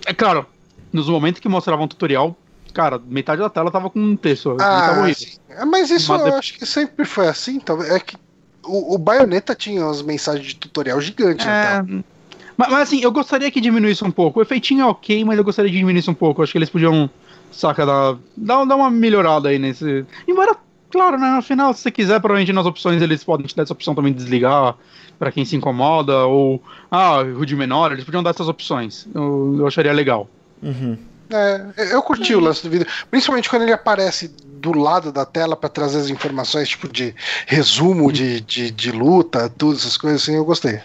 É 0.07 0.13
claro, 0.13 0.45
nos 0.93 1.09
momentos 1.09 1.41
que 1.41 1.49
mostravam 1.49 1.85
um 1.85 1.89
tutorial, 1.89 2.37
cara, 2.75 3.01
metade 3.07 3.41
da 3.41 3.49
tela 3.49 3.71
tava 3.71 3.89
com 3.89 4.01
um 4.01 4.17
texto. 4.17 4.57
Ah. 4.61 5.05
É, 5.51 5.65
Mas 5.65 5.91
isso 5.91 6.13
Mas 6.13 6.23
eu 6.23 6.31
de- 6.33 6.37
acho 6.37 6.55
que 6.59 6.67
sempre 6.67 7.05
foi 7.05 7.29
assim. 7.29 7.61
Talvez. 7.61 7.91
É 7.91 8.01
que 8.01 8.17
o, 8.65 8.95
o 8.95 8.99
Bayonetta 8.99 9.55
tinha 9.55 9.85
umas 9.85 10.03
mensagens 10.03 10.47
de 10.49 10.57
tutorial 10.57 11.01
gigantes 11.01 11.47
É, 11.47 11.63
tela. 11.83 11.87
mas, 12.57 12.69
mas, 12.71 12.81
assim, 12.83 13.01
eu 13.03 13.11
gostaria 13.13 13.51
que 13.51 13.61
diminuísse 13.61 14.05
um 14.05 14.11
pouco. 14.11 14.41
O 14.41 14.43
efeitinho 14.43 14.83
é 14.83 14.87
ok, 14.87 15.25
mas 15.25 15.39
eu 15.39 15.45
gostaria 15.45 15.71
que 15.71 15.77
diminuísse 15.79 16.11
um 16.11 16.15
pouco. 16.15 16.43
Acho 16.43 16.53
que 16.53 16.59
eles 16.59 16.69
podiam, 16.69 17.09
saca, 17.51 17.85
dar, 17.85 18.17
dar, 18.37 18.65
dar 18.65 18.77
uma 18.77 18.91
melhorada 18.91 19.49
aí 19.49 19.59
nesse. 19.59 20.05
Embora, 20.27 20.57
claro, 20.91 21.19
né, 21.19 21.31
no 21.31 21.43
final, 21.43 21.73
se 21.75 21.83
você 21.83 21.91
quiser, 21.91 22.21
provavelmente 22.21 22.53
nas 22.53 22.67
opções 22.67 23.03
eles 23.03 23.25
podem 23.25 23.47
te 23.47 23.57
dar 23.57 23.63
essa 23.63 23.73
opção 23.73 23.95
também 23.95 24.13
de 24.13 24.19
desligar 24.19 24.77
pra 25.19 25.33
quem 25.33 25.45
se 25.45 25.57
incomoda, 25.57 26.27
ou, 26.27 26.63
ah, 26.91 27.23
rude 27.23 27.57
menor, 27.57 27.93
eles 27.93 28.05
podiam 28.05 28.23
dar 28.23 28.31
essas 28.31 28.49
opções. 28.49 29.07
Eu, 29.15 29.57
eu 29.59 29.67
acharia 29.67 29.93
legal. 29.93 30.29
Uhum. 30.63 30.97
É, 31.31 31.93
eu 31.93 32.03
curti 32.03 32.35
o 32.35 32.41
lance 32.41 32.63
do 32.63 32.71
vídeo, 32.71 32.87
principalmente 33.11 33.51
quando 33.51 33.63
ele 33.63 33.73
aparece 33.73 34.29
do 34.29 34.73
lado 34.73 35.13
da 35.13 35.27
tela 35.27 35.57
pra 35.57 35.69
trazer 35.69 35.99
as 35.99 36.09
informações, 36.09 36.69
tipo 36.69 36.89
de 36.89 37.15
resumo 37.47 38.11
de, 38.11 38.41
de, 38.41 38.71
de 38.71 38.91
luta, 38.91 39.51
tudo, 39.51 39.77
essas 39.77 39.97
coisas 39.97 40.23
assim, 40.23 40.37
eu 40.37 40.45
gostei. 40.45 40.81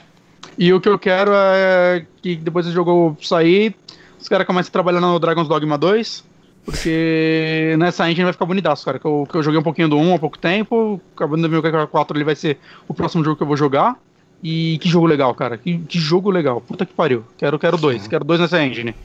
E 0.57 0.73
o 0.73 0.81
que 0.81 0.89
eu 0.89 0.99
quero 0.99 1.31
é 1.33 2.05
que 2.21 2.35
depois 2.35 2.65
do 2.65 2.71
jogo 2.71 3.17
sair, 3.21 3.75
os 4.19 4.27
caras 4.27 4.45
comecem 4.45 4.69
a 4.69 4.71
trabalhar 4.71 4.99
no 4.99 5.17
Dragon's 5.17 5.47
Dogma 5.47 5.77
2. 5.77 6.23
Porque 6.65 7.75
nessa 7.77 8.09
engine 8.09 8.23
vai 8.23 8.33
ficar 8.33 8.45
bonitaço, 8.45 8.85
cara. 8.85 8.97
Que 8.97 9.05
eu, 9.05 9.27
que 9.29 9.35
eu 9.35 9.43
joguei 9.43 9.59
um 9.59 9.63
pouquinho 9.63 9.89
do 9.89 9.97
1 9.97 10.15
há 10.15 10.19
pouco 10.19 10.37
tempo. 10.37 11.01
Acabando 11.15 11.41
do 11.41 11.49
meu 11.49 11.87
4 11.87 12.17
ele 12.17 12.23
vai 12.23 12.35
ser 12.35 12.57
o 12.87 12.93
próximo 12.93 13.23
jogo 13.23 13.35
que 13.35 13.43
eu 13.43 13.47
vou 13.47 13.57
jogar. 13.57 13.97
E 14.41 14.77
que 14.79 14.89
jogo 14.89 15.05
legal, 15.05 15.33
cara. 15.35 15.57
Que, 15.57 15.77
que 15.77 15.99
jogo 15.99 16.29
legal. 16.29 16.61
Puta 16.61 16.85
que 16.85 16.93
pariu. 16.93 17.23
Quero, 17.37 17.59
quero 17.59 17.77
dois. 17.77 18.07
Quero 18.07 18.23
dois 18.23 18.39
nessa 18.39 18.63
engine. 18.63 18.95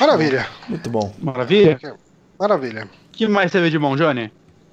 Maravilha, 0.00 0.46
Muito 0.68 0.88
bom. 0.88 1.12
Maravilha. 1.20 1.78
maravilha. 2.38 2.84
O 2.84 3.16
que 3.16 3.26
mais 3.26 3.50
teve 3.50 3.68
de 3.70 3.78
bom, 3.78 3.96
Johnny? 3.96 4.30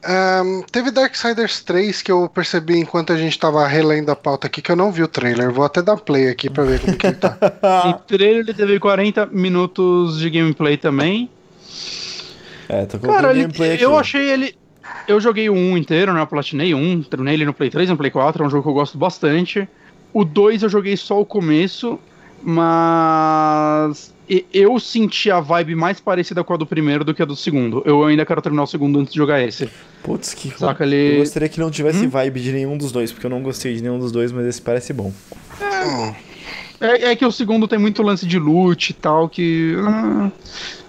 Ahn, 0.07 0.61
teve 0.71 0.91
Darksiders 0.91 1.61
3 1.61 2.01
que 2.01 2.11
eu 2.11 2.29
percebi 2.29 2.77
enquanto 2.77 3.11
a 3.11 3.17
gente 3.17 3.37
tava 3.39 3.65
relendo 3.67 4.09
a 4.11 4.15
pauta 4.15 4.47
aqui, 4.47 4.61
que 4.61 4.71
eu 4.71 4.75
não 4.75 4.91
vi 4.91 5.01
o 5.03 5.07
trailer. 5.07 5.51
Vou 5.51 5.65
até 5.65 5.81
dar 5.81 5.97
play 5.97 6.29
aqui 6.29 6.49
pra 6.49 6.63
ver 6.63 6.79
como 6.79 6.95
que 6.95 7.07
ele 7.07 7.15
tá. 7.15 7.37
Em 7.87 7.93
trailer 8.07 8.37
ele 8.41 8.53
teve 8.53 8.79
40 8.79 9.25
minutos 9.27 10.19
de 10.19 10.29
gameplay 10.29 10.77
também. 10.77 11.29
É, 12.69 12.85
tô 12.85 12.99
colocando 12.99 13.21
Cara, 13.21 13.33
ele- 13.33 13.41
gameplay 13.43 13.73
aqui. 13.73 13.83
eu 13.83 13.97
achei 13.97 14.29
ele. 14.29 14.55
Eu 15.07 15.19
joguei 15.19 15.49
o 15.49 15.53
1 15.53 15.77
inteiro, 15.77 16.13
né? 16.13 16.21
Eu 16.21 16.27
platinei 16.27 16.73
o 16.73 16.77
1, 16.77 17.03
terminei 17.03 17.33
ele 17.33 17.45
no 17.45 17.53
Play 17.53 17.69
3 17.71 17.89
e 17.89 17.91
no 17.91 17.97
Play 17.97 18.11
4, 18.11 18.43
é 18.43 18.47
um 18.47 18.49
jogo 18.49 18.63
que 18.63 18.69
eu 18.69 18.73
gosto 18.73 18.97
bastante. 18.97 19.67
O 20.13 20.23
2 20.23 20.61
eu 20.63 20.69
joguei 20.69 20.95
só 20.95 21.19
o 21.19 21.25
começo, 21.25 21.99
mas 22.43 24.13
eu 24.53 24.79
senti 24.79 25.29
a 25.29 25.39
vibe 25.39 25.75
mais 25.75 25.99
parecida 25.99 26.43
com 26.43 26.53
a 26.53 26.57
do 26.57 26.65
primeiro 26.65 27.03
do 27.03 27.13
que 27.13 27.21
a 27.21 27.25
do 27.25 27.35
segundo. 27.35 27.81
Eu 27.85 28.03
ainda 28.03 28.25
quero 28.25 28.41
terminar 28.41 28.63
o 28.63 28.67
segundo 28.67 28.99
antes 28.99 29.13
de 29.13 29.17
jogar 29.19 29.41
esse. 29.41 29.69
Putz, 30.03 30.33
que 30.33 30.49
Saca, 30.57 30.83
Eu 30.83 30.91
ele. 30.91 31.17
gostaria 31.17 31.49
que 31.49 31.59
não 31.59 31.69
tivesse 31.71 32.05
Hum? 32.05 32.09
vibe 32.09 32.39
de 32.39 32.51
nenhum 32.51 32.77
dos 32.77 32.91
dois, 32.91 33.11
porque 33.11 33.25
eu 33.25 33.29
não 33.29 33.41
gostei 33.41 33.75
de 33.75 33.81
nenhum 33.81 33.99
dos 33.99 34.11
dois, 34.11 34.31
mas 34.31 34.45
esse 34.45 34.61
parece 34.61 34.93
bom. 34.93 35.11
Hum, 35.61 36.13
É, 36.81 37.11
é 37.11 37.15
que 37.15 37.25
o 37.25 37.31
segundo 37.31 37.67
tem 37.67 37.79
muito 37.79 38.01
lance 38.03 38.25
de 38.25 38.37
loot 38.37 38.89
e 38.89 38.93
tal, 38.93 39.29
que. 39.29 39.75
ah, 39.79 40.29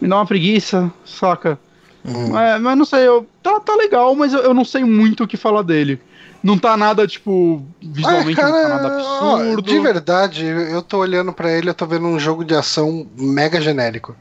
me 0.00 0.08
dá 0.08 0.16
uma 0.16 0.26
preguiça, 0.26 0.92
saca? 1.04 1.58
hum. 2.04 2.36
É, 2.38 2.58
mas 2.58 2.76
não 2.76 2.84
sei, 2.84 3.06
eu, 3.06 3.26
tá, 3.42 3.60
tá 3.60 3.74
legal, 3.76 4.14
mas 4.14 4.32
eu, 4.32 4.40
eu 4.40 4.54
não 4.54 4.64
sei 4.64 4.82
muito 4.84 5.24
o 5.24 5.26
que 5.28 5.36
falar 5.36 5.62
dele. 5.62 6.00
Não 6.46 6.56
tá 6.58 6.76
nada, 6.76 7.06
tipo, 7.08 7.60
visualmente 7.82 8.40
Ah, 8.40 8.46
não 8.46 8.52
tá 8.52 8.68
nada 8.68 8.86
ó, 9.20 9.36
absurdo. 9.38 9.62
de 9.62 9.78
verdade, 9.80 10.44
eu 10.46 10.80
tô 10.82 10.98
olhando 10.98 11.32
pra 11.32 11.50
ele, 11.50 11.68
eu 11.70 11.74
tô 11.74 11.86
vendo 11.86 12.06
um 12.06 12.20
jogo 12.20 12.44
de 12.44 12.54
ação 12.54 13.10
mega 13.18 13.60
genérico. 13.60 14.16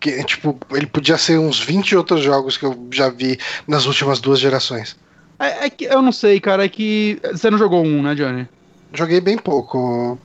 Que, 0.00 0.24
tipo, 0.24 0.58
ele 0.72 0.86
podia 0.86 1.18
ser 1.18 1.38
uns 1.38 1.60
20 1.60 1.94
outros 1.94 2.22
jogos 2.22 2.56
que 2.56 2.64
eu 2.64 2.88
já 2.92 3.10
vi 3.10 3.38
nas 3.68 3.84
últimas 3.86 4.20
duas 4.20 4.40
gerações. 4.40 4.96
É, 5.38 5.66
é 5.66 5.70
que 5.70 5.84
eu 5.84 6.00
não 6.02 6.12
sei, 6.12 6.40
cara, 6.40 6.64
é 6.64 6.68
que. 6.68 7.20
Você 7.32 7.50
não 7.50 7.58
jogou 7.58 7.84
um, 7.84 8.02
né, 8.02 8.14
Johnny? 8.14 8.48
Joguei 8.94 9.20
bem 9.20 9.36
pouco. 9.36 10.18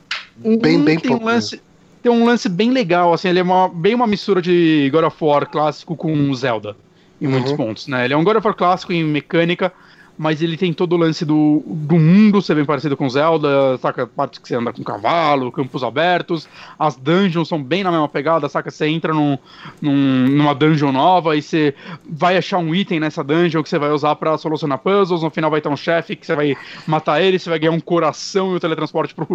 Um, 0.44 0.58
Bem, 0.58 0.82
bem 0.84 1.00
tem 1.00 1.12
pouco 1.12 1.24
Um 1.24 1.26
lance, 1.28 1.62
tem 2.02 2.12
um 2.12 2.26
lance 2.26 2.50
bem 2.50 2.72
legal, 2.72 3.14
assim, 3.14 3.30
ele 3.30 3.40
é 3.40 3.44
uma, 3.44 3.70
bem 3.70 3.94
uma 3.94 4.08
mistura 4.08 4.42
de 4.42 4.90
God 4.92 5.04
of 5.06 5.18
War 5.24 5.48
clássico 5.50 5.96
com 5.96 6.34
Zelda, 6.34 6.76
em 7.20 7.28
muitos 7.28 7.52
Uhum. 7.52 7.58
pontos, 7.58 7.88
né? 7.88 8.06
Ele 8.06 8.14
é 8.14 8.18
um 8.18 8.24
God 8.24 8.38
of 8.38 8.48
War 8.48 8.56
clássico 8.56 8.92
em 8.94 9.04
mecânica, 9.04 9.72
mas 10.18 10.42
ele 10.42 10.56
tem 10.56 10.72
todo 10.72 10.94
o 10.94 10.98
lance 10.98 11.26
do, 11.26 11.64
do 11.66 11.96
mundo 11.98 12.42
ser 12.42 12.54
bem 12.56 12.66
parecido 12.66 12.96
com 12.96 13.10
Zelda, 13.10 13.78
saca? 13.80 14.06
Partes 14.06 14.40
que 14.40 14.48
você 14.48 14.56
anda 14.56 14.72
com 14.72 14.84
cavalo, 14.84 15.52
campos 15.52 15.84
abertos, 15.84 16.48
as 16.78 16.96
dungeons 16.96 17.48
são 17.48 17.62
bem 17.62 17.84
na 17.84 17.90
mesma 17.92 18.08
pegada, 18.08 18.48
saca? 18.48 18.70
Você 18.70 18.86
entra 18.88 19.14
num, 19.14 19.38
num- 19.82 20.28
numa 20.28 20.54
dungeon 20.54 20.92
nova 20.92 21.36
e 21.36 21.42
você 21.42 21.74
vai 22.08 22.38
achar 22.38 22.60
um 22.60 22.76
item 22.76 23.00
nessa 23.00 23.24
dungeon 23.24 23.64
que 23.64 23.70
você 23.70 23.80
vai 23.80 23.90
usar 23.92 24.16
pra 24.16 24.38
solucionar 24.38 24.78
puzzles, 24.78 25.24
no 25.24 25.30
final 25.32 25.50
vai 25.50 25.62
ter 25.62 25.70
um 25.70 25.78
chefe 25.78 26.16
que 26.16 26.26
você 26.26 26.36
vai 26.36 26.56
matar 26.86 27.22
ele, 27.22 27.40
você 27.40 27.50
vai 27.50 27.58
ganhar 27.58 27.72
um 27.72 27.80
coração 27.80 28.54
e 28.54 28.58
o 28.58 28.60
teletransporte 28.60 29.16
pro, 29.16 29.26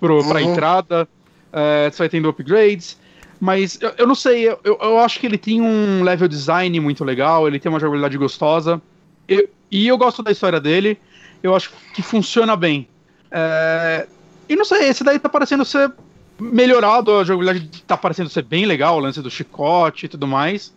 pro, 0.00 0.28
pra 0.28 0.40
Uhum. 0.42 0.52
entrada, 0.52 1.08
é, 1.52 1.90
você 1.90 1.98
vai 1.98 2.08
tendo 2.08 2.28
upgrades. 2.28 2.98
Mas 3.40 3.78
eu, 3.82 3.92
eu 3.98 4.06
não 4.06 4.14
sei, 4.14 4.48
eu, 4.48 4.58
eu- 4.64 4.78
eu 4.80 4.98
acho 5.00 5.18
que 5.18 5.26
ele 5.26 5.36
tem 5.38 5.60
um 5.60 6.02
level 6.02 6.28
design 6.28 6.78
muito 6.80 7.04
legal, 7.04 7.46
ele 7.48 7.58
tem 7.58 7.68
uma 7.70 7.80
jogabilidade 7.80 8.16
gostosa. 8.16 8.80
Eu- 9.26 9.48
e 9.74 9.88
eu 9.88 9.98
gosto 9.98 10.22
da 10.22 10.30
história 10.30 10.60
dele, 10.60 10.96
eu 11.42 11.52
acho 11.52 11.72
que 11.92 12.00
funciona 12.00 12.54
bem. 12.54 12.88
É, 13.28 14.06
e 14.48 14.54
não 14.54 14.64
sei, 14.64 14.88
esse 14.88 15.02
daí 15.02 15.18
tá 15.18 15.28
parecendo 15.28 15.64
ser 15.64 15.92
melhorado, 16.38 17.12
a 17.12 17.24
jogabilidade 17.24 17.82
tá 17.82 17.96
parecendo 17.96 18.30
ser 18.30 18.42
bem 18.42 18.66
legal, 18.66 18.96
o 18.96 19.00
lance 19.00 19.20
do 19.20 19.28
chicote 19.28 20.06
e 20.06 20.08
tudo 20.08 20.28
mais. 20.28 20.72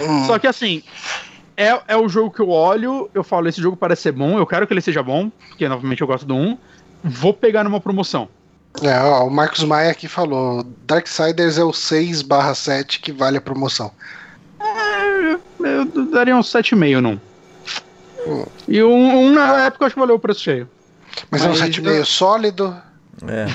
Hum. 0.00 0.26
Só 0.26 0.40
que 0.40 0.48
assim, 0.48 0.82
é, 1.56 1.80
é 1.86 1.96
o 1.96 2.08
jogo 2.08 2.32
que 2.32 2.40
eu 2.40 2.48
olho, 2.48 3.08
eu 3.14 3.22
falo, 3.22 3.48
esse 3.48 3.62
jogo 3.62 3.76
parece 3.76 4.02
ser 4.02 4.12
bom, 4.12 4.36
eu 4.36 4.46
quero 4.46 4.66
que 4.66 4.74
ele 4.74 4.80
seja 4.80 5.04
bom, 5.04 5.30
porque 5.48 5.68
novamente 5.68 6.00
eu 6.00 6.08
gosto 6.08 6.26
do 6.26 6.34
1. 6.34 6.58
Vou 7.04 7.32
pegar 7.32 7.62
numa 7.62 7.80
promoção. 7.80 8.28
É, 8.82 8.98
ó, 8.98 9.24
o 9.24 9.30
Marcos 9.30 9.62
Maia 9.62 9.92
aqui 9.92 10.08
falou: 10.08 10.64
Darksiders 10.84 11.58
é 11.58 11.62
o 11.62 11.70
6/7 11.70 13.00
que 13.00 13.12
vale 13.12 13.38
a 13.38 13.40
promoção. 13.40 13.92
É, 14.60 15.36
eu 15.60 15.84
daria 16.10 16.34
um 16.34 16.40
7,5 16.40 17.00
não. 17.00 17.20
Hum. 18.26 18.44
E 18.68 18.82
um, 18.82 19.18
um 19.26 19.32
na 19.32 19.66
época 19.66 19.84
eu 19.84 19.86
acho 19.86 19.94
que 19.94 20.00
valeu 20.00 20.16
o 20.16 20.20
preço 20.20 20.40
cheio. 20.40 20.68
Mas, 21.30 21.42
é 21.42 21.46
um 21.46 21.48
Mas 21.50 21.60
7,5 21.60 21.86
eu- 21.90 22.04
sólido. 22.06 22.76
É. 23.26 23.46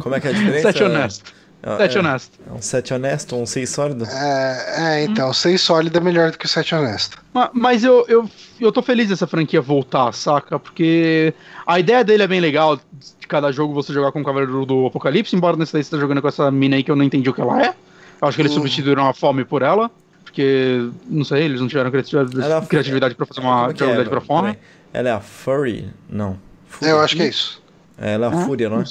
Como 0.00 0.14
é 0.14 0.20
que 0.20 0.28
é 0.28 0.30
a 0.30 0.32
diferença? 0.34 0.62
7 0.72 0.84
honesto. 0.84 1.32
É, 1.64 1.76
7 1.76 1.96
é, 1.96 2.00
honesto. 2.00 2.38
é 2.48 2.52
um 2.52 2.62
7 2.62 2.94
honesto, 2.94 3.36
um 3.36 3.46
6 3.46 3.70
sólido? 3.70 4.04
É, 4.04 4.74
é 5.00 5.04
então, 5.04 5.32
6 5.32 5.60
sólido 5.60 5.96
é 5.96 6.00
melhor 6.00 6.30
do 6.32 6.38
que 6.38 6.46
o 6.46 6.48
7 6.48 6.74
honesto. 6.74 7.18
Ma- 7.32 7.50
Mas 7.52 7.84
eu, 7.84 8.04
eu, 8.08 8.28
eu 8.60 8.72
tô 8.72 8.82
feliz 8.82 9.08
dessa 9.08 9.26
franquia 9.26 9.60
voltar, 9.60 10.12
saca? 10.12 10.58
Porque 10.58 11.32
a 11.66 11.78
ideia 11.78 12.02
dele 12.02 12.22
é 12.24 12.26
bem 12.26 12.40
legal, 12.40 12.76
de 12.76 13.26
cada 13.28 13.52
jogo 13.52 13.72
você 13.74 13.92
jogar 13.92 14.10
com 14.12 14.20
o 14.20 14.24
Cavaleiro 14.24 14.64
do 14.66 14.86
Apocalipse, 14.86 15.36
embora 15.36 15.56
nesse 15.56 15.72
daí 15.72 15.84
você 15.84 15.90
tá 15.90 15.98
jogando 15.98 16.20
com 16.22 16.28
essa 16.28 16.50
mina 16.50 16.76
aí 16.76 16.82
que 16.82 16.90
eu 16.90 16.96
não 16.96 17.04
entendi 17.04 17.28
o 17.30 17.34
que 17.34 17.40
ela 17.40 17.62
é. 17.62 17.74
Eu 18.20 18.28
acho 18.28 18.36
que 18.36 18.42
eles 18.42 18.52
Uhum. 18.52 18.58
substituíram 18.58 19.06
a 19.08 19.12
fome 19.14 19.44
por 19.44 19.62
ela, 19.62 19.90
porque, 20.32 20.88
não 21.06 21.24
sei, 21.24 21.42
eles 21.44 21.60
não 21.60 21.68
tiveram 21.68 21.90
criatividade, 21.90 22.40
Ela- 22.40 22.64
criatividade 22.64 23.14
pra 23.14 23.26
fazer 23.26 23.40
uma 23.40 23.50
Como 23.54 23.70
é 23.70 23.72
é? 23.74 23.76
jogabilidade 23.76 24.08
pra 24.10 24.20
fome. 24.22 24.52
Peraí. 24.54 24.58
Ela 24.94 25.08
é 25.10 25.12
a 25.12 25.20
Furry? 25.20 25.88
Não. 26.08 26.38
Fúria. 26.66 26.90
Eu 26.92 27.00
acho 27.00 27.16
que 27.16 27.22
é 27.22 27.28
isso. 27.28 27.62
É, 27.98 28.14
Ela 28.14 28.26
é 28.26 28.28
a 28.30 28.32
Ah, 28.32 28.44
Fúria, 28.46 28.68
não 28.70 28.80
é? 28.80 28.84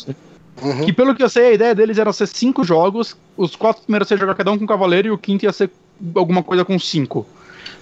Uhum. 0.61 0.85
Que 0.85 0.93
pelo 0.93 1.15
que 1.15 1.23
eu 1.23 1.30
sei, 1.30 1.47
a 1.47 1.53
ideia 1.53 1.73
deles 1.73 1.97
era 1.97 2.13
ser 2.13 2.27
cinco 2.27 2.63
jogos, 2.63 3.18
os 3.35 3.55
quatro 3.55 3.81
primeiros 3.81 4.09
ia 4.11 4.15
ser 4.15 4.22
jogar 4.22 4.35
cada 4.35 4.51
um 4.51 4.57
com 4.59 4.68
cavaleiro 4.68 5.07
e 5.07 5.11
o 5.11 5.18
quinto 5.18 5.43
ia 5.45 5.51
ser 5.51 5.72
alguma 6.15 6.43
coisa 6.43 6.63
com 6.63 6.77
cinco. 6.77 7.27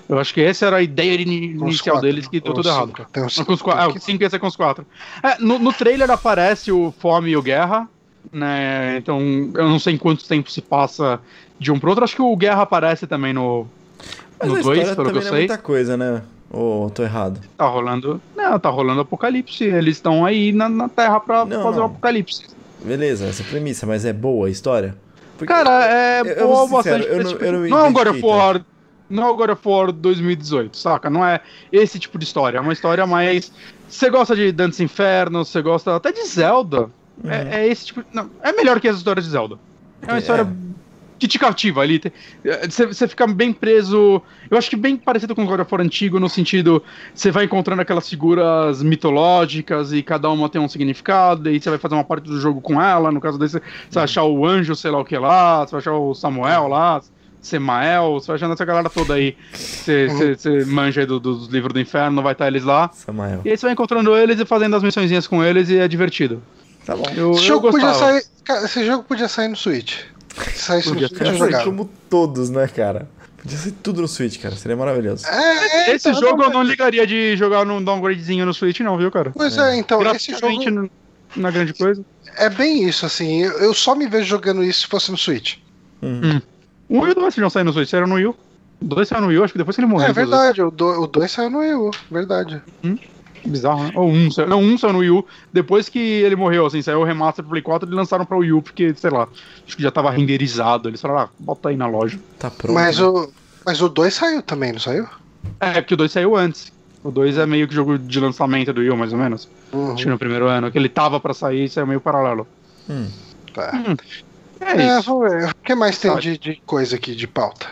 Eu 0.07 0.17
acho 0.17 0.33
que 0.33 0.41
essa 0.41 0.65
era 0.65 0.77
a 0.77 0.81
ideia 0.81 1.13
inicial 1.21 1.95
quatro. 1.97 2.01
deles, 2.09 2.27
que 2.27 2.39
deu 2.39 2.53
tudo 2.53 2.67
errado. 2.69 2.87
cinco. 2.87 3.05
Tem 3.11 3.25
os 3.25 3.37
Não, 3.37 3.45
com 3.45 3.53
os 3.53 3.59
cinco. 3.59 3.71
ah, 3.71 3.87
o 3.89 3.99
5 3.99 4.23
ia 4.23 4.29
ser 4.29 4.39
com 4.39 4.47
os 4.47 4.55
quatro. 4.55 4.85
É, 5.21 5.37
no, 5.39 5.59
no 5.59 5.71
trailer 5.73 6.09
aparece 6.09 6.71
o 6.71 6.93
Fome 6.99 7.29
e 7.31 7.37
o 7.37 7.41
Guerra, 7.43 7.87
né? 8.31 8.97
Então 8.97 9.19
eu 9.53 9.67
não 9.69 9.77
sei 9.77 9.93
em 9.95 9.97
quanto 9.97 10.25
tempo 10.27 10.49
se 10.49 10.61
passa 10.61 11.19
de 11.59 11.71
um 11.71 11.79
pro 11.79 11.89
outro. 11.89 12.03
Acho 12.03 12.15
que 12.15 12.21
o 12.21 12.35
Guerra 12.35 12.61
aparece 12.63 13.05
também 13.05 13.33
no 13.33 13.67
Mas 14.39 14.49
a 14.49 14.53
2, 14.61 14.65
história 14.79 14.95
pelo 14.95 15.11
que 15.11 15.17
eu 15.17 15.21
é 15.21 15.23
sei. 15.25 15.31
muita 15.39 15.57
coisa, 15.57 15.97
né? 15.97 16.21
Ou 16.51 16.89
tô 16.89 17.03
errado? 17.03 17.39
Tá 17.57 17.67
rolando. 17.67 18.19
Não, 18.35 18.59
tá 18.59 18.69
rolando 18.69 19.01
apocalipse. 19.01 19.63
Eles 19.65 19.97
estão 19.97 20.25
aí 20.25 20.51
na, 20.51 20.67
na 20.67 20.89
Terra 20.89 21.19
pra 21.19 21.45
Não, 21.45 21.61
fazer 21.61 21.77
o 21.77 21.81
não. 21.81 21.85
apocalipse. 21.87 22.45
Beleza, 22.83 23.25
essa 23.27 23.43
é 23.43 23.45
premissa, 23.45 23.85
mas 23.85 24.05
é 24.05 24.13
boa 24.13 24.47
a 24.47 24.49
história? 24.49 24.95
Porque- 25.37 25.53
Cara, 25.53 25.85
é 25.85 26.21
eu- 26.21 26.25
eu 26.25 26.47
boa 26.47 26.81
sincero, 26.83 26.97
bastante. 26.97 27.07
eu 27.07 27.23
não- 27.23 27.31
eu 27.47 27.51
não 27.53 27.69
não 27.69 27.77
é 27.79 27.83
um 27.83 27.93
God 27.93 28.07
of 28.07 28.21
War. 28.25 28.61
Não 29.09 29.23
é 29.23 29.29
o 29.29 29.35
God 29.35 29.49
of 29.51 29.67
War 29.67 29.91
2018, 29.91 30.77
saca? 30.77 31.09
Não 31.09 31.25
é 31.25 31.39
esse 31.71 31.97
tipo 31.99 32.17
de 32.17 32.25
história. 32.25 32.57
É 32.57 32.61
uma 32.61 32.73
história 32.73 33.05
mais. 33.05 33.51
Você 33.87 34.09
gosta 34.09 34.35
de 34.35 34.51
Dantes 34.51 34.79
Inferno, 34.79 35.43
você 35.45 35.61
gosta 35.61 35.95
até 35.95 36.11
de 36.11 36.23
Zelda. 36.25 36.89
É, 37.25 37.61
é 37.61 37.67
esse 37.67 37.87
tipo. 37.87 38.03
Não, 38.13 38.29
é 38.41 38.51
melhor 38.53 38.79
que 38.79 38.87
as 38.87 38.97
histórias 38.97 39.25
de 39.25 39.31
Zelda. 39.31 39.57
É 40.07 40.11
uma 40.11 40.17
É. 40.17 40.47
que 41.19 41.27
te 41.27 41.37
cativa 41.37 41.81
ali. 41.81 42.01
Você, 42.69 43.07
fica 43.07 43.27
bem 43.27 43.51
preso. 43.53 44.21
Eu 44.49 44.57
acho 44.57 44.69
que 44.69 44.75
bem 44.75 44.95
parecido 44.97 45.35
com 45.35 45.43
o 45.43 45.45
God 45.45 45.59
of 45.59 45.71
War 45.73 45.81
antigo, 45.81 46.19
no 46.19 46.29
sentido. 46.29 46.81
Você 47.13 47.29
vai 47.29 47.45
encontrando 47.45 47.81
aquelas 47.81 48.09
figuras 48.09 48.81
mitológicas 48.81 49.91
e 49.93 50.01
cada 50.01 50.29
uma 50.29 50.49
tem 50.49 50.61
um 50.61 50.67
significado, 50.69 51.49
e 51.51 51.59
você 51.61 51.69
vai 51.69 51.77
fazer 51.79 51.95
uma 51.95 52.03
parte 52.03 52.23
do 52.29 52.39
jogo 52.39 52.61
com 52.61 52.81
ela. 52.81 53.11
No 53.11 53.19
caso 53.21 53.37
desse, 53.37 53.53
você 53.59 53.61
vai 53.95 54.03
achar 54.05 54.23
o 54.23 54.45
anjo, 54.45 54.75
sei 54.75 54.89
lá 54.91 54.99
o 54.99 55.05
que 55.05 55.17
lá, 55.17 55.65
você 55.65 55.71
vai 55.71 55.79
achar 55.81 55.93
o 55.93 56.15
Samuel 56.15 56.67
lá. 56.67 57.01
Semael, 57.41 58.15
você 58.19 58.27
vai 58.27 58.35
achando 58.35 58.53
essa 58.53 58.65
galera 58.65 58.89
toda 58.89 59.13
aí. 59.13 59.35
Você, 59.53 60.07
você, 60.09 60.35
você 60.35 60.65
manja 60.65 60.99
aí 61.01 61.07
do- 61.07 61.21
dos 61.21 61.47
livros 61.47 61.71
do 61.73 61.79
inferno, 61.79 62.21
vai 62.21 62.33
estar 62.33 62.47
eles 62.47 62.65
lá. 62.65 62.89
Samael. 62.93 63.41
E 63.45 63.49
aí 63.51 63.57
você 63.57 63.65
vai 63.65 63.71
encontrando 63.71 64.13
eles 64.17 64.37
e 64.41 64.45
fazendo 64.45 64.75
as 64.75 64.83
missõezinhas 64.83 65.25
com 65.25 65.41
eles 65.41 65.69
e 65.69 65.77
é 65.77 65.87
divertido. 65.87 66.43
Tá 66.85 66.97
bom. 66.97 67.05
Eu, 67.15 67.31
Esse 67.31 67.39
eu 67.43 67.47
jogo, 67.47 67.71
podia 67.71 67.87
gostava. 67.87 68.11
sair, 68.13 68.23
cara, 68.43 68.65
esse 68.65 68.85
jogo 68.85 69.03
podia 69.03 69.27
sair 69.29 69.47
no 69.47 69.55
Switch. 69.55 69.99
Saísse 70.55 70.89
no 70.89 70.95
Podia 70.95 71.31
no 71.31 71.37
jogava. 71.37 71.63
Como 71.63 71.89
todos, 72.09 72.49
né, 72.49 72.67
cara? 72.67 73.07
Podia 73.37 73.57
ser 73.57 73.71
tudo 73.83 74.01
no 74.01 74.07
Switch, 74.07 74.39
cara. 74.39 74.55
Seria 74.55 74.75
maravilhoso. 74.75 75.25
É, 75.27 75.89
é, 75.89 75.95
Esse 75.95 76.09
então, 76.09 76.21
jogo 76.21 76.43
eu 76.43 76.49
não 76.49 76.63
ligaria 76.63 77.07
de 77.07 77.35
jogar 77.37 77.65
num 77.65 77.81
downgradezinho 77.83 78.45
no 78.45 78.53
Switch, 78.53 78.79
não, 78.81 78.97
viu, 78.97 79.09
cara? 79.11 79.31
Pois 79.35 79.57
é, 79.57 79.77
então, 79.77 80.01
esse 80.13 80.31
jogo 80.33 80.69
não 80.69 80.89
não 81.35 81.49
é 81.49 81.51
grande 81.51 81.73
coisa. 81.73 82.03
é 82.37 82.49
bem 82.49 82.83
isso, 82.87 83.05
assim. 83.05 83.43
Eu, 83.43 83.51
eu 83.59 83.73
só 83.73 83.95
me 83.95 84.07
vejo 84.07 84.25
jogando 84.25 84.63
isso 84.63 84.81
se 84.81 84.87
fosse 84.87 85.11
no 85.11 85.17
Switch. 85.17 85.57
Uhum. 86.01 86.41
1 86.89 87.07
e 87.07 87.11
o 87.11 87.15
2 87.15 87.35
já 87.35 87.49
saíram 87.49 87.67
no 87.67 87.73
Switch, 87.73 87.89
saíram 87.89 88.07
no 88.07 88.15
Wii 88.15 88.25
U. 88.27 88.35
O 88.81 88.85
2 88.85 89.07
saiu 89.07 89.21
no 89.21 89.27
Wii 89.27 89.43
acho 89.43 89.53
que 89.53 89.59
depois 89.59 89.75
que 89.75 89.81
ele 89.81 89.87
morreu. 89.87 90.07
É 90.07 90.13
verdade, 90.13 90.61
o 90.61 90.71
2 90.71 90.97
o 90.97 91.07
dois 91.07 91.31
saiu 91.31 91.49
no 91.49 91.59
Wii 91.59 91.73
U, 91.75 91.91
verdade. 92.09 92.61
Bizarro, 93.45 93.83
né? 93.83 93.91
Ou 93.95 94.09
um, 94.09 94.29
saiu- 94.31 94.47
não, 94.47 94.59
um 94.61 94.77
saiu 94.77 94.93
no 94.93 94.99
Wii 94.99 95.09
U. 95.11 95.25
Depois 95.51 95.87
que 95.89 95.99
ele 95.99 96.35
morreu, 96.35 96.65
assim, 96.65 96.81
saiu 96.81 96.99
o 96.99 97.03
remaster 97.03 97.43
pro 97.43 97.51
Play 97.51 97.61
4 97.61 97.89
e 97.89 97.93
lançaram 97.93 98.25
pra 98.25 98.37
Wii 98.37 98.53
U, 98.53 98.61
porque, 98.61 98.93
sei 98.95 99.09
lá, 99.09 99.27
acho 99.65 99.75
que 99.77 99.83
já 99.83 99.91
tava 99.91 100.11
renderizado. 100.11 100.89
Eles 100.89 101.01
falaram, 101.01 101.21
ah, 101.25 101.29
bota 101.39 101.69
aí 101.69 101.75
na 101.77 101.87
loja. 101.87 102.19
Tá 102.37 102.49
pronto. 102.51 102.73
Mas 102.75 102.99
né? 102.99 103.05
o, 103.05 103.29
mas 103.65 103.81
o 103.81 103.89
2 103.89 104.13
saiu 104.13 104.41
também, 104.41 104.71
não 104.73 104.79
saiu? 104.79 105.07
É, 105.59 105.73
porque 105.81 105.93
o 105.93 105.97
2 105.97 106.11
saiu 106.11 106.35
antes. 106.35 106.71
O 107.03 107.11
2 107.11 107.37
é 107.37 107.45
meio 107.45 107.67
que 107.67 107.73
jogo 107.73 107.97
de 107.97 108.19
lançamento 108.19 108.73
do 108.73 108.81
Wii 108.81 108.89
U, 108.91 108.97
mais 108.97 109.13
ou 109.13 109.19
menos. 109.19 109.47
Uhum, 109.71 109.93
Acho 109.93 110.03
que 110.03 110.09
no 110.09 110.19
primeiro 110.19 110.47
ano, 110.47 110.69
que 110.71 110.77
ele 110.77 110.89
tava 110.89 111.19
pra 111.19 111.33
sair 111.33 111.65
e 111.65 111.69
saiu 111.69 111.87
meio 111.87 112.01
paralelo. 112.01 112.45
Hum. 112.89 113.07
tá. 113.53 113.71
É 114.59 114.81
É, 114.81 114.97
isso. 114.99 115.03
vamos 115.13 115.31
ver. 115.31 115.49
O 115.49 115.55
que 115.63 115.73
mais 115.75 115.97
tem 115.97 116.13
de, 116.17 116.37
de 116.37 116.61
coisa 116.65 116.97
aqui 116.97 117.15
de 117.15 117.25
pauta? 117.27 117.67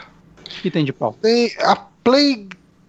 O 0.46 0.62
que 0.62 0.72
tem 0.72 0.86
de 0.86 0.94
pau? 0.94 1.18
Tem 1.22 1.52
a 1.60 1.76
Plague 1.76 2.47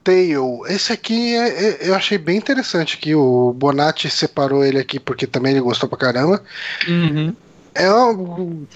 Tale. 0.08 0.72
Esse 0.72 0.92
aqui 0.92 1.34
é- 1.34 1.48
é- 1.48 1.88
eu 1.88 1.94
achei 1.94 2.16
bem 2.16 2.38
interessante 2.38 2.96
que 2.96 3.14
o 3.14 3.52
Bonatti 3.52 4.08
separou 4.08 4.64
ele 4.64 4.78
aqui 4.78 4.98
porque 4.98 5.26
também 5.26 5.52
ele 5.52 5.60
gostou 5.60 5.86
pra 5.86 5.98
caramba. 5.98 6.42
Uhum. 6.88 7.34
É 7.74 7.86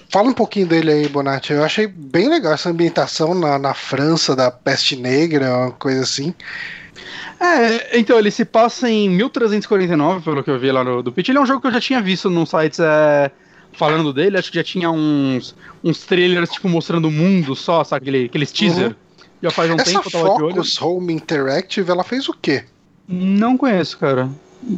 fala 0.09 0.29
um 0.29 0.33
pouquinho 0.33 0.67
dele 0.67 0.91
aí, 0.91 1.09
Bonatti. 1.09 1.51
Eu 1.51 1.63
achei 1.63 1.87
bem 1.87 2.29
legal 2.29 2.53
essa 2.53 2.69
ambientação 2.69 3.33
na, 3.33 3.57
na 3.57 3.73
França 3.73 4.35
da 4.35 4.51
peste 4.51 4.95
negra, 4.95 5.57
uma 5.57 5.71
coisa 5.71 6.01
assim. 6.01 6.33
É, 7.39 7.99
então, 7.99 8.17
ele 8.17 8.31
se 8.31 8.45
passa 8.45 8.89
em 8.89 9.09
1349, 9.09 10.23
pelo 10.23 10.43
que 10.43 10.49
eu 10.49 10.59
vi 10.59 10.71
lá 10.71 10.83
no 10.83 11.03
do 11.03 11.11
pitch. 11.11 11.29
Ele 11.29 11.39
é 11.39 11.41
um 11.41 11.45
jogo 11.45 11.59
que 11.59 11.67
eu 11.67 11.71
já 11.73 11.81
tinha 11.81 12.01
visto 12.01 12.29
num 12.29 12.45
sites 12.45 12.79
é, 12.79 13.29
falando 13.73 14.13
dele. 14.13 14.37
Acho 14.37 14.49
que 14.49 14.57
já 14.57 14.63
tinha 14.63 14.89
uns, 14.89 15.53
uns 15.83 16.05
trailers, 16.05 16.51
tipo, 16.51 16.69
mostrando 16.69 17.09
o 17.09 17.11
mundo 17.11 17.55
só, 17.55 17.83
sabe? 17.83 18.03
Aquele, 18.03 18.25
aqueles 18.25 18.51
teaser. 18.51 18.95
Já 19.43 19.51
faz 19.51 19.69
um 19.69 19.75
Essa 19.75 19.83
tempo 19.83 20.07
eu 20.07 20.11
tava 20.11 20.35
de 20.37 20.43
olho. 20.43 20.55
Focus 20.55 20.81
Home 20.81 21.13
Interactive, 21.13 21.91
ela 21.91 22.03
fez 22.05 22.29
o 22.29 22.33
quê? 22.33 22.63
Não 23.05 23.57
conheço, 23.57 23.97
cara. 23.97 24.29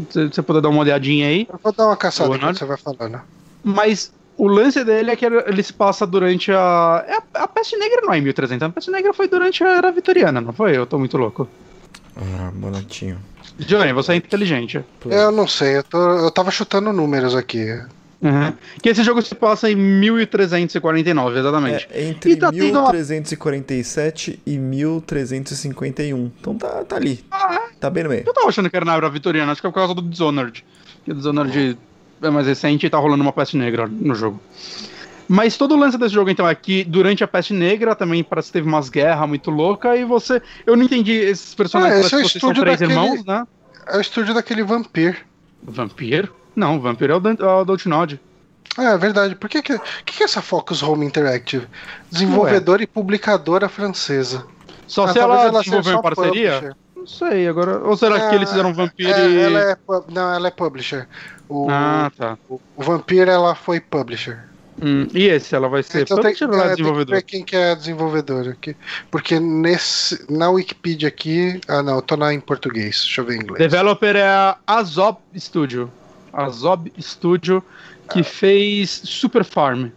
Se 0.09 0.27
você 0.27 0.41
puder 0.41 0.59
dar 0.59 0.69
uma 0.69 0.81
olhadinha 0.81 1.27
aí. 1.27 1.47
Eu 1.47 1.59
vou 1.63 1.71
dar 1.71 1.85
uma 1.85 1.95
caçada 1.95 2.35
né? 2.35 2.51
você 2.51 2.65
vai 2.65 2.75
falando. 2.75 3.21
Mas 3.63 4.11
o 4.35 4.47
lance 4.47 4.83
dele 4.83 5.11
é 5.11 5.15
que 5.15 5.23
ele 5.23 5.61
se 5.61 5.71
passa 5.71 6.07
durante 6.07 6.51
a. 6.51 7.05
É 7.07 7.13
a, 7.35 7.43
a 7.43 7.47
peste 7.47 7.77
negra 7.77 8.01
não 8.01 8.11
é 8.11 8.17
em 8.17 8.21
1300. 8.21 8.67
A 8.67 8.71
peste 8.71 8.89
negra 8.89 9.13
foi 9.13 9.27
durante 9.27 9.63
a 9.63 9.77
era 9.77 9.91
vitoriana, 9.91 10.41
não 10.41 10.51
foi? 10.51 10.75
Eu 10.75 10.87
tô 10.87 10.97
muito 10.97 11.15
louco. 11.15 11.47
Ah, 12.17 12.49
bonatinho. 12.51 13.19
Johnny, 13.59 13.93
você 13.93 14.13
é 14.13 14.15
inteligente. 14.15 14.83
Eu 15.05 15.31
não 15.31 15.47
sei, 15.47 15.77
eu, 15.77 15.83
tô, 15.83 15.97
eu 15.97 16.31
tava 16.31 16.49
chutando 16.49 16.91
números 16.91 17.35
aqui. 17.35 17.79
Uhum. 18.21 18.53
Que 18.81 18.89
esse 18.89 19.03
jogo 19.03 19.21
se 19.21 19.35
passa 19.35 19.69
em 19.69 19.75
1349, 19.75 21.39
exatamente. 21.39 21.87
É 21.91 22.05
entre 22.05 22.31
E 22.31 22.35
tá 22.37 22.51
tendo 22.51 22.79
uma- 22.79 22.91
1347 22.91 24.39
e 24.45 24.57
1351. 24.57 26.31
Então 26.39 26.55
tá, 26.55 26.83
tá 26.83 26.95
ali. 26.95 27.23
Ah, 27.31 27.61
Tá 27.79 27.89
bem 27.89 28.03
no 28.03 28.09
meio. 28.09 28.23
Eu 28.25 28.33
tava 28.33 28.47
achando 28.47 28.69
que 28.69 28.75
era 28.75 28.85
na 28.85 28.95
era 28.95 29.09
vitoriana, 29.09 29.51
acho 29.51 29.61
que 29.61 29.67
é 29.67 29.69
por 29.69 29.75
causa 29.75 29.93
do 29.93 30.01
Dishonored. 30.01 30.63
Que 31.03 31.11
o 31.11 31.15
Dishonored 31.15 31.77
é 32.21 32.29
mais 32.29 32.47
recente 32.47 32.85
e 32.85 32.89
tá 32.89 32.97
rolando 32.97 33.21
uma 33.21 33.33
peste 33.33 33.57
negra 33.57 33.85
no 33.87 34.15
jogo. 34.15 34.41
Mas 35.27 35.57
todo 35.57 35.73
o 35.73 35.77
lance 35.77 35.97
desse 35.97 36.13
jogo, 36.13 36.29
então, 36.29 36.47
é 36.47 36.53
que 36.55 36.83
durante 36.83 37.23
a 37.23 37.27
peste 37.27 37.53
negra 37.53 37.95
também 37.95 38.23
parece 38.23 38.47
que 38.49 38.53
teve 38.53 38.67
umas 38.67 38.89
guerras 38.89 39.27
muito 39.27 39.49
loucas 39.51 39.99
e 39.99 40.05
você. 40.05 40.41
Eu 40.65 40.75
não 40.75 40.83
entendi 40.83 41.11
esses 41.11 41.53
personagens, 41.53 41.97
Ah, 41.97 41.99
esse 42.01 42.09
parece 42.11 42.15
é 42.15 42.17
o 42.17 42.21
que 42.27 42.31
vocês 42.31 42.41
são 42.41 42.51
estúdio 42.51 42.63
três 42.63 42.79
daquele- 42.79 42.99
irmãos, 42.99 43.25
né? 43.25 43.45
É 43.87 43.97
o 43.97 44.01
estúdio 44.01 44.33
daquele 44.33 44.63
Vampir. 44.63 45.17
Vampiro? 45.63 46.33
Não, 46.55 46.79
Vampiro 46.79 47.13
é 47.13 47.15
o, 47.15 47.19
Dan- 47.19 47.37
é 47.39 47.45
o 47.45 47.65
Dontnod. 47.65 48.19
Ah, 48.77 48.91
é 48.91 48.97
verdade. 48.97 49.35
Por 49.35 49.49
que 49.49 49.61
que, 49.61 49.77
que, 49.77 50.13
que 50.17 50.23
é 50.23 50.25
essa 50.25 50.41
Focus 50.41 50.83
Home 50.83 51.05
Interactive? 51.05 51.67
Desenvolvedora 52.11 52.83
e 52.83 52.87
publicadora 52.87 53.69
francesa. 53.69 54.45
Só 54.87 55.05
Ah, 55.05 55.13
se 55.13 55.19
ela 55.19 55.37
seja 55.47 55.59
desenvolveu 55.59 55.97
em 55.97 56.01
parceria? 56.01 56.53
publisher. 56.53 56.75
Não 56.95 57.07
sei, 57.07 57.47
agora. 57.47 57.79
Ou 57.79 57.95
será 57.95 58.29
que 58.29 58.35
eles 58.35 58.49
fizeram 58.49 58.73
Vampiro 58.73 59.09
é, 59.09 59.29
e. 59.29 59.37
ela 59.39 59.59
é, 59.59 59.77
não, 60.09 60.33
ela 60.33 60.47
é 60.47 60.51
publisher. 60.51 61.07
O, 61.47 61.67
Ah, 61.69 62.11
tá. 62.17 62.37
o, 62.49 62.59
o 62.75 62.83
Vampir, 62.83 63.27
ela 63.29 63.53
foi 63.55 63.79
publisher. 63.79 64.39
Hum, 64.81 65.07
e 65.13 65.27
esse, 65.27 65.55
ela 65.55 65.69
vai 65.69 65.81
ser 65.83 66.01
Então 66.01 66.17
tem, 66.17 66.33
publisher 66.33 66.47
que- 66.49 66.51
ou 66.53 66.59
ela 66.59 66.63
é, 66.63 66.65
é 66.65 66.67
tem 66.69 66.75
que 66.75 66.81
desenvolvedor? 66.81 67.15
ver 67.15 67.21
quem 67.21 67.43
que 67.45 67.55
é 67.55 67.71
a 67.71 67.75
desenvolvedora 67.75 68.51
aqui. 68.51 68.75
Porque 69.09 69.39
nesse, 69.39 70.25
na 70.29 70.49
Wikipedia 70.49 71.07
aqui. 71.07 71.61
Ah, 71.67 71.81
não, 71.81 71.95
eu 71.95 72.01
tô 72.01 72.17
na, 72.17 72.33
em 72.33 72.39
português. 72.41 72.97
Deixa 73.03 73.21
eu 73.21 73.25
ver 73.25 73.35
em 73.37 73.41
inglês. 73.41 73.59
Developer 73.59 74.15
é 74.17 74.27
a 74.27 74.57
Azob 74.67 75.19
Studio. 75.37 75.89
Azob 76.35 76.91
Studio, 76.99 77.63
que 78.11 78.23
fez 78.23 79.01
Super 79.03 79.43
Farm 79.43 79.87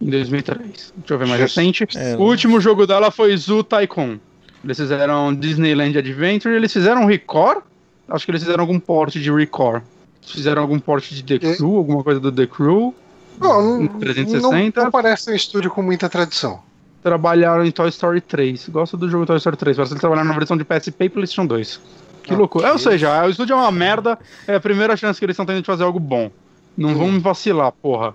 em 0.00 0.10
2003. 0.10 0.92
Deixa 0.96 1.14
eu 1.14 1.18
ver 1.18 1.26
mais 1.26 1.40
recente. 1.40 1.86
É, 1.96 2.16
o 2.16 2.22
último 2.22 2.60
jogo 2.60 2.86
dela 2.86 3.10
foi 3.10 3.36
Zoo 3.36 3.64
Tycoon. 3.64 4.18
Eles 4.64 4.76
fizeram 4.76 5.34
Disneyland 5.34 5.96
Adventure, 5.98 6.54
eles 6.54 6.72
fizeram 6.72 7.06
Record. 7.06 7.62
Acho 8.08 8.24
que 8.24 8.30
eles 8.30 8.42
fizeram 8.42 8.62
algum 8.62 8.78
porte 8.80 9.20
de 9.20 9.30
Record. 9.30 9.82
Fizeram 10.22 10.62
algum 10.62 10.78
porte 10.78 11.14
de 11.14 11.22
The 11.22 11.56
Crew, 11.56 11.76
alguma 11.76 12.02
coisa 12.02 12.20
do 12.20 12.30
The 12.30 12.46
Crew. 12.46 12.94
Bom, 13.38 13.78
não, 13.80 13.86
360. 13.86 14.80
Não, 14.80 14.84
não 14.84 14.90
parece 14.90 15.30
um 15.30 15.34
estúdio 15.34 15.70
com 15.70 15.82
muita 15.82 16.08
tradição. 16.08 16.60
Trabalharam 17.02 17.64
em 17.64 17.70
Toy 17.70 17.88
Story 17.88 18.20
3. 18.20 18.68
Gosto 18.70 18.96
do 18.96 19.08
jogo 19.08 19.24
Toy 19.24 19.36
Story 19.36 19.56
3. 19.56 19.76
Parece 19.76 19.90
que 19.90 19.94
eles 19.94 20.00
trabalharam 20.00 20.28
na 20.28 20.34
versão 20.34 20.56
de 20.56 20.64
PSP 20.64 21.04
e 21.04 21.08
PlayStation 21.08 21.46
2. 21.46 21.80
Que 22.28 22.34
Ah, 22.34 22.36
loucura. 22.36 22.68
Ou 22.68 22.74
ok. 22.74 22.82
seja, 22.92 23.24
o 23.24 23.30
estúdio 23.30 23.54
é 23.54 23.56
uma 23.56 23.72
merda. 23.72 24.18
É 24.46 24.54
a 24.56 24.60
primeira 24.60 24.96
chance 24.96 25.18
que 25.18 25.24
eles 25.24 25.34
estão 25.34 25.46
tendo 25.46 25.60
de 25.60 25.66
fazer 25.66 25.82
algo 25.82 25.98
bom. 25.98 26.30
Não 26.76 26.94
vão 26.94 27.10
me 27.10 27.18
vacilar, 27.18 27.72
porra. 27.72 28.14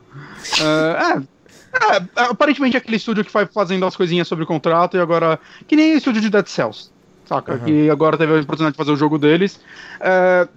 É, 0.62 1.18
é, 1.18 1.98
é, 1.98 2.08
aparentemente 2.16 2.78
é 2.78 2.80
aquele 2.80 2.98
estúdio 2.98 3.26
que 3.26 3.34
vai 3.34 3.46
fazendo 3.46 3.86
as 3.86 3.96
coisinhas 3.96 4.28
sobre 4.28 4.46
contrato 4.46 4.96
e 4.96 5.00
agora. 5.00 5.40
Que 5.68 5.76
nem 5.76 5.96
o 5.96 5.98
estúdio 5.98 6.22
de 6.22 6.30
Dead 6.30 6.46
Cells. 6.48 6.92
Saca? 7.26 7.54
Uhum. 7.54 7.60
Que 7.60 7.90
agora 7.90 8.18
teve 8.18 8.32
a 8.32 8.42
oportunidade 8.42 8.74
de 8.74 8.78
fazer 8.78 8.92
o 8.92 8.96
jogo 8.96 9.18
deles. 9.18 9.60
É, 10.00 10.48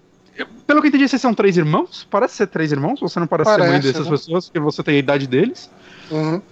pelo 0.66 0.80
que 0.80 0.86
eu 0.86 0.88
entendi, 0.90 1.08
vocês 1.08 1.22
são 1.22 1.32
três 1.32 1.56
irmãos? 1.56 2.06
Parece 2.10 2.34
ser 2.34 2.46
três 2.48 2.70
irmãos? 2.70 3.00
Você 3.00 3.18
não 3.18 3.26
parece, 3.26 3.50
ser 3.50 3.58
mãe 3.58 3.68
Parece, 3.68 3.86
dessas 3.88 4.04
né? 4.04 4.10
pessoas, 4.10 4.44
porque 4.46 4.60
você 4.60 4.82
tem 4.82 4.96
a 4.96 4.98
idade 4.98 5.26
deles. 5.26 5.70
Uhum. 6.10 6.42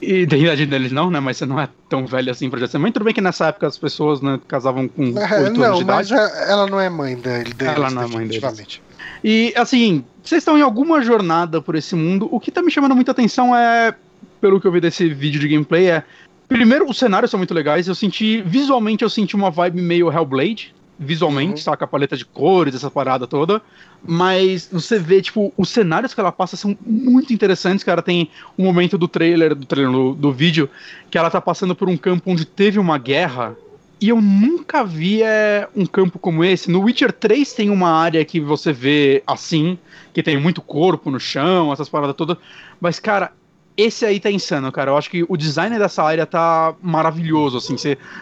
E 0.00 0.26
da 0.26 0.36
idade 0.36 0.66
deles 0.66 0.90
não, 0.90 1.10
né? 1.10 1.20
Mas 1.20 1.36
você 1.36 1.46
não 1.46 1.60
é 1.60 1.68
tão 1.88 2.06
velho 2.06 2.30
assim 2.30 2.50
pra 2.50 2.58
já 2.58 2.66
ser 2.66 2.78
mãe. 2.78 2.90
Tudo 2.90 3.04
bem 3.04 3.14
que 3.14 3.20
nessa 3.20 3.46
época 3.46 3.66
as 3.68 3.78
pessoas 3.78 4.20
né, 4.20 4.40
casavam 4.48 4.88
com 4.88 5.04
8 5.04 5.18
É, 5.18 5.50
não, 5.50 5.80
mas 5.82 6.10
é- 6.10 6.50
ela 6.50 6.66
não 6.66 6.80
é 6.80 6.88
mãe 6.90 7.14
dele, 7.14 7.52
deles, 7.54 7.76
Ela 7.76 7.90
não 7.90 8.02
é 8.02 8.06
mãe 8.06 8.26
deles. 8.26 8.80
E 9.22 9.52
assim, 9.56 10.04
vocês 10.22 10.40
estão 10.40 10.58
em 10.58 10.62
alguma 10.62 11.02
jornada 11.02 11.62
por 11.62 11.76
esse 11.76 11.94
mundo. 11.94 12.28
O 12.32 12.40
que 12.40 12.50
tá 12.50 12.60
me 12.62 12.70
chamando 12.70 12.94
muita 12.96 13.12
atenção 13.12 13.54
é, 13.56 13.94
pelo 14.40 14.60
que 14.60 14.66
eu 14.66 14.72
vi 14.72 14.80
desse 14.80 15.08
vídeo 15.08 15.40
de 15.40 15.46
gameplay, 15.48 15.88
é. 15.88 16.02
Primeiro, 16.48 16.88
os 16.90 16.98
cenários 16.98 17.30
são 17.30 17.38
muito 17.38 17.54
legais. 17.54 17.86
Eu 17.86 17.94
senti. 17.94 18.42
Visualmente, 18.42 19.02
eu 19.04 19.08
senti 19.10 19.34
uma 19.36 19.50
vibe 19.50 19.80
meio 19.80 20.12
Hellblade. 20.12 20.74
Visualmente, 21.02 21.52
Uhum. 21.52 21.56
saca? 21.58 21.84
A 21.84 21.88
paleta 21.88 22.16
de 22.16 22.24
cores, 22.24 22.74
essa 22.74 22.90
parada 22.90 23.26
toda. 23.26 23.60
Mas 24.06 24.68
você 24.70 24.98
vê, 24.98 25.20
tipo, 25.20 25.52
os 25.56 25.68
cenários 25.68 26.14
que 26.14 26.20
ela 26.20 26.32
passa 26.32 26.56
são 26.56 26.76
muito 26.84 27.32
interessantes, 27.32 27.84
cara. 27.84 28.02
Tem 28.02 28.30
um 28.58 28.64
momento 28.64 28.96
do 28.96 29.08
trailer, 29.08 29.54
do 29.54 29.66
trailer, 29.66 29.92
do, 29.92 30.14
do 30.14 30.32
vídeo, 30.32 30.68
que 31.10 31.18
ela 31.18 31.30
tá 31.30 31.40
passando 31.40 31.74
por 31.74 31.88
um 31.88 31.96
campo 31.96 32.30
onde 32.30 32.44
teve 32.44 32.78
uma 32.78 32.98
guerra. 32.98 33.56
E 34.00 34.08
eu 34.08 34.20
nunca 34.20 34.82
vi 34.84 35.22
é, 35.22 35.68
um 35.76 35.86
campo 35.86 36.18
como 36.18 36.42
esse. 36.44 36.68
No 36.70 36.80
Witcher 36.80 37.12
3 37.12 37.52
tem 37.52 37.70
uma 37.70 37.90
área 37.90 38.24
que 38.24 38.40
você 38.40 38.72
vê 38.72 39.22
assim, 39.26 39.78
que 40.12 40.22
tem 40.24 40.40
muito 40.40 40.60
corpo 40.60 41.08
no 41.10 41.20
chão, 41.20 41.72
essas 41.72 41.88
paradas 41.88 42.16
todas. 42.16 42.36
Mas, 42.80 42.98
cara, 42.98 43.32
esse 43.76 44.04
aí 44.04 44.20
tá 44.20 44.30
insano, 44.30 44.70
cara. 44.70 44.90
Eu 44.90 44.96
acho 44.96 45.10
que 45.10 45.24
o 45.26 45.36
design 45.36 45.78
dessa 45.78 46.02
área 46.02 46.26
tá 46.26 46.74
maravilhoso, 46.82 47.56
assim. 47.58 47.76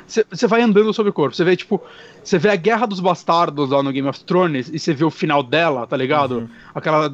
Você 0.06 0.47
vai 0.47 0.62
andando 0.62 0.93
sobre 0.94 1.10
o 1.10 1.12
corpo. 1.12 1.35
Você 1.35 1.43
vê, 1.43 1.56
tipo, 1.56 1.82
você 2.22 2.39
vê 2.39 2.51
a 2.51 2.56
Guerra 2.56 2.86
dos 2.86 3.01
Bastardos 3.01 3.70
lá 3.70 3.82
no 3.82 3.90
Game 3.90 4.09
of 4.09 4.22
Thrones 4.24 4.70
e 4.72 4.78
você 4.78 4.94
vê 4.94 5.05
o 5.05 5.10
final 5.10 5.43
dela, 5.43 5.86
tá 5.86 5.97
ligado? 5.97 6.39
Uhum. 6.39 6.48
Aquela. 6.74 7.12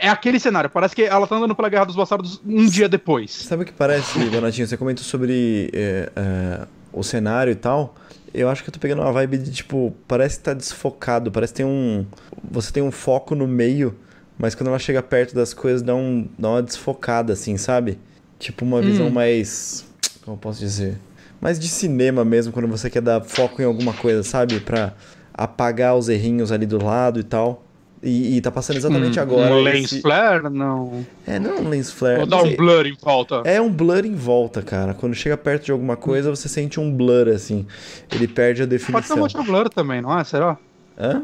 É 0.00 0.08
aquele 0.08 0.40
cenário. 0.40 0.70
Parece 0.70 0.94
que 0.94 1.02
ela 1.02 1.26
tá 1.26 1.36
andando 1.36 1.54
pela 1.54 1.68
Guerra 1.68 1.84
dos 1.84 1.96
Bastardos 1.96 2.40
um 2.46 2.66
dia 2.66 2.88
depois. 2.88 3.30
Sabe 3.30 3.64
o 3.64 3.66
que 3.66 3.72
parece, 3.72 4.18
Donatinho? 4.30 4.66
Você 4.66 4.76
comentou 4.76 5.04
sobre 5.04 5.70
é, 5.74 6.10
é, 6.16 6.66
o 6.92 7.02
cenário 7.02 7.52
e 7.52 7.56
tal. 7.56 7.94
Eu 8.32 8.48
acho 8.48 8.62
que 8.62 8.70
eu 8.70 8.72
tô 8.72 8.80
pegando 8.80 9.02
uma 9.02 9.12
vibe 9.12 9.36
de, 9.36 9.52
tipo, 9.52 9.94
parece 10.08 10.38
que 10.38 10.44
tá 10.44 10.54
desfocado, 10.54 11.30
parece 11.30 11.52
que 11.52 11.58
tem 11.58 11.66
um. 11.66 12.06
Você 12.50 12.72
tem 12.72 12.82
um 12.82 12.90
foco 12.90 13.34
no 13.34 13.46
meio 13.46 13.94
mas 14.38 14.54
quando 14.54 14.68
ela 14.68 14.78
chega 14.78 15.02
perto 15.02 15.34
das 15.34 15.54
coisas, 15.54 15.82
dá, 15.82 15.94
um, 15.94 16.28
dá 16.38 16.50
uma 16.50 16.62
desfocada, 16.62 17.32
assim, 17.32 17.56
sabe? 17.56 17.98
Tipo 18.38 18.64
uma 18.64 18.80
visão 18.80 19.06
hum. 19.06 19.10
mais. 19.10 19.84
Como 20.24 20.36
eu 20.36 20.40
posso 20.40 20.60
dizer? 20.60 20.98
Mais 21.40 21.58
de 21.58 21.68
cinema 21.68 22.24
mesmo, 22.24 22.52
quando 22.52 22.68
você 22.68 22.88
quer 22.88 23.02
dar 23.02 23.20
foco 23.20 23.60
em 23.60 23.64
alguma 23.64 23.92
coisa, 23.92 24.22
sabe? 24.22 24.60
Pra 24.60 24.94
apagar 25.34 25.96
os 25.96 26.08
errinhos 26.08 26.52
ali 26.52 26.66
do 26.66 26.82
lado 26.82 27.20
e 27.20 27.24
tal. 27.24 27.64
E, 28.02 28.36
e 28.36 28.40
tá 28.40 28.50
passando 28.50 28.78
exatamente 28.78 29.18
hum, 29.18 29.22
agora. 29.22 29.54
Um 29.54 29.60
lens 29.60 29.92
esse... 29.92 30.00
flare? 30.00 30.50
Não. 30.50 31.06
É, 31.24 31.38
não 31.38 31.58
um 31.58 31.68
lens 31.68 31.90
flare. 31.90 32.20
Ou 32.20 32.26
dá 32.26 32.42
um 32.42 32.56
blur 32.56 32.84
em 32.84 32.96
volta. 33.00 33.42
É 33.44 33.60
um 33.60 33.70
blur 33.70 34.04
em 34.04 34.14
volta, 34.14 34.60
cara. 34.60 34.92
Quando 34.92 35.14
chega 35.14 35.36
perto 35.36 35.66
de 35.66 35.72
alguma 35.72 35.96
coisa, 35.96 36.28
você 36.28 36.48
sente 36.48 36.80
um 36.80 36.92
blur, 36.92 37.28
assim. 37.28 37.64
Ele 38.10 38.26
perde 38.26 38.62
a 38.62 38.66
definição. 38.66 38.94
Pode 38.94 39.06
ser 39.06 39.14
um 39.14 39.18
motion 39.18 39.44
blur 39.44 39.68
também, 39.68 40.02
não 40.02 40.18
é? 40.18 40.24
Será? 40.24 40.58
Hã? 40.98 41.22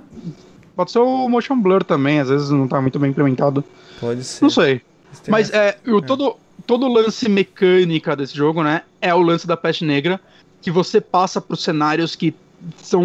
Pode 0.78 0.92
ser 0.92 1.00
o 1.00 1.28
motion 1.28 1.60
blur 1.60 1.82
também, 1.82 2.20
às 2.20 2.28
vezes 2.28 2.50
não 2.50 2.68
tá 2.68 2.80
muito 2.80 3.00
bem 3.00 3.10
implementado. 3.10 3.64
Pode 3.98 4.22
ser. 4.22 4.44
Não 4.44 4.48
sei. 4.48 4.80
Mas 5.26 5.50
é, 5.50 5.76
o, 5.84 6.00
todo, 6.00 6.36
todo 6.64 6.86
lance 6.86 7.28
mecânica 7.28 8.14
desse 8.14 8.36
jogo, 8.36 8.62
né, 8.62 8.82
é 9.00 9.12
o 9.12 9.20
lance 9.20 9.44
da 9.44 9.56
peste 9.56 9.84
negra, 9.84 10.20
que 10.62 10.70
você 10.70 11.00
passa 11.00 11.40
por 11.40 11.56
cenários 11.56 12.14
que 12.14 12.32
são, 12.76 13.02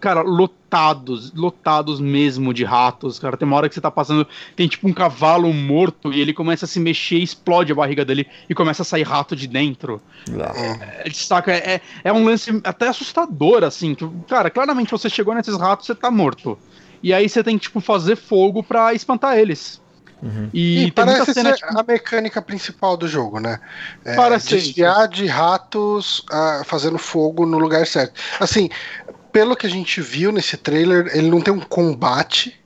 cara, 0.00 0.22
lotados, 0.22 1.32
lotados 1.34 1.98
mesmo 1.98 2.54
de 2.54 2.62
ratos, 2.62 3.18
cara. 3.18 3.36
Tem 3.36 3.48
uma 3.48 3.56
hora 3.56 3.68
que 3.68 3.74
você 3.74 3.80
tá 3.80 3.90
passando, 3.90 4.24
tem 4.54 4.68
tipo 4.68 4.86
um 4.86 4.92
cavalo 4.92 5.52
morto 5.52 6.12
e 6.12 6.20
ele 6.20 6.32
começa 6.32 6.66
a 6.66 6.68
se 6.68 6.78
mexer, 6.78 7.18
explode 7.18 7.72
a 7.72 7.74
barriga 7.74 8.04
dele 8.04 8.28
e 8.48 8.54
começa 8.54 8.82
a 8.82 8.84
sair 8.84 9.02
rato 9.02 9.34
de 9.34 9.48
dentro. 9.48 10.00
É, 11.04 11.10
saca? 11.10 11.50
É, 11.50 11.80
é 12.04 12.12
um 12.12 12.24
lance 12.24 12.60
até 12.62 12.86
assustador, 12.86 13.64
assim. 13.64 13.92
Que, 13.92 14.08
cara, 14.28 14.50
claramente 14.50 14.92
você 14.92 15.10
chegou 15.10 15.34
nesses 15.34 15.58
ratos, 15.58 15.84
você 15.84 15.96
tá 15.96 16.12
morto. 16.12 16.56
E 17.02 17.12
aí 17.12 17.28
você 17.28 17.42
tem 17.42 17.56
que, 17.56 17.64
tipo, 17.64 17.80
fazer 17.80 18.16
fogo 18.16 18.62
para 18.62 18.94
espantar 18.94 19.38
eles. 19.38 19.80
Uhum. 20.22 20.50
E, 20.52 20.86
e 20.86 20.92
parece 20.92 21.32
ser 21.32 21.54
tipo... 21.54 21.78
a 21.78 21.82
mecânica 21.82 22.42
principal 22.42 22.96
do 22.96 23.06
jogo, 23.06 23.38
né? 23.38 23.60
É, 24.04 24.16
parece 24.16 24.48
desviar 24.48 25.06
de 25.08 25.26
ratos 25.26 26.20
uh, 26.30 26.64
fazendo 26.64 26.98
fogo 26.98 27.46
no 27.46 27.58
lugar 27.58 27.86
certo. 27.86 28.14
Assim, 28.40 28.68
pelo 29.32 29.56
que 29.56 29.66
a 29.66 29.70
gente 29.70 30.00
viu 30.00 30.32
nesse 30.32 30.56
trailer, 30.56 31.10
ele 31.14 31.30
não 31.30 31.40
tem 31.40 31.54
um 31.54 31.60
combate. 31.60 32.58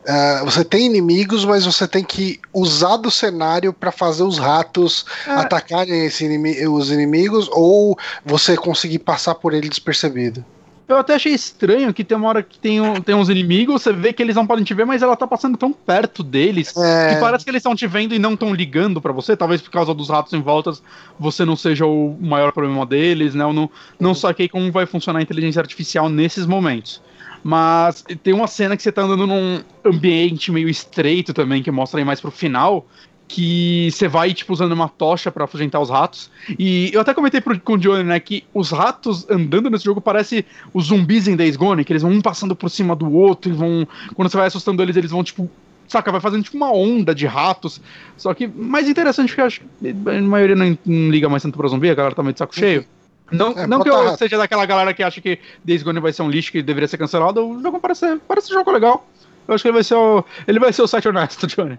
Uh, 0.00 0.44
você 0.44 0.64
tem 0.64 0.86
inimigos, 0.86 1.44
mas 1.44 1.64
você 1.64 1.86
tem 1.86 2.02
que 2.02 2.40
usar 2.52 2.96
do 2.96 3.10
cenário 3.10 3.72
para 3.72 3.92
fazer 3.92 4.22
os 4.22 4.38
ratos 4.38 5.04
é. 5.26 5.30
atacarem 5.32 6.08
inimi 6.20 6.66
os 6.66 6.90
inimigos 6.90 7.48
ou 7.52 7.96
você 8.24 8.56
conseguir 8.56 9.00
passar 9.00 9.34
por 9.34 9.52
ele 9.52 9.68
despercebido. 9.68 10.44
Eu 10.88 10.96
até 10.96 11.14
achei 11.16 11.34
estranho 11.34 11.92
que 11.92 12.02
tem 12.02 12.16
uma 12.16 12.28
hora 12.28 12.42
que 12.42 12.58
tem, 12.58 12.80
um, 12.80 12.94
tem 12.94 13.14
uns 13.14 13.28
inimigos, 13.28 13.82
você 13.82 13.92
vê 13.92 14.10
que 14.10 14.22
eles 14.22 14.34
não 14.34 14.46
podem 14.46 14.64
te 14.64 14.72
ver, 14.72 14.86
mas 14.86 15.02
ela 15.02 15.14
tá 15.14 15.26
passando 15.26 15.58
tão 15.58 15.70
perto 15.70 16.22
deles 16.22 16.74
é... 16.74 17.14
que 17.14 17.20
parece 17.20 17.44
que 17.44 17.50
eles 17.50 17.60
estão 17.60 17.76
te 17.76 17.86
vendo 17.86 18.14
e 18.14 18.18
não 18.18 18.32
estão 18.32 18.54
ligando 18.54 18.98
para 18.98 19.12
você. 19.12 19.36
Talvez 19.36 19.60
por 19.60 19.70
causa 19.70 19.92
dos 19.92 20.08
ratos 20.08 20.32
em 20.32 20.40
volta 20.40 20.72
você 21.18 21.44
não 21.44 21.56
seja 21.56 21.84
o 21.84 22.16
maior 22.18 22.52
problema 22.52 22.86
deles, 22.86 23.34
né? 23.34 23.44
Eu 23.44 23.52
não, 23.52 23.70
não 24.00 24.14
saquei 24.14 24.48
como 24.48 24.72
vai 24.72 24.86
funcionar 24.86 25.18
a 25.18 25.22
inteligência 25.22 25.60
artificial 25.60 26.08
nesses 26.08 26.46
momentos. 26.46 27.02
Mas 27.44 28.02
tem 28.22 28.32
uma 28.32 28.46
cena 28.46 28.74
que 28.74 28.82
você 28.82 28.90
tá 28.90 29.02
andando 29.02 29.26
num 29.26 29.60
ambiente 29.84 30.50
meio 30.50 30.70
estreito 30.70 31.34
também, 31.34 31.62
que 31.62 31.70
mostra 31.70 32.00
aí 32.00 32.04
mais 32.04 32.20
pro 32.20 32.30
final, 32.30 32.86
que 33.28 33.90
você 33.92 34.08
vai, 34.08 34.32
tipo, 34.32 34.52
usando 34.52 34.72
uma 34.72 34.88
tocha 34.88 35.30
para 35.30 35.44
afugentar 35.44 35.80
os 35.80 35.90
ratos. 35.90 36.30
E 36.58 36.90
eu 36.94 37.00
até 37.02 37.12
comentei 37.12 37.40
pro, 37.40 37.60
com 37.60 37.74
o 37.74 37.78
Johnny, 37.78 38.02
né, 38.02 38.18
que 38.18 38.42
os 38.54 38.70
ratos 38.70 39.28
andando 39.30 39.68
nesse 39.68 39.84
jogo 39.84 40.00
parece 40.00 40.46
os 40.72 40.86
zumbis 40.86 41.28
em 41.28 41.36
Days 41.36 41.54
Gone, 41.54 41.84
que 41.84 41.92
eles 41.92 42.02
vão 42.02 42.10
um 42.10 42.22
passando 42.22 42.56
por 42.56 42.70
cima 42.70 42.96
do 42.96 43.12
outro 43.12 43.52
e 43.52 43.54
vão... 43.54 43.86
Quando 44.14 44.30
você 44.30 44.36
vai 44.38 44.46
assustando 44.46 44.82
eles, 44.82 44.96
eles 44.96 45.10
vão, 45.10 45.22
tipo... 45.22 45.48
Saca, 45.86 46.10
vai 46.12 46.20
fazendo 46.20 46.42
tipo 46.42 46.56
uma 46.56 46.70
onda 46.70 47.14
de 47.14 47.26
ratos. 47.26 47.80
Só 48.16 48.34
que 48.34 48.46
mais 48.46 48.88
interessante 48.88 49.34
que 49.34 49.40
eu 49.40 49.46
acho 49.46 49.60
que 49.60 49.88
a 49.88 50.20
maioria 50.20 50.54
não, 50.54 50.76
não 50.84 51.10
liga 51.10 51.30
mais 51.30 51.42
tanto 51.42 51.56
pra 51.56 51.68
zumbi, 51.68 51.88
a 51.88 51.94
galera 51.94 52.14
tá 52.14 52.22
meio 52.22 52.34
de 52.34 52.38
saco 52.38 52.54
cheio. 52.54 52.84
Não, 53.30 53.52
é, 53.52 53.66
não 53.66 53.80
que 53.80 53.88
eu 53.88 54.04
rato. 54.04 54.18
seja 54.18 54.36
daquela 54.36 54.66
galera 54.66 54.92
que 54.92 55.02
acha 55.02 55.20
que 55.20 55.38
Days 55.64 55.82
Gone 55.82 56.00
vai 56.00 56.12
ser 56.12 56.22
um 56.22 56.30
lixo 56.30 56.52
que 56.52 56.62
deveria 56.62 56.88
ser 56.88 56.98
cancelado. 56.98 57.46
O 57.46 57.62
jogo 57.62 57.80
parece, 57.80 58.18
parece 58.28 58.52
um 58.52 58.58
jogo 58.58 58.70
legal. 58.70 59.06
Eu 59.46 59.54
acho 59.54 59.62
que 59.62 59.68
ele 59.68 59.74
vai 59.74 59.84
ser 59.84 59.94
o. 59.94 60.24
Ele 60.46 60.58
vai 60.58 60.72
ser 60.72 60.82
o 60.82 60.86
site 60.86 61.08
honesto, 61.08 61.46
Johnny. 61.46 61.78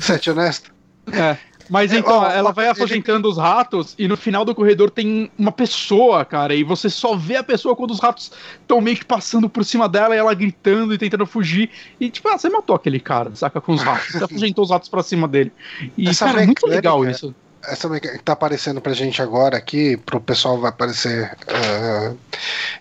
Sete 0.00 0.30
honesto. 0.30 0.72
É. 1.12 1.36
Mas 1.72 1.92
é, 1.92 1.98
então, 1.98 2.18
ó, 2.18 2.30
ela 2.30 2.52
vai 2.52 2.68
afugentando 2.68 3.26
ele... 3.26 3.32
os 3.32 3.38
ratos 3.38 3.94
e 3.98 4.06
no 4.06 4.16
final 4.16 4.44
do 4.44 4.54
corredor 4.54 4.90
tem 4.90 5.30
uma 5.38 5.52
pessoa, 5.52 6.24
cara, 6.24 6.54
e 6.54 6.62
você 6.62 6.90
só 6.90 7.16
vê 7.16 7.36
a 7.36 7.42
pessoa 7.42 7.74
quando 7.74 7.92
os 7.92 8.00
ratos 8.00 8.32
estão 8.60 8.80
meio 8.80 8.96
que 8.96 9.04
passando 9.04 9.48
por 9.48 9.64
cima 9.64 9.88
dela 9.88 10.14
e 10.14 10.18
ela 10.18 10.34
gritando 10.34 10.92
e 10.92 10.98
tentando 10.98 11.24
fugir. 11.24 11.70
E 11.98 12.10
tipo, 12.10 12.28
ah, 12.28 12.36
você 12.36 12.48
matou 12.48 12.76
aquele 12.76 13.00
cara, 13.00 13.34
saca, 13.34 13.60
com 13.60 13.72
os 13.72 13.82
ratos. 13.82 14.12
Você 14.12 14.22
afugentou 14.24 14.64
os 14.64 14.70
ratos 14.70 14.88
pra 14.88 15.02
cima 15.02 15.26
dele. 15.26 15.52
E, 15.96 16.08
Essa 16.08 16.26
cara, 16.26 16.42
é 16.42 16.46
muito 16.46 16.66
legal 16.66 17.08
isso. 17.08 17.34
Essa 17.64 17.88
que 18.00 18.18
tá 18.18 18.32
aparecendo 18.32 18.80
pra 18.80 18.92
gente 18.92 19.22
agora 19.22 19.56
aqui, 19.56 19.96
pro 19.96 20.20
pessoal 20.20 20.58
vai 20.58 20.70
aparecer. 20.70 21.30
Uh, 21.46 22.18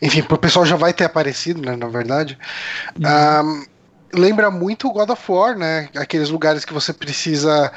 enfim, 0.01 0.23
pro 0.23 0.39
pessoal 0.39 0.65
já 0.65 0.75
vai 0.75 0.91
ter 0.91 1.05
aparecido, 1.05 1.61
né, 1.61 1.75
na 1.75 1.87
verdade. 1.87 2.37
Uhum. 2.99 3.61
Uh, 3.61 3.70
lembra 4.13 4.51
muito 4.51 4.87
o 4.87 4.91
God 4.91 5.09
of 5.09 5.31
War, 5.31 5.57
né? 5.57 5.89
Aqueles 5.95 6.29
lugares 6.29 6.65
que 6.65 6.73
você 6.73 6.93
precisa 6.93 7.71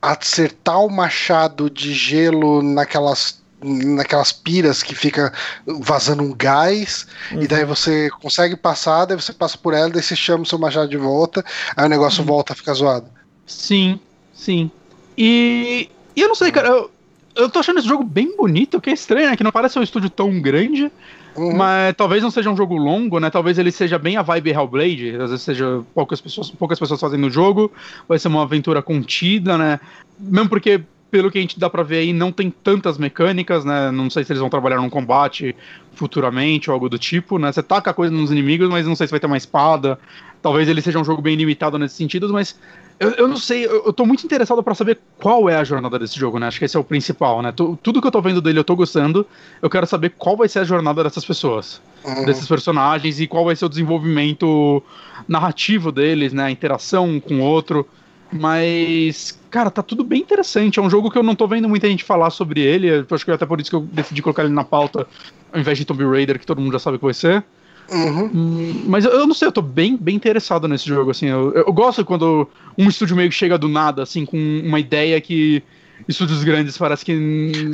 acertar 0.00 0.80
o 0.80 0.90
machado 0.90 1.68
de 1.68 1.92
gelo 1.92 2.62
naquelas 2.62 3.38
naquelas 3.60 4.30
piras 4.30 4.84
que 4.84 4.94
fica 4.94 5.32
vazando 5.66 6.22
um 6.22 6.32
gás, 6.32 7.08
uhum. 7.32 7.42
e 7.42 7.48
daí 7.48 7.64
você 7.64 8.08
consegue 8.22 8.54
passar, 8.56 9.04
daí 9.04 9.16
você 9.16 9.32
passa 9.32 9.58
por 9.58 9.74
ela, 9.74 9.90
daí 9.90 10.00
você 10.00 10.14
chama 10.14 10.44
o 10.44 10.46
seu 10.46 10.60
machado 10.60 10.88
de 10.88 10.96
volta, 10.96 11.44
aí 11.76 11.84
o 11.84 11.88
negócio 11.88 12.20
uhum. 12.20 12.26
volta 12.26 12.52
a 12.52 12.56
ficar 12.56 12.74
zoado. 12.74 13.08
Sim, 13.44 13.98
sim. 14.32 14.70
E, 15.16 15.90
e 16.14 16.20
eu 16.20 16.28
não 16.28 16.36
sei, 16.36 16.52
cara, 16.52 16.68
eu, 16.68 16.90
eu 17.34 17.48
tô 17.48 17.58
achando 17.58 17.78
esse 17.80 17.88
jogo 17.88 18.04
bem 18.04 18.36
bonito, 18.36 18.76
o 18.76 18.80
que 18.80 18.90
é 18.90 18.92
estranho, 18.92 19.30
né? 19.30 19.36
Que 19.36 19.42
não 19.42 19.50
parece 19.50 19.78
um 19.78 19.82
estúdio 19.82 20.10
tão 20.10 20.40
grande. 20.40 20.92
Uhum. 21.38 21.56
Mas 21.56 21.94
talvez 21.96 22.22
não 22.22 22.30
seja 22.30 22.50
um 22.50 22.56
jogo 22.56 22.76
longo, 22.76 23.20
né? 23.20 23.30
Talvez 23.30 23.58
ele 23.58 23.70
seja 23.70 23.98
bem 23.98 24.16
a 24.16 24.22
vibe 24.22 24.50
Hellblade. 24.50 25.16
Às 25.16 25.30
vezes 25.30 25.42
seja 25.42 25.82
poucas 25.94 26.20
pessoas, 26.20 26.50
poucas 26.50 26.78
pessoas 26.78 27.00
fazendo 27.00 27.26
o 27.28 27.30
jogo. 27.30 27.70
Vai 28.08 28.18
ser 28.18 28.28
uma 28.28 28.42
aventura 28.42 28.82
contida, 28.82 29.56
né? 29.56 29.78
Mesmo 30.18 30.48
porque, 30.48 30.82
pelo 31.10 31.30
que 31.30 31.38
a 31.38 31.40
gente 31.40 31.58
dá 31.58 31.70
pra 31.70 31.82
ver 31.82 31.98
aí, 31.98 32.12
não 32.12 32.32
tem 32.32 32.50
tantas 32.50 32.98
mecânicas, 32.98 33.64
né? 33.64 33.90
Não 33.92 34.10
sei 34.10 34.24
se 34.24 34.32
eles 34.32 34.40
vão 34.40 34.50
trabalhar 34.50 34.78
num 34.78 34.90
combate 34.90 35.54
futuramente 35.94 36.70
ou 36.70 36.74
algo 36.74 36.88
do 36.88 36.98
tipo, 36.98 37.38
né? 37.38 37.52
Você 37.52 37.62
taca 37.62 37.94
coisa 37.94 38.12
nos 38.12 38.32
inimigos, 38.32 38.68
mas 38.68 38.86
não 38.86 38.96
sei 38.96 39.06
se 39.06 39.10
vai 39.12 39.20
ter 39.20 39.26
uma 39.26 39.36
espada. 39.36 39.98
Talvez 40.42 40.68
ele 40.68 40.82
seja 40.82 40.98
um 40.98 41.04
jogo 41.04 41.22
bem 41.22 41.36
limitado 41.36 41.78
nesse 41.78 41.94
sentido, 41.94 42.32
mas 42.32 42.58
eu, 43.00 43.10
eu 43.10 43.28
não 43.28 43.36
sei, 43.36 43.64
eu, 43.64 43.84
eu 43.86 43.92
tô 43.92 44.04
muito 44.04 44.24
interessado 44.24 44.62
para 44.62 44.74
saber 44.74 44.98
qual 45.18 45.48
é 45.48 45.56
a 45.56 45.64
jornada 45.64 45.98
desse 45.98 46.18
jogo, 46.18 46.38
né? 46.38 46.48
Acho 46.48 46.58
que 46.58 46.64
esse 46.64 46.76
é 46.76 46.80
o 46.80 46.84
principal, 46.84 47.40
né? 47.42 47.52
T 47.52 47.62
tudo 47.82 48.00
que 48.00 48.06
eu 48.06 48.10
tô 48.10 48.20
vendo 48.20 48.42
dele 48.42 48.58
eu 48.58 48.64
tô 48.64 48.74
gostando. 48.74 49.24
Eu 49.62 49.70
quero 49.70 49.86
saber 49.86 50.14
qual 50.18 50.36
vai 50.36 50.48
ser 50.48 50.60
a 50.60 50.64
jornada 50.64 51.04
dessas 51.04 51.24
pessoas, 51.24 51.80
uhum. 52.04 52.24
desses 52.24 52.46
personagens, 52.48 53.20
e 53.20 53.26
qual 53.26 53.44
vai 53.44 53.54
ser 53.54 53.66
o 53.66 53.68
desenvolvimento 53.68 54.82
narrativo 55.28 55.92
deles, 55.92 56.32
né? 56.32 56.44
A 56.44 56.50
interação 56.50 57.20
com 57.20 57.36
o 57.36 57.42
outro. 57.42 57.86
Mas, 58.32 59.38
cara, 59.48 59.70
tá 59.70 59.82
tudo 59.82 60.02
bem 60.04 60.20
interessante. 60.20 60.78
É 60.78 60.82
um 60.82 60.90
jogo 60.90 61.10
que 61.10 61.16
eu 61.16 61.22
não 61.22 61.34
tô 61.34 61.46
vendo 61.46 61.68
muita 61.68 61.88
gente 61.88 62.04
falar 62.04 62.30
sobre 62.30 62.60
ele. 62.60 62.88
Eu 62.88 63.06
acho 63.10 63.24
que 63.24 63.30
é 63.30 63.34
até 63.34 63.46
por 63.46 63.60
isso 63.60 63.70
que 63.70 63.76
eu 63.76 63.80
decidi 63.80 64.20
colocar 64.20 64.44
ele 64.44 64.52
na 64.52 64.64
pauta, 64.64 65.06
ao 65.52 65.60
invés 65.60 65.78
de 65.78 65.84
Tomb 65.84 66.04
Raider, 66.04 66.38
que 66.38 66.46
todo 66.46 66.60
mundo 66.60 66.72
já 66.72 66.78
sabe 66.78 66.98
que 66.98 67.04
vai 67.04 67.14
ser. 67.14 67.44
Uhum. 67.90 68.82
Mas 68.86 69.04
eu, 69.04 69.12
eu, 69.12 69.26
não 69.26 69.34
sei, 69.34 69.48
eu 69.48 69.52
tô 69.52 69.62
bem, 69.62 69.96
bem 69.96 70.14
interessado 70.14 70.68
nesse 70.68 70.86
jogo, 70.86 71.10
assim. 71.10 71.26
Eu, 71.26 71.52
eu 71.52 71.72
gosto 71.72 72.04
quando 72.04 72.48
um 72.76 72.88
estúdio 72.88 73.16
meio 73.16 73.30
que 73.30 73.34
chega 73.34 73.56
do 73.56 73.68
nada, 73.68 74.02
assim, 74.02 74.24
com 74.24 74.36
uma 74.36 74.78
ideia 74.78 75.20
que 75.20 75.62
estúdios 76.06 76.44
grandes 76.44 76.76
parece 76.76 77.04
que 77.04 77.12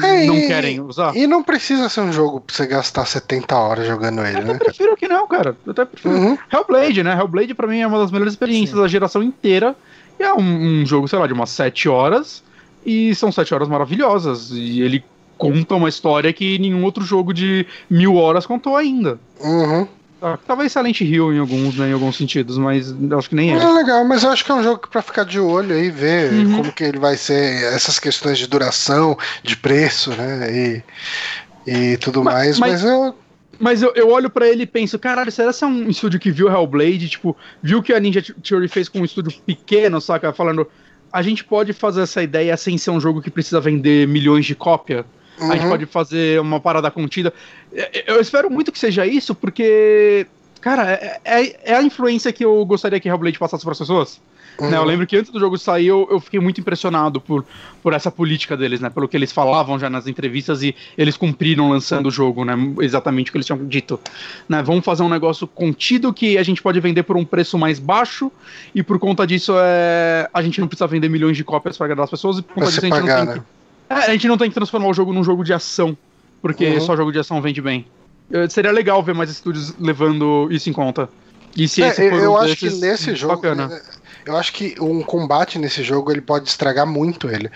é, 0.03 0.27
não 0.27 0.37
querem 0.47 0.81
usar. 0.81 1.17
E 1.17 1.27
não 1.27 1.43
precisa 1.43 1.89
ser 1.89 2.01
um 2.01 2.13
jogo 2.13 2.41
pra 2.41 2.55
você 2.55 2.67
gastar 2.67 3.05
70 3.05 3.55
horas 3.57 3.87
jogando 3.87 4.25
ele, 4.25 4.39
eu 4.39 4.45
né? 4.45 4.55
Eu 4.55 4.59
prefiro 4.59 4.97
que 4.97 5.09
não, 5.09 5.27
cara. 5.27 5.57
Eu 5.67 5.73
até 5.73 5.85
prefiro. 5.85 6.15
Uhum. 6.15 6.39
Hellblade, 6.53 7.03
né? 7.03 7.13
Hellblade 7.19 7.55
pra 7.55 7.67
mim 7.67 7.81
é 7.81 7.87
uma 7.87 7.99
das 7.99 8.11
melhores 8.11 8.33
experiências 8.33 8.77
Sim. 8.77 8.83
da 8.83 8.89
geração 8.89 9.23
inteira. 9.23 9.77
E 10.19 10.23
é 10.23 10.33
um, 10.33 10.83
um, 10.83 10.87
jogo, 10.87 11.09
sei 11.09 11.19
lá, 11.19 11.27
de 11.27 11.33
umas 11.33 11.51
7 11.51 11.89
horas. 11.89 12.43
E 12.87 13.15
são 13.15 13.33
7 13.33 13.53
horas 13.53 13.69
maravilhosas. 13.69 14.51
E 14.53 14.81
ele 14.81 15.05
conta 15.37 15.75
uma 15.75 15.89
história 15.89 16.33
que 16.33 16.59
nenhum 16.59 16.85
outro 16.85 17.05
jogo 17.05 17.35
de 17.35 17.67
mil 17.91 18.15
horas 18.15 18.47
contou 18.47 18.77
ainda. 18.77 19.19
Uhum. 19.41 19.87
Tá, 20.25 20.39
Talvez 20.47 20.73
Silent 20.73 21.03
Hill 21.03 21.35
em 21.35 21.39
alguns, 21.39 21.77
né, 21.77 21.91
em 21.91 21.93
alguns 21.93 22.17
sentidos, 22.17 22.57
mas 22.57 22.91
eu 22.99 23.19
acho 23.19 23.29
que 23.29 23.35
nem 23.35 23.53
é. 23.53 23.59
É 23.59 23.69
legal, 23.69 24.03
mas 24.07 24.25
eu 24.25 24.31
acho 24.31 24.43
que 24.43 24.51
é 24.51 24.55
um 24.55 24.63
jogo 24.63 24.89
pra 24.89 25.03
ficar 25.03 25.25
de 25.25 25.39
olho 25.39 25.75
aí, 25.75 25.91
ver 25.91 26.33
Uhum. 26.33 26.57
como 26.57 26.73
que 26.73 26.83
ele 26.83 26.99
vai 26.99 27.15
ser, 27.15 27.63
essas 27.75 27.99
questões 27.99 28.39
de 28.39 28.47
duração, 28.47 29.19
de 29.43 29.55
preço, 29.55 30.09
né? 30.13 30.51
E, 30.51 30.83
e 31.93 31.97
tudo 31.99 32.25
Mas- 32.25 32.59
mais, 32.59 32.59
mas- 32.59 32.83
mas, 32.83 32.85
eu. 32.91 33.15
Mas 33.61 33.83
eu, 33.83 33.93
eu 33.95 34.09
olho 34.09 34.31
pra 34.31 34.49
ele 34.49 34.63
e 34.63 34.67
penso, 34.67 34.99
caralho, 34.99 35.31
será 35.31 35.53
que 35.53 35.63
é 35.63 35.67
um 35.67 35.91
estúdio 35.91 36.19
que 36.19 36.31
viu 36.31 36.49
Hellblade, 36.51 37.07
tipo, 37.11 37.37
viu 37.63 37.83
que 37.83 37.93
a 37.93 38.01
Ninja 38.01 38.23
Theory 38.43 38.67
fez 38.67 38.89
com 38.89 39.01
um 39.01 39.05
estúdio 39.05 39.31
pequeno, 39.45 40.01
saca? 40.01 40.33
Falando, 40.33 40.67
a 41.13 41.21
gente 41.21 41.45
pode 41.45 41.75
fazer 41.75 42.01
essa 42.01 42.23
ideia 42.23 42.57
sem 42.57 42.79
ser 42.79 42.91
um 42.93 42.99
jogo 43.01 43.21
que 43.21 43.31
precisa 43.31 43.61
vender 43.61 44.09
milhões 44.09 44.47
de 44.47 44.55
cópia. 44.55 45.05
A 45.41 45.53
gente 45.55 45.65
Uhum. 45.65 45.71
pode 45.71 45.87
fazer 45.87 46.41
uma 46.41 46.61
parada 46.61 46.91
contida. 46.91 47.33
É, 47.73 48.05
Eu 48.13 48.21
espero 48.21 48.51
muito 48.51 48.71
que 48.71 48.79
seja 48.79 49.05
isso, 49.07 49.35
porque, 49.35 50.27
cara, 50.61 50.93
é, 50.93 51.21
é- 51.25 51.57
é 51.73 51.75
a 51.75 51.83
influência 51.83 52.33
que 52.33 52.45
eu 52.45 52.65
gostaria 52.65 53.01
que 53.01 53.09
Hellblade 53.09 53.39
passasse 53.39 53.65
para 53.65 53.73
as 53.73 53.79
pessoas. 53.79 54.21
Uhum. 54.57 54.71
Né, 54.71 54.77
eu 54.77 54.85
lembro 54.85 55.05
que 55.05 55.17
antes 55.17 55.33
do 55.33 55.41
jogo 55.41 55.59
sair, 55.59 55.89
eu, 55.89 56.07
eu 56.09 56.21
fiquei 56.21 56.39
muito 56.39 56.61
impressionado 56.61 57.21
por, 57.21 57.45
por 57.83 57.93
essa 57.93 58.09
política 58.09 58.57
deles, 58.57 58.79
né? 58.81 58.89
Pelo 58.89 59.09
que 59.09 59.17
eles 59.17 59.33
falavam 59.33 59.77
já 59.81 59.91
nas 59.91 60.07
entrevistas 60.07 60.63
e 60.63 60.77
eles 60.97 61.17
cumpriram 61.17 61.71
lançando 61.71 62.07
o 62.07 62.11
jogo, 62.13 62.45
né? 62.45 62.55
Exatamente 62.81 63.31
o 63.31 63.33
que 63.33 63.39
eles 63.39 63.47
tinham 63.47 63.67
dito. 63.67 63.99
Né, 64.49 64.63
vamos 64.63 64.85
fazer 64.85 65.03
um 65.03 65.09
negócio 65.09 65.49
contido 65.49 66.13
que 66.15 66.39
a 66.39 66.43
gente 66.45 66.63
pode 66.63 66.79
vender 66.79 67.03
por 67.03 67.17
um 67.17 67.25
preço 67.25 67.59
mais 67.59 67.81
baixo 67.81 68.31
e 68.73 68.81
por 68.81 69.01
conta 69.01 69.27
disso 69.27 69.55
é, 69.59 70.29
a 70.33 70.41
gente 70.41 70.61
não 70.61 70.69
precisa 70.69 70.87
vender 70.87 71.09
milhões 71.09 71.37
de 71.37 71.43
cópias 71.43 71.77
para 71.77 71.87
agradar 71.87 72.05
as 72.05 72.11
pessoas 72.11 72.39
e 72.39 72.43
por 72.43 72.55
conta 72.55 72.67
disso 72.67 72.79
a 72.79 72.89
gente 72.89 73.01
pagar, 73.01 73.19
não 73.25 73.33
tem 73.33 73.35
né? 73.41 73.45
É, 73.89 73.95
a 73.95 74.11
gente 74.13 74.29
não 74.29 74.37
tem 74.37 74.49
que 74.49 74.55
transformar 74.55 74.89
o 74.89 74.95
jogo 74.95 75.13
num 75.13 75.25
jogo 75.25 75.45
de 75.45 75.53
ação, 75.53 75.97
porque 76.41 76.67
Uhum. 76.67 76.81
só 76.81 76.97
jogo 76.97 77.13
de 77.13 77.19
ação 77.19 77.41
vende 77.41 77.61
bem. 77.61 77.87
Seria 78.49 78.73
legal 78.73 79.03
ver 79.03 79.15
mais 79.15 79.31
estúdios 79.31 79.77
levando 79.79 80.49
isso 80.51 80.69
em 80.69 80.73
conta. 80.73 81.09
E 81.57 81.69
se 81.69 81.83
É, 81.83 81.89
esse 81.89 82.09
for 82.11 82.19
eu 82.21 82.33
um 82.33 82.37
acho 82.39 82.57
que 82.57 82.65
desses, 82.65 82.81
nesse 82.81 83.15
jogo. 83.15 83.37
Bacana. 83.37 83.71
é, 83.73 84.31
Eu 84.31 84.37
acho 84.37 84.53
que 84.53 84.75
um 84.81 85.03
combate 85.03 85.59
nesse 85.59 85.83
jogo 85.83 86.11
ele 86.11 86.23
pode 86.23 86.49
estragar 86.49 86.87
muito 86.87 87.29
ele. 87.29 87.51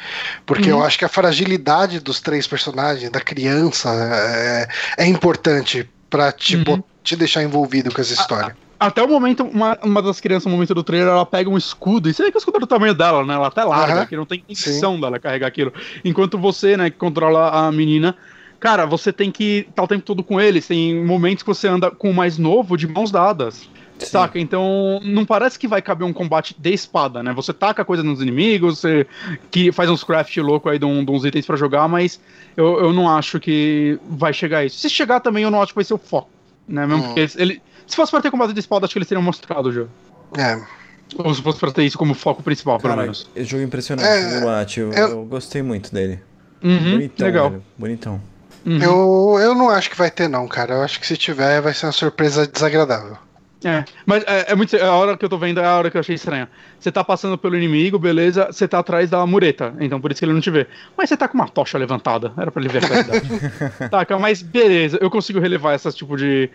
Porque 0.47 0.71
Uhum. 0.71 0.79
eu 0.79 0.85
acho 0.85 0.99
que 0.99 1.05
a 1.05 1.09
fragilidade 1.09 1.99
dos 1.99 2.21
três 2.21 2.47
personagens, 2.47 3.11
da 3.11 3.21
criança, 3.21 3.89
é, 3.91 4.69
é 5.05 5.07
importante 5.07 5.89
pra 6.11 6.31
te, 6.31 6.57
Uhum. 6.57 6.83
te 7.03 7.17
deixar 7.17 7.43
envolvido 7.43 7.93
com 7.93 8.01
essa 8.01 8.13
história. 8.13 8.57
Até 8.81 9.03
o 9.03 9.09
momento, 9.09 9.43
uma, 9.45 9.77
uma 9.83 10.01
das 10.01 10.21
crianças, 10.21 10.45
no 10.47 10.53
momento 10.53 10.73
do 10.75 10.85
trailer, 10.85 11.09
ela 11.09 11.27
pega 11.27 11.51
um 11.51 11.57
escudo, 11.59 12.09
e 12.09 12.15
você 12.15 12.23
vê 12.23 12.31
que 12.31 12.37
o 12.37 12.39
escudo 12.39 12.59
é 12.59 12.61
do 12.61 12.67
tamanho 12.67 12.95
dela, 12.95 13.25
né? 13.25 13.35
Ela 13.35 13.49
até 13.49 13.65
larga, 13.65 13.95
Aham. 13.95 14.07
que 14.07 14.17
não 14.17 14.25
tem 14.25 14.41
condição 14.41 15.01
dela 15.01 15.19
carregar 15.19 15.49
aquilo. 15.49 15.73
Enquanto 16.05 16.39
você, 16.39 16.77
né, 16.77 16.89
que 16.89 16.97
controla 16.97 17.51
a 17.51 17.73
menina, 17.73 18.15
cara, 18.61 18.87
você 18.87 19.13
tem 19.13 19.33
que 19.33 19.67
estar 19.69 19.83
o 19.83 19.89
tempo 19.89 20.05
todo 20.05 20.23
com 20.23 20.41
eles. 20.41 20.67
Tem 20.69 21.05
momentos 21.05 21.43
que 21.43 21.49
você 21.49 21.67
anda 21.67 21.91
com 21.91 22.11
o 22.11 22.15
mais 22.15 22.39
novo 22.39 22.77
de 22.77 22.87
mãos 22.87 23.11
dadas. 23.11 23.69
Saca? 23.99 24.39
Então, 24.39 25.01
não 25.03 25.25
parece 25.25 25.59
que 25.59 25.67
vai 25.67 25.83
caber 25.83 26.07
um 26.07 26.13
combate 26.13 26.55
de 26.57 26.73
espada, 26.73 27.21
né? 27.21 27.33
Você 27.33 27.53
taca 27.53 27.85
coisa 27.85 28.01
nos 28.05 28.23
inimigos, 28.23 28.79
você 28.79 29.05
que 29.51 29.73
faz 29.73 29.91
uns 29.91 30.05
craft 30.05 30.37
louco 30.37 30.69
aí 30.69 30.79
de, 30.79 30.85
um- 30.85 31.05
de 31.05 31.11
uns 31.11 31.25
itens 31.25 31.45
pra 31.45 31.57
jogar, 31.57 31.89
mas 31.89 32.21
eu, 32.57 32.79
eu 32.79 32.93
não 32.93 33.09
acho 33.11 33.41
que 33.41 33.99
vai 34.09 34.33
chegar 34.33 34.59
a 34.59 34.65
isso. 34.65 34.79
Se 34.79 34.89
chegar 34.89 35.19
também, 35.19 35.43
eu 35.43 35.51
não 35.51 35.61
acho 35.61 35.73
que 35.73 35.77
vai 35.79 35.85
ser 35.85 35.95
o 35.95 35.99
foco, 35.99 36.29
né? 36.69 36.87
Mesmo 36.87 37.03
Hum. 37.03 37.07
porque 37.09 37.27
ele, 37.43 37.61
se 37.89 37.97
fosse 37.97 38.11
pra 38.13 38.21
ter 38.21 38.31
combate 38.31 38.53
de 38.53 38.61
espada, 38.61 38.85
acho 38.87 38.93
que 38.93 38.99
eles 38.99 39.09
teriam 39.09 39.23
mostrado 39.23 39.73
já. 39.73 39.85
É. 40.37 40.61
Ou 41.17 41.35
se 41.35 41.41
fosse 41.43 41.59
pra 41.59 41.71
ter 41.73 41.85
isso 41.85 41.97
como 41.99 42.13
foco 42.15 42.43
principal, 42.43 42.79
pelo 42.79 42.91
Cara, 42.91 43.03
menos. 43.03 43.29
esse 43.35 43.49
jogo 43.49 43.63
é 43.63 43.67
impressionante, 43.67 44.07
É? 44.07 44.83
Eu, 44.83 44.93
eu- 44.93 45.09
eu 45.11 45.25
gostei 45.25 45.63
muito 45.63 45.93
dele. 45.93 46.21
Uhum, 46.63 46.93
Bonitão, 46.93 47.27
legal. 47.27 47.51
velho. 47.51 47.63
Bonitão. 47.79 48.21
Uhum. 48.67 48.79
Eu, 48.83 49.39
eu 49.41 49.55
não 49.55 49.71
acho 49.71 49.89
que 49.89 49.97
vai 49.97 50.11
ter, 50.11 50.29
não, 50.29 50.47
cara. 50.47 50.75
Eu 50.75 50.83
acho 50.83 51.01
que 51.01 51.07
se 51.07 51.17
tiver, 51.17 51.61
vai 51.63 51.73
ser 51.73 51.87
uma 51.87 51.93
surpresa 51.93 52.47
desagradável. 52.47 53.17
É, 53.65 53.85
mas 54.07 54.23
é, 54.25 54.53
é 54.53 54.55
muito. 54.55 54.77
A 54.77 54.93
hora 54.93 55.17
que 55.17 55.25
eu 55.25 55.29
tô 55.29 55.37
vendo 55.37 55.59
é 55.59 55.65
a 55.65 55.77
hora 55.77 55.91
que 55.91 55.97
eu 55.97 56.01
achei 56.01 56.15
estranha. 56.15 56.49
Você 56.79 56.93
tá 56.93 57.03
passando 57.03 57.37
pelo 57.37 57.57
inimigo, 57.57 57.99
beleza, 57.99 58.47
você 58.47 58.69
tá 58.69 58.79
atrás 58.79 59.11
da 59.11 59.27
mureta, 59.27 59.75
então 59.81 60.01
por 60.01 60.13
isso 60.13 60.21
que 60.21 60.25
ele 60.25 60.33
não 60.33 60.41
te 60.41 60.51
vê. 60.51 60.67
Mas 60.97 61.09
você 61.09 61.17
tá 61.17 61.27
com 61.27 61.35
uma 61.35 61.49
tocha 61.49 61.77
levantada, 61.77 62.33
era 62.37 62.53
pra 62.53 62.63
ele 62.63 62.69
ver 62.69 62.85
a 62.85 62.89
claridade. 62.89 63.29
Taca, 63.91 64.19
mas 64.19 64.43
beleza, 64.43 64.99
eu 65.01 65.11
consigo 65.11 65.41
relevar 65.41 65.75
esse 65.75 65.93
tipo 65.93 66.17
de 66.17 66.49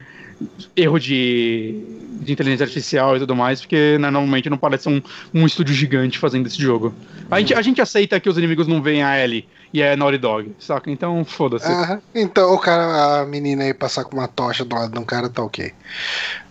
erro 0.75 0.97
de, 0.97 1.83
de 2.21 2.31
inteligência 2.31 2.63
artificial 2.63 3.17
e 3.17 3.19
tudo 3.19 3.35
mais, 3.35 3.59
porque 3.59 3.97
né, 3.99 4.09
normalmente 4.09 4.49
não 4.49 4.57
parece 4.57 4.87
um, 4.87 5.01
um 5.33 5.45
estúdio 5.45 5.75
gigante 5.75 6.17
fazendo 6.17 6.47
esse 6.47 6.61
jogo. 6.61 6.93
A, 7.29 7.39
gente, 7.39 7.53
a 7.53 7.61
gente 7.61 7.81
aceita 7.81 8.19
que 8.19 8.29
os 8.29 8.37
inimigos 8.37 8.65
não 8.65 8.81
veem 8.81 9.03
a 9.03 9.21
Ellie 9.21 9.45
e 9.73 9.81
é 9.81 9.95
Naughty 9.95 10.17
Dog, 10.19 10.55
saca? 10.59 10.89
Então 10.91 11.25
foda-se. 11.25 11.65
Aham. 11.65 12.01
Então, 12.13 12.53
o 12.53 12.59
cara, 12.59 13.21
a 13.21 13.25
menina 13.25 13.63
aí 13.63 13.73
passar 13.73 14.03
com 14.05 14.15
uma 14.17 14.27
tocha 14.27 14.63
do 14.63 14.75
lado 14.75 14.91
de 14.93 14.99
um 14.99 15.03
cara 15.03 15.27
tá 15.29 15.41
ok. 15.43 15.73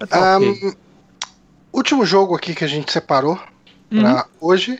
Tá 0.08 0.36
ok. 0.36 0.48
Ahn, 0.48 0.72
último 1.72 2.04
jogo 2.04 2.34
aqui 2.34 2.54
que 2.54 2.64
a 2.64 2.68
gente 2.68 2.92
separou 2.92 3.40
Uhum. 3.90 4.00
pra 4.00 4.26
hoje 4.40 4.78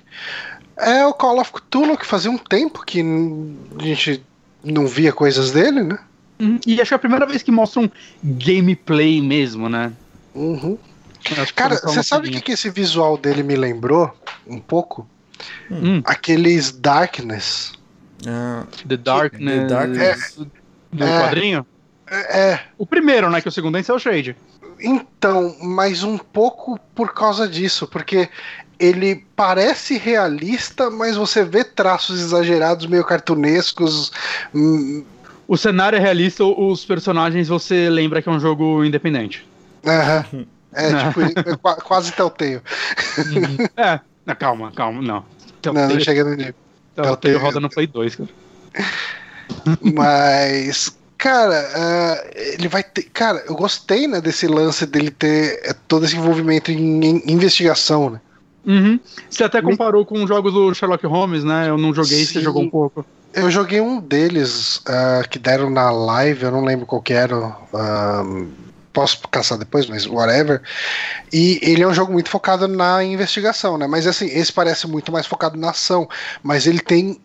é 0.78 1.04
o 1.06 1.12
Call 1.12 1.38
of 1.38 1.52
Cthulhu, 1.52 1.98
que 1.98 2.06
fazia 2.06 2.30
um 2.30 2.38
tempo 2.38 2.82
que 2.84 3.00
a 3.78 3.82
gente 3.82 4.24
não 4.64 4.86
via 4.86 5.12
coisas 5.12 5.52
dele, 5.52 5.82
né? 5.82 5.98
Uhum. 6.40 6.58
E 6.66 6.80
acho 6.80 6.88
que 6.88 6.94
é 6.94 6.96
a 6.96 6.98
primeira 6.98 7.26
vez 7.26 7.42
que 7.42 7.52
mostra 7.52 7.82
um 7.82 7.90
gameplay 8.24 9.20
mesmo, 9.20 9.68
né? 9.68 9.92
Uhum. 10.34 10.78
Cara, 11.54 11.76
você 11.76 12.02
sabe 12.02 12.28
o 12.28 12.32
que, 12.32 12.40
que 12.40 12.52
esse 12.52 12.68
visual 12.70 13.16
dele 13.16 13.42
me 13.42 13.54
lembrou? 13.54 14.10
Um 14.46 14.58
pouco? 14.58 15.06
Hum, 15.70 16.00
Aqueles 16.04 16.72
Darkness. 16.72 17.72
Ah, 18.26 18.64
The 18.86 18.96
Darkness. 18.96 19.60
The 19.60 19.66
Darkness. 19.66 20.38
Do 20.92 21.04
É. 21.04 21.18
quadrinho? 21.20 21.66
É, 22.10 22.58
O 22.76 22.84
primeiro, 22.86 23.30
né? 23.30 23.40
Que 23.40 23.48
o 23.48 23.52
segundo 23.52 23.78
é 23.78 23.80
o 23.92 23.98
Shade. 23.98 24.36
Então, 24.80 25.56
mas 25.62 26.02
um 26.02 26.18
pouco 26.18 26.78
por 26.94 27.14
causa 27.14 27.48
disso, 27.48 27.86
porque 27.86 28.28
ele 28.78 29.24
parece 29.36 29.96
realista, 29.96 30.90
mas 30.90 31.16
você 31.16 31.44
vê 31.44 31.62
traços 31.64 32.20
exagerados, 32.20 32.86
meio 32.86 33.04
cartunescos. 33.04 34.10
hum, 34.54 35.04
O 35.48 35.56
cenário 35.56 35.96
é 35.96 36.00
realista, 36.00 36.44
os 36.44 36.84
personagens 36.84 37.48
você 37.48 37.88
lembra 37.88 38.20
que 38.20 38.28
é 38.28 38.32
um 38.32 38.40
jogo 38.40 38.84
independente. 38.84 39.46
aham. 39.86 40.24
É, 40.74 40.88
tipo, 40.88 41.20
é 41.50 41.56
qua- 41.58 41.76
quase 41.76 42.12
Telltale. 42.12 42.62
é, 43.76 44.00
não, 44.24 44.34
calma, 44.34 44.72
calma, 44.72 45.02
não. 45.02 45.22
Não, 45.66 45.88
não 45.88 46.00
chega 46.00 46.24
no 46.24 46.34
nível. 46.34 46.54
Telltale 46.94 47.16
Telltale. 47.16 47.36
roda 47.36 47.60
no 47.60 47.70
Play 47.70 47.86
2, 47.86 48.16
cara. 48.16 48.30
Mas, 49.80 50.96
cara, 51.18 51.70
ah, 51.74 52.24
ele 52.34 52.68
vai 52.68 52.82
ter. 52.82 53.04
Cara, 53.04 53.42
eu 53.46 53.54
gostei, 53.54 54.06
né, 54.06 54.20
desse 54.20 54.46
lance 54.46 54.86
dele 54.86 55.10
ter 55.10 55.60
eh, 55.64 55.74
todo 55.86 56.04
esse 56.04 56.16
envolvimento 56.16 56.70
em, 56.70 57.04
em 57.04 57.32
investigação, 57.32 58.10
né? 58.10 58.20
Uhum. 58.64 58.98
Você 59.28 59.42
até 59.42 59.60
comparou 59.60 60.06
com 60.06 60.26
jogos 60.26 60.52
do 60.52 60.72
Sherlock 60.72 61.04
Holmes, 61.06 61.42
né? 61.42 61.68
Eu 61.68 61.76
não 61.76 61.92
joguei, 61.92 62.24
você 62.24 62.34
Sim. 62.34 62.42
jogou 62.42 62.62
um 62.62 62.70
pouco. 62.70 63.04
Eu 63.34 63.50
joguei 63.50 63.80
um 63.80 63.98
deles 63.98 64.80
ah, 64.86 65.22
que 65.28 65.38
deram 65.38 65.70
na 65.70 65.90
live, 65.90 66.44
eu 66.44 66.50
não 66.50 66.64
lembro 66.64 66.86
qual 66.86 67.02
que 67.02 67.12
era. 67.12 67.36
ah, 67.74 68.22
posso 68.92 69.18
caçar 69.30 69.58
depois, 69.58 69.86
mas 69.86 70.06
whatever. 70.06 70.60
E 71.32 71.58
ele 71.62 71.82
é 71.82 71.88
um 71.88 71.94
jogo 71.94 72.12
muito 72.12 72.28
focado 72.28 72.68
na 72.68 73.02
investigação, 73.02 73.78
né? 73.78 73.86
Mas 73.86 74.06
assim, 74.06 74.26
esse 74.26 74.52
parece 74.52 74.86
muito 74.86 75.10
mais 75.10 75.26
focado 75.26 75.56
na 75.58 75.70
ação. 75.70 76.08
Mas 76.42 76.66
ele 76.66 76.80
tem 76.80 77.18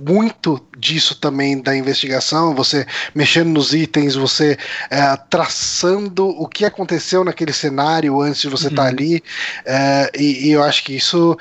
muito 0.00 0.60
disso 0.76 1.14
também 1.14 1.60
da 1.60 1.76
investigação, 1.76 2.54
você 2.54 2.86
mexendo 3.14 3.48
nos 3.48 3.72
itens, 3.72 4.14
você 4.14 4.58
eh, 4.90 5.16
traçando 5.30 6.26
o 6.28 6.48
que 6.48 6.64
aconteceu 6.64 7.22
naquele 7.22 7.52
cenário 7.52 8.20
antes 8.20 8.40
de 8.40 8.48
você 8.48 8.68
estar 8.68 8.82
Uhum. 8.82 8.88
ali. 8.88 9.22
eh, 9.64 10.10
e, 10.18 10.48
e 10.48 10.50
eu 10.52 10.62
acho 10.62 10.84
que 10.84 10.96
isso 10.96 11.36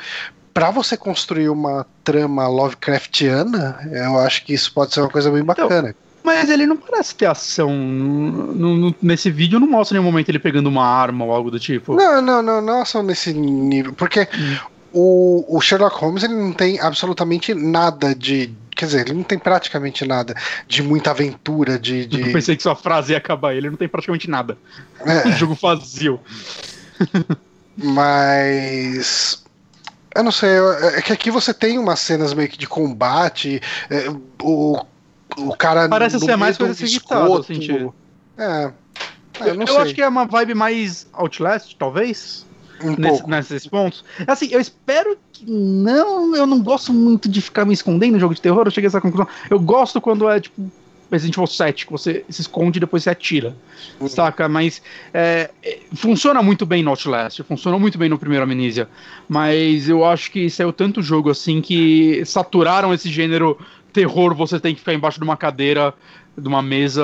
Pra 0.53 0.69
você 0.69 0.97
construir 0.97 1.47
uma 1.47 1.85
trama 2.03 2.45
Lovecraftiana, 2.45 3.79
eu 3.89 4.19
acho 4.19 4.43
que 4.43 4.53
isso 4.53 4.73
pode 4.73 4.93
ser 4.93 4.99
uma 4.99 5.09
coisa 5.09 5.31
bem 5.31 5.41
bacana. 5.43 5.95
Mas 6.35 6.49
ele 6.49 6.65
não 6.65 6.77
parece 6.77 7.13
ter 7.15 7.25
ação. 7.25 7.73
No- 7.75 8.75
no- 8.77 8.95
nesse 9.01 9.29
vídeo 9.29 9.59
não 9.59 9.67
mostra 9.69 9.95
em 9.97 9.99
nenhum 9.99 10.11
momento 10.11 10.29
ele 10.29 10.39
pegando 10.39 10.67
uma 10.67 10.85
arma 10.85 11.25
ou 11.25 11.31
algo 11.31 11.51
do 11.51 11.59
tipo. 11.59 11.95
Não, 11.95 12.21
não, 12.21 12.41
não, 12.41 12.61
não 12.61 12.85
são 12.85 13.03
nesse 13.03 13.33
nível. 13.33 13.93
Porque 13.93 14.21
Hum. 14.33 14.57
o, 14.93 15.57
o 15.57 15.61
Sherlock 15.61 15.95
Holmes 15.97 16.23
ele 16.23 16.33
não 16.35 16.53
tem 16.53 16.79
absolutamente 16.79 17.53
nada 17.53 18.13
de. 18.15 18.53
Quer 18.75 18.85
dizer, 18.85 19.01
ele 19.01 19.13
não 19.13 19.23
tem 19.23 19.37
praticamente 19.37 20.05
nada 20.07 20.33
de 20.67 20.81
muita 20.81 21.11
aventura, 21.11 21.77
de. 21.77 22.05
de- 22.05 22.21
Eu 22.21 22.31
pensei 22.33 22.55
que 22.55 22.63
sua 22.63 22.75
frase 22.75 23.11
ia 23.11 23.17
acabar. 23.17 23.53
Ele 23.53 23.69
não 23.69 23.77
tem 23.77 23.87
praticamente 23.87 24.29
nada. 24.29 24.57
é, 25.05 25.27
Um 25.29 25.31
jogo 25.33 25.57
vazio. 25.61 26.19
mas. 27.77 29.43
Eu 30.13 30.23
não 30.23 30.31
sei, 30.31 30.49
é 30.97 31.01
que 31.01 31.13
aqui 31.13 31.31
você 31.31 31.53
tem 31.53 31.77
umas 31.79 31.99
cenas 32.01 32.33
meio 32.33 32.49
que 32.49 32.57
de 32.57 32.67
combate, 32.67 33.61
é, 33.89 34.09
o, 34.43 34.77
o 35.37 35.55
cara. 35.55 35.87
Parece 35.89 36.19
ser 36.19 36.35
mais 36.35 36.57
coisa 36.57 36.83
esgoto. 36.83 37.43
senti. 37.43 37.71
É. 38.37 38.71
Eu, 39.39 39.55
Eu 39.55 39.61
eu 39.65 39.79
acho 39.79 39.93
que 39.95 40.01
é 40.01 40.07
uma 40.07 40.25
vibe 40.25 40.53
mais 40.53 41.07
Outlast, 41.13 41.75
talvez. 41.77 42.45
Um 42.83 42.95
nesse- 42.97 43.27
nesses 43.27 43.67
pontos. 43.67 44.03
Assim, 44.27 44.49
eu 44.51 44.59
espero 44.59 45.15
que 45.31 45.45
não. 45.49 46.35
Eu 46.35 46.45
não 46.47 46.61
gosto 46.61 46.91
muito 46.91 47.29
de 47.29 47.39
ficar 47.41 47.63
me 47.65 47.73
escondendo 47.73 48.13
no 48.13 48.19
jogo 48.19 48.33
de 48.33 48.41
terror. 48.41 48.63
Eu 48.65 48.71
cheguei 48.71 48.87
a 48.87 48.89
essa 48.89 49.01
conclusão. 49.01 49.27
Eu 49.49 49.59
gosto 49.59 50.01
quando 50.01 50.27
é 50.29 50.39
tipo. 50.39 50.69
Resident 51.11 51.35
Evil 51.35 51.45
7, 51.47 51.85
que 51.87 51.91
você 51.91 52.23
se 52.29 52.39
esconde 52.39 52.77
e 52.77 52.79
depois 52.79 53.03
você 53.03 53.09
atira. 53.09 53.53
Saca? 54.07 54.47
Mas 54.47 54.81
é, 55.13 55.49
é, 55.61 55.79
funciona 55.93 56.41
muito 56.41 56.65
bem 56.65 56.81
no 56.81 56.89
Outlast, 56.89 57.43
funcionou 57.43 57.77
muito 57.77 57.97
bem 57.97 58.07
no 58.07 58.17
primeiro 58.17 58.45
Amnesia. 58.45 58.87
Mas 59.27 59.89
eu 59.89 60.05
acho 60.05 60.31
que 60.31 60.49
saiu 60.49 60.71
tanto 60.71 61.01
jogo 61.03 61.29
assim 61.29 61.59
que 61.61 62.23
saturaram 62.25 62.93
esse 62.93 63.09
gênero 63.09 63.59
terror, 63.91 64.33
você 64.33 64.59
tem 64.59 64.73
que 64.73 64.79
ficar 64.79 64.93
embaixo 64.93 65.19
de 65.19 65.23
uma 65.23 65.37
cadeira, 65.37 65.93
de 66.37 66.47
uma 66.47 66.61
mesa, 66.61 67.03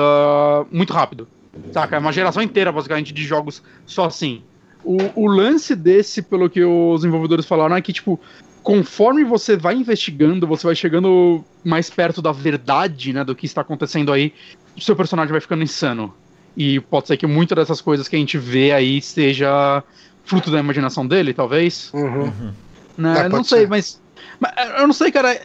muito 0.70 0.92
rápido. 0.92 1.28
Saca? 1.72 1.96
É 1.96 1.98
uma 1.98 2.12
geração 2.12 2.42
inteira, 2.42 2.70
basicamente, 2.70 3.12
de 3.12 3.24
jogos 3.24 3.62
só 3.86 4.06
assim. 4.06 4.42
O, 4.84 4.96
o 5.14 5.26
lance 5.26 5.74
desse, 5.74 6.22
pelo 6.22 6.48
que 6.48 6.62
os 6.62 7.00
desenvolvedores 7.00 7.46
falaram, 7.46 7.76
é 7.76 7.82
que, 7.82 7.92
tipo, 7.92 8.18
conforme 8.62 9.24
você 9.24 9.56
vai 9.56 9.74
investigando, 9.74 10.46
você 10.46 10.66
vai 10.66 10.76
chegando 10.76 11.44
mais 11.64 11.90
perto 11.90 12.22
da 12.22 12.32
verdade, 12.32 13.12
né, 13.12 13.24
do 13.24 13.34
que 13.34 13.46
está 13.46 13.60
acontecendo 13.60 14.12
aí, 14.12 14.32
o 14.76 14.80
seu 14.80 14.94
personagem 14.94 15.32
vai 15.32 15.40
ficando 15.40 15.62
insano. 15.62 16.14
E 16.56 16.80
pode 16.80 17.08
ser 17.08 17.16
que 17.16 17.26
muitas 17.26 17.56
dessas 17.56 17.80
coisas 17.80 18.08
que 18.08 18.16
a 18.16 18.18
gente 18.18 18.38
vê 18.38 18.72
aí 18.72 19.00
seja 19.00 19.82
fruto 20.24 20.50
da 20.50 20.58
imaginação 20.58 21.06
dele, 21.06 21.32
talvez. 21.32 21.90
Uhum. 21.92 22.52
Né? 22.96 23.20
É, 23.20 23.28
não 23.28 23.44
sei, 23.44 23.60
ser. 23.60 23.68
mas, 23.68 24.00
mas. 24.40 24.52
Eu 24.80 24.86
não 24.86 24.92
sei, 24.92 25.12
cara. 25.12 25.40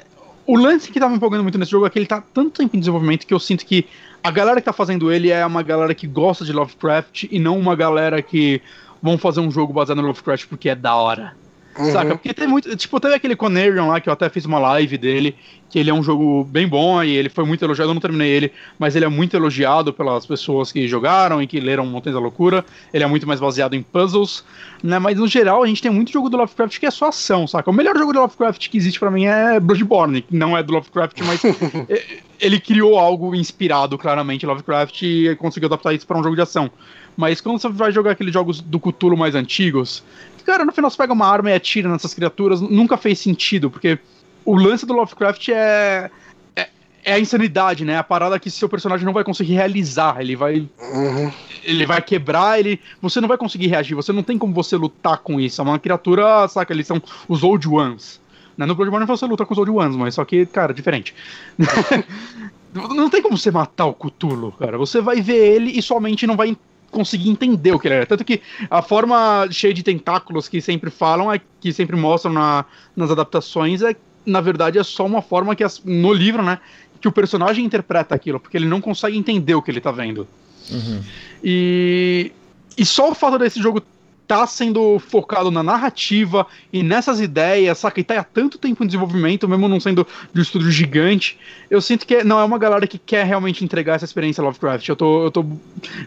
O 0.45 0.57
lance 0.57 0.91
que 0.91 0.99
tá 0.99 1.07
me 1.07 1.15
empolgando 1.15 1.43
muito 1.43 1.57
nesse 1.57 1.71
jogo 1.71 1.85
é 1.85 1.89
que 1.89 1.97
ele 1.97 2.05
tá 2.05 2.21
tanto 2.33 2.51
tempo 2.51 2.75
em 2.75 2.79
desenvolvimento 2.79 3.25
que 3.25 3.33
eu 3.33 3.39
sinto 3.39 3.65
que 3.65 3.87
a 4.21 4.29
galera 4.29 4.59
que 4.59 4.65
tá 4.65 4.73
fazendo 4.73 5.11
ele 5.11 5.29
é 5.29 5.45
uma 5.45 5.63
galera 5.63 5.95
que 5.95 6.05
gosta 6.05 6.43
de 6.43 6.51
Lovecraft 6.51 7.25
e 7.31 7.39
não 7.39 7.57
uma 7.57 7.75
galera 7.75 8.21
que 8.21 8.61
vão 9.01 9.17
fazer 9.17 9.39
um 9.39 9.49
jogo 9.49 9.71
baseado 9.71 10.01
no 10.01 10.07
Lovecraft 10.07 10.47
porque 10.47 10.69
é 10.69 10.75
da 10.75 10.95
hora. 10.95 11.35
Uhum. 11.77 11.91
Saca? 11.91 12.15
Porque 12.15 12.33
tem 12.33 12.47
muito. 12.47 12.75
Tipo, 12.75 12.99
teve 12.99 13.15
aquele 13.15 13.35
Conarion 13.35 13.87
lá 13.87 13.99
que 13.99 14.07
eu 14.07 14.13
até 14.13 14.29
fiz 14.29 14.45
uma 14.45 14.59
live 14.59 14.97
dele, 14.97 15.35
que 15.69 15.79
ele 15.79 15.89
é 15.89 15.93
um 15.93 16.03
jogo 16.03 16.43
bem 16.43 16.67
bom 16.67 17.03
e 17.03 17.15
ele 17.15 17.29
foi 17.29 17.43
muito 17.45 17.65
elogiado. 17.65 17.89
Eu 17.89 17.93
não 17.93 18.01
terminei 18.01 18.29
ele, 18.29 18.51
mas 18.77 18.95
ele 18.95 19.05
é 19.05 19.07
muito 19.07 19.35
elogiado 19.35 19.91
pelas 19.91 20.25
pessoas 20.25 20.71
que 20.71 20.87
jogaram 20.87 21.41
e 21.41 21.47
que 21.47 21.59
leram 21.59 21.85
Montanhas 21.85 22.15
da 22.15 22.21
Loucura. 22.21 22.63
Ele 22.93 23.03
é 23.03 23.07
muito 23.07 23.25
mais 23.25 23.39
baseado 23.39 23.73
em 23.73 23.81
puzzles, 23.81 24.43
né? 24.83 24.99
Mas 24.99 25.17
no 25.17 25.27
geral 25.27 25.63
a 25.63 25.67
gente 25.67 25.81
tem 25.81 25.91
muito 25.91 26.11
jogo 26.11 26.29
do 26.29 26.37
Lovecraft 26.37 26.79
que 26.79 26.85
é 26.85 26.91
só 26.91 27.07
ação, 27.07 27.47
saca? 27.47 27.69
O 27.69 27.73
melhor 27.73 27.97
jogo 27.97 28.13
do 28.13 28.19
Lovecraft 28.19 28.69
que 28.69 28.77
existe 28.77 28.99
pra 28.99 29.09
mim 29.09 29.25
é 29.25 29.59
Bloodborne, 29.59 30.21
que 30.21 30.35
não 30.35 30.55
é 30.55 30.61
do 30.61 30.73
Lovecraft, 30.73 31.21
mas 31.21 31.41
ele 32.39 32.59
criou 32.59 32.99
algo 32.99 33.33
inspirado 33.33 33.97
claramente 33.97 34.43
em 34.43 34.49
Lovecraft 34.49 35.01
e 35.01 35.35
conseguiu 35.37 35.67
adaptar 35.67 35.93
isso 35.93 36.05
pra 36.05 36.19
um 36.19 36.23
jogo 36.23 36.35
de 36.35 36.41
ação. 36.41 36.69
Mas 37.15 37.41
quando 37.41 37.59
você 37.59 37.69
vai 37.69 37.91
jogar 37.91 38.11
aqueles 38.11 38.33
jogos 38.33 38.59
do 38.59 38.79
Cthulhu 38.79 39.15
mais 39.15 39.35
antigos, 39.35 40.03
cara, 40.43 40.65
no 40.65 40.71
final 40.71 40.89
você 40.89 40.97
pega 40.97 41.13
uma 41.13 41.27
arma 41.27 41.49
e 41.49 41.53
atira 41.53 41.89
nessas 41.89 42.13
criaturas, 42.13 42.61
nunca 42.61 42.97
fez 42.97 43.19
sentido, 43.19 43.69
porque 43.69 43.97
o 44.45 44.55
lance 44.55 44.85
do 44.85 44.93
Lovecraft 44.93 45.49
é, 45.49 46.09
é, 46.55 46.69
é 47.03 47.13
a 47.13 47.19
insanidade, 47.19 47.85
né? 47.85 47.97
A 47.97 48.03
parada 48.03 48.39
que 48.39 48.51
seu 48.51 48.69
personagem 48.69 49.05
não 49.05 49.13
vai 49.13 49.23
conseguir 49.23 49.53
realizar, 49.53 50.19
ele 50.19 50.35
vai 50.35 50.67
Uhum. 50.79 51.31
ele 51.63 51.85
vai 51.85 52.01
quebrar, 52.01 52.59
ele 52.59 52.79
você 53.01 53.21
não 53.21 53.27
vai 53.27 53.37
conseguir 53.37 53.67
reagir, 53.67 53.95
você 53.95 54.11
não 54.11 54.23
tem 54.23 54.37
como 54.37 54.53
você 54.53 54.75
lutar 54.75 55.17
com 55.19 55.39
isso. 55.39 55.61
É 55.61 55.63
uma 55.63 55.79
criatura, 55.79 56.47
saca, 56.47 56.73
eles 56.73 56.87
são 56.87 57.01
os 57.27 57.43
Old 57.43 57.67
Ones. 57.67 58.21
Né? 58.57 58.65
No 58.65 58.75
Bloodborne 58.75 59.05
você 59.05 59.25
luta 59.25 59.45
com 59.45 59.53
os 59.53 59.57
Old 59.57 59.71
Ones, 59.71 59.95
mas 59.95 60.15
só 60.15 60.23
que, 60.25 60.45
cara, 60.45 60.73
diferente. 60.73 61.13
não 62.73 63.09
tem 63.09 63.21
como 63.21 63.37
você 63.37 63.51
matar 63.51 63.85
o 63.85 63.93
Cthulhu, 63.93 64.51
cara. 64.51 64.77
Você 64.77 65.01
vai 65.01 65.21
ver 65.21 65.55
ele 65.55 65.77
e 65.77 65.81
somente 65.81 66.27
não 66.27 66.35
vai 66.35 66.55
conseguir 66.93 67.29
entender 67.29 67.73
o 67.73 67.79
que 67.79 67.87
ele 67.87 67.95
é. 67.95 68.05
Tanto 68.05 68.23
que 68.23 68.41
a 68.69 68.81
forma 68.81 69.47
cheia 69.51 69.73
de 69.73 69.83
tentáculos 69.83 70.47
que 70.47 70.61
sempre 70.61 70.89
falam, 70.89 71.31
é 71.31 71.41
que 71.59 71.73
sempre 71.73 71.95
mostram 71.97 72.31
na, 72.31 72.65
nas 72.95 73.11
adaptações, 73.11 73.81
é 73.81 73.95
na 74.25 74.39
verdade 74.39 74.79
é 74.79 74.83
só 74.83 75.05
uma 75.05 75.21
forma 75.21 75.53
que 75.55 75.63
as- 75.63 75.81
no 75.83 76.13
livro, 76.13 76.41
né, 76.41 76.59
que 77.01 77.07
o 77.07 77.11
personagem 77.11 77.65
interpreta 77.65 78.15
aquilo, 78.15 78.39
porque 78.39 78.55
ele 78.55 78.67
não 78.67 78.79
consegue 78.79 79.17
entender 79.17 79.55
o 79.55 79.61
que 79.61 79.69
ele 79.69 79.81
tá 79.81 79.91
vendo. 79.91 80.25
Uhum. 80.71 81.01
E, 81.43 82.31
e 82.77 82.85
só 82.85 83.11
o 83.11 83.15
fato 83.15 83.37
desse 83.37 83.61
jogo 83.61 83.83
tá 84.27 84.45
sendo 84.47 84.99
focado 84.99 85.51
na 85.51 85.61
narrativa 85.61 86.47
e 86.71 86.81
nessas 86.81 87.19
ideias, 87.19 87.77
saca? 87.77 87.99
E 87.99 88.03
tá 88.03 88.19
há 88.19 88.23
tanto 88.23 88.57
tempo 88.57 88.83
em 88.83 88.87
desenvolvimento, 88.87 89.47
mesmo 89.47 89.67
não 89.67 89.79
sendo 89.79 90.07
de 90.33 90.39
um 90.39 90.43
estúdio 90.43 90.71
gigante, 90.71 91.37
eu 91.69 91.81
sinto 91.81 92.05
que 92.05 92.23
não 92.23 92.39
é 92.39 92.43
uma 92.43 92.57
galera 92.57 92.87
que 92.87 92.97
quer 92.97 93.25
realmente 93.25 93.63
entregar 93.63 93.95
essa 93.95 94.05
experiência 94.05 94.43
Lovecraft. 94.43 94.87
Eu 94.87 94.95
tô, 94.95 95.25
eu 95.25 95.31
tô, 95.31 95.45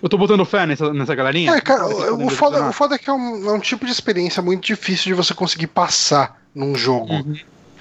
eu 0.02 0.08
tô 0.08 0.18
botando 0.18 0.44
fé 0.44 0.66
nessa, 0.66 0.92
nessa 0.92 1.14
galerinha. 1.14 1.52
É, 1.54 1.60
cara, 1.60 1.86
o, 1.86 2.30
foda, 2.30 2.68
o 2.68 2.72
foda 2.72 2.94
é 2.94 2.98
que 2.98 3.10
é 3.10 3.12
um, 3.12 3.50
é 3.50 3.52
um 3.52 3.60
tipo 3.60 3.84
de 3.84 3.92
experiência 3.92 4.42
muito 4.42 4.64
difícil 4.64 5.06
de 5.06 5.14
você 5.14 5.34
conseguir 5.34 5.68
passar 5.68 6.40
num 6.54 6.74
jogo. 6.74 7.12
Uhum. 7.12 7.36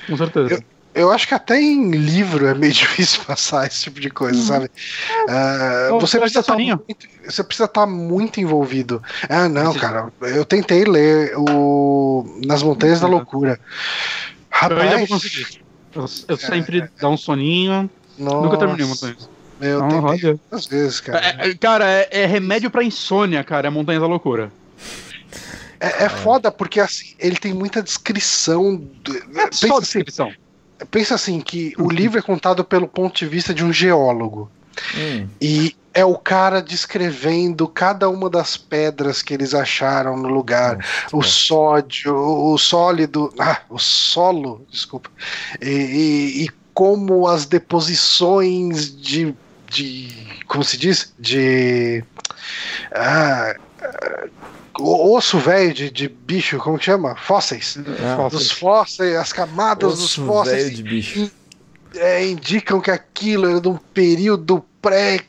Com 0.07 0.18
certeza. 0.18 0.53
Eu 0.53 0.74
acho 1.12 1.28
que 1.28 1.34
até 1.34 1.60
em 1.60 1.92
livro 1.92 2.48
é 2.48 2.54
meio 2.54 2.72
difícil 2.74 3.24
passar 3.26 3.68
esse 3.68 3.84
tipo 3.84 4.00
de 4.00 4.10
coisa, 4.10 4.42
sabe? 4.42 4.70
Ah, 5.28 5.90
Ô, 5.92 6.00
você, 6.00 6.18
Uhum. 6.18 6.20
eu 6.20 6.22
precisa 6.22 6.42
soninho. 6.44 6.82
muito, 6.88 7.08
você 7.30 7.44
precisa 7.44 7.66
estar 7.66 7.86
muito 7.86 8.40
envolvido. 8.40 9.02
Ah, 9.28 9.50
não, 9.50 9.72
Esse- 9.72 9.80
cara. 9.80 10.12
Eu 10.22 10.46
tentei 10.46 10.86
ler 10.86 11.34
o 11.38 12.40
Nas 12.46 12.64
Montanhas 12.64 13.02
da 13.02 13.08
Uhum. 13.08 13.14
Loucura. 13.14 13.60
Eu 14.62 14.68
ainda 14.70 14.76
vou 14.76 14.90
Rapaz, 14.90 15.10
conseguir. 15.10 15.62
Eu, 15.94 16.06
eu 16.30 16.38
sempre 16.38 16.90
dá 17.02 17.10
um 17.10 17.18
soninho. 17.18 17.90
nossa, 18.18 18.42
Nunca 18.42 18.58
terminei 18.58 18.86
Montanhas. 18.86 19.30
Eu 19.60 19.80
Não, 19.80 19.88
tentei 20.14 20.30
muitas 20.32 20.66
vezes, 20.66 21.00
cara. 21.02 21.20
É, 21.26 21.50
é, 21.50 21.56
cara, 21.56 21.86
é, 21.90 22.08
é 22.12 22.26
remédio 22.26 22.70
pra 22.72 22.84
insônia, 22.84 23.44
cara. 23.44 23.68
É 23.68 23.70
Montanhas 23.70 24.02
da 24.02 24.08
Loucura. 24.08 24.52
É, 25.80 26.06
é 26.06 26.10
foda 26.10 26.52
porque 26.52 26.80
assim, 26.80 27.16
ele 27.20 27.36
tem 27.36 27.54
muita 27.54 27.82
descrição. 27.82 28.76
do- 28.76 29.16
É 29.18 29.22
pensa, 29.48 29.68
só 29.68 29.78
assim, 29.78 30.00
descrição. 30.00 30.32
Pensa 30.91 31.15
assim, 31.15 31.39
que 31.41 31.73
o 31.77 31.89
livro 31.89 32.19
é 32.19 32.22
contado 32.22 32.64
pelo 32.64 32.88
ponto 32.88 33.18
de 33.18 33.26
vista 33.26 33.53
de 33.53 33.64
um 33.64 33.72
geólogo. 33.72 34.49
Hum. 34.95 35.27
E 35.39 35.76
é 35.93 36.03
o 36.03 36.18
cara 36.18 36.61
descrevendo 36.61 37.68
cada 37.68 38.10
uma 38.10 38.30
das 38.30 38.57
pedras 38.57 39.22
que 39.22 39.34
eles 39.34 39.53
acharam 39.53 40.18
no 40.18 40.27
lugar. 40.27 40.85
O 41.14 41.23
sódio, 41.23 42.14
o 42.14 42.57
sólido, 42.57 43.34
ah, 43.39 43.61
o 43.69 43.80
solo, 43.80 44.65
desculpa. 44.69 45.10
E, 45.61 45.69
e- 45.69 46.43
e 46.45 46.49
como 46.73 47.26
as 47.26 47.45
deposições 47.45 48.93
de, 48.93 49.34
de 49.69 50.10
como 50.45 50.61
se 50.65 50.77
diz? 50.77 51.14
De 51.18 52.03
ah, 52.93 53.56
osso 54.80 55.38
velho 55.39 55.73
de, 55.73 55.89
de 55.91 56.07
bicho, 56.07 56.57
como 56.57 56.77
que 56.77 56.85
chama? 56.85 57.15
Fósseis. 57.15 57.77
Ah, 58.03 58.27
Dos 58.30 58.52
fósseis, 58.52 59.15
as 59.15 59.31
camadas 59.34 59.93
dos 59.93 60.03
osso 60.06 60.26
fósseis 60.26 60.64
velho 60.65 60.76
de 60.76 60.84
bicho. 60.84 61.31
é, 61.95 62.26
indicam 62.27 62.80
que 62.81 62.91
aquilo 62.91 63.47
era 63.47 63.61
de 63.61 63.68
um 63.68 63.77
período 63.77 64.64
pré 64.81 65.22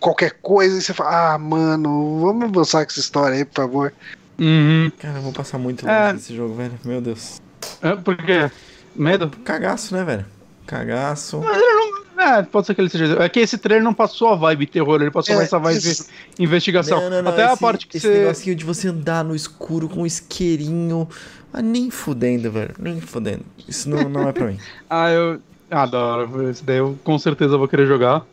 qualquer 0.00 0.38
coisa, 0.40 0.78
e 0.78 0.80
você 0.80 0.94
fala, 0.94 1.34
ah, 1.34 1.38
mano, 1.38 2.20
vamos 2.20 2.44
avançar 2.44 2.84
com 2.86 2.90
essa 2.90 3.00
história 3.00 3.36
aí, 3.36 3.44
por 3.44 3.54
favor. 3.56 3.92
Uhum. 4.38 4.90
Cara, 4.98 5.18
eu 5.18 5.22
vou 5.22 5.32
passar 5.32 5.58
muito 5.58 5.86
É. 5.88 6.04
longe 6.04 6.14
desse 6.16 6.34
jogo, 6.34 6.54
velho. 6.54 6.72
Meu 6.84 7.00
Deus. 7.02 7.40
É, 7.82 7.94
por 7.94 8.16
quê? 8.16 8.50
Medo? 8.96 9.30
Cagaço, 9.44 9.94
né, 9.94 10.02
velho? 10.04 10.26
Cagaço. 10.66 11.38
Mas 11.40 11.56
ele 11.56 11.66
não. 11.66 12.01
É, 12.16 12.42
pode 12.42 12.66
ser 12.66 12.74
que 12.74 12.80
ele 12.80 12.88
seja. 12.88 13.16
É 13.22 13.28
que 13.28 13.40
esse 13.40 13.56
trailer 13.58 13.82
não 13.82 13.94
passou 13.94 14.28
a 14.28 14.34
vibe 14.36 14.66
terror, 14.66 15.00
ele 15.00 15.10
passou 15.10 15.32
É, 15.34 15.36
mais 15.36 15.48
essa 15.48 15.58
vibe 15.58 15.78
isso. 15.78 16.06
investigação. 16.38 17.00
Até 17.26 17.44
a 17.44 17.52
esse, 17.52 17.60
parte 17.60 17.86
que 17.86 17.96
esse 17.96 18.06
você. 18.06 18.18
negocinho 18.20 18.56
de 18.56 18.64
você 18.64 18.88
andar 18.88 19.24
no 19.24 19.34
escuro 19.34 19.88
com 19.88 20.02
um 20.02 20.06
isqueirinho. 20.06 21.08
Ah, 21.52 21.62
nem 21.62 21.90
fudendo, 21.90 22.50
velho. 22.50 22.74
Nem 22.78 23.00
fudendo. 23.00 23.44
Isso 23.68 23.88
não, 23.88 24.08
não 24.08 24.28
é 24.28 24.32
pra 24.32 24.46
mim. 24.46 24.58
Ah, 24.88 25.10
eu. 25.10 25.40
Ah, 25.70 25.86
da 25.86 25.98
hora. 25.98 26.50
Esse 26.50 26.62
daí 26.64 26.76
eu 26.78 26.98
com 27.02 27.18
certeza 27.18 27.56
vou 27.56 27.66
querer 27.66 27.86
jogar. 27.86 28.24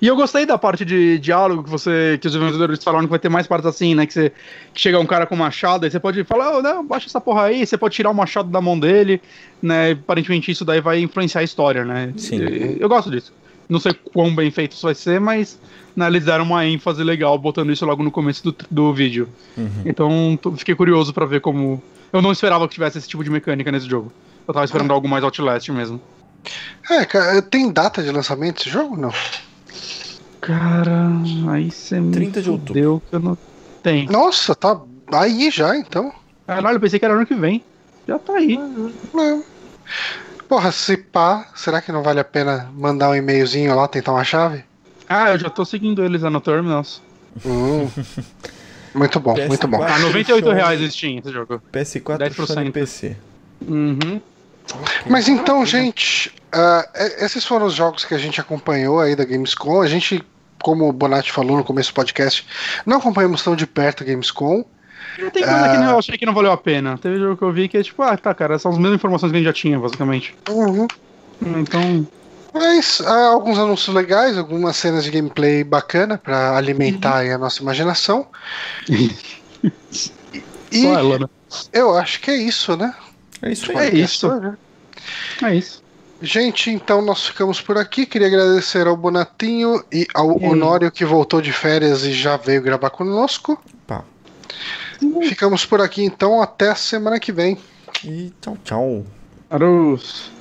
E 0.00 0.06
eu 0.06 0.16
gostei 0.16 0.44
da 0.46 0.56
parte 0.58 0.84
de 0.84 1.18
diálogo 1.18 1.64
que 1.64 1.70
você. 1.70 2.18
que 2.20 2.26
os 2.26 2.32
desenvolvedores 2.32 2.82
falaram 2.82 3.04
que 3.06 3.10
vai 3.10 3.18
ter 3.18 3.28
mais 3.28 3.46
partes 3.46 3.66
assim, 3.66 3.94
né? 3.94 4.06
Que, 4.06 4.12
você, 4.12 4.32
que 4.72 4.80
chega 4.80 4.98
um 4.98 5.06
cara 5.06 5.26
com 5.26 5.34
um 5.34 5.38
machado, 5.38 5.84
aí 5.84 5.90
você 5.90 5.98
pode 6.00 6.22
falar, 6.24 6.56
oh, 6.58 6.62
não, 6.62 6.84
baixa 6.84 7.06
essa 7.06 7.20
porra 7.20 7.44
aí, 7.44 7.66
você 7.66 7.76
pode 7.78 7.94
tirar 7.94 8.10
o 8.10 8.14
machado 8.14 8.48
da 8.50 8.60
mão 8.60 8.78
dele, 8.78 9.20
né? 9.62 9.92
Aparentemente 9.92 10.50
isso 10.50 10.64
daí 10.64 10.80
vai 10.80 11.00
influenciar 11.00 11.40
a 11.40 11.44
história, 11.44 11.84
né? 11.84 12.12
Sim. 12.16 12.36
E- 12.42 12.76
Eu 12.80 12.88
gosto 12.88 13.10
disso. 13.10 13.32
Não 13.68 13.80
sei 13.80 13.94
quão 13.94 14.34
bem 14.34 14.50
feito 14.50 14.72
isso 14.72 14.82
vai 14.86 14.94
ser, 14.94 15.18
mas 15.18 15.58
né, 15.96 16.06
eles 16.06 16.24
deram 16.26 16.44
uma 16.44 16.66
ênfase 16.66 17.02
legal 17.02 17.38
botando 17.38 17.72
isso 17.72 17.86
logo 17.86 18.02
no 18.02 18.10
começo 18.10 18.44
do, 18.44 18.54
do 18.70 18.92
vídeo. 18.92 19.28
Uhum. 19.56 19.70
Então 19.86 20.38
tô- 20.40 20.52
fiquei 20.52 20.74
curioso 20.74 21.14
pra 21.14 21.24
ver 21.24 21.40
como. 21.40 21.82
Eu 22.12 22.20
não 22.20 22.30
esperava 22.30 22.68
que 22.68 22.74
tivesse 22.74 22.98
esse 22.98 23.08
tipo 23.08 23.24
de 23.24 23.30
mecânica 23.30 23.72
nesse 23.72 23.88
jogo. 23.88 24.12
Eu 24.46 24.52
tava 24.52 24.66
esperando 24.66 24.92
algo 24.92 25.08
mais 25.08 25.24
Outlast 25.24 25.68
mesmo. 25.70 25.98
É, 26.90 27.04
cara, 27.06 27.40
tem 27.40 27.72
data 27.72 28.02
de 28.02 28.10
lançamento 28.10 28.56
desse 28.58 28.68
jogo? 28.68 28.96
Não. 28.96 29.10
Cara, 30.46 31.08
aí 31.50 31.70
você 31.70 32.00
me 32.00 32.12
30 32.12 32.42
de 32.42 32.50
outubro. 32.50 32.74
fudeu 32.74 33.02
que 33.08 33.16
eu 33.16 33.20
não. 33.20 33.38
Tem. 33.82 34.06
Nossa, 34.06 34.54
tá 34.54 34.80
aí 35.12 35.50
já, 35.50 35.76
então. 35.76 36.12
Caralho, 36.46 36.76
eu 36.76 36.80
pensei 36.80 36.98
que 36.98 37.04
era 37.04 37.14
ano 37.14 37.26
que 37.26 37.34
vem. 37.34 37.62
Já 38.06 38.18
tá 38.18 38.34
aí. 38.34 38.58
É. 38.58 39.42
Porra, 40.48 40.70
se 40.72 40.96
pá, 40.96 41.48
será 41.54 41.80
que 41.80 41.90
não 41.90 42.02
vale 42.02 42.20
a 42.20 42.24
pena 42.24 42.70
mandar 42.74 43.10
um 43.10 43.14
e-mailzinho 43.14 43.74
lá, 43.74 43.88
tentar 43.88 44.12
uma 44.12 44.24
chave? 44.24 44.64
Ah, 45.08 45.30
eu 45.30 45.38
já 45.38 45.48
tô 45.50 45.64
seguindo 45.64 46.04
eles 46.04 46.22
lá 46.22 46.30
no 46.30 46.40
Terminals. 46.40 47.00
Hum. 47.44 47.88
Muito 48.94 49.18
bom, 49.18 49.34
muito 49.48 49.66
bom. 49.66 49.80
Tá 49.80 49.98
98 49.98 50.50
reais 50.52 50.80
esse 50.80 50.92
Steam, 50.96 51.18
esse 51.18 51.32
jogo. 51.32 51.60
PS4 51.72 52.16
10%. 52.30 52.46
Sony 52.46 52.70
PC. 52.70 53.16
Uhum. 53.66 54.20
Mas 55.10 55.26
então, 55.26 55.66
gente, 55.66 56.32
e- 56.54 57.24
esses 57.24 57.44
foram 57.44 57.66
os 57.66 57.74
jogos 57.74 58.04
que 58.04 58.14
a 58.14 58.18
gente 58.18 58.40
acompanhou 58.40 59.00
aí 59.00 59.16
da 59.16 59.24
Gamescom. 59.24 59.82
A 59.82 59.88
gente, 59.88 60.22
como 60.64 60.88
o 60.88 60.92
Bonatti 60.92 61.30
falou 61.30 61.58
no 61.58 61.62
começo 61.62 61.92
do 61.92 61.94
podcast, 61.94 62.44
não 62.86 62.96
acompanhamos 62.96 63.44
tão 63.44 63.54
de 63.54 63.66
perto 63.66 64.02
a 64.02 64.06
Gamescom. 64.06 64.64
Não 65.18 65.30
tem 65.30 65.44
coisa 65.44 65.68
que 65.68 65.76
eu 65.76 65.98
achei 65.98 66.18
que 66.18 66.24
não 66.24 66.32
valeu 66.32 66.50
a 66.50 66.56
pena. 66.56 66.96
Teve 66.96 67.18
jogo 67.18 67.36
que 67.36 67.44
eu 67.44 67.52
vi 67.52 67.68
que 67.68 67.76
é 67.76 67.82
tipo, 67.82 68.02
ah, 68.02 68.16
tá, 68.16 68.34
cara, 68.34 68.58
são 68.58 68.72
as 68.72 68.78
mesmas 68.78 68.94
informações 68.94 69.30
que 69.30 69.36
a 69.36 69.40
gente 69.40 69.46
já 69.46 69.52
tinha, 69.52 69.78
basicamente. 69.78 70.34
Uhum. 70.48 70.88
Então, 71.58 72.08
Mas 72.54 73.02
há 73.02 73.26
alguns 73.26 73.58
anúncios 73.58 73.94
legais, 73.94 74.38
algumas 74.38 74.74
cenas 74.76 75.04
de 75.04 75.10
gameplay 75.10 75.62
bacana 75.62 76.16
pra 76.16 76.56
alimentar 76.56 77.18
aí 77.18 77.30
a 77.30 77.36
nossa 77.36 77.60
imaginação. 77.60 78.26
E 80.72 80.82
só 80.82 80.98
ela, 80.98 81.18
né? 81.20 81.26
eu 81.72 81.96
acho 81.96 82.20
que 82.20 82.30
é 82.30 82.36
isso, 82.36 82.76
né? 82.76 82.92
É 83.42 83.52
isso 83.52 83.70
aí. 83.70 83.88
É 83.88 83.94
isso. 83.94 84.28
É 85.42 85.54
isso. 85.54 85.83
Gente, 86.24 86.70
então 86.70 87.02
nós 87.02 87.26
ficamos 87.26 87.60
por 87.60 87.76
aqui. 87.76 88.06
Queria 88.06 88.28
agradecer 88.28 88.86
ao 88.86 88.96
Bonatinho 88.96 89.84
e 89.92 90.06
ao 90.14 90.40
E 90.40 90.44
aí? 90.44 90.50
Honório 90.50 90.90
que 90.90 91.04
voltou 91.04 91.42
de 91.42 91.52
férias 91.52 92.02
e 92.02 92.12
já 92.12 92.36
veio 92.36 92.62
gravar 92.62 92.90
conosco. 92.90 93.62
Pá. 93.86 94.02
Ficamos 95.28 95.66
por 95.66 95.82
aqui 95.82 96.02
então, 96.02 96.40
até 96.40 96.70
a 96.70 96.74
semana 96.74 97.20
que 97.20 97.30
vem. 97.30 97.58
E 98.02 98.32
tchau, 98.40 98.56
tchau. 98.64 99.06
Arus. 99.50 100.32